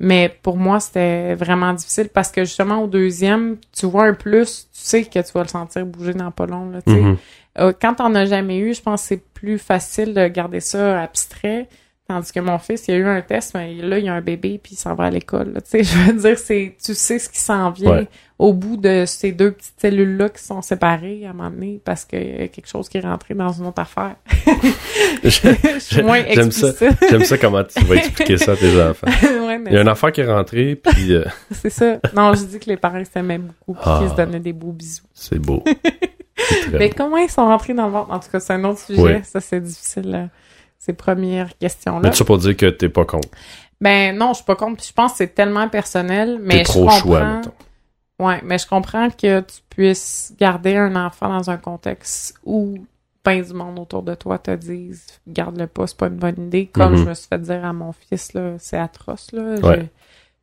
Mais 0.00 0.34
pour 0.42 0.56
moi, 0.56 0.80
c'était 0.80 1.34
vraiment 1.34 1.72
difficile 1.72 2.08
parce 2.08 2.30
que 2.30 2.44
justement 2.44 2.82
au 2.82 2.86
deuxième, 2.86 3.56
tu 3.72 3.86
vois 3.86 4.04
un 4.04 4.14
plus, 4.14 4.68
tu 4.72 4.80
sais 4.80 5.04
que 5.04 5.18
tu 5.18 5.32
vas 5.32 5.42
le 5.42 5.48
sentir 5.48 5.86
bouger 5.86 6.14
dans 6.14 6.30
pas 6.30 6.46
long. 6.46 6.70
Là. 6.70 6.80
Mhm. 6.86 7.16
Euh, 7.58 7.72
quand 7.80 7.94
t'en 7.94 8.14
as 8.14 8.26
jamais 8.26 8.58
eu, 8.58 8.74
je 8.74 8.80
pense 8.80 9.02
que 9.02 9.08
c'est 9.08 9.24
plus 9.34 9.58
facile 9.58 10.14
de 10.14 10.26
garder 10.28 10.60
ça 10.60 11.00
abstrait. 11.00 11.68
Tandis 12.08 12.32
que 12.32 12.40
mon 12.40 12.58
fils, 12.58 12.88
il 12.88 12.94
a 12.94 12.96
eu 12.96 13.06
un 13.06 13.22
test, 13.22 13.52
mais 13.54 13.74
là, 13.74 13.96
il 13.98 14.04
y 14.04 14.08
a 14.08 14.14
un 14.14 14.20
bébé, 14.20 14.58
puis 14.62 14.72
il 14.74 14.76
s'en 14.76 14.94
va 14.96 15.04
à 15.04 15.10
l'école. 15.10 15.52
là. 15.54 15.60
Tu 15.60 15.70
sais, 15.70 15.84
je 15.84 15.96
veux 15.98 16.12
dire, 16.20 16.36
c'est, 16.38 16.76
tu 16.84 16.94
sais 16.94 17.18
ce 17.20 17.28
qui 17.28 17.38
s'en 17.38 17.70
vient 17.70 17.92
Ouais. 17.92 18.08
au 18.40 18.52
bout 18.52 18.76
de 18.76 19.04
ces 19.06 19.30
deux 19.30 19.52
petites 19.52 19.80
cellules-là 19.80 20.28
qui 20.30 20.42
sont 20.42 20.62
séparées 20.62 21.24
à 21.26 21.30
un 21.30 21.32
moment 21.32 21.50
donné 21.50 21.80
parce 21.84 22.04
qu'il 22.04 22.18
y 22.40 22.42
a 22.42 22.48
quelque 22.48 22.66
chose 22.68 22.88
qui 22.88 22.98
est 22.98 23.02
rentré 23.02 23.34
dans 23.34 23.52
une 23.52 23.66
autre 23.66 23.80
affaire. 23.80 24.16
je 25.24 25.78
suis 25.78 26.02
moins 26.02 26.22
J'aime 26.28 26.50
ça. 26.50 26.68
J'aime 27.08 27.24
ça 27.24 27.38
comment 27.38 27.62
tu 27.64 27.82
vas 27.84 27.94
expliquer 27.96 28.36
ça 28.36 28.52
à 28.52 28.56
tes 28.56 28.82
enfants. 28.82 29.06
ouais, 29.46 29.58
mais 29.58 29.70
Il 29.70 29.74
y 29.74 29.78
a 29.78 29.82
une 29.82 29.88
affaire 29.88 30.10
qui 30.10 30.22
est 30.22 30.26
rentrée, 30.32 30.74
puis 30.74 31.14
euh, 31.14 31.24
c'est 31.52 31.70
ça. 31.70 31.98
Non, 32.14 32.34
je 32.34 32.44
dis 32.44 32.58
que 32.58 32.68
les 32.68 32.76
parents 32.76 33.02
s'aimaient 33.04 33.38
beaucoup, 33.38 33.74
puis 33.74 33.82
Ah. 33.84 33.98
qu'ils 34.00 34.10
se 34.10 34.16
donnaient 34.16 34.40
des 34.40 34.52
beaux 34.52 34.72
bisous. 34.72 35.04
c'est 35.14 35.38
beau. 35.38 35.62
Mais 36.72 36.90
comment 36.90 37.18
ils 37.18 37.30
sont 37.30 37.46
rentrés 37.46 37.74
dans 37.74 37.86
le 37.86 37.92
ventre? 37.92 38.10
En 38.10 38.18
tout 38.18 38.28
cas, 38.30 38.40
c'est 38.40 38.54
un 38.54 38.64
autre 38.64 38.80
sujet. 38.80 39.00
Ouais. 39.00 39.22
Ça, 39.24 39.40
c'est 39.40 39.60
difficile, 39.60 40.12
euh, 40.14 40.26
ces 40.84 40.94
premières 40.94 41.56
questions-là. 41.58 42.08
Mais 42.08 42.12
ça 42.14 42.24
pour 42.24 42.38
dire 42.38 42.56
que 42.56 42.66
t'es 42.66 42.88
pas 42.88 43.04
con. 43.04 43.20
Ben 43.80 44.16
non, 44.16 44.30
je 44.30 44.36
suis 44.38 44.44
pas 44.44 44.56
contre. 44.56 44.78
Puis 44.78 44.86
Je 44.88 44.92
pense 44.92 45.12
que 45.12 45.18
c'est 45.18 45.34
tellement 45.34 45.68
personnel, 45.68 46.38
mais 46.42 46.54
T'es 46.54 46.64
je 46.64 46.64
trop 46.64 46.80
comprends. 46.86 46.98
choix, 46.98 47.24
mettons. 47.36 47.52
Ouais, 48.18 48.40
mais 48.44 48.58
je 48.58 48.66
comprends 48.66 49.08
que 49.10 49.40
tu 49.40 49.60
puisses 49.70 50.32
garder 50.38 50.76
un 50.76 50.94
enfant 50.96 51.28
dans 51.28 51.50
un 51.50 51.56
contexte 51.56 52.34
où 52.44 52.78
ben 53.24 53.40
du 53.40 53.52
monde 53.54 53.78
autour 53.78 54.02
de 54.02 54.14
toi 54.16 54.38
te 54.38 54.50
disent 54.56 55.06
garde-le 55.28 55.68
pas, 55.68 55.86
c'est 55.86 55.96
pas 55.96 56.08
une 56.08 56.16
bonne 56.16 56.46
idée. 56.46 56.66
Comme 56.66 56.92
Mhm. 56.94 56.98
je 56.98 57.08
me 57.10 57.14
suis 57.14 57.28
fait 57.28 57.40
dire 57.40 57.64
à 57.64 57.72
mon 57.72 57.92
fils, 57.92 58.32
là, 58.32 58.54
c'est 58.58 58.76
atroce, 58.78 59.30
là. 59.32 59.54
J'ai- 59.56 59.62
Ouais. 59.62 59.88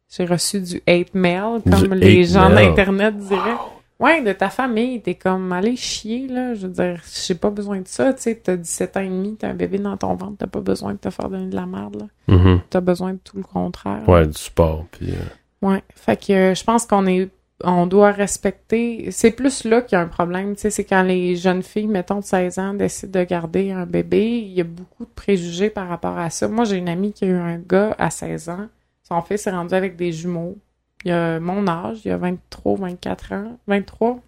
J'ai 0.09 0.25
reçu 0.25 0.59
du 0.61 0.81
hate 0.87 1.13
mail, 1.13 1.61
Du 1.65 1.71
comme 1.71 1.93
les 1.93 2.23
gens 2.23 2.49
d'Internet 2.49 3.17
diraient. 3.17 3.57
Ouais, 4.00 4.22
de 4.22 4.32
ta 4.32 4.50
famille, 4.50 5.02
t'es 5.02 5.16
comme 5.16 5.52
allez 5.52 5.76
chier, 5.76 6.28
là. 6.28 6.54
Je 6.54 6.68
veux 6.68 6.74
dire, 6.74 7.02
j'ai 7.26 7.36
pas 7.36 7.50
besoin 7.50 7.82
de 7.82 7.88
ça, 7.88 8.14
tu 8.14 8.22
sais, 8.22 8.36
t'as 8.36 8.56
17 8.56 8.97
ans 8.97 9.02
et 9.02 9.10
demi, 9.10 9.36
t'as 9.36 9.50
un 9.50 9.54
bébé 9.54 9.78
dans 9.78 9.97
ton 9.97 10.16
ventre, 10.16 10.38
t'as 10.39 10.47
pas 10.47 10.62
besoin 10.62 10.93
de 10.93 11.00
te 11.00 11.10
faire 11.10 11.30
donner 11.30 11.47
de 11.47 11.56
la 11.56 11.66
merde, 11.66 11.97
là. 11.97 12.36
Mhm. 12.36 12.62
T'as 12.70 12.82
besoin 12.82 13.14
de 13.14 13.20
tout 13.22 13.38
le 13.38 13.43
contraire. 13.43 14.08
Ouais, 14.08 14.26
du 14.26 14.38
sport. 14.38 14.86
Puis, 14.91 15.12
euh, 15.12 15.16
Ouais. 15.62 15.84
Fait 15.93 16.16
que 16.16 16.32
euh, 16.32 16.56
je 16.56 16.64
pense 16.64 16.86
qu'on 16.86 17.06
est 17.06 17.30
on 17.64 17.88
doit 17.88 18.12
respecter. 18.12 19.12
C'est 19.12 19.32
plus 19.32 19.66
là 19.66 19.82
qu'il 19.82 19.97
y 19.97 20.00
a 20.00 20.02
un 20.02 20.08
problème, 20.08 20.56
tu 20.56 20.62
sais, 20.62 20.70
c'est 20.70 20.86
quand 20.86 21.04
les 21.04 21.36
jeunes 21.36 21.64
filles, 21.64 21.88
mettons 21.88 22.20
de 22.20 22.24
16 22.24 22.58
ans, 22.60 22.74
décident 22.74 23.20
de 23.20 23.26
garder 23.26 23.72
un 23.72 23.86
bébé, 23.86 24.39
il 24.39 24.54
y 24.54 24.62
a 24.62 24.64
beaucoup 24.64 25.04
de 25.06 25.10
préjugés 25.10 25.70
par 25.70 25.88
rapport 25.89 26.18
à 26.18 26.30
ça. 26.30 26.47
Moi, 26.47 26.64
j'ai 26.64 26.78
une 26.78 26.89
amie 26.89 27.12
qui 27.12 27.26
a 27.26 27.28
eu 27.28 27.38
un 27.38 27.58
gars 27.58 27.95
à 28.00 28.10
16 28.10 28.50
ans. 28.50 28.68
Son 29.04 29.22
fils 29.22 29.45
est 29.47 29.52
rendu 29.52 29.74
avec 29.74 29.95
des 29.95 30.12
jumeaux. 30.12 30.58
Il 31.06 31.12
a 31.12 31.39
mon 31.39 31.68
âge, 31.68 32.02
il 32.06 32.12
a 32.12 32.18
23, 32.18 32.78
24 32.78 33.34
ans, 33.34 33.58
23. 33.68 34.20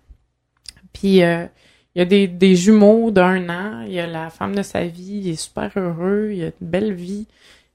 Puis 0.93 1.23
euh, 1.23 1.45
il 1.95 1.99
y 1.99 2.01
a 2.01 2.05
des, 2.05 2.27
des 2.27 2.55
jumeaux 2.55 3.11
d'un 3.11 3.49
an, 3.49 3.81
il 3.85 3.93
y 3.93 3.99
a 3.99 4.07
la 4.07 4.29
femme 4.29 4.55
de 4.55 4.61
sa 4.61 4.85
vie, 4.85 5.21
il 5.23 5.29
est 5.29 5.35
super 5.35 5.71
heureux, 5.75 6.31
il 6.33 6.43
a 6.43 6.47
une 6.47 6.67
belle 6.67 6.93
vie. 6.93 7.27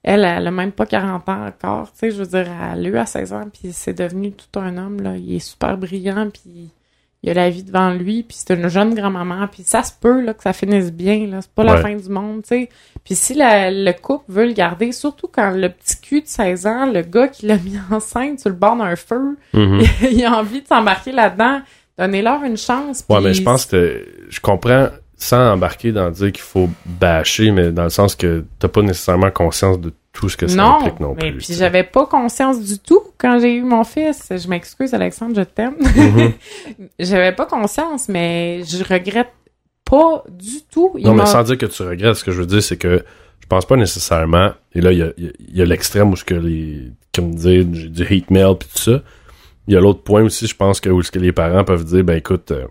Elle, 0.03 0.25
elle 0.25 0.47
a 0.47 0.51
même 0.51 0.73
pas 0.73 0.87
40 0.87 1.29
ans 1.29 1.47
encore, 1.47 1.93
tu 1.93 1.99
sais, 1.99 2.11
je 2.13 2.23
veux 2.23 2.27
dire, 2.27 2.47
elle 2.73 2.87
a 2.87 2.89
eu 2.89 2.97
à 2.97 3.07
16 3.07 3.33
ans, 3.33 3.49
puis 3.53 3.73
c'est 3.73 3.93
devenu 3.99 4.33
tout 4.33 4.61
un 4.61 4.77
homme, 4.79 5.01
là. 5.03 5.17
Il 5.17 5.35
est 5.35 5.41
super 5.41 5.77
brillant, 5.77 6.31
puis 6.31 6.71
il 7.23 7.31
a 7.31 7.35
la 7.35 7.51
vie 7.51 7.63
devant 7.65 7.91
lui, 7.91 8.23
puis 8.23 8.37
c'est 8.39 8.55
une 8.55 8.69
jeune 8.69 8.95
grand-maman, 8.95 9.49
puis 9.51 9.63
ça 9.65 9.83
se 9.83 9.93
peut, 10.01 10.21
là, 10.21 10.33
que 10.35 10.43
ça 10.43 10.53
finisse 10.53 10.93
bien, 10.93 11.27
là. 11.27 11.39
C'est 11.43 11.51
pas 11.51 11.65
la 11.65 11.75
Ouais. 11.75 11.83
fin 11.83 11.95
du 11.97 12.09
monde, 12.09 12.43
tu 12.43 12.49
sais. 12.49 12.69
Puis 13.05 13.15
si 13.15 13.35
la- 13.35 13.71
le 13.71 13.93
couple 13.93 14.25
veut 14.31 14.47
le 14.47 14.53
garder, 14.53 14.93
surtout 14.93 15.27
quand 15.31 15.51
le 15.51 15.69
petit 15.71 16.01
cul 16.01 16.21
de 16.23 16.27
16 16.29 16.67
ans, 16.67 16.87
le 16.87 17.03
gars 17.03 17.29
qui 17.29 17.47
l'a 17.47 17.57
mis 17.65 17.79
enceinte 17.91 18.41
sur 18.41 18.51
le 18.51 18.57
bord 18.57 18.77
d'un 18.77 18.95
feu, 18.97 19.37
mhm. 19.55 19.81
il 20.11 20.25
a 20.25 20.39
envie 20.39 20.63
de 20.63 20.67
s'embarquer 20.69 21.13
là-dedans, 21.13 21.61
donnez-leur 21.99 22.43
une 22.45 22.57
chance. 22.59 23.05
Ouais, 23.09 23.21
mais 23.21 23.35
je 23.35 23.43
pense 23.43 23.67
que 23.67 24.07
je 24.29 24.41
comprends 24.41 24.89
sans 25.17 25.53
embarquer 25.53 25.93
dans 25.93 26.11
dire 26.11 26.31
qu'il 26.33 26.43
faut 26.45 26.69
bâcher, 26.85 27.51
mais 27.51 27.73
dans 27.73 27.85
le 27.85 27.91
sens 27.91 28.15
que 28.15 28.45
t'as 28.59 28.69
pas 28.69 28.83
nécessairement 28.83 29.31
conscience 29.31 29.81
de 29.81 29.93
tout 30.13 30.29
ce 30.29 30.37
que 30.37 30.47
ça 30.47 30.57
non, 30.57 30.79
implique 30.81 31.01
non 31.01 31.15
mais 31.15 31.31
plus. 31.31 31.37
puis 31.39 31.47
tu 31.47 31.53
sais. 31.55 31.59
j'avais 31.59 31.85
pas 31.85 32.07
conscience 32.07 32.63
du 32.63 32.79
tout 32.79 33.01
quand 33.19 33.39
j'ai 33.39 33.55
eu 33.55 33.63
mon 33.63 33.85
fils. 33.85 34.29
Je 34.31 34.49
m'excuse, 34.49 34.95
Alexandre, 34.95 35.35
je 35.37 35.43
t'aime. 35.43 35.75
Mhm. 35.81 36.33
j'avais 36.99 37.33
pas 37.33 37.47
conscience, 37.47 38.09
mais 38.09 38.63
je 38.65 38.83
regrette 38.85 39.33
pas 39.85 40.25
du 40.31 40.63
tout. 40.71 40.93
Il 40.99 41.05
Non, 41.05 41.13
mais 41.13 41.19
m'a- 41.23 41.27
sans 41.27 41.43
dire 41.45 41.59
que 41.59 41.67
tu 41.67 41.83
regrettes, 41.83 42.15
ce 42.17 42.25
que 42.25 42.33
je 42.33 42.41
veux 42.41 42.47
dire, 42.47 42.63
c'est 42.63 42.77
que 42.77 43.03
je 43.41 43.47
pense 43.47 43.65
pas 43.67 43.77
nécessairement, 43.77 44.51
et 44.75 44.81
là, 44.81 44.93
il 44.93 45.33
y 45.53 45.63
a, 45.63 45.65
l'extrême 45.65 46.11
où 46.11 46.17
ce 46.17 46.25
que 46.25 46.35
les, 46.35 46.91
comme 47.15 47.35
dire, 47.35 47.65
du, 47.65 47.89
du 47.91 48.03
hate 48.03 48.31
mail 48.31 48.57
pis 48.59 48.67
tout 48.75 48.79
ça. 48.83 49.03
Il 49.69 49.75
y 49.75 49.77
a 49.77 49.81
l'autre 49.81 50.03
point 50.03 50.23
aussi, 50.23 50.47
je 50.47 50.57
pense 50.57 50.81
que 50.81 50.89
où 50.89 51.03
ce 51.03 51.11
que 51.11 51.19
les 51.19 51.33
parents 51.33 51.63
peuvent 51.65 51.85
dire, 51.85 52.03
ben 52.05 52.17
écoute, 52.17 52.51
euh, 52.53 52.67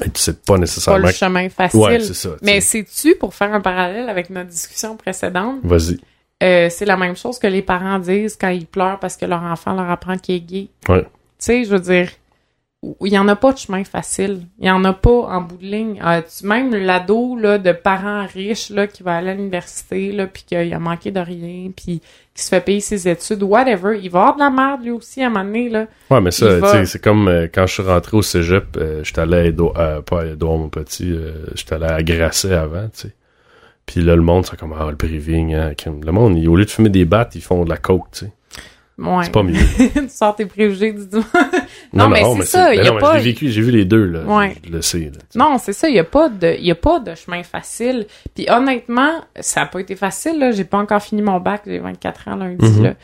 hey, 0.00 0.10
tu 0.10 0.20
sais 0.20 0.32
pas 0.34 0.54
pas 0.54 0.58
nécessairement. 0.58 1.06
le 1.06 1.12
chemin 1.12 1.48
facile. 1.48 1.80
ouais, 1.80 2.00
c'est 2.00 2.14
ça. 2.14 2.30
mais 2.42 2.60
sais. 2.60 2.84
sais-tu, 2.84 3.16
pour 3.16 3.34
faire 3.34 3.52
un 3.52 3.60
parallèle 3.60 4.08
avec 4.08 4.30
notre 4.30 4.48
discussion 4.50 4.96
précédente, 4.96 5.60
Vas-y. 5.62 5.98
euh, 6.42 6.68
c'est 6.70 6.84
la 6.86 6.96
même 6.96 7.16
chose 7.16 7.38
que 7.38 7.46
les 7.46 7.62
parents 7.62 7.98
disent 7.98 8.36
quand 8.40 8.48
ils 8.50 8.66
pleurent 8.66 8.98
parce 8.98 9.16
que 9.16 9.26
leur 9.26 9.42
enfant 9.42 9.74
leur 9.74 9.90
apprend 9.90 10.16
qu'il 10.18 10.36
est 10.36 10.40
gay. 10.40 10.68
Ouais. 10.88 11.02
Tu 11.02 11.08
sais, 11.38 11.64
je 11.64 11.70
veux 11.70 11.80
dire, 11.80 12.08
il 13.00 13.12
y 13.12 13.18
en 13.18 13.28
a 13.28 13.36
pas 13.36 13.52
de 13.52 13.58
chemin 13.58 13.84
facile. 13.84 14.40
Il 14.58 14.66
y 14.66 14.70
en 14.70 14.84
a 14.84 14.92
pas 14.92 15.10
en 15.10 15.40
bout 15.40 15.56
de 15.56 15.64
ligne. 15.66 16.00
Euh, 16.04 16.20
tu- 16.22 16.46
même 16.46 16.74
l'ado 16.74 17.36
là 17.36 17.58
de 17.58 17.70
parents 17.72 18.26
riches 18.26 18.70
là 18.70 18.86
qui 18.88 19.02
va 19.04 19.16
aller 19.16 19.30
à 19.30 19.34
l'université 19.34 20.10
là 20.12 20.26
puis 20.26 20.42
qu'il 20.44 20.74
a 20.74 20.78
manqué 20.78 21.10
de 21.12 21.20
rien 21.20 21.70
puis 21.76 22.00
qui 22.34 22.42
se 22.42 22.48
fait 22.48 22.60
payer 22.60 22.80
ses 22.80 23.08
études 23.08 23.42
whatever, 23.42 23.98
il 24.02 24.10
va 24.10 24.20
avoir 24.20 24.34
de 24.34 24.40
la 24.40 24.50
merde 24.50 24.82
lui 24.82 24.90
aussi 24.90 25.22
à 25.22 25.26
un 25.26 25.30
moment 25.30 25.44
donné 25.44 25.68
là. 25.68 25.86
Ouais, 26.10 26.20
mais 26.20 26.30
ça, 26.32 26.46
va- 26.60 26.72
c'est 26.86 27.02
comme 27.02 27.28
euh, 27.28 27.46
quand 27.52 27.66
je 27.66 27.74
suis 27.74 27.82
rentré 27.82 28.16
au 28.16 28.22
cégep, 28.22 28.76
euh, 28.76 29.04
j'étais 29.04 29.20
allé 29.20 29.36
à 29.36 29.44
Édouard, 29.44 29.78
euh, 29.78 30.00
pas 30.00 30.22
à 30.22 30.34
mon 30.36 30.68
petit, 30.68 31.12
euh, 31.12 31.46
j'étais 31.54 31.74
allé 31.74 31.86
à 31.86 32.02
Grasset 32.02 32.52
avant, 32.54 32.88
tu 32.88 33.02
sais. 33.08 33.14
Puis 33.86 34.00
là, 34.00 34.14
le 34.16 34.22
monde, 34.22 34.46
c'est 34.46 34.56
comme, 34.58 34.74
ah, 34.78 34.86
le 34.90 34.96
priving, 34.96 35.54
hein. 35.54 35.72
Le 35.86 36.12
monde, 36.12 36.36
au 36.46 36.56
lieu 36.56 36.64
de 36.64 36.70
fumer 36.70 36.88
des 36.88 37.04
battes, 37.04 37.34
ils 37.34 37.42
font 37.42 37.64
de 37.64 37.68
la 37.68 37.76
coke, 37.76 38.06
tu 38.12 38.26
sais. 38.26 38.32
Ouais. 39.02 39.24
C'est 39.24 39.32
pas 39.32 39.42
mieux. 39.42 39.58
tu 39.94 40.08
sors 40.08 40.34
tes 40.36 40.46
préjugés 40.46 40.92
du 40.92 41.04
Non, 41.92 42.08
mais 42.08 42.22
c'est 42.36 42.44
ça, 42.44 42.74
il 42.74 42.82
y 42.84 42.86
a 42.88 42.92
non, 42.92 42.98
pas- 42.98 43.12
je 43.12 43.16
l'ai 43.18 43.24
vécu, 43.32 43.50
j'ai 43.50 43.60
vu 43.62 43.70
les 43.70 43.84
deux, 43.84 44.04
là. 44.06 44.20
Ouais. 44.24 44.54
Je, 44.62 44.68
je 44.68 44.72
le 44.74 44.82
sais, 44.82 44.98
là. 45.00 45.20
Non, 45.34 45.58
c'est 45.58 45.72
ça, 45.72 45.88
il 45.88 45.94
y 45.94 45.98
a 45.98 46.04
pas 46.04 46.28
de 46.28 46.56
y 46.60 46.70
a 46.70 46.74
pas 46.74 47.00
de 47.00 47.14
chemin 47.14 47.42
facile. 47.42 48.06
Puis 48.34 48.46
honnêtement, 48.48 49.10
ça 49.40 49.62
a 49.62 49.66
pas 49.66 49.80
été 49.80 49.96
facile 49.96 50.38
là, 50.38 50.50
j'ai 50.52 50.64
pas 50.64 50.78
encore 50.78 51.02
fini 51.02 51.22
mon 51.22 51.40
bac, 51.40 51.62
j'ai 51.66 51.78
24 51.78 52.28
ans 52.28 52.36
lundi 52.36 52.64
Mhm. 52.64 52.82
là. 52.84 52.94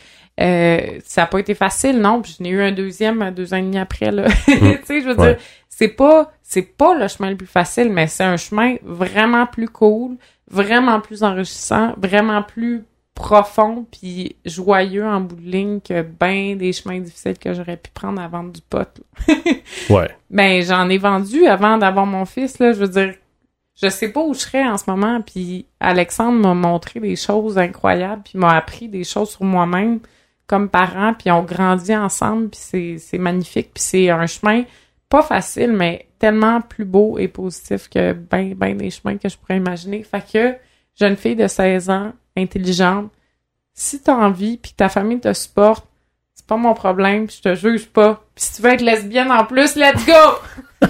Euh, 0.41 1.01
ça 1.05 1.25
a 1.25 1.27
pas 1.27 1.41
été 1.41 1.55
facile 1.55 1.99
non, 2.01 2.23
puis 2.23 2.37
je 2.39 2.43
n'ai 2.45 2.51
eu 2.51 2.61
un 2.63 2.71
deuxième 2.71 3.33
deux 3.35 3.53
ans 3.53 3.57
et 3.57 3.63
demi 3.63 3.79
après 3.79 4.13
là. 4.13 4.29
Mhm. 4.49 4.79
tu 4.79 4.87
sais, 4.87 5.01
je 5.01 5.09
veux 5.09 5.19
Ouais. 5.19 5.35
dire, 5.35 5.37
c'est 5.69 5.89
pas 5.89 6.31
c'est 6.43 6.63
pas 6.63 6.95
le 6.95 7.09
chemin 7.09 7.31
le 7.31 7.37
plus 7.37 7.47
facile, 7.47 7.91
mais 7.91 8.07
c'est 8.07 8.25
un 8.25 8.37
chemin 8.37 8.77
vraiment 8.85 9.47
plus 9.47 9.69
cool, 9.69 10.17
vraiment 10.51 11.01
plus 11.01 11.23
enrichissant, 11.23 11.93
vraiment 11.99 12.43
plus 12.43 12.85
profond 13.19 13.85
puis 13.91 14.37
joyeux 14.45 15.05
en 15.05 15.21
bout 15.21 15.35
de 15.35 15.51
ligne 15.51 15.81
que 15.81 16.03
ben 16.03 16.57
des 16.57 16.73
chemins 16.73 17.01
difficiles 17.01 17.37
que 17.37 17.53
j'aurais 17.53 17.77
pu 17.77 17.91
prendre 17.91 18.23
à 18.23 18.29
vendre 18.29 18.53
du 18.53 18.61
pot. 18.61 18.89
Ouais. 19.91 20.09
Ben, 20.31 20.63
j'en 20.63 20.89
ai 20.89 20.99
vendu 20.99 21.47
avant 21.47 21.79
d'avoir 21.79 22.07
mon 22.07 22.25
fils, 22.25 22.59
là. 22.59 22.73
Je 22.73 22.79
veux 22.79 22.89
dire, 22.89 23.15
je 23.75 23.89
sais 23.89 24.13
pas 24.13 24.23
où 24.23 24.35
je 24.35 24.41
serais 24.41 24.65
en 24.65 24.79
ce 24.79 24.85
moment, 24.89 25.21
puis 25.21 25.67
Alexandre 25.81 26.39
m'a 26.39 26.55
montré 26.55 27.01
des 27.01 27.17
choses 27.17 27.59
incroyables, 27.59 28.23
puis 28.23 28.39
m'a 28.39 28.55
appris 28.57 28.89
des 28.89 29.03
choses 29.03 29.31
sur 29.31 29.45
moi-même 29.45 29.99
comme 30.47 30.69
parent, 30.69 31.15
puis 31.15 31.31
on 31.33 31.43
grandit 31.43 31.97
ensemble, 31.97 32.51
puis 32.51 32.61
c'est, 32.63 32.99
c'est 32.99 33.19
magnifique, 33.19 33.71
puis 33.75 33.83
c'est 33.83 34.11
un 34.11 34.27
chemin 34.27 34.63
pas 35.09 35.23
facile, 35.23 35.73
mais 35.73 36.07
tellement 36.19 36.61
plus 36.61 36.85
beau 36.85 37.19
et 37.19 37.29
positif 37.29 37.89
que 37.89 38.13
ben, 38.13 38.55
ben 38.55 38.77
des 38.77 38.91
chemins 38.91 39.17
que 39.17 39.29
je 39.29 39.37
pourrais 39.37 39.57
imaginer. 39.57 40.05
Fait 40.05 40.25
que, 40.33 40.55
jeune 40.99 41.17
fille 41.17 41.37
de 41.37 41.49
16 41.49 41.91
ans, 41.91 42.13
intelligente, 42.39 43.11
si 43.75 44.01
t'as 44.01 44.15
envie 44.15 44.57
puis 44.57 44.73
que 44.73 44.77
ta 44.77 44.89
famille 44.89 45.21
te 45.21 45.33
supporte, 45.33 45.87
c'est 46.35 46.47
pas 46.47 46.57
mon 46.57 46.75
problème, 46.75 47.29
je 47.31 47.41
te 47.41 47.55
juge 47.55 47.87
pas. 47.89 48.23
Puis 48.35 48.45
si 48.45 48.55
tu 48.57 48.63
veux 48.63 48.71
être 48.73 48.81
lesbienne 48.81 49.31
en 49.31 49.45
plus, 49.45 49.77
let's 49.77 50.05
go! 50.07 50.87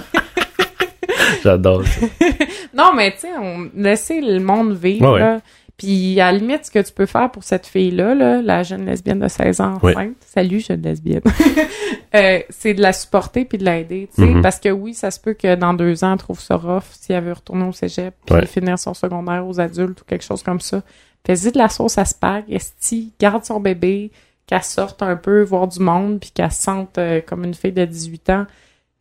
J'adore 1.43 1.83
ça. 1.85 2.05
non, 2.73 2.93
mais 2.95 3.11
tu 3.13 3.19
sais, 3.21 3.29
on 3.39 3.69
laisser 3.75 4.21
le 4.21 4.39
monde 4.39 4.73
vivre. 4.73 5.05
Ouais, 5.07 5.13
ouais. 5.13 5.19
là. 5.19 5.39
Puis 5.77 6.19
à 6.19 6.31
la 6.31 6.37
limite, 6.37 6.65
ce 6.65 6.71
que 6.71 6.79
tu 6.79 6.91
peux 6.91 7.05
faire 7.05 7.31
pour 7.31 7.43
cette 7.45 7.65
fille-là, 7.65 8.13
là, 8.13 8.41
la 8.41 8.63
jeune 8.63 8.85
lesbienne 8.85 9.19
de 9.19 9.29
16 9.29 9.61
ans 9.61 9.75
enceinte, 9.81 10.15
salut 10.25 10.59
jeune 10.59 10.81
lesbienne, 10.81 11.21
euh, 12.15 12.39
c'est 12.49 12.73
de 12.73 12.81
la 12.81 12.91
supporter 12.91 13.45
puis 13.45 13.57
de 13.57 13.63
l'aider, 13.63 14.09
tu 14.13 14.21
sais, 14.21 14.27
Mhm. 14.27 14.41
parce 14.41 14.59
que 14.59 14.67
oui, 14.69 14.93
ça 14.93 15.09
se 15.09 15.21
peut 15.21 15.33
que 15.33 15.55
dans 15.55 15.73
deux 15.73 16.03
ans, 16.03 16.11
elle 16.13 16.17
trouve 16.19 16.41
ça 16.41 16.57
rough 16.57 16.83
si 16.91 17.13
elle 17.13 17.23
veut 17.23 17.31
retourner 17.33 17.63
au 17.65 17.71
cégep 17.71 18.13
puis 18.25 18.35
Ouais. 18.35 18.45
finir 18.45 18.77
son 18.77 18.93
secondaire 18.93 19.47
aux 19.47 19.57
adultes 19.61 20.01
ou 20.01 20.05
quelque 20.05 20.23
chose 20.25 20.43
comme 20.43 20.59
ça. 20.59 20.81
Fais-y 21.25 21.51
de 21.51 21.57
la 21.57 21.69
sauce 21.69 21.97
à 21.97 22.05
spag, 22.05 22.45
esti, 22.49 23.11
garde 23.19 23.43
son 23.45 23.59
bébé, 23.59 24.11
qu'elle 24.47 24.63
sorte 24.63 25.03
un 25.03 25.15
peu, 25.15 25.43
voir 25.43 25.67
du 25.67 25.79
monde 25.79 26.19
puis 26.19 26.31
qu'elle 26.31 26.51
se 26.51 26.61
sente 26.63 26.97
euh, 26.97 27.21
comme 27.25 27.43
une 27.43 27.53
fille 27.53 27.71
de 27.71 27.85
18 27.85 28.29
ans. 28.31 28.45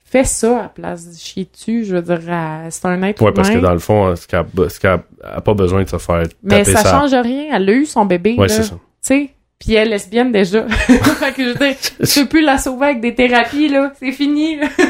Fais 0.04 0.24
ça 0.24 0.58
à 0.58 0.62
la 0.62 0.68
place 0.68 1.06
de 1.10 1.14
chier 1.18 1.48
dessus, 1.52 1.84
je 1.84 1.94
veux 1.96 2.02
dire, 2.02 2.20
elle- 2.30 2.72
c'est 2.72 2.86
un 2.86 3.02
être 3.02 3.20
Ouais, 3.22 3.32
parce 3.32 3.50
que 3.50 3.58
dans 3.58 3.72
le 3.72 3.78
fond, 3.78 4.14
ce 4.16 4.26
qu'elle 4.26 4.46
ce 4.70 4.80
qu'elle 4.80 5.00
a 5.22 5.40
pas 5.42 5.54
besoin 5.54 5.82
de 5.82 5.88
se 5.88 5.98
faire 5.98 6.22
taper 6.22 6.34
Mais 6.42 6.64
ça 6.64 6.78
sa- 6.82 6.90
change 7.00 7.12
rien. 7.14 7.54
Elle 7.54 7.68
a 7.68 7.72
eu 7.72 7.84
son 7.86 8.04
bébé, 8.06 8.34
Ouais, 8.38 8.48
c'est 8.48 8.62
Tu 8.62 8.68
ça. 8.68 8.78
sais. 9.02 9.30
Puis 9.58 9.74
elle 9.74 9.88
est 9.88 9.90
lesbienne 9.92 10.32
déjà. 10.32 10.66
fait 10.68 11.32
que 11.34 11.42
je 11.44 11.48
veux 11.50 11.54
dire, 11.66 11.76
peux 12.14 12.26
plus 12.28 12.42
la 12.42 12.58
sauver 12.58 12.86
avec 12.86 13.00
des 13.00 13.14
thérapies, 13.14 13.68
là. 13.68 13.92
C'est 13.98 14.12
fini, 14.12 14.56
tu 14.78 14.84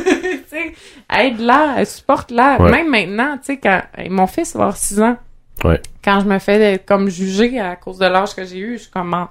sais. 0.48 0.72
Aide-la, 1.12 1.84
supporte-la. 1.84 2.60
Ouais. 2.60 2.70
Même 2.70 2.88
maintenant, 2.88 3.38
tu 3.38 3.44
sais, 3.46 3.56
quand 3.56 3.80
mon 4.10 4.26
fils 4.26 4.54
va 4.54 4.64
avoir 4.64 4.76
6 4.76 5.00
ans. 5.00 5.16
Ouais. 5.64 5.80
Quand 6.04 6.20
je 6.20 6.26
me 6.26 6.38
fais 6.38 6.82
comme 6.86 7.08
juger 7.08 7.58
à 7.60 7.76
cause 7.76 7.98
de 7.98 8.06
l'âge 8.06 8.34
que 8.34 8.44
j'ai 8.44 8.58
eu, 8.58 8.72
je 8.78 8.82
suis 8.82 8.90
comme 8.90 9.26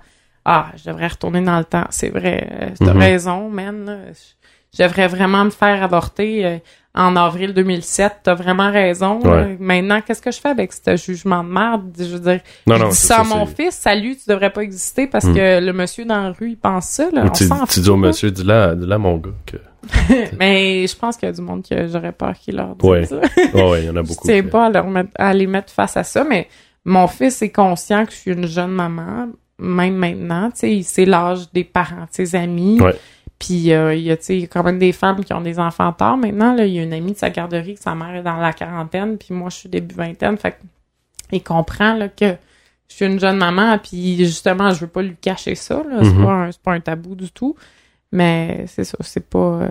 ah, 0.49 0.67
je 0.77 0.89
devrais 0.89 1.07
retourner 1.07 1.41
dans 1.41 1.57
le 1.57 1.65
temps. 1.65 1.85
C'est 1.89 2.09
vrai, 2.09 2.47
euh, 2.61 2.69
t'as 2.79 2.93
Mhm. 2.93 2.99
raison, 2.99 3.49
man. 3.49 3.99
Je- 4.13 4.33
Je 4.77 4.83
devrais 4.83 5.07
vraiment 5.07 5.45
me 5.45 5.49
faire 5.49 5.81
avorter 5.81 6.45
euh, 6.45 6.57
en 6.93 7.15
avril 7.15 7.53
2007. 7.53 8.17
T'as 8.23 8.35
vraiment 8.35 8.69
raison. 8.71 9.19
Ouais. 9.21 9.55
Maintenant, 9.59 10.01
qu'est-ce 10.01 10.21
que 10.21 10.29
je 10.29 10.39
fais 10.39 10.49
avec 10.49 10.71
ce 10.73 10.95
jugement 10.97 11.43
de 11.43 11.49
merde? 11.49 11.95
Je 11.97 12.03
veux 12.03 12.19
dire, 12.19 12.41
Non, 12.67 12.75
je 12.75 12.83
non, 12.83 12.89
dis 12.89 12.95
c'est 12.95 13.07
ça 13.07 13.21
à 13.21 13.23
mon 13.23 13.45
fils, 13.45 13.75
salut, 13.75 14.15
tu 14.17 14.29
devrais 14.29 14.51
pas 14.51 14.61
exister 14.63 15.07
parce 15.07 15.25
Hmm. 15.25 15.33
que 15.35 15.59
le 15.65 15.73
monsieur 15.73 16.03
dans 16.05 16.21
la 16.21 16.31
rue, 16.31 16.49
il 16.51 16.57
pense 16.57 16.85
ça, 16.89 17.09
là. 17.11 17.23
On 17.25 17.29
tu, 17.29 17.45
tu 17.69 17.79
dis 17.79 17.89
au 17.89 17.95
monsieur, 17.95 18.29
dis-là, 18.29 18.75
dis-là, 18.75 18.97
mon 18.97 19.17
gars, 19.17 19.29
que. 19.45 19.57
Mais 20.39 20.85
je 20.87 20.95
pense 20.95 21.17
qu'il 21.17 21.27
y 21.27 21.31
a 21.31 21.33
du 21.35 21.41
monde 21.41 21.63
que 21.67 21.87
j'aurais 21.87 22.11
peur 22.11 22.33
qu'il 22.33 22.55
leur 22.55 22.75
dise 22.75 22.89
Ouais. 22.89 23.05
ça. 23.05 23.15
Ouais, 23.53 23.69
ouais, 23.69 23.83
il 23.83 23.85
y 23.85 23.89
en 23.89 23.95
a 23.95 24.03
Je 24.03 24.07
beaucoup. 24.07 24.27
tiens 24.27 24.41
qui- 24.41 24.49
pas 24.49 24.65
à, 24.65 24.69
leur 24.69 24.87
mettre- 24.87 25.11
à 25.15 25.33
les 25.33 25.47
mettre 25.47 25.71
face 25.71 25.97
à 25.97 26.03
ça, 26.03 26.23
mais 26.23 26.47
mon 26.85 27.07
fils 27.07 27.41
est 27.41 27.51
conscient 27.51 28.05
que 28.05 28.11
je 28.11 28.17
suis 28.17 28.31
une 28.31 28.47
jeune 28.47 28.71
maman, 28.71 29.27
même 29.59 29.95
maintenant, 29.95 30.49
tu 30.51 30.59
sais, 30.59 30.75
il 30.75 30.83
sait 30.83 31.05
l'âge 31.05 31.51
des 31.53 31.63
parents, 31.63 32.01
de 32.03 32.07
ses 32.11 32.35
amis. 32.35 32.79
Ouais. 32.81 32.95
Puis 33.39 33.71
euh, 33.71 33.93
il 33.93 34.01
y 34.01 34.11
a, 34.11 34.17
tu 34.17 34.23
sais, 34.23 34.41
quand 34.47 34.63
même 34.63 34.79
des 34.79 34.91
femmes 34.91 35.23
qui 35.23 35.31
ont 35.33 35.41
des 35.41 35.59
enfants 35.59 35.93
tard. 35.93 36.17
Maintenant, 36.17 36.55
là, 36.55 36.65
il 36.65 36.73
y 36.73 36.79
a 36.79 36.83
une 36.83 36.93
amie 36.93 37.11
de 37.13 37.17
sa 37.17 37.29
garderie 37.29 37.75
que 37.75 37.81
sa 37.81 37.93
mère 37.93 38.15
est 38.15 38.23
dans 38.23 38.37
la 38.37 38.51
quarantaine, 38.53 39.17
puis 39.17 39.33
moi, 39.33 39.49
je 39.51 39.57
suis 39.57 39.69
début 39.69 39.93
vingtaine. 39.95 40.37
Fait 40.37 40.57
il 41.31 41.43
comprend 41.43 41.93
là, 41.93 42.07
que 42.07 42.35
je 42.89 42.95
suis 42.95 43.05
une 43.05 43.19
jeune 43.19 43.37
maman, 43.37 43.77
puis 43.77 44.17
justement, 44.17 44.71
je 44.71 44.79
veux 44.79 44.87
pas 44.87 45.01
lui 45.03 45.15
cacher 45.19 45.55
ça. 45.55 45.75
Là. 45.87 45.99
C'est 46.01 46.13
Mhm. 46.13 46.23
pas, 46.25 46.51
c'est 46.51 46.61
pas 46.61 46.71
un 46.73 46.79
tabou 46.79 47.15
du 47.15 47.29
tout. 47.31 47.55
Mais 48.11 48.65
c'est 48.67 48.83
ça, 48.83 48.97
c'est 49.01 49.27
pas... 49.29 49.37
euh, 49.61 49.67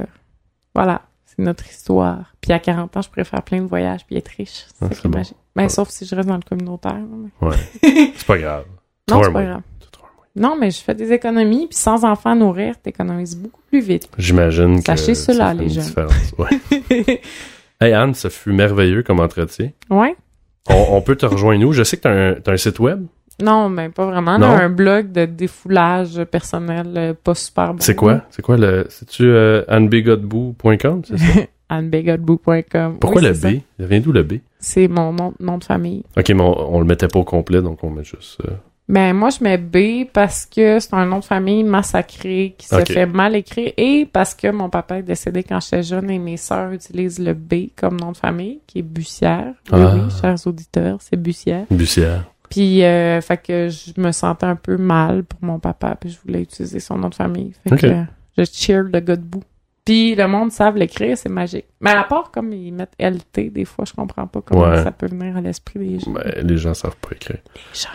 voilà, 0.75 1.03
c'est 1.25 1.39
notre 1.43 1.67
histoire. 1.69 2.33
Puis 2.41 2.53
à 2.53 2.59
40 2.59 2.97
ans, 2.97 3.03
je 3.03 3.09
pourrais 3.09 3.25
faire 3.25 3.43
plein 3.43 3.61
de 3.63 3.67
voyages 3.67 4.05
puis 4.07 4.17
être 4.17 4.29
riche. 4.29 4.67
C'est 4.69 4.85
Ah, 4.85 4.89
ça 4.89 4.95
qui 4.95 5.09
bon. 5.09 5.21
Ben, 5.55 5.63
Ouais. 5.65 5.69
sauf 5.71 5.89
si 5.89 6.05
je 6.05 6.15
reste 6.15 6.29
dans 6.29 6.37
le 6.37 6.43
communautaire. 6.43 6.99
mais- 7.41 7.49
Ouais. 7.49 7.57
C'est 8.17 8.27
pas 8.27 8.39
grave. 8.39 8.65
Non, 9.11 9.23
c'est 9.23 9.33
pas 9.33 9.43
grave. 9.45 9.61
Tu. 9.81 9.89
Non, 10.41 10.57
mais 10.61 10.71
je 10.71 10.81
fais 10.83 10.95
des 10.95 11.13
économies, 11.13 11.67
puis 11.69 11.77
sans 11.79 12.05
enfants 12.05 12.31
à 12.33 12.35
nourrir, 12.35 12.79
t'économises 12.81 13.37
beaucoup 13.37 13.63
plus 13.69 13.81
vite. 13.81 14.09
J'imagine 14.19 14.81
que. 14.81 14.85
Sachez 14.87 15.15
ça 15.15 15.33
cela, 15.33 15.55
les 15.55 15.75
une 15.77 15.83
jeunes. 15.83 16.09
Ouais. 16.39 17.21
Hey 17.81 17.93
Anne, 17.93 18.15
ça 18.15 18.31
fut 18.31 18.53
merveilleux 18.53 19.03
comme 19.03 19.21
entretien. 19.21 19.71
ouais? 19.91 20.17
On, 20.69 20.97
on 20.97 21.03
peut 21.03 21.15
te 21.15 21.27
rejoindre 21.27 21.65
où? 21.67 21.73
Je 21.73 21.83
sais 21.85 21.97
que 21.99 22.03
t'as 22.03 22.11
un, 22.31 22.35
t'as 22.35 22.53
un 22.53 22.57
site 22.57 22.79
web. 22.81 23.07
Non, 23.43 23.69
mais 23.69 23.89
pas 23.91 24.07
vraiment. 24.07 24.39
Là, 24.39 24.49
un 24.65 24.69
blog 24.71 25.13
de 25.13 25.27
défoulage 25.27 26.23
personnel 26.25 26.87
euh, 26.97 27.15
pas 27.15 27.35
super 27.35 27.75
bon. 27.75 27.81
C'est 27.81 27.95
quoi? 27.95 28.23
C'est 28.31 28.43
quoi 28.43 28.57
le. 28.57 28.87
C'est-tu 28.89 29.25
euh? 29.25 29.63
C'est 29.69 31.19
ça? 31.19 31.41
annebegodboo.com. 31.69 32.99
Pourquoi 33.01 33.21
Oui, 33.23 33.27
le 33.29 33.33
B? 33.35 33.37
ça. 33.37 33.49
Il 33.79 33.87
vient 33.87 34.01
d'où 34.01 34.13
le 34.13 34.23
B? 34.23 34.35
C'est 34.59 34.89
mon 34.89 35.13
nom, 35.13 35.35
nom 35.41 35.59
de 35.59 35.65
famille. 35.65 36.05
Ok, 36.17 36.29
mais 36.31 36.41
on, 36.41 36.75
on 36.77 36.79
le 36.79 36.87
mettait 36.87 37.09
pas 37.09 37.19
au 37.19 37.25
complet, 37.25 37.61
donc 37.63 37.83
on 37.83 37.91
met 37.91 38.05
juste. 38.05 38.39
euh, 38.47 38.53
Ben, 38.89 39.13
moi, 39.15 39.31
je 39.31 39.43
mets 39.43 39.59
B 39.59 40.09
parce 40.13 40.47
que 40.47 40.79
c'est 40.79 40.95
un 40.95 41.05
nom 41.07 41.19
de 41.19 41.25
famille 41.25 41.65
massacré 41.65 42.55
qui 42.57 42.69
se 42.69 42.77
Ok. 42.77 42.93
fait 42.93 43.07
mal 43.07 43.35
écrire 43.35 43.73
et 43.77 44.07
parce 44.11 44.35
que 44.35 44.51
mon 44.51 44.71
papa 44.71 44.99
est 44.99 45.03
décédé 45.03 45.43
quand 45.43 45.59
j'étais 45.61 45.83
jeune 45.83 46.09
et 46.11 46.19
mes 46.21 46.37
sœurs 46.37 46.73
utilisent 46.73 47.19
le 47.19 47.35
B 47.35 47.71
comme 47.77 47.99
nom 47.99 48.13
de 48.13 48.17
famille, 48.17 48.61
qui 48.67 48.79
est 48.79 48.83
Bussière. 48.83 49.53
Oui, 49.73 49.81
Ah. 49.83 49.93
oui, 49.95 50.01
chers 50.21 50.47
auditeurs, 50.47 50.99
c'est 51.01 51.21
Bussière. 51.21 51.67
Bussière. 51.71 52.25
Puis, 52.51 52.83
euh, 52.85 53.21
fait 53.21 53.37
que 53.39 53.69
je 53.69 54.01
me 54.01 54.13
sentais 54.13 54.47
un 54.47 54.57
peu 54.57 54.77
mal 54.77 55.25
pour 55.25 55.43
mon 55.43 55.59
papa, 55.59 55.97
puis 56.01 56.11
je 56.11 56.19
voulais 56.25 56.43
utiliser 56.43 56.81
son 56.81 56.97
nom 56.99 57.09
de 57.09 57.15
famille. 57.15 57.53
Fait 57.69 57.77
que 57.77 57.87
euh, 57.87 58.03
je 58.39 58.45
cheer 58.45 58.83
le 58.83 59.01
gars 59.01 59.17
debout. 59.17 59.43
Puis 59.85 60.15
le 60.17 60.27
monde 60.27 60.51
savent 60.51 60.77
l'écrire, 60.77 61.17
c'est 61.17 61.29
magique. 61.29 61.67
Mais 61.81 61.91
à 61.93 62.03
part 62.03 62.31
comme 62.33 62.53
ils 62.53 62.73
mettent 62.73 62.95
LT, 62.99 63.53
des 63.53 63.65
fois, 63.65 63.85
je 63.87 63.93
comprends 63.93 64.27
pas 64.27 64.41
comment 64.45 64.63
Ouais. 64.69 64.83
ça 64.83 64.91
peut 64.91 65.07
venir 65.07 65.37
à 65.37 65.41
l'esprit 65.41 65.79
des 65.79 65.99
gens. 66.01 66.11
Ben, 66.11 66.25
les 66.43 66.57
gens 66.59 66.75
savent 66.75 66.97
pas 66.97 67.11
écrire. 67.15 67.39
Les 67.55 67.81
gens. 67.81 67.89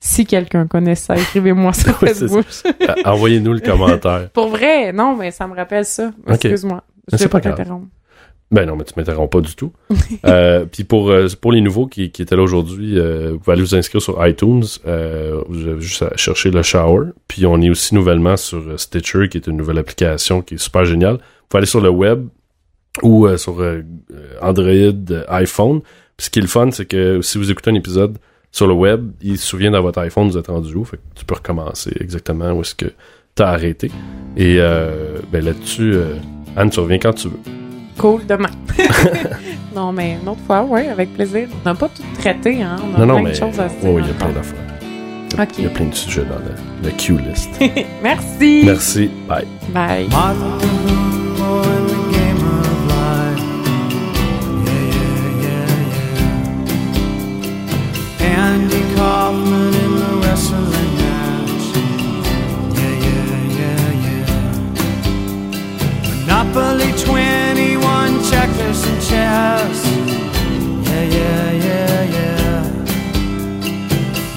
Si 0.00 0.26
quelqu'un 0.26 0.66
connaît 0.66 0.94
ça, 0.94 1.16
écrivez-moi 1.16 1.72
sur 1.72 1.96
Facebook. 1.98 2.44
Ah, 2.88 3.12
Envoyez-nous 3.12 3.52
le 3.52 3.60
commentaire. 3.64 4.30
pour 4.30 4.48
vrai, 4.48 4.92
non, 4.92 5.16
mais 5.16 5.30
ça 5.30 5.46
me 5.46 5.54
rappelle 5.54 5.84
ça. 5.84 6.10
Excuse-moi. 6.26 6.82
Je 7.10 7.16
vais 7.16 7.28
pas 7.28 7.40
pas 7.40 7.50
t'interrompre. 7.50 7.86
Ben 8.50 8.66
non, 8.66 8.76
mais 8.76 8.84
tu 8.84 8.92
m'interromps 8.96 9.30
pas 9.30 9.40
du 9.40 9.54
tout. 9.56 9.72
euh, 10.26 10.66
Puis 10.70 10.84
pour 10.84 11.10
euh, 11.10 11.26
pour 11.40 11.52
les 11.52 11.62
nouveaux 11.62 11.86
qui, 11.86 12.10
qui 12.10 12.20
étaient 12.20 12.36
là 12.36 12.42
aujourd'hui, 12.42 12.98
euh, 12.98 13.30
vous 13.32 13.38
pouvez 13.38 13.52
aller 13.54 13.62
vous 13.62 13.74
inscrire 13.74 14.02
sur 14.02 14.24
iTunes. 14.26 14.62
Vous 14.84 15.68
avez 15.68 15.80
juste 15.80 16.02
à 16.02 16.14
chercher 16.16 16.50
le 16.50 16.62
Shower. 16.62 17.12
Puis 17.28 17.46
on 17.46 17.60
est 17.62 17.70
aussi 17.70 17.94
nouvellement 17.94 18.36
sur 18.36 18.78
Stitcher, 18.78 19.28
qui 19.30 19.38
est 19.38 19.46
une 19.46 19.56
nouvelle 19.56 19.78
application 19.78 20.42
qui 20.42 20.54
est 20.54 20.58
super 20.58 20.84
géniale. 20.84 21.14
Vous 21.14 21.46
pouvez 21.48 21.58
aller 21.60 21.66
sur 21.66 21.80
le 21.80 21.88
web 21.88 22.26
ou 23.02 23.26
sur 23.38 23.56
Android, 24.42 25.24
iPhone. 25.28 25.80
Puis 26.16 26.26
ce 26.26 26.30
qui 26.30 26.38
est 26.38 26.42
le 26.42 26.48
fun, 26.48 26.70
c'est 26.70 26.86
que 26.86 27.20
si 27.22 27.38
vous 27.38 27.50
écoutez 27.50 27.70
un 27.70 27.74
épisode 27.74 28.18
sur 28.50 28.66
le 28.66 28.74
web, 28.74 29.10
il 29.22 29.38
se 29.38 29.46
souvient 29.46 29.70
dans 29.70 29.80
votre 29.82 29.98
iPhone, 30.00 30.28
vous 30.28 30.36
êtes 30.38 30.48
rendu 30.48 30.74
où? 30.74 30.84
Fait 30.84 30.98
que 30.98 31.02
tu 31.14 31.24
peux 31.24 31.34
recommencer 31.34 31.90
exactement 32.00 32.52
où 32.52 32.60
est-ce 32.60 32.74
que 32.74 32.92
t'as 33.34 33.48
arrêté. 33.48 33.90
Et 34.36 34.56
euh, 34.58 35.18
ben 35.32 35.42
là-dessus, 35.44 35.94
euh, 35.94 36.16
Anne, 36.56 36.68
tu 36.70 36.80
reviens 36.80 36.98
quand 36.98 37.14
tu 37.14 37.28
veux. 37.28 37.38
Cool, 37.98 38.26
demain. 38.26 38.50
non, 39.74 39.92
mais 39.92 40.18
une 40.22 40.28
autre 40.28 40.40
fois, 40.46 40.66
oui, 40.68 40.82
avec 40.88 41.14
plaisir. 41.14 41.48
On 41.64 41.68
n'a 41.68 41.74
pas 41.74 41.88
tout 41.88 42.02
traité, 42.18 42.62
hein. 42.62 42.76
On 42.82 42.94
a 42.94 42.98
non, 43.00 43.06
non, 43.06 43.14
plein 43.16 43.22
mais 43.24 43.30
de 43.30 43.36
choses 43.36 43.60
à 43.60 43.68
se 43.68 43.76
dire. 43.80 43.90
oui, 43.90 44.02
il 44.04 44.08
y 44.08 44.10
a 44.10 44.14
plein 44.14 44.32
d'affaires. 44.32 44.58
Il 44.82 45.36
y 45.38 45.40
a- 45.40 45.42
Ok. 45.44 45.48
Il 45.58 45.64
y 45.64 45.66
a 45.66 45.70
plein 45.70 45.86
de 45.86 45.94
sujets 45.94 46.24
dans 46.24 46.38
le, 46.38 46.54
le 46.84 46.90
queue 46.90 47.16
list. 47.26 47.48
Merci. 48.02 48.62
Merci. 48.66 49.10
Bye. 49.28 49.46
Bye. 49.72 50.08
Martin 50.10 50.58
Andy 59.34 59.78
in 59.78 59.92
the 59.96 60.12
wrestling 60.22 60.92
match. 61.00 61.64
Yeah, 62.78 62.94
yeah, 63.06 63.26
yeah, 63.58 64.06
yeah. 64.06 64.26
Monopoly 66.26 66.90
21 66.92 68.22
checkers 68.30 68.80
and 68.90 69.00
chess. 69.08 69.78
Yeah, 70.88 71.04
yeah, 71.18 71.46
yeah, 71.68 72.16
yeah. 72.16 72.60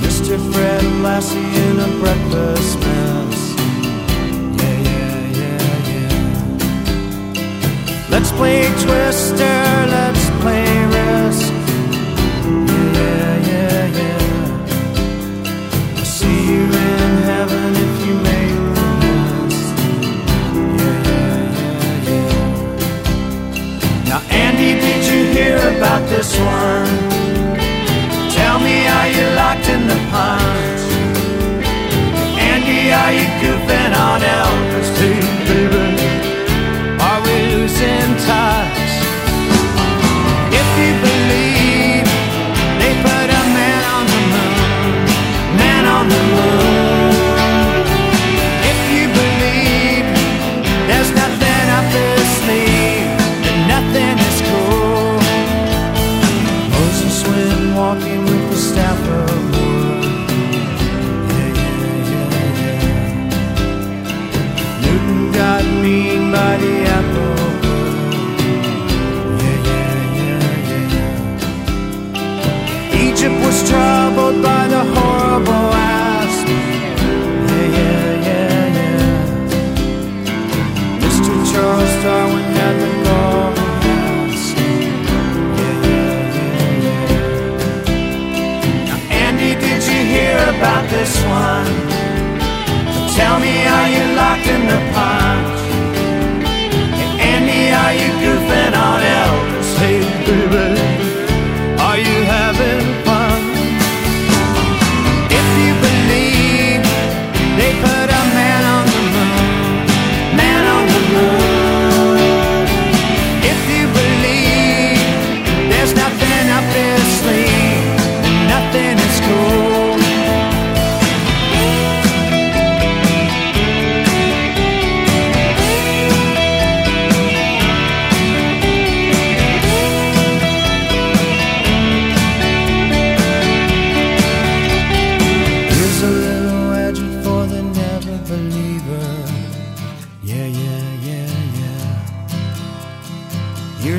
Mr. 0.03 0.35
Fred 0.51 0.83
Lassie 1.03 1.51
in 1.65 1.75
a 1.79 1.89
breakfast 2.01 2.73
mess. 2.79 3.39
Yeah, 4.59 4.77
yeah, 4.89 5.17
yeah, 5.41 5.91
yeah. 5.91 6.19
Let's 8.09 8.31
play 8.31 8.59
Twister, 8.83 9.54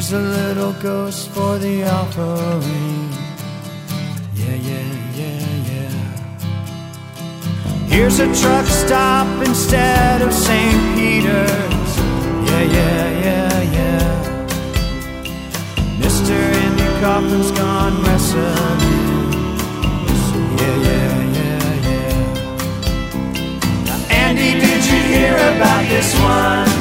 Here's 0.08 0.22
a 0.22 0.28
little 0.28 0.72
ghost 0.74 1.30
for 1.30 1.58
the 1.58 1.82
offering. 1.82 3.10
Yeah, 4.36 4.54
yeah, 4.54 4.86
yeah, 5.16 5.42
yeah. 5.72 5.94
Here's 7.88 8.20
a 8.20 8.26
truck 8.40 8.66
stop 8.66 9.26
instead 9.44 10.22
of 10.22 10.32
St. 10.32 10.94
Peter's. 10.94 11.96
Yeah, 12.46 12.62
yeah, 12.76 13.20
yeah, 13.26 13.62
yeah. 13.78 14.46
Mr. 15.98 16.36
Andy 16.62 16.88
Kaufman's 17.00 17.50
gone 17.50 18.00
wrestling. 18.04 18.80
Yeah, 20.60 20.76
yeah, 20.86 21.14
yeah, 21.38 21.88
yeah. 21.88 22.26
Now, 23.86 23.98
Andy, 24.10 24.52
did 24.52 24.82
you 24.86 25.00
hear 25.02 25.34
about 25.34 25.82
this 25.88 26.14
one? 26.20 26.75